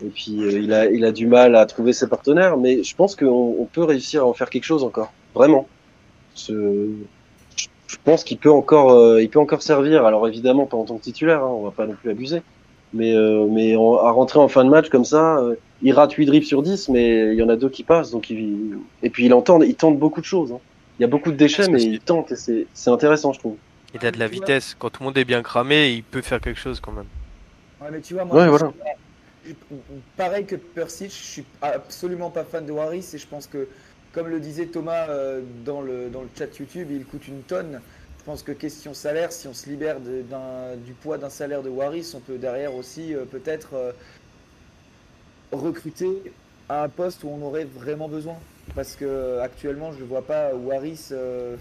et 0.00 0.10
puis 0.10 0.42
euh, 0.44 0.60
il 0.60 0.72
a, 0.72 0.86
il 0.90 1.04
a 1.04 1.12
du 1.12 1.26
mal 1.26 1.56
à 1.56 1.64
trouver 1.66 1.92
ses 1.94 2.08
partenaires. 2.08 2.58
Mais 2.58 2.82
je 2.82 2.94
pense 2.94 3.16
qu'on 3.16 3.26
on 3.58 3.66
peut 3.68 3.84
réussir 3.84 4.22
à 4.22 4.26
en 4.26 4.34
faire 4.34 4.50
quelque 4.50 4.64
chose 4.64 4.84
encore, 4.84 5.16
vraiment. 5.34 5.70
Ce- 6.34 7.06
je 7.88 7.96
pense 8.04 8.24
qu'il 8.24 8.38
peut 8.40 8.50
encore, 8.52 8.92
euh, 8.92 9.22
il 9.22 9.30
peut 9.30 9.40
encore 9.40 9.62
servir. 9.62 10.06
Alors 10.06 10.28
évidemment 10.28 10.66
pas 10.66 10.76
en 10.78 10.84
tant 10.86 10.98
que 10.98 11.02
titulaire, 11.04 11.42
hein, 11.44 11.48
on 11.48 11.64
va 11.64 11.72
pas 11.72 11.86
non 11.86 11.96
plus 11.96 12.10
abuser. 12.10 12.42
Mais, 12.92 13.14
euh, 13.16 13.46
mais 13.50 13.74
à 13.74 14.10
rentrer 14.12 14.38
en 14.40 14.48
fin 14.48 14.64
de 14.64 14.70
match 14.70 14.88
comme 14.90 15.04
ça, 15.04 15.38
euh, 15.38 15.56
il 15.80 15.92
rate 15.94 16.12
8 16.14 16.26
dribbles 16.26 16.46
sur 16.46 16.62
10, 16.62 16.88
mais 16.88 17.32
il 17.34 17.38
y 17.38 17.42
en 17.42 17.48
a 17.50 17.56
deux 17.56 17.70
qui 17.70 17.84
passent. 17.84 18.10
Donc 18.12 18.30
il... 18.30 18.86
Et 19.02 19.10
puis 19.10 19.26
il 19.26 19.34
entend, 19.34 19.60
il 19.62 19.76
tente 19.76 19.98
beaucoup 19.98 20.20
de 20.20 20.26
choses. 20.26 20.52
hein. 20.52 20.60
Il 20.98 21.02
y 21.02 21.04
a 21.04 21.08
beaucoup 21.08 21.30
de 21.30 21.36
déchets, 21.36 21.68
mais 21.68 21.82
il 21.82 22.00
tente 22.00 22.32
et 22.32 22.36
c'est 22.36 22.66
c'est 22.74 22.90
intéressant, 22.90 23.32
je 23.32 23.38
trouve. 23.38 23.56
Il 23.94 24.04
a 24.06 24.10
de 24.10 24.18
la 24.18 24.28
vitesse. 24.28 24.74
Quand 24.78 24.90
tout 24.90 25.02
le 25.02 25.06
monde 25.06 25.18
est 25.18 25.24
bien 25.24 25.42
cramé, 25.42 25.90
il 25.92 26.02
peut 26.02 26.22
faire 26.22 26.40
quelque 26.40 26.58
chose 26.60 26.80
quand 26.80 26.92
même. 26.92 27.06
Ouais, 27.80 27.88
mais 27.90 28.00
tu 28.00 28.14
vois, 28.14 28.24
moi, 28.24 28.36
Ouais, 28.36 28.48
voilà. 28.48 28.72
je- 29.46 29.52
pareil 30.16 30.44
que 30.46 30.56
Persic, 30.56 31.10
je 31.10 31.14
suis 31.22 31.44
absolument 31.62 32.30
pas 32.30 32.44
fan 32.44 32.66
de 32.66 32.72
Waris 32.72 33.06
et 33.14 33.18
je 33.18 33.26
pense 33.26 33.46
que, 33.46 33.68
comme 34.12 34.28
le 34.28 34.40
disait 34.40 34.66
Thomas 34.66 35.08
euh, 35.08 35.42
dans, 35.64 35.82
le, 35.82 36.08
dans 36.08 36.22
le 36.22 36.28
chat 36.36 36.54
YouTube, 36.58 36.88
il 36.90 37.04
coûte 37.04 37.28
une 37.28 37.42
tonne. 37.42 37.80
Je 38.18 38.24
pense 38.24 38.42
que 38.42 38.52
question 38.52 38.92
salaire, 38.92 39.30
si 39.32 39.46
on 39.46 39.54
se 39.54 39.68
libère 39.70 40.00
de- 40.00 40.22
d'un- 40.22 40.76
du 40.84 40.92
poids 40.94 41.16
d'un 41.18 41.30
salaire 41.30 41.62
de 41.62 41.68
Waris, 41.68 42.12
on 42.16 42.20
peut 42.20 42.38
derrière 42.38 42.74
aussi 42.74 43.14
euh, 43.14 43.24
peut-être 43.24 43.74
euh, 43.74 43.92
recruter 45.52 46.08
à 46.68 46.82
un 46.84 46.88
poste 46.88 47.22
où 47.24 47.28
on 47.28 47.44
aurait 47.46 47.64
vraiment 47.66 48.08
besoin. 48.08 48.36
Parce 48.74 48.96
que 48.96 49.38
actuellement, 49.40 49.92
je 49.92 50.00
ne 50.02 50.08
vois 50.08 50.22
pas 50.22 50.50
Waris. 50.54 51.08
euh, 51.12 51.56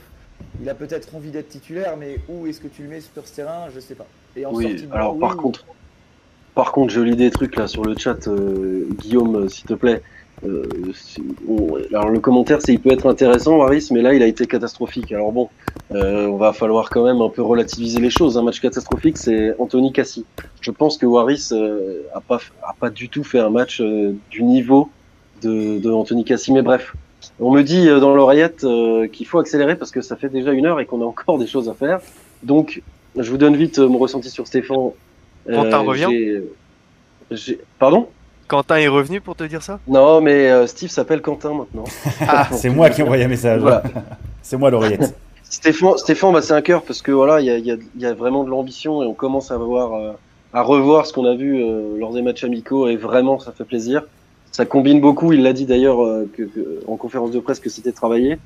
il 0.62 0.70
a 0.70 0.76
peut-être 0.76 1.16
envie 1.16 1.32
d'être 1.32 1.47
titulaire, 1.49 1.95
mais 1.97 2.18
où 2.28 2.45
est-ce 2.47 2.60
que 2.60 2.68
tu 2.68 2.84
le 2.84 2.89
mets 2.89 2.99
sur 3.01 3.26
ce 3.26 3.36
terrain 3.36 3.68
Je 3.74 3.80
sais 3.80 3.95
pas. 3.95 4.06
Et 4.36 4.45
en 4.45 4.53
Oui, 4.53 4.76
de 4.76 4.93
alors 4.93 5.18
par 5.18 5.32
oui, 5.32 5.38
contre, 5.38 5.66
par 6.56 6.72
contre, 6.74 6.91
je 6.93 7.01
lis 7.01 7.16
des 7.16 7.32
trucs 7.32 7.56
là 7.56 7.68
sur 7.68 7.84
le 7.86 7.95
chat, 7.97 8.28
euh, 8.28 8.86
Guillaume, 8.99 9.36
euh, 9.45 9.47
s'il 9.49 9.66
te 9.66 9.74
plaît. 9.74 10.01
Euh, 10.45 10.64
on- 11.47 11.76
alors 11.93 12.10
le 12.10 12.20
commentaire, 12.20 12.60
c'est 12.62 12.74
il 12.74 12.80
peut 12.82 12.91
être 12.91 13.08
intéressant, 13.08 13.58
Waris, 13.58 13.88
mais 13.91 14.01
là 14.01 14.14
il 14.14 14.22
a 14.22 14.28
été 14.28 14.45
catastrophique. 14.45 15.14
Alors 15.14 15.32
bon, 15.32 15.49
euh, 15.93 16.28
on 16.28 16.36
va 16.36 16.51
falloir 16.51 16.89
quand 16.89 17.06
même 17.06 17.22
un 17.22 17.30
peu 17.30 17.41
relativiser 17.41 17.99
les 17.99 18.10
choses. 18.10 18.38
Un 18.38 18.43
match 18.43 18.60
catastrophique, 18.60 19.18
c'est 19.18 19.56
Anthony 19.60 19.93
Cassi. 19.93 20.26
Je 20.60 20.72
pense 20.72 20.97
que 20.97 21.06
Waris 21.06 21.49
euh, 21.53 22.01
a 22.14 22.20
pas 22.20 22.39
a 22.64 22.74
pas 22.78 22.89
du 22.89 23.08
tout 23.08 23.24
fait 23.24 23.39
un 23.39 23.49
match 23.49 23.80
euh, 23.80 24.14
du 24.30 24.43
niveau 24.43 24.89
de, 25.46 25.80
de 25.80 25.91
Anthony 25.91 26.24
Cassi. 26.26 26.52
Mais 26.52 26.62
bref, 26.62 26.96
on 27.39 27.52
me 27.52 27.62
dit 27.62 27.88
euh, 27.88 28.00
dans 28.00 28.14
l'oreillette 28.14 28.64
euh, 28.64 29.08
qu'il 29.08 29.28
faut 29.28 29.39
accélérer 29.39 29.76
parce 29.76 29.91
que 29.91 30.02
ça 30.02 30.16
fait 30.16 30.30
déjà 30.30 30.52
une 30.52 30.66
heure 30.66 30.80
et 30.80 30.86
qu'on 30.86 31.02
a 31.02 31.06
encore 31.06 31.38
des 31.39 31.48
choses 31.48 31.70
à 31.70 31.74
faire. 31.74 32.00
Donc, 32.43 32.82
je 33.18 33.30
vous 33.30 33.38
donne 33.38 33.56
vite 33.56 33.80
euh, 33.80 33.88
mon 33.88 33.98
ressenti 33.98 34.30
sur 34.30 34.48
Stéphane. 34.48 34.91
Quentin 35.48 35.78
revient 35.80 36.41
Pardon? 37.80 38.08
Quentin 38.48 38.78
est 38.78 38.88
revenu 38.88 39.22
pour 39.22 39.36
te 39.36 39.43
dire 39.43 39.64
ça? 39.64 39.80
Non, 39.88 40.22
mais 40.22 40.52
euh, 40.52 40.68
Steve 40.68 40.89
s'appelle 40.89 41.22
Quentin 41.22 41.54
maintenant. 41.54 41.86
Ah, 42.28 42.48
c'est 42.52 42.70
moi 42.70 42.89
qui 42.89 43.02
ai 43.02 43.04
envoyé 43.04 43.24
un 43.24 43.28
message. 43.28 43.62
Voilà. 43.62 43.84
C'est 44.41 44.58
moi 44.58 44.70
l'oreillette. 44.70 45.18
Stéphane, 45.43 45.98
Stéphane 45.98 46.34
bah, 46.34 46.41
c'est 46.43 46.54
un 46.54 46.62
cœur 46.62 46.84
parce 46.84 47.02
que 47.02 47.12
voilà, 47.12 47.41
il 47.41 47.48
y 47.48 47.50
a, 47.50 47.58
il 47.58 47.66
y, 47.66 47.72
a, 47.72 47.78
il 47.96 48.02
y 48.02 48.06
a 48.06 48.14
vraiment 48.14 48.43
de 48.43 48.50
l'ambition 48.52 49.02
et 49.02 49.08
on 49.08 49.16
commence 49.16 49.50
à 49.50 49.58
voir, 49.58 49.93
euh, 49.93 50.12
à 50.54 50.62
revoir 50.62 51.08
ce 51.08 51.14
qu'on 51.14 51.26
a 51.26 51.34
vu 51.34 51.64
euh, 51.64 51.98
lors 51.98 52.14
des 52.14 52.22
matchs 52.22 52.43
amicaux 52.43 52.88
et 52.88 52.96
vraiment 52.96 53.39
ça 53.39 53.52
fait 53.52 53.64
plaisir. 53.64 54.04
Ça 54.56 54.66
combine 54.66 55.01
beaucoup. 55.01 55.34
Il 55.34 55.41
l'a 55.43 55.51
dit 55.51 55.66
d'ailleurs 55.66 56.01
euh, 56.01 56.30
que, 56.34 56.43
que- 56.43 56.80
en 56.88 56.95
conférence 56.95 57.32
de 57.32 57.39
presse 57.41 57.60
que 57.60 57.70
c'était 57.70 57.91
travaillé. 57.91 58.38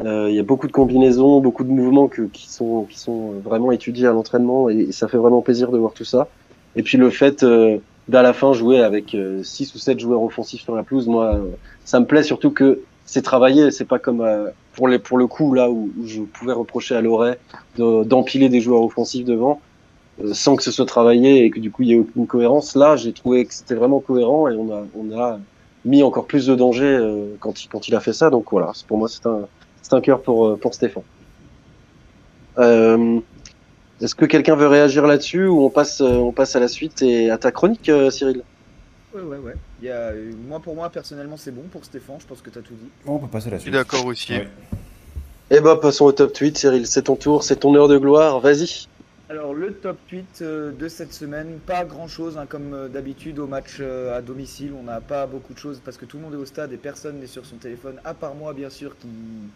Euh, 0.00 0.28
il 0.30 0.36
y 0.36 0.38
a 0.38 0.44
beaucoup 0.44 0.68
de 0.68 0.72
combinaisons, 0.72 1.40
beaucoup 1.40 1.64
de 1.64 1.70
mouvements 1.70 2.06
que, 2.08 2.22
qui 2.22 2.48
sont 2.52 2.84
qui 2.84 3.00
sont 3.00 3.40
vraiment 3.40 3.72
étudiés 3.72 4.06
à 4.06 4.12
l'entraînement 4.12 4.68
et, 4.70 4.92
ça 4.92 5.08
fait 5.08 5.16
vraiment 5.16 5.42
plaisir 5.42 5.72
de 5.72 5.78
voir 5.78 5.92
tout 5.92 6.04
ça. 6.04 6.28
Et 6.76 6.84
puis 6.84 6.98
le 6.98 7.10
fait 7.10 7.42
euh, 7.42 7.78
d'à 8.06 8.22
la 8.22 8.32
fin 8.32 8.52
jouer 8.52 8.80
avec 8.80 9.16
6 9.42 9.74
ou 9.74 9.78
7 9.78 9.98
joueurs 9.98 10.22
offensifs 10.22 10.62
sur 10.62 10.76
la 10.76 10.84
pelouse, 10.84 11.08
moi, 11.08 11.34
euh, 11.36 11.56
ça 11.84 11.98
me 11.98 12.06
plaît 12.06 12.22
surtout 12.22 12.52
que 12.52 12.86
c'est 13.04 13.22
travaillé. 13.22 13.72
C'est 13.72 13.86
pas 13.86 13.98
comme 13.98 14.20
euh, 14.20 14.48
pour 14.72 14.86
les 14.86 15.00
pour 15.00 15.18
le 15.18 15.26
coup 15.26 15.52
là 15.52 15.68
où, 15.68 15.92
je 16.04 16.22
pouvais 16.22 16.52
reprocher 16.52 16.94
à 16.94 17.00
Loret 17.00 17.40
de- 17.74 18.04
d'empiler 18.04 18.48
des 18.48 18.60
joueurs 18.60 18.82
offensifs 18.84 19.24
devant 19.24 19.64
euh, 20.20 20.32
sans 20.34 20.56
que 20.56 20.62
ce 20.62 20.70
soit 20.72 20.86
travaillé 20.86 21.44
et 21.44 21.50
que 21.50 21.60
du 21.60 21.70
coup 21.72 21.82
il 21.82 21.88
y 21.88 21.92
ait 21.94 21.98
aucune 21.98 22.26
cohérence. 22.28 22.74
Là, 22.76 22.96
j'ai 22.96 23.12
trouvé 23.12 23.46
que 23.46 23.54
c'était 23.54 23.74
vraiment 23.74 24.00
cohérent 24.00 24.48
et 24.48 24.56
on 24.56 24.70
a 24.72 24.88
on 24.94 25.10
a 25.18 25.40
mis 25.86 26.02
encore 26.02 26.26
plus 26.26 26.46
de 26.46 26.54
danger 26.54 26.84
euh, 26.84 27.34
quand 27.40 27.64
il 27.64 27.68
quand 27.68 27.88
il 27.88 27.94
a 27.94 28.00
fait 28.00 28.12
ça. 28.12 28.28
Donc 28.28 28.46
voilà, 28.50 28.72
pour 28.86 28.98
moi 28.98 29.08
c'est 29.08 29.24
un 29.26 29.48
c'est 29.82 29.94
un 29.94 30.00
cœur 30.02 30.20
pour 30.20 30.46
euh, 30.46 30.56
pour 30.56 30.74
Stéphane. 30.74 31.02
Euh, 32.58 33.20
Est-ce 34.00 34.14
que 34.14 34.24
quelqu'un 34.26 34.56
veut 34.56 34.66
réagir 34.68 35.06
là-dessus 35.06 35.46
ou 35.46 35.64
on 35.64 35.70
passe 35.70 36.00
on 36.00 36.32
passe 36.32 36.54
à 36.56 36.60
la 36.60 36.68
suite 36.68 37.00
et 37.02 37.30
à 37.30 37.38
ta 37.38 37.50
chronique, 37.52 37.88
euh, 37.88 38.10
Cyril? 38.10 38.42
Ouais, 39.14 39.22
ouais, 39.22 39.38
ouais. 39.38 39.54
Il 39.80 39.88
y 39.88 39.90
a, 39.90 40.10
euh, 40.12 40.32
moi, 40.46 40.60
pour 40.60 40.74
moi, 40.74 40.90
personnellement, 40.90 41.38
c'est 41.38 41.50
bon 41.50 41.62
pour 41.72 41.82
Stéphane. 41.86 42.16
Je 42.20 42.26
pense 42.26 42.42
que 42.42 42.50
tu 42.50 42.58
as 42.58 42.62
tout 42.62 42.74
dit. 42.74 42.90
Bon, 43.06 43.14
on 43.14 43.18
peut 43.18 43.28
passer 43.28 43.48
à 43.48 43.52
la 43.52 43.56
Je 43.56 43.62
suis 43.62 43.70
suite. 43.70 43.74
d'accord 43.74 44.04
aussi. 44.04 44.32
Ouais. 44.32 44.48
Eh 45.50 45.60
ben 45.60 45.76
passons 45.76 46.04
au 46.06 46.12
top 46.12 46.32
tweet, 46.34 46.58
Cyril. 46.58 46.86
C'est 46.86 47.02
ton 47.02 47.16
tour, 47.16 47.42
c'est 47.44 47.56
ton 47.56 47.74
heure 47.74 47.88
de 47.88 47.96
gloire. 47.96 48.40
Vas-y. 48.40 48.88
Alors, 49.28 49.54
le 49.54 49.74
top 49.74 49.98
8 50.08 50.38
euh, 50.42 50.70
de 50.70 50.86
cette 50.86 51.12
semaine, 51.12 51.58
pas 51.58 51.84
grand 51.84 52.06
chose, 52.06 52.38
comme 52.48 52.72
euh, 52.72 52.88
d'habitude 52.88 53.40
au 53.40 53.48
match 53.48 53.78
euh, 53.80 54.16
à 54.16 54.22
domicile. 54.22 54.72
On 54.78 54.84
n'a 54.84 55.00
pas 55.00 55.26
beaucoup 55.26 55.52
de 55.52 55.58
choses 55.58 55.80
parce 55.84 55.96
que 55.96 56.04
tout 56.04 56.18
le 56.18 56.22
monde 56.22 56.34
est 56.34 56.36
au 56.36 56.44
stade 56.44 56.72
et 56.72 56.76
personne 56.76 57.18
n'est 57.18 57.26
sur 57.26 57.44
son 57.44 57.56
téléphone, 57.56 58.00
à 58.04 58.14
part 58.14 58.36
moi, 58.36 58.54
bien 58.54 58.70
sûr, 58.70 58.96
qui 58.96 59.08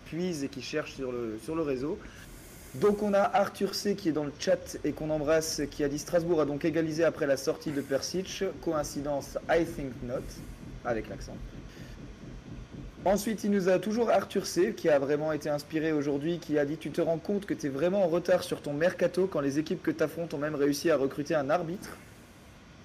puise 0.06 0.42
et 0.42 0.48
qui 0.48 0.60
cherche 0.60 0.94
sur 0.94 1.12
le, 1.12 1.38
sur 1.44 1.54
le 1.54 1.62
réseau. 1.62 2.00
Donc, 2.74 3.00
on 3.04 3.14
a 3.14 3.20
Arthur 3.20 3.76
C 3.76 3.94
qui 3.94 4.08
est 4.08 4.12
dans 4.12 4.24
le 4.24 4.32
chat 4.40 4.76
et 4.82 4.90
qu'on 4.90 5.08
embrasse, 5.08 5.62
qui 5.70 5.84
a 5.84 5.88
dit 5.88 6.00
Strasbourg 6.00 6.40
a 6.40 6.46
donc 6.46 6.64
égalisé 6.64 7.04
après 7.04 7.28
la 7.28 7.36
sortie 7.36 7.70
de 7.70 7.80
Persic. 7.80 8.42
Coïncidence, 8.62 9.38
I 9.48 9.64
think 9.64 9.92
not, 10.02 10.24
avec 10.84 11.08
l'accent. 11.08 11.36
Ensuite, 13.06 13.44
il 13.44 13.50
nous 13.50 13.70
a 13.70 13.78
toujours 13.78 14.10
Arthur 14.10 14.46
C, 14.46 14.74
qui 14.76 14.90
a 14.90 14.98
vraiment 14.98 15.32
été 15.32 15.48
inspiré 15.48 15.90
aujourd'hui, 15.90 16.38
qui 16.38 16.58
a 16.58 16.66
dit 16.66 16.76
Tu 16.76 16.90
te 16.90 17.00
rends 17.00 17.16
compte 17.16 17.46
que 17.46 17.54
tu 17.54 17.66
es 17.66 17.70
vraiment 17.70 18.04
en 18.04 18.08
retard 18.08 18.42
sur 18.42 18.60
ton 18.60 18.74
mercato 18.74 19.26
quand 19.26 19.40
les 19.40 19.58
équipes 19.58 19.82
que 19.82 19.90
tu 19.90 20.02
affrontes 20.02 20.34
ont 20.34 20.38
même 20.38 20.54
réussi 20.54 20.90
à 20.90 20.98
recruter 20.98 21.34
un 21.34 21.48
arbitre. 21.48 21.96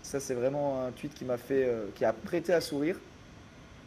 Ça, 0.03 0.21
c'est 0.21 0.33
vraiment 0.33 0.85
un 0.85 0.91
tweet 0.91 1.13
qui 1.13 1.25
m'a 1.25 1.35
fait, 1.35 1.65
euh, 1.65 1.87
qui 1.95 2.05
a 2.05 2.13
prêté 2.13 2.53
à 2.53 2.61
sourire. 2.61 2.95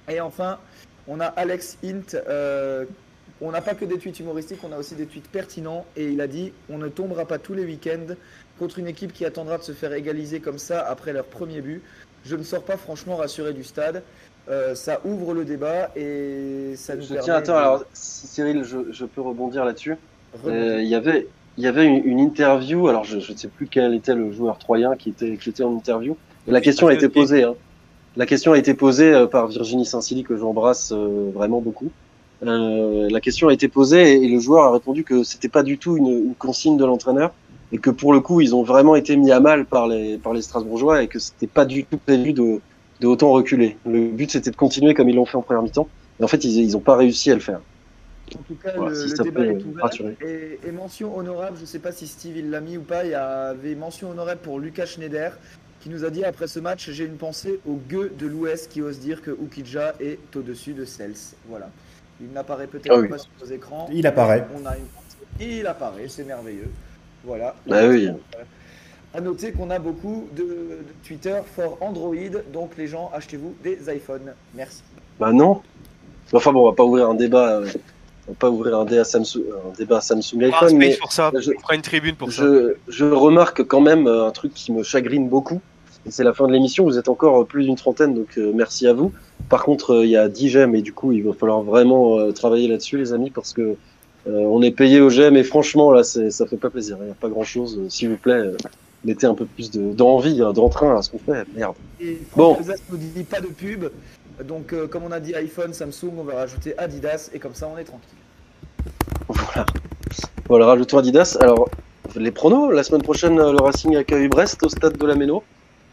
Et 0.07 0.20
enfin, 0.20 0.59
on 1.07 1.18
a 1.18 1.26
Alex 1.26 1.79
Int. 1.83 2.14
euh, 2.14 2.85
on 3.41 3.51
n'a 3.51 3.62
pas 3.62 3.74
que 3.74 3.87
des 3.87 3.99
tweets 3.99 4.20
humoristiques, 4.20 4.61
on 4.64 4.72
a 4.72 4.76
aussi 4.76 4.97
des 4.97 5.07
tweets 5.07 5.29
pertinents. 5.31 5.87
Et 5.97 6.09
il 6.09 6.20
a 6.20 6.26
dit 6.26 6.53
On 6.68 6.76
ne 6.76 6.89
tombera 6.89 7.24
pas 7.24 7.39
tous 7.39 7.55
les 7.55 7.64
week-ends 7.64 8.14
contre 8.59 8.79
une 8.79 8.89
équipe 8.89 9.14
qui 9.14 9.24
attendra 9.24 9.57
de 9.57 9.62
se 9.62 9.72
faire 9.72 9.95
égaliser 9.95 10.41
comme 10.41 10.59
ça 10.59 10.87
après 10.87 11.14
leur 11.14 11.24
premier 11.24 11.62
but. 11.62 11.83
Je 12.26 12.37
ne 12.37 12.43
sors 12.43 12.64
pas 12.64 12.76
franchement 12.76 13.16
rassuré 13.16 13.55
du 13.55 13.64
stade. 13.64 14.03
Euh, 14.51 14.74
ça 14.74 15.01
ouvre 15.05 15.34
le 15.34 15.44
débat 15.44 15.90
et 15.94 16.72
ça 16.76 16.94
nous 16.96 17.03
Je 17.03 17.09
permet 17.09 17.22
tiens, 17.24 17.34
attends, 17.34 17.53
de 17.53 17.59
alors 17.59 17.84
Cyril, 17.92 18.64
je, 18.64 18.78
je 18.90 19.05
peux 19.05 19.20
rebondir 19.20 19.64
là-dessus. 19.64 19.96
Euh, 20.46 20.80
Il 20.80 20.88
y 20.88 20.94
avait, 20.94 21.26
il 21.59 21.64
y 21.64 21.66
avait 21.66 21.84
une, 21.84 22.03
une 22.05 22.18
interview. 22.18 22.88
Alors, 22.88 23.05
je, 23.05 23.18
je 23.18 23.32
ne 23.32 23.36
sais 23.36 23.49
plus 23.49 23.66
quel 23.66 23.92
était 23.94 24.14
le 24.14 24.32
joueur 24.32 24.59
troyen 24.59 24.96
qui 24.96 25.11
était, 25.11 25.36
qui 25.36 25.51
était 25.51 25.64
en 25.64 25.74
interview. 25.76 26.16
Et 26.46 26.51
la 26.51 26.61
question 26.62 26.86
a 26.86 26.94
été 26.94 27.09
posée. 27.09 27.42
Hein. 27.42 27.55
La 28.16 28.24
question 28.26 28.53
a 28.53 28.59
été 28.59 28.72
posée 28.74 29.12
euh, 29.12 29.26
par 29.26 29.49
Virginie 29.49 29.84
Saint-Silly 29.84 30.24
que 30.24 30.36
j'embrasse 30.36 30.92
euh, 30.92 31.30
vraiment 31.34 31.61
beaucoup. 31.61 31.90
Euh, 32.42 33.09
la 33.11 33.20
question 33.20 33.49
a 33.49 33.53
été 33.53 33.68
posée 33.68 34.12
et, 34.14 34.24
et 34.24 34.28
le 34.28 34.38
joueur 34.38 34.64
a 34.64 34.72
répondu 34.72 35.05
que 35.05 35.24
c'était 35.24 35.49
pas 35.49 35.62
du 35.62 35.76
tout 35.76 35.96
une, 35.96 36.07
une 36.09 36.34
consigne 36.34 36.76
de 36.76 36.84
l'entraîneur 36.84 37.32
et 37.72 37.78
que 37.78 37.90
pour 37.90 38.12
le 38.12 38.20
coup 38.20 38.40
ils 38.40 38.55
ont 38.55 38.62
vraiment 38.62 38.94
été 38.94 39.16
mis 39.16 39.32
à 39.32 39.40
mal 39.40 39.66
par 39.66 39.88
les 39.88 40.18
par 40.18 40.32
les 40.32 40.40
Strasbourgeois 40.42 41.03
et 41.03 41.09
que 41.09 41.18
c'était 41.18 41.49
pas 41.49 41.64
du 41.64 41.84
tout 41.84 41.99
prévu 41.99 42.32
de 42.32 42.61
de 43.01 43.07
autant 43.07 43.30
reculer. 43.30 43.76
Le 43.86 44.09
but 44.09 44.30
c'était 44.30 44.51
de 44.51 44.57
continuer 44.57 44.94
comme 44.94 45.09
ils 45.09 45.16
l'ont 45.16 45.26
fait 45.26 45.36
en 45.36 45.42
première 45.42 45.62
mi-temps. 45.62 45.88
Et 46.20 46.24
en 46.24 46.28
fait 46.28 46.44
ils 46.44 46.59
ils 46.59 46.76
ont 46.76 46.80
pas 46.80 46.96
réussi 46.96 47.30
à 47.30 47.34
le 47.34 47.40
faire. 47.40 47.61
En 48.34 48.42
tout 48.42 48.57
cas, 48.62 48.72
Voilà, 48.76 48.90
le, 48.90 48.96
si 48.96 49.11
le 49.11 49.16
ça 49.16 49.22
débat 49.22 49.46
est 49.46 49.64
ouvert. 49.64 49.90
Et, 50.22 50.59
et 50.66 50.70
mention 50.70 51.16
honorable, 51.16 51.57
je 51.57 51.62
ne 51.62 51.66
sais 51.66 51.78
pas 51.78 51.92
si 51.92 52.07
Steve 52.07 52.36
il 52.36 52.51
l'a 52.51 52.61
mis 52.61 52.76
ou 52.76 52.82
pas, 52.82 53.05
il 53.05 53.12
y 53.12 53.14
avait 53.14 53.74
mention 53.74 54.11
honorable 54.11 54.40
pour 54.42 54.61
Lucas 54.61 54.84
Schneider 54.86 55.38
qui 55.80 55.88
nous 55.88 56.05
a 56.05 56.11
dit 56.11 56.24
après 56.24 56.46
ce 56.49 56.59
match 56.59 56.90
J'ai 56.90 57.05
une 57.05 57.16
pensée 57.16 57.61
au 57.66 57.74
gueux 57.88 58.12
de 58.18 58.26
l'Ouest 58.26 58.70
qui 58.70 58.82
ose 58.82 58.99
dire 58.99 59.22
que 59.22 59.30
Ukidja 59.30 59.94
est 60.01 60.18
au-dessus 60.36 60.74
de 60.74 60.84
Cels. 60.84 61.14
Voilà. 61.49 61.70
Il 62.20 62.30
n'apparaît 62.32 62.66
peut-être 62.66 62.92
Ah 62.92 62.99
oui. 62.99 63.09
pas 63.09 63.18
sur 63.18 63.30
nos 63.40 63.46
écrans. 63.46 63.88
Il 63.92 64.07
apparaît. 64.07 64.44
On 64.61 64.66
a 64.66 64.76
une. 64.76 64.84
Il 65.40 65.66
apparaît, 65.66 66.09
c'est 66.09 66.24
merveilleux. 66.24 66.68
Voilà. 67.24 67.55
Bah 67.66 67.86
oui. 67.88 68.11
À 69.15 69.21
noter 69.21 69.53
qu'on 69.53 69.71
a 69.71 69.79
beaucoup 69.79 70.29
de, 70.37 70.43
de 70.43 70.79
Twitter 71.07 71.37
for 71.57 71.79
Android, 71.81 72.15
donc 72.53 72.73
les 72.77 72.87
gens, 72.87 73.11
achetez-vous 73.15 73.55
des 73.65 73.79
iPhones. 73.95 74.35
Merci. 74.55 74.83
Bah 75.19 75.33
non. 75.33 75.63
Enfin 76.33 76.53
bon, 76.53 76.63
on 76.67 76.71
va 76.71 76.77
pas 76.77 76.85
ouvrir 76.85 77.09
un 77.09 77.15
débat. 77.15 77.61
euh, 77.61 77.67
on 78.29 78.33
va 78.33 78.37
pas 78.39 78.51
ouvrir 78.51 78.79
un 78.79 78.85
débat 78.85 79.05
Samsung, 79.05 79.41
un 79.71 79.77
débat 79.79 80.03
Samsung 80.03 80.35
On 80.37 80.41
fera 80.41 80.47
un 80.47 80.49
iPhone, 80.49 80.69
space 80.69 80.79
mais 80.79 80.97
pour 80.99 81.13
ça. 81.13 81.31
je- 81.39 81.53
On 81.57 81.61
fera 81.61 81.75
une 81.75 81.81
tribune 81.83 82.15
pour 82.17 82.31
ça. 82.31 82.43
je, 82.43 82.75
je 82.89 83.07
remarque 83.07 83.63
quand 83.65 83.81
même 83.81 84.07
euh, 84.07 84.27
un 84.27 84.31
truc 84.31 84.53
qui 84.53 84.71
me 84.73 84.83
chagrine 84.83 85.29
beaucoup. 85.31 85.61
Et 86.07 86.11
c'est 86.11 86.25
la 86.25 86.35
fin 86.35 86.47
de 86.47 86.53
l'émission. 86.53 86.85
Vous 86.85 86.99
êtes 86.99 87.09
encore 87.09 87.47
plus 87.47 87.65
d'une 87.65 87.77
trentaine, 87.77 88.15
donc 88.15 88.37
euh, 88.37 88.53
merci 88.55 88.87
à 88.87 88.93
vous. 88.93 89.13
Par 89.49 89.65
contre, 89.65 89.95
euh, 89.95 90.05
il 90.05 90.11
y 90.11 90.17
a 90.19 90.29
10 90.29 90.51
j'aime 90.51 90.75
et 90.75 90.83
du 90.83 90.93
coup, 90.93 91.13
il 91.13 91.25
va 91.25 91.33
falloir 91.33 91.63
vraiment 91.63 92.19
euh, 92.19 92.31
travailler 92.33 92.69
là-dessus, 92.69 92.99
les 92.99 93.15
amis, 93.15 93.31
parce 93.31 93.55
que 93.55 93.63
euh, 93.63 93.75
on 94.27 94.61
est 94.61 94.71
payé 94.71 95.01
au 95.01 95.09
j'aime 95.09 95.37
et 95.39 95.43
franchement, 95.45 95.91
là, 95.91 96.05
ça 96.05 96.47
fait 96.47 96.57
pas 96.59 96.69
plaisir. 96.69 96.99
Il 97.01 97.07
n'y 97.07 97.11
a 97.11 97.15
pas 97.15 97.31
grand-chose. 97.31 97.79
Euh, 97.79 97.89
S'il 97.89 98.11
vous 98.11 98.17
plaît, 98.19 98.35
euh, 98.35 98.57
mettez 99.05 99.26
un 99.26 99.34
peu 99.34 99.46
plus 99.46 99.70
de, 99.70 99.92
d'envie, 99.92 100.42
hein, 100.42 100.53
d'entrain 100.53 100.96
à 100.96 101.03
ce 101.03 101.11
qu'on 101.11 101.18
fait. 101.18 101.44
Merde. 101.55 101.74
Et 102.01 102.18
Bon. 102.36 102.57
Nous 102.90 102.96
dit 102.96 103.24
pas 103.24 103.40
de 103.40 103.46
pub. 103.46 103.86
Donc, 104.44 104.72
euh, 104.72 104.86
comme 104.86 105.03
on 105.05 105.12
a 105.12 105.20
dit 105.20 105.34
iPhone, 105.34 105.72
Samsung, 105.72 106.12
on 106.18 106.24
va 106.24 106.34
rajouter 106.34 106.78
Adidas 106.78 107.30
et 107.32 107.38
comme 107.38 107.55
ça, 107.55 107.68
on 107.72 107.76
est 107.78 107.84
tranquille. 107.84 108.09
Voilà. 109.28 109.66
Voilà, 110.49 110.66
rajoutons 110.66 110.99
Adidas. 110.99 111.36
Alors, 111.40 111.68
les 112.16 112.30
pronos, 112.30 112.70
la 112.70 112.82
semaine 112.82 113.03
prochaine, 113.03 113.38
euh, 113.38 113.53
le 113.53 113.59
Racing 113.59 113.96
accueille 113.96 114.28
Brest 114.28 114.62
au 114.62 114.68
stade 114.68 114.96
de 114.96 115.07
la 115.07 115.14
Méno. 115.14 115.42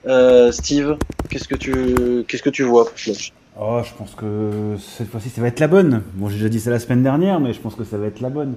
Euh, 0.08 0.52
Steve, 0.52 0.98
qu'est-ce 1.30 1.48
que 1.48 1.56
tu, 1.56 2.24
qu'est-ce 2.28 2.44
que 2.44 2.52
tu 2.52 2.64
vois 2.64 2.86
pour 2.86 2.98
ce 2.98 3.10
match 3.10 3.34
Oh, 3.60 3.80
je 3.84 3.94
pense 3.98 4.14
que 4.16 4.76
cette 4.78 5.10
fois-ci, 5.10 5.30
ça 5.30 5.42
va 5.42 5.48
être 5.48 5.60
la 5.62 5.68
bonne. 5.68 6.04
Bon, 6.14 6.28
j'ai 6.28 6.36
déjà 6.36 6.50
dit 6.50 6.60
ça 6.60 6.70
la 6.70 6.80
semaine 6.80 7.02
dernière, 7.04 7.40
mais 7.40 7.54
je 7.54 7.60
pense 7.62 7.76
que 7.76 7.86
ça 7.86 7.98
va 7.98 8.08
être 8.08 8.20
la 8.20 8.30
bonne. 8.30 8.56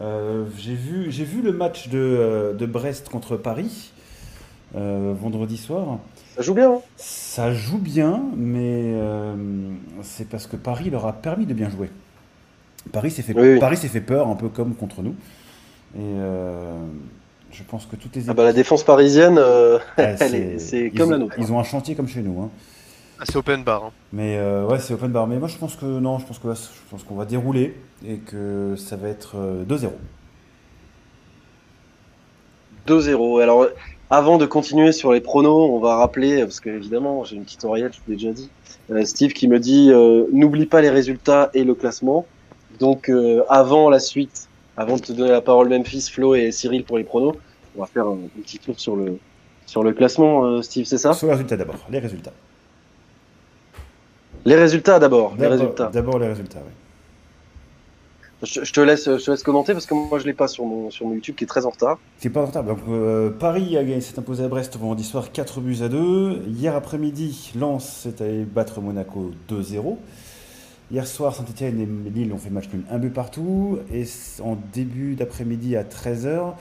Euh, 0.00 0.44
j'ai 0.56 0.74
vu, 0.74 1.10
j'ai 1.10 1.24
vu 1.24 1.42
le 1.42 1.52
match 1.52 1.88
de, 1.88 1.98
euh, 1.98 2.52
de 2.54 2.64
Brest 2.66 3.08
contre 3.10 3.36
Paris 3.36 3.92
euh, 4.76 5.12
vendredi 5.20 5.56
soir. 5.56 5.98
Ça 6.36 6.42
joue 6.42 6.54
bien, 6.54 6.70
hein 6.72 6.80
Ça 6.96 7.52
joue 7.52 7.78
bien, 7.78 8.22
mais 8.36 8.94
euh, 8.94 9.34
c'est 10.02 10.28
parce 10.28 10.46
que 10.46 10.56
Paris 10.56 10.88
leur 10.90 11.06
a 11.06 11.12
permis 11.12 11.44
de 11.46 11.52
bien 11.54 11.68
jouer. 11.68 11.90
Paris 12.92 13.10
s'est 13.10 13.22
fait, 13.22 13.34
Oui, 13.34 13.54
oui. 13.54 13.58
Paris 13.58 13.76
s'est 13.76 13.88
fait 13.88 14.00
peur, 14.00 14.28
un 14.28 14.36
peu 14.36 14.48
comme 14.48 14.74
contre 14.74 15.02
nous. 15.02 15.14
Et 15.98 16.14
je 17.52 17.62
pense 17.64 17.84
que 17.84 17.96
toutes 17.96 18.14
les 18.16 18.30
Ah 18.30 18.34
bah, 18.34 18.44
la 18.44 18.52
défense 18.52 18.84
parisienne, 18.84 19.38
c'est 20.58 20.90
comme 20.96 21.08
ont- 21.08 21.10
la 21.12 21.18
nôtre. 21.18 21.34
Ils 21.38 21.52
ont 21.52 21.58
un 21.58 21.64
chantier 21.64 21.94
comme 21.94 22.08
chez 22.08 22.22
nous. 22.22 22.40
hein. 22.40 22.50
Ah, 23.20 23.24
c'est 23.26 23.36
open 23.36 23.62
bar. 23.64 23.84
hein. 23.84 23.90
Mais 24.12 24.38
euh, 24.38 24.64
ouais, 24.66 24.78
c'est 24.78 24.94
open 24.94 25.10
bar. 25.12 25.26
Mais 25.26 25.38
moi, 25.38 25.48
je 25.48 25.58
pense 25.58 25.76
que 25.76 25.84
non, 25.84 26.18
je 26.18 26.26
pense 26.26 26.38
que 26.38 26.48
je 26.54 26.90
pense 26.90 27.02
qu'on 27.04 27.16
va 27.16 27.26
dérouler 27.26 27.76
et 28.06 28.16
que 28.16 28.74
ça 28.76 28.96
va 28.96 29.08
être 29.08 29.36
euh, 29.36 29.64
2-0. 29.64 29.90
2-0. 32.86 33.42
Alors, 33.42 33.66
avant 34.08 34.38
de 34.38 34.46
continuer 34.46 34.92
sur 34.92 35.12
les 35.12 35.20
pronos, 35.20 35.70
on 35.70 35.78
va 35.80 35.96
rappeler, 35.96 36.40
parce 36.42 36.60
que 36.60 36.70
évidemment, 36.70 37.24
j'ai 37.24 37.36
une 37.36 37.44
petite 37.44 37.64
oreillette, 37.64 37.92
je 37.94 37.98
vous 37.98 38.10
l'ai 38.10 38.16
déjà 38.16 38.32
dit, 38.32 38.50
euh, 38.90 39.04
Steve 39.04 39.32
qui 39.32 39.46
me 39.48 39.58
dit 39.60 39.90
euh, 39.92 40.24
n'oublie 40.32 40.66
pas 40.66 40.80
les 40.80 40.90
résultats 40.90 41.50
et 41.54 41.62
le 41.64 41.74
classement. 41.74 42.26
Donc, 42.78 43.10
euh, 43.10 43.42
avant 43.50 43.90
la 43.90 43.98
suite, 44.00 44.48
avant 44.76 44.96
de 44.96 45.02
te 45.02 45.12
donner 45.12 45.30
la 45.30 45.42
parole, 45.42 45.68
Memphis, 45.68 46.08
Flo 46.10 46.34
et 46.34 46.50
Cyril 46.52 46.84
pour 46.84 46.96
les 46.96 47.04
pronos, 47.04 47.34
on 47.76 47.80
va 47.82 47.86
faire 47.86 48.06
un, 48.06 48.14
un 48.14 48.42
petit 48.42 48.58
tour 48.58 48.80
sur 48.80 48.96
le, 48.96 49.18
sur 49.66 49.84
le 49.84 49.92
classement, 49.92 50.44
euh, 50.44 50.62
Steve, 50.62 50.86
c'est 50.86 50.98
ça? 50.98 51.12
Sur 51.12 51.26
les 51.26 51.34
résultats 51.34 51.58
d'abord. 51.58 51.76
Les 51.90 51.98
résultats. 51.98 52.32
Les 54.44 54.54
résultats 54.56 54.98
d'abord. 54.98 55.32
Les 55.34 55.40
D'abord 55.42 55.58
résultats. 55.58 55.90
d'abord 55.92 56.18
les 56.18 56.28
résultats. 56.28 56.60
oui. 56.64 56.72
Je, 58.42 58.64
je 58.64 58.72
te 58.72 58.80
laisse, 58.80 59.04
je 59.04 59.22
te 59.22 59.30
laisse 59.30 59.42
commenter 59.42 59.74
parce 59.74 59.84
que 59.84 59.92
moi, 59.92 60.18
je 60.18 60.24
l'ai 60.24 60.32
pas 60.32 60.48
sur 60.48 60.64
mon, 60.64 60.90
sur 60.90 61.06
mon 61.06 61.12
YouTube 61.14 61.34
qui 61.36 61.44
est 61.44 61.46
très 61.46 61.66
en 61.66 61.70
retard. 61.70 61.98
C'est 62.18 62.30
pas 62.30 62.40
en 62.40 62.46
retard. 62.46 62.64
Donc, 62.64 62.78
euh, 62.88 63.28
Paris 63.30 63.76
a 63.76 63.84
gagné, 63.84 64.00
s'est 64.00 64.18
imposé 64.18 64.44
à 64.44 64.48
Brest 64.48 64.78
vendredi 64.78 65.04
soir 65.04 65.30
4 65.30 65.60
buts 65.60 65.76
à 65.82 65.88
2. 65.88 66.44
Hier 66.48 66.74
après-midi, 66.74 67.52
Lens 67.58 67.84
s'est 67.84 68.22
allé 68.22 68.44
battre 68.44 68.80
Monaco 68.80 69.30
2-0. 69.50 69.96
Hier 70.90 71.06
soir, 71.06 71.34
Saint-Etienne 71.36 71.80
et 72.06 72.10
Lille 72.10 72.32
ont 72.32 72.38
fait 72.38 72.48
match 72.50 72.68
nul, 72.72 72.82
un 72.90 72.98
but 72.98 73.12
partout. 73.12 73.78
Et 73.92 74.04
en 74.42 74.56
début 74.72 75.16
d'après-midi 75.16 75.76
à 75.76 75.84
13h, 75.84 76.54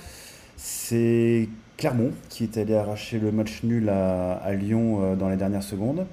c'est 0.58 1.48
Clermont 1.78 2.12
qui 2.28 2.44
est 2.44 2.58
allé 2.58 2.76
arracher 2.76 3.20
le 3.20 3.32
match 3.32 3.64
nul 3.64 3.88
à, 3.88 4.34
à 4.34 4.52
Lyon 4.52 5.00
euh, 5.02 5.16
dans 5.16 5.30
les 5.30 5.38
dernières 5.38 5.64
secondes. 5.64 6.06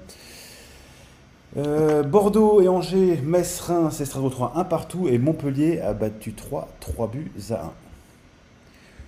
Euh, 1.57 2.03
Bordeaux 2.03 2.61
et 2.61 2.67
Angers, 2.67 3.19
Metz, 3.23 3.59
Reims 3.61 3.99
et 3.99 4.05
Strasbourg 4.05 4.31
3, 4.31 4.53
1 4.55 4.63
partout. 4.65 5.07
Et 5.07 5.17
Montpellier 5.17 5.79
a 5.81 5.93
battu 5.93 6.33
3, 6.33 6.67
3 6.79 7.07
buts 7.07 7.31
à 7.51 7.53
1. 7.55 7.71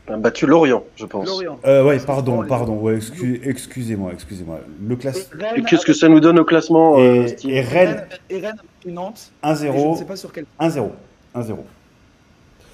On 0.08 0.14
a 0.14 0.18
battu 0.18 0.47
Lorient, 0.47 0.84
je 0.95 1.06
pense. 1.06 1.28
Lorient. 1.28 1.60
Euh, 1.66 1.84
ouais, 1.86 2.00
pardon, 2.00 2.43
pardon, 2.47 2.74
ouais, 2.80 2.97
excu- 2.97 3.39
excusez-moi, 3.43 4.10
excusez-moi. 4.14 4.60
Le 4.84 4.95
classe 4.95 5.30
Rennes 5.32 5.54
Et 5.58 5.62
qu'est-ce 5.62 5.86
que 5.86 5.93
ça 5.93 6.10
nous 6.10 6.20
donne 6.20 6.39
au 6.39 6.45
classement, 6.45 6.97
euh, 6.97 7.26
et, 7.26 7.28
Steve 7.28 7.52
et 7.52 7.62
Rennes, 7.62 8.06
et 8.32 8.39
Rennes 8.39 8.58
Nantes. 8.88 9.32
mais 9.43 9.56
Je 9.56 9.66
ne 9.66 9.70
1-0, 9.72 9.97
sais 10.00 10.06
pas 10.06 10.16
sur 10.16 10.32
quel. 10.34 10.45
1-0, 10.60 10.89
1-0. 11.36 11.58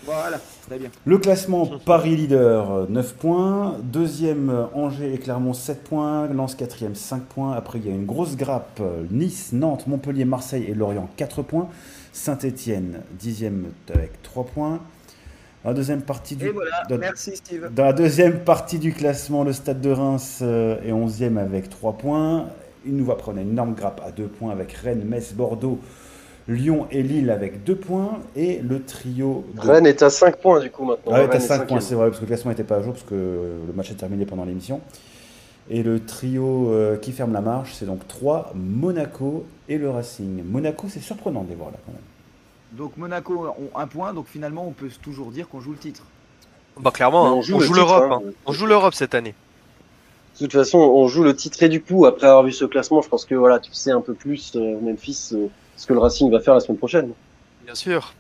Voilà, 0.06 0.38
très 0.68 0.78
bien. 0.80 0.90
Le 1.06 1.18
classement 1.18 1.70
Paris 1.86 2.16
leader 2.16 2.72
euh, 2.72 2.86
9 2.90 3.14
points, 3.16 3.78
deuxième 3.84 4.52
Angers 4.74 5.14
et 5.14 5.18
Clermont 5.18 5.54
7 5.54 5.84
points, 5.84 6.28
Lens 6.28 6.56
quatrième 6.56 6.96
5 6.96 7.24
points. 7.24 7.54
Après 7.54 7.80
il 7.80 7.88
y 7.88 7.90
a 7.92 7.94
une 7.94 8.06
grosse 8.06 8.36
grappe 8.36 8.82
Nice, 9.12 9.52
Nantes, 9.54 9.88
Montpellier, 9.88 10.26
Marseille 10.26 10.66
et 10.68 10.74
Lorient 10.74 11.10
4 11.18 11.42
points. 11.42 11.68
Saint-Étienne 12.14 13.02
dixième 13.20 13.66
avec 13.94 14.22
3 14.24 14.46
points. 14.46 14.80
Dans 15.64 15.72
la 15.72 15.76
deuxième 15.76 16.02
partie 16.04 16.36
du 16.36 16.46
Et 16.48 16.52
voilà, 16.52 16.84
dans- 16.90 16.98
merci 16.98 17.36
Steve. 17.36 17.70
Dans 17.74 17.86
la 17.86 17.94
deuxième 17.94 18.40
partie 18.40 18.78
du 18.80 18.94
classement, 18.94 19.44
le 19.44 19.52
Stade 19.52 19.82
de 19.82 19.90
Reims 19.90 20.40
euh, 20.44 20.78
est 20.86 20.92
11e 20.92 21.38
avec 21.38 21.70
3 21.70 21.94
points. 21.94 22.48
Il 22.86 22.96
nous 22.96 23.06
va 23.06 23.16
prendre 23.16 23.40
une 23.40 23.50
énorme 23.50 23.74
grappe 23.74 24.00
à 24.06 24.12
2 24.12 24.28
points 24.28 24.52
avec 24.52 24.72
Rennes, 24.74 25.04
Metz, 25.04 25.34
Bordeaux, 25.34 25.80
Lyon 26.48 26.88
et 26.92 27.02
Lille 27.02 27.30
avec 27.32 27.64
2 27.64 27.76
points. 27.76 28.20
Et 28.36 28.60
le 28.60 28.84
trio 28.84 29.46
de... 29.56 29.62
Rennes 29.62 29.88
est 29.88 30.04
à 30.04 30.10
5 30.10 30.38
points 30.38 30.60
du 30.60 30.70
coup 30.70 30.86
maintenant. 30.86 31.12
Ah 31.14 31.20
ouais, 31.20 31.26
Rennes 31.26 31.38
est 31.38 31.40
5 31.40 31.68
points, 31.68 31.80
c'est 31.80 31.96
vrai, 31.96 32.08
parce 32.08 32.20
que 32.20 32.24
le 32.24 32.28
classement 32.28 32.52
n'était 32.52 32.64
pas 32.64 32.78
à 32.78 32.82
jour, 32.82 32.94
parce 32.94 33.06
que 33.06 33.16
le 33.16 33.74
match 33.74 33.92
est 33.92 33.96
terminé 33.96 34.26
pendant 34.26 34.46
l'émission. 34.46 34.82
Et 35.70 35.82
le 35.82 36.00
trio 36.06 36.70
euh, 36.72 36.98
qui 36.98 37.12
ferme 37.12 37.34
la 37.34 37.42
marche, 37.42 37.74
c'est 37.74 37.88
donc 37.88 38.08
3, 38.08 38.52
Monaco 38.54 39.46
et 39.68 39.80
le 39.80 39.90
Racing. 39.90 40.44
Monaco, 40.44 40.88
c'est 40.90 41.00
surprenant 41.00 41.44
de 41.44 41.50
les 41.50 41.56
voir 41.56 41.72
là 41.72 41.78
quand 41.86 41.92
même. 41.92 42.02
Donc 42.74 42.98
Monaco 42.98 43.48
ont 43.48 43.78
un 43.80 43.88
point, 43.88 44.14
donc 44.14 44.28
finalement 44.28 44.68
on 44.68 44.72
peut 44.72 44.90
toujours 45.02 45.32
dire 45.32 45.48
qu'on 45.48 45.62
joue 45.62 45.72
le 45.72 45.78
titre. 45.78 46.04
Bah 46.80 46.92
clairement, 46.92 47.26
hein. 47.28 47.32
on 47.32 47.38
on 47.38 47.42
joue 47.42 47.54
joue, 47.54 47.60
le 47.60 47.66
titre, 47.66 47.78
l'Europe. 47.78 48.12
hein. 48.12 48.22
hein. 48.28 48.32
On 48.46 48.52
joue 48.52 48.66
l'Europe 48.68 48.94
cette 48.94 49.16
année. 49.16 49.34
De 50.40 50.46
toute 50.46 50.52
façon, 50.52 50.78
on 50.80 51.08
joue 51.08 51.24
le 51.24 51.34
titre 51.36 51.64
et 51.64 51.70
du 51.70 51.82
coup, 51.82 52.06
après 52.06 52.28
avoir 52.28 52.44
vu 52.44 52.52
ce 52.52 52.66
classement, 52.66 53.02
je 53.02 53.08
pense 53.08 53.24
que 53.26 53.34
voilà, 53.36 53.60
tu 53.60 53.74
sais 53.74 53.92
un 53.92 54.02
peu 54.02 54.14
plus, 54.14 54.52
euh, 54.58 54.78
Memphis, 54.82 55.30
euh, 55.32 55.48
ce 55.76 55.86
que 55.86 55.94
le 55.94 56.00
Racing 56.00 56.32
va 56.32 56.40
faire 56.40 56.54
la 56.54 56.60
semaine 56.60 56.78
prochaine. 56.78 57.12
Bien 57.66 57.76
sûr. 57.76 58.14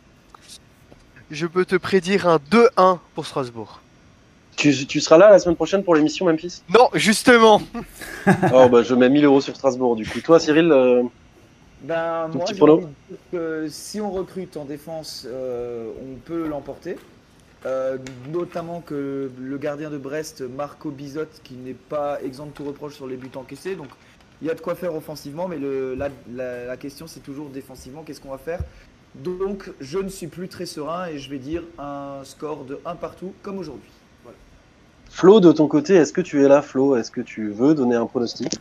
Je 1.31 1.47
peux 1.47 1.65
te 1.65 1.75
prédire 1.75 2.27
un 2.27 2.37
2-1 2.37 2.99
pour 3.15 3.25
Strasbourg. 3.25 3.81
Tu, 4.55 4.85
tu 4.87 5.01
seras 5.01 5.17
là 5.17 5.29
la 5.29 5.39
semaine 5.39 5.55
prochaine 5.55 5.83
pour 5.83 5.95
l'émission, 5.95 6.25
Memphis? 6.25 6.61
Non, 6.73 6.89
justement. 6.93 7.61
Oh 8.53 8.67
bah 8.69 8.81
je 8.81 8.95
mets 8.95 9.09
1000 9.09 9.25
euros 9.25 9.41
sur 9.41 9.55
Strasbourg 9.55 9.95
du 9.95 10.05
coup. 10.05 10.19
Toi, 10.21 10.39
Cyril, 10.39 10.71
euh, 10.71 11.03
Ben, 11.83 12.27
Ton 12.31 12.37
moi, 12.37 12.45
petit 12.45 12.55
prono 12.55 12.89
que 13.31 13.67
si 13.69 14.01
on 14.01 14.11
recrute 14.11 14.57
en 14.57 14.65
défense, 14.65 15.27
euh, 15.27 15.89
on 16.01 16.15
peut 16.15 16.47
l'emporter. 16.47 16.97
Euh, 17.65 17.97
notamment 18.31 18.81
que 18.81 19.31
le 19.39 19.57
gardien 19.57 19.89
de 19.89 19.97
Brest, 19.97 20.41
Marco 20.41 20.91
Bizot, 20.91 21.25
qui 21.43 21.55
n'est 21.55 21.73
pas 21.73 22.21
exempt 22.21 22.45
de 22.47 22.51
tout 22.51 22.63
reproche 22.63 22.93
sur 22.93 23.07
les 23.07 23.17
buts 23.17 23.31
encaissés. 23.35 23.75
Donc, 23.75 23.87
il 24.41 24.47
y 24.47 24.51
a 24.51 24.53
de 24.53 24.61
quoi 24.61 24.75
faire 24.75 24.93
offensivement, 24.95 25.47
mais 25.47 25.57
le, 25.57 25.95
la, 25.95 26.09
la- 26.33 26.65
la 26.65 26.77
question, 26.77 27.07
c'est 27.07 27.21
toujours 27.21 27.49
défensivement, 27.49 28.03
qu'est-ce 28.03 28.21
qu'on 28.21 28.31
va 28.31 28.37
faire? 28.37 28.59
Donc, 29.15 29.71
je 29.79 29.97
ne 29.99 30.09
suis 30.09 30.27
plus 30.27 30.49
très 30.49 30.65
serein 30.65 31.07
et 31.07 31.17
je 31.17 31.29
vais 31.29 31.37
dire 31.39 31.63
un 31.79 32.19
score 32.23 32.65
de 32.65 32.79
1 32.85 32.95
partout, 32.95 33.33
comme 33.43 33.57
aujourd'hui. 33.57 33.89
Voilà. 34.23 34.37
Flo, 35.09 35.39
de 35.39 35.51
ton 35.53 35.67
côté, 35.67 35.95
est-ce 35.95 36.11
que 36.11 36.21
tu 36.21 36.43
es 36.43 36.47
là, 36.49 36.61
Flo? 36.61 36.97
Est-ce 36.97 37.11
que 37.11 37.21
tu 37.21 37.49
veux 37.49 37.73
donner 37.75 37.95
un 37.95 38.05
pronostic? 38.07 38.53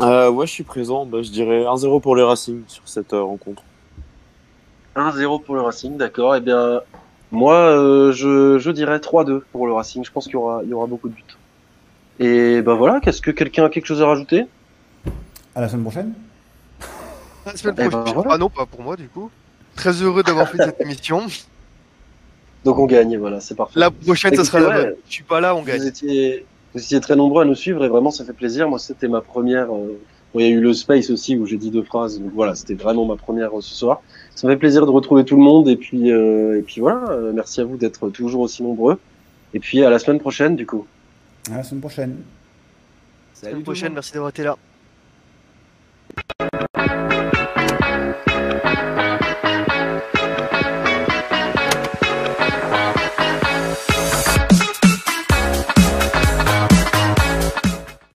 Euh, 0.00 0.30
ouais, 0.30 0.46
je 0.46 0.52
suis 0.52 0.62
présent. 0.64 1.04
Bah, 1.04 1.22
je 1.22 1.30
dirais 1.30 1.64
1-0 1.64 2.00
pour 2.00 2.16
les 2.16 2.22
Racing 2.22 2.62
sur 2.68 2.88
cette 2.88 3.12
euh, 3.12 3.22
rencontre. 3.22 3.62
1-0 4.94 5.42
pour 5.42 5.54
le 5.54 5.60
Racing, 5.60 5.96
d'accord. 5.98 6.36
Eh 6.36 6.40
bien, 6.40 6.80
moi, 7.30 7.54
euh, 7.56 8.12
je, 8.12 8.58
je 8.58 8.70
dirais 8.70 8.98
3-2 8.98 9.42
pour 9.52 9.66
le 9.66 9.74
Racing. 9.74 10.04
Je 10.04 10.10
pense 10.10 10.24
qu'il 10.24 10.34
y 10.34 10.36
aura, 10.36 10.60
il 10.62 10.70
y 10.70 10.72
aura 10.72 10.86
beaucoup 10.86 11.08
de 11.10 11.14
buts. 11.14 11.22
Et 12.18 12.62
ben 12.62 12.74
voilà, 12.74 13.00
qu'est-ce 13.00 13.20
que 13.20 13.30
quelqu'un 13.30 13.66
a 13.66 13.68
quelque 13.68 13.84
chose 13.86 14.00
à 14.00 14.06
rajouter? 14.06 14.46
À 15.56 15.60
la 15.62 15.68
semaine 15.68 15.82
prochaine 15.82 16.12
La 17.46 17.56
semaine 17.56 17.74
Eh 17.78 17.82
ben, 17.82 17.90
prochaine. 17.90 18.14
voilà. 18.14 18.30
Ah 18.34 18.38
non, 18.38 18.48
pas 18.50 18.66
pour 18.66 18.82
moi 18.82 18.94
du 18.96 19.08
coup. 19.08 19.30
Très 19.74 19.90
heureux 20.02 20.22
d'avoir 20.22 20.48
fait 20.48 20.58
cette 20.58 20.80
émission. 20.80 21.22
Donc 22.64 22.78
on 22.78 22.86
gagne, 22.86 23.16
voilà, 23.18 23.40
c'est 23.40 23.54
parfait. 23.54 23.78
La 23.80 23.90
prochaine, 23.90 24.34
ça 24.36 24.44
sera 24.44 24.60
la 24.60 24.70
bonne. 24.84 24.94
Je 25.08 25.12
suis 25.14 25.22
pas 25.24 25.40
là, 25.40 25.54
on 25.56 25.60
Vous 25.60 25.66
gagne. 25.66 25.82
étiez, 25.84 26.44
vous 26.74 26.80
étiez 26.80 27.00
très 27.00 27.16
nombreux 27.16 27.42
à 27.42 27.44
nous 27.46 27.54
suivre 27.54 27.84
et 27.84 27.88
vraiment 27.88 28.10
ça 28.10 28.24
fait 28.24 28.32
plaisir. 28.32 28.68
Moi, 28.68 28.78
c'était 28.78 29.08
ma 29.08 29.20
première. 29.22 29.72
euh, 29.74 29.98
bon, 30.34 30.40
il 30.40 30.42
y 30.42 30.46
a 30.46 30.48
eu 30.50 30.60
le 30.60 30.72
space 30.74 31.10
aussi 31.10 31.36
où 31.36 31.46
j'ai 31.46 31.56
dit 31.56 31.70
deux 31.70 31.82
phrases. 31.84 32.18
Donc 32.20 32.32
voilà, 32.34 32.54
c'était 32.54 32.74
vraiment 32.74 33.04
ma 33.06 33.16
première 33.16 33.56
euh, 33.56 33.60
ce 33.62 33.74
soir. 33.74 34.02
Ça 34.34 34.46
me 34.46 34.52
fait 34.52 34.58
plaisir 34.58 34.84
de 34.84 34.90
retrouver 34.90 35.24
tout 35.24 35.36
le 35.36 35.42
monde 35.42 35.68
et 35.68 35.76
puis 35.76 36.10
euh, 36.12 36.58
et 36.58 36.62
puis 36.62 36.80
voilà. 36.80 37.04
euh, 37.10 37.32
merci 37.34 37.60
à 37.60 37.64
vous 37.64 37.76
d'être 37.76 38.10
toujours 38.10 38.40
aussi 38.42 38.62
nombreux. 38.62 38.98
Et 39.54 39.60
puis 39.60 39.82
à 39.84 39.88
la 39.90 39.98
semaine 39.98 40.18
prochaine 40.20 40.54
du 40.56 40.66
coup. 40.66 40.86
À 41.50 41.56
la 41.58 41.62
semaine 41.62 41.80
prochaine. 41.80 42.10
La 42.18 43.40
Salut 43.40 43.52
semaine 43.52 43.62
prochaine, 43.64 43.92
merci 43.94 44.12
d'avoir 44.12 44.30
été 44.30 44.42
là. 44.42 44.56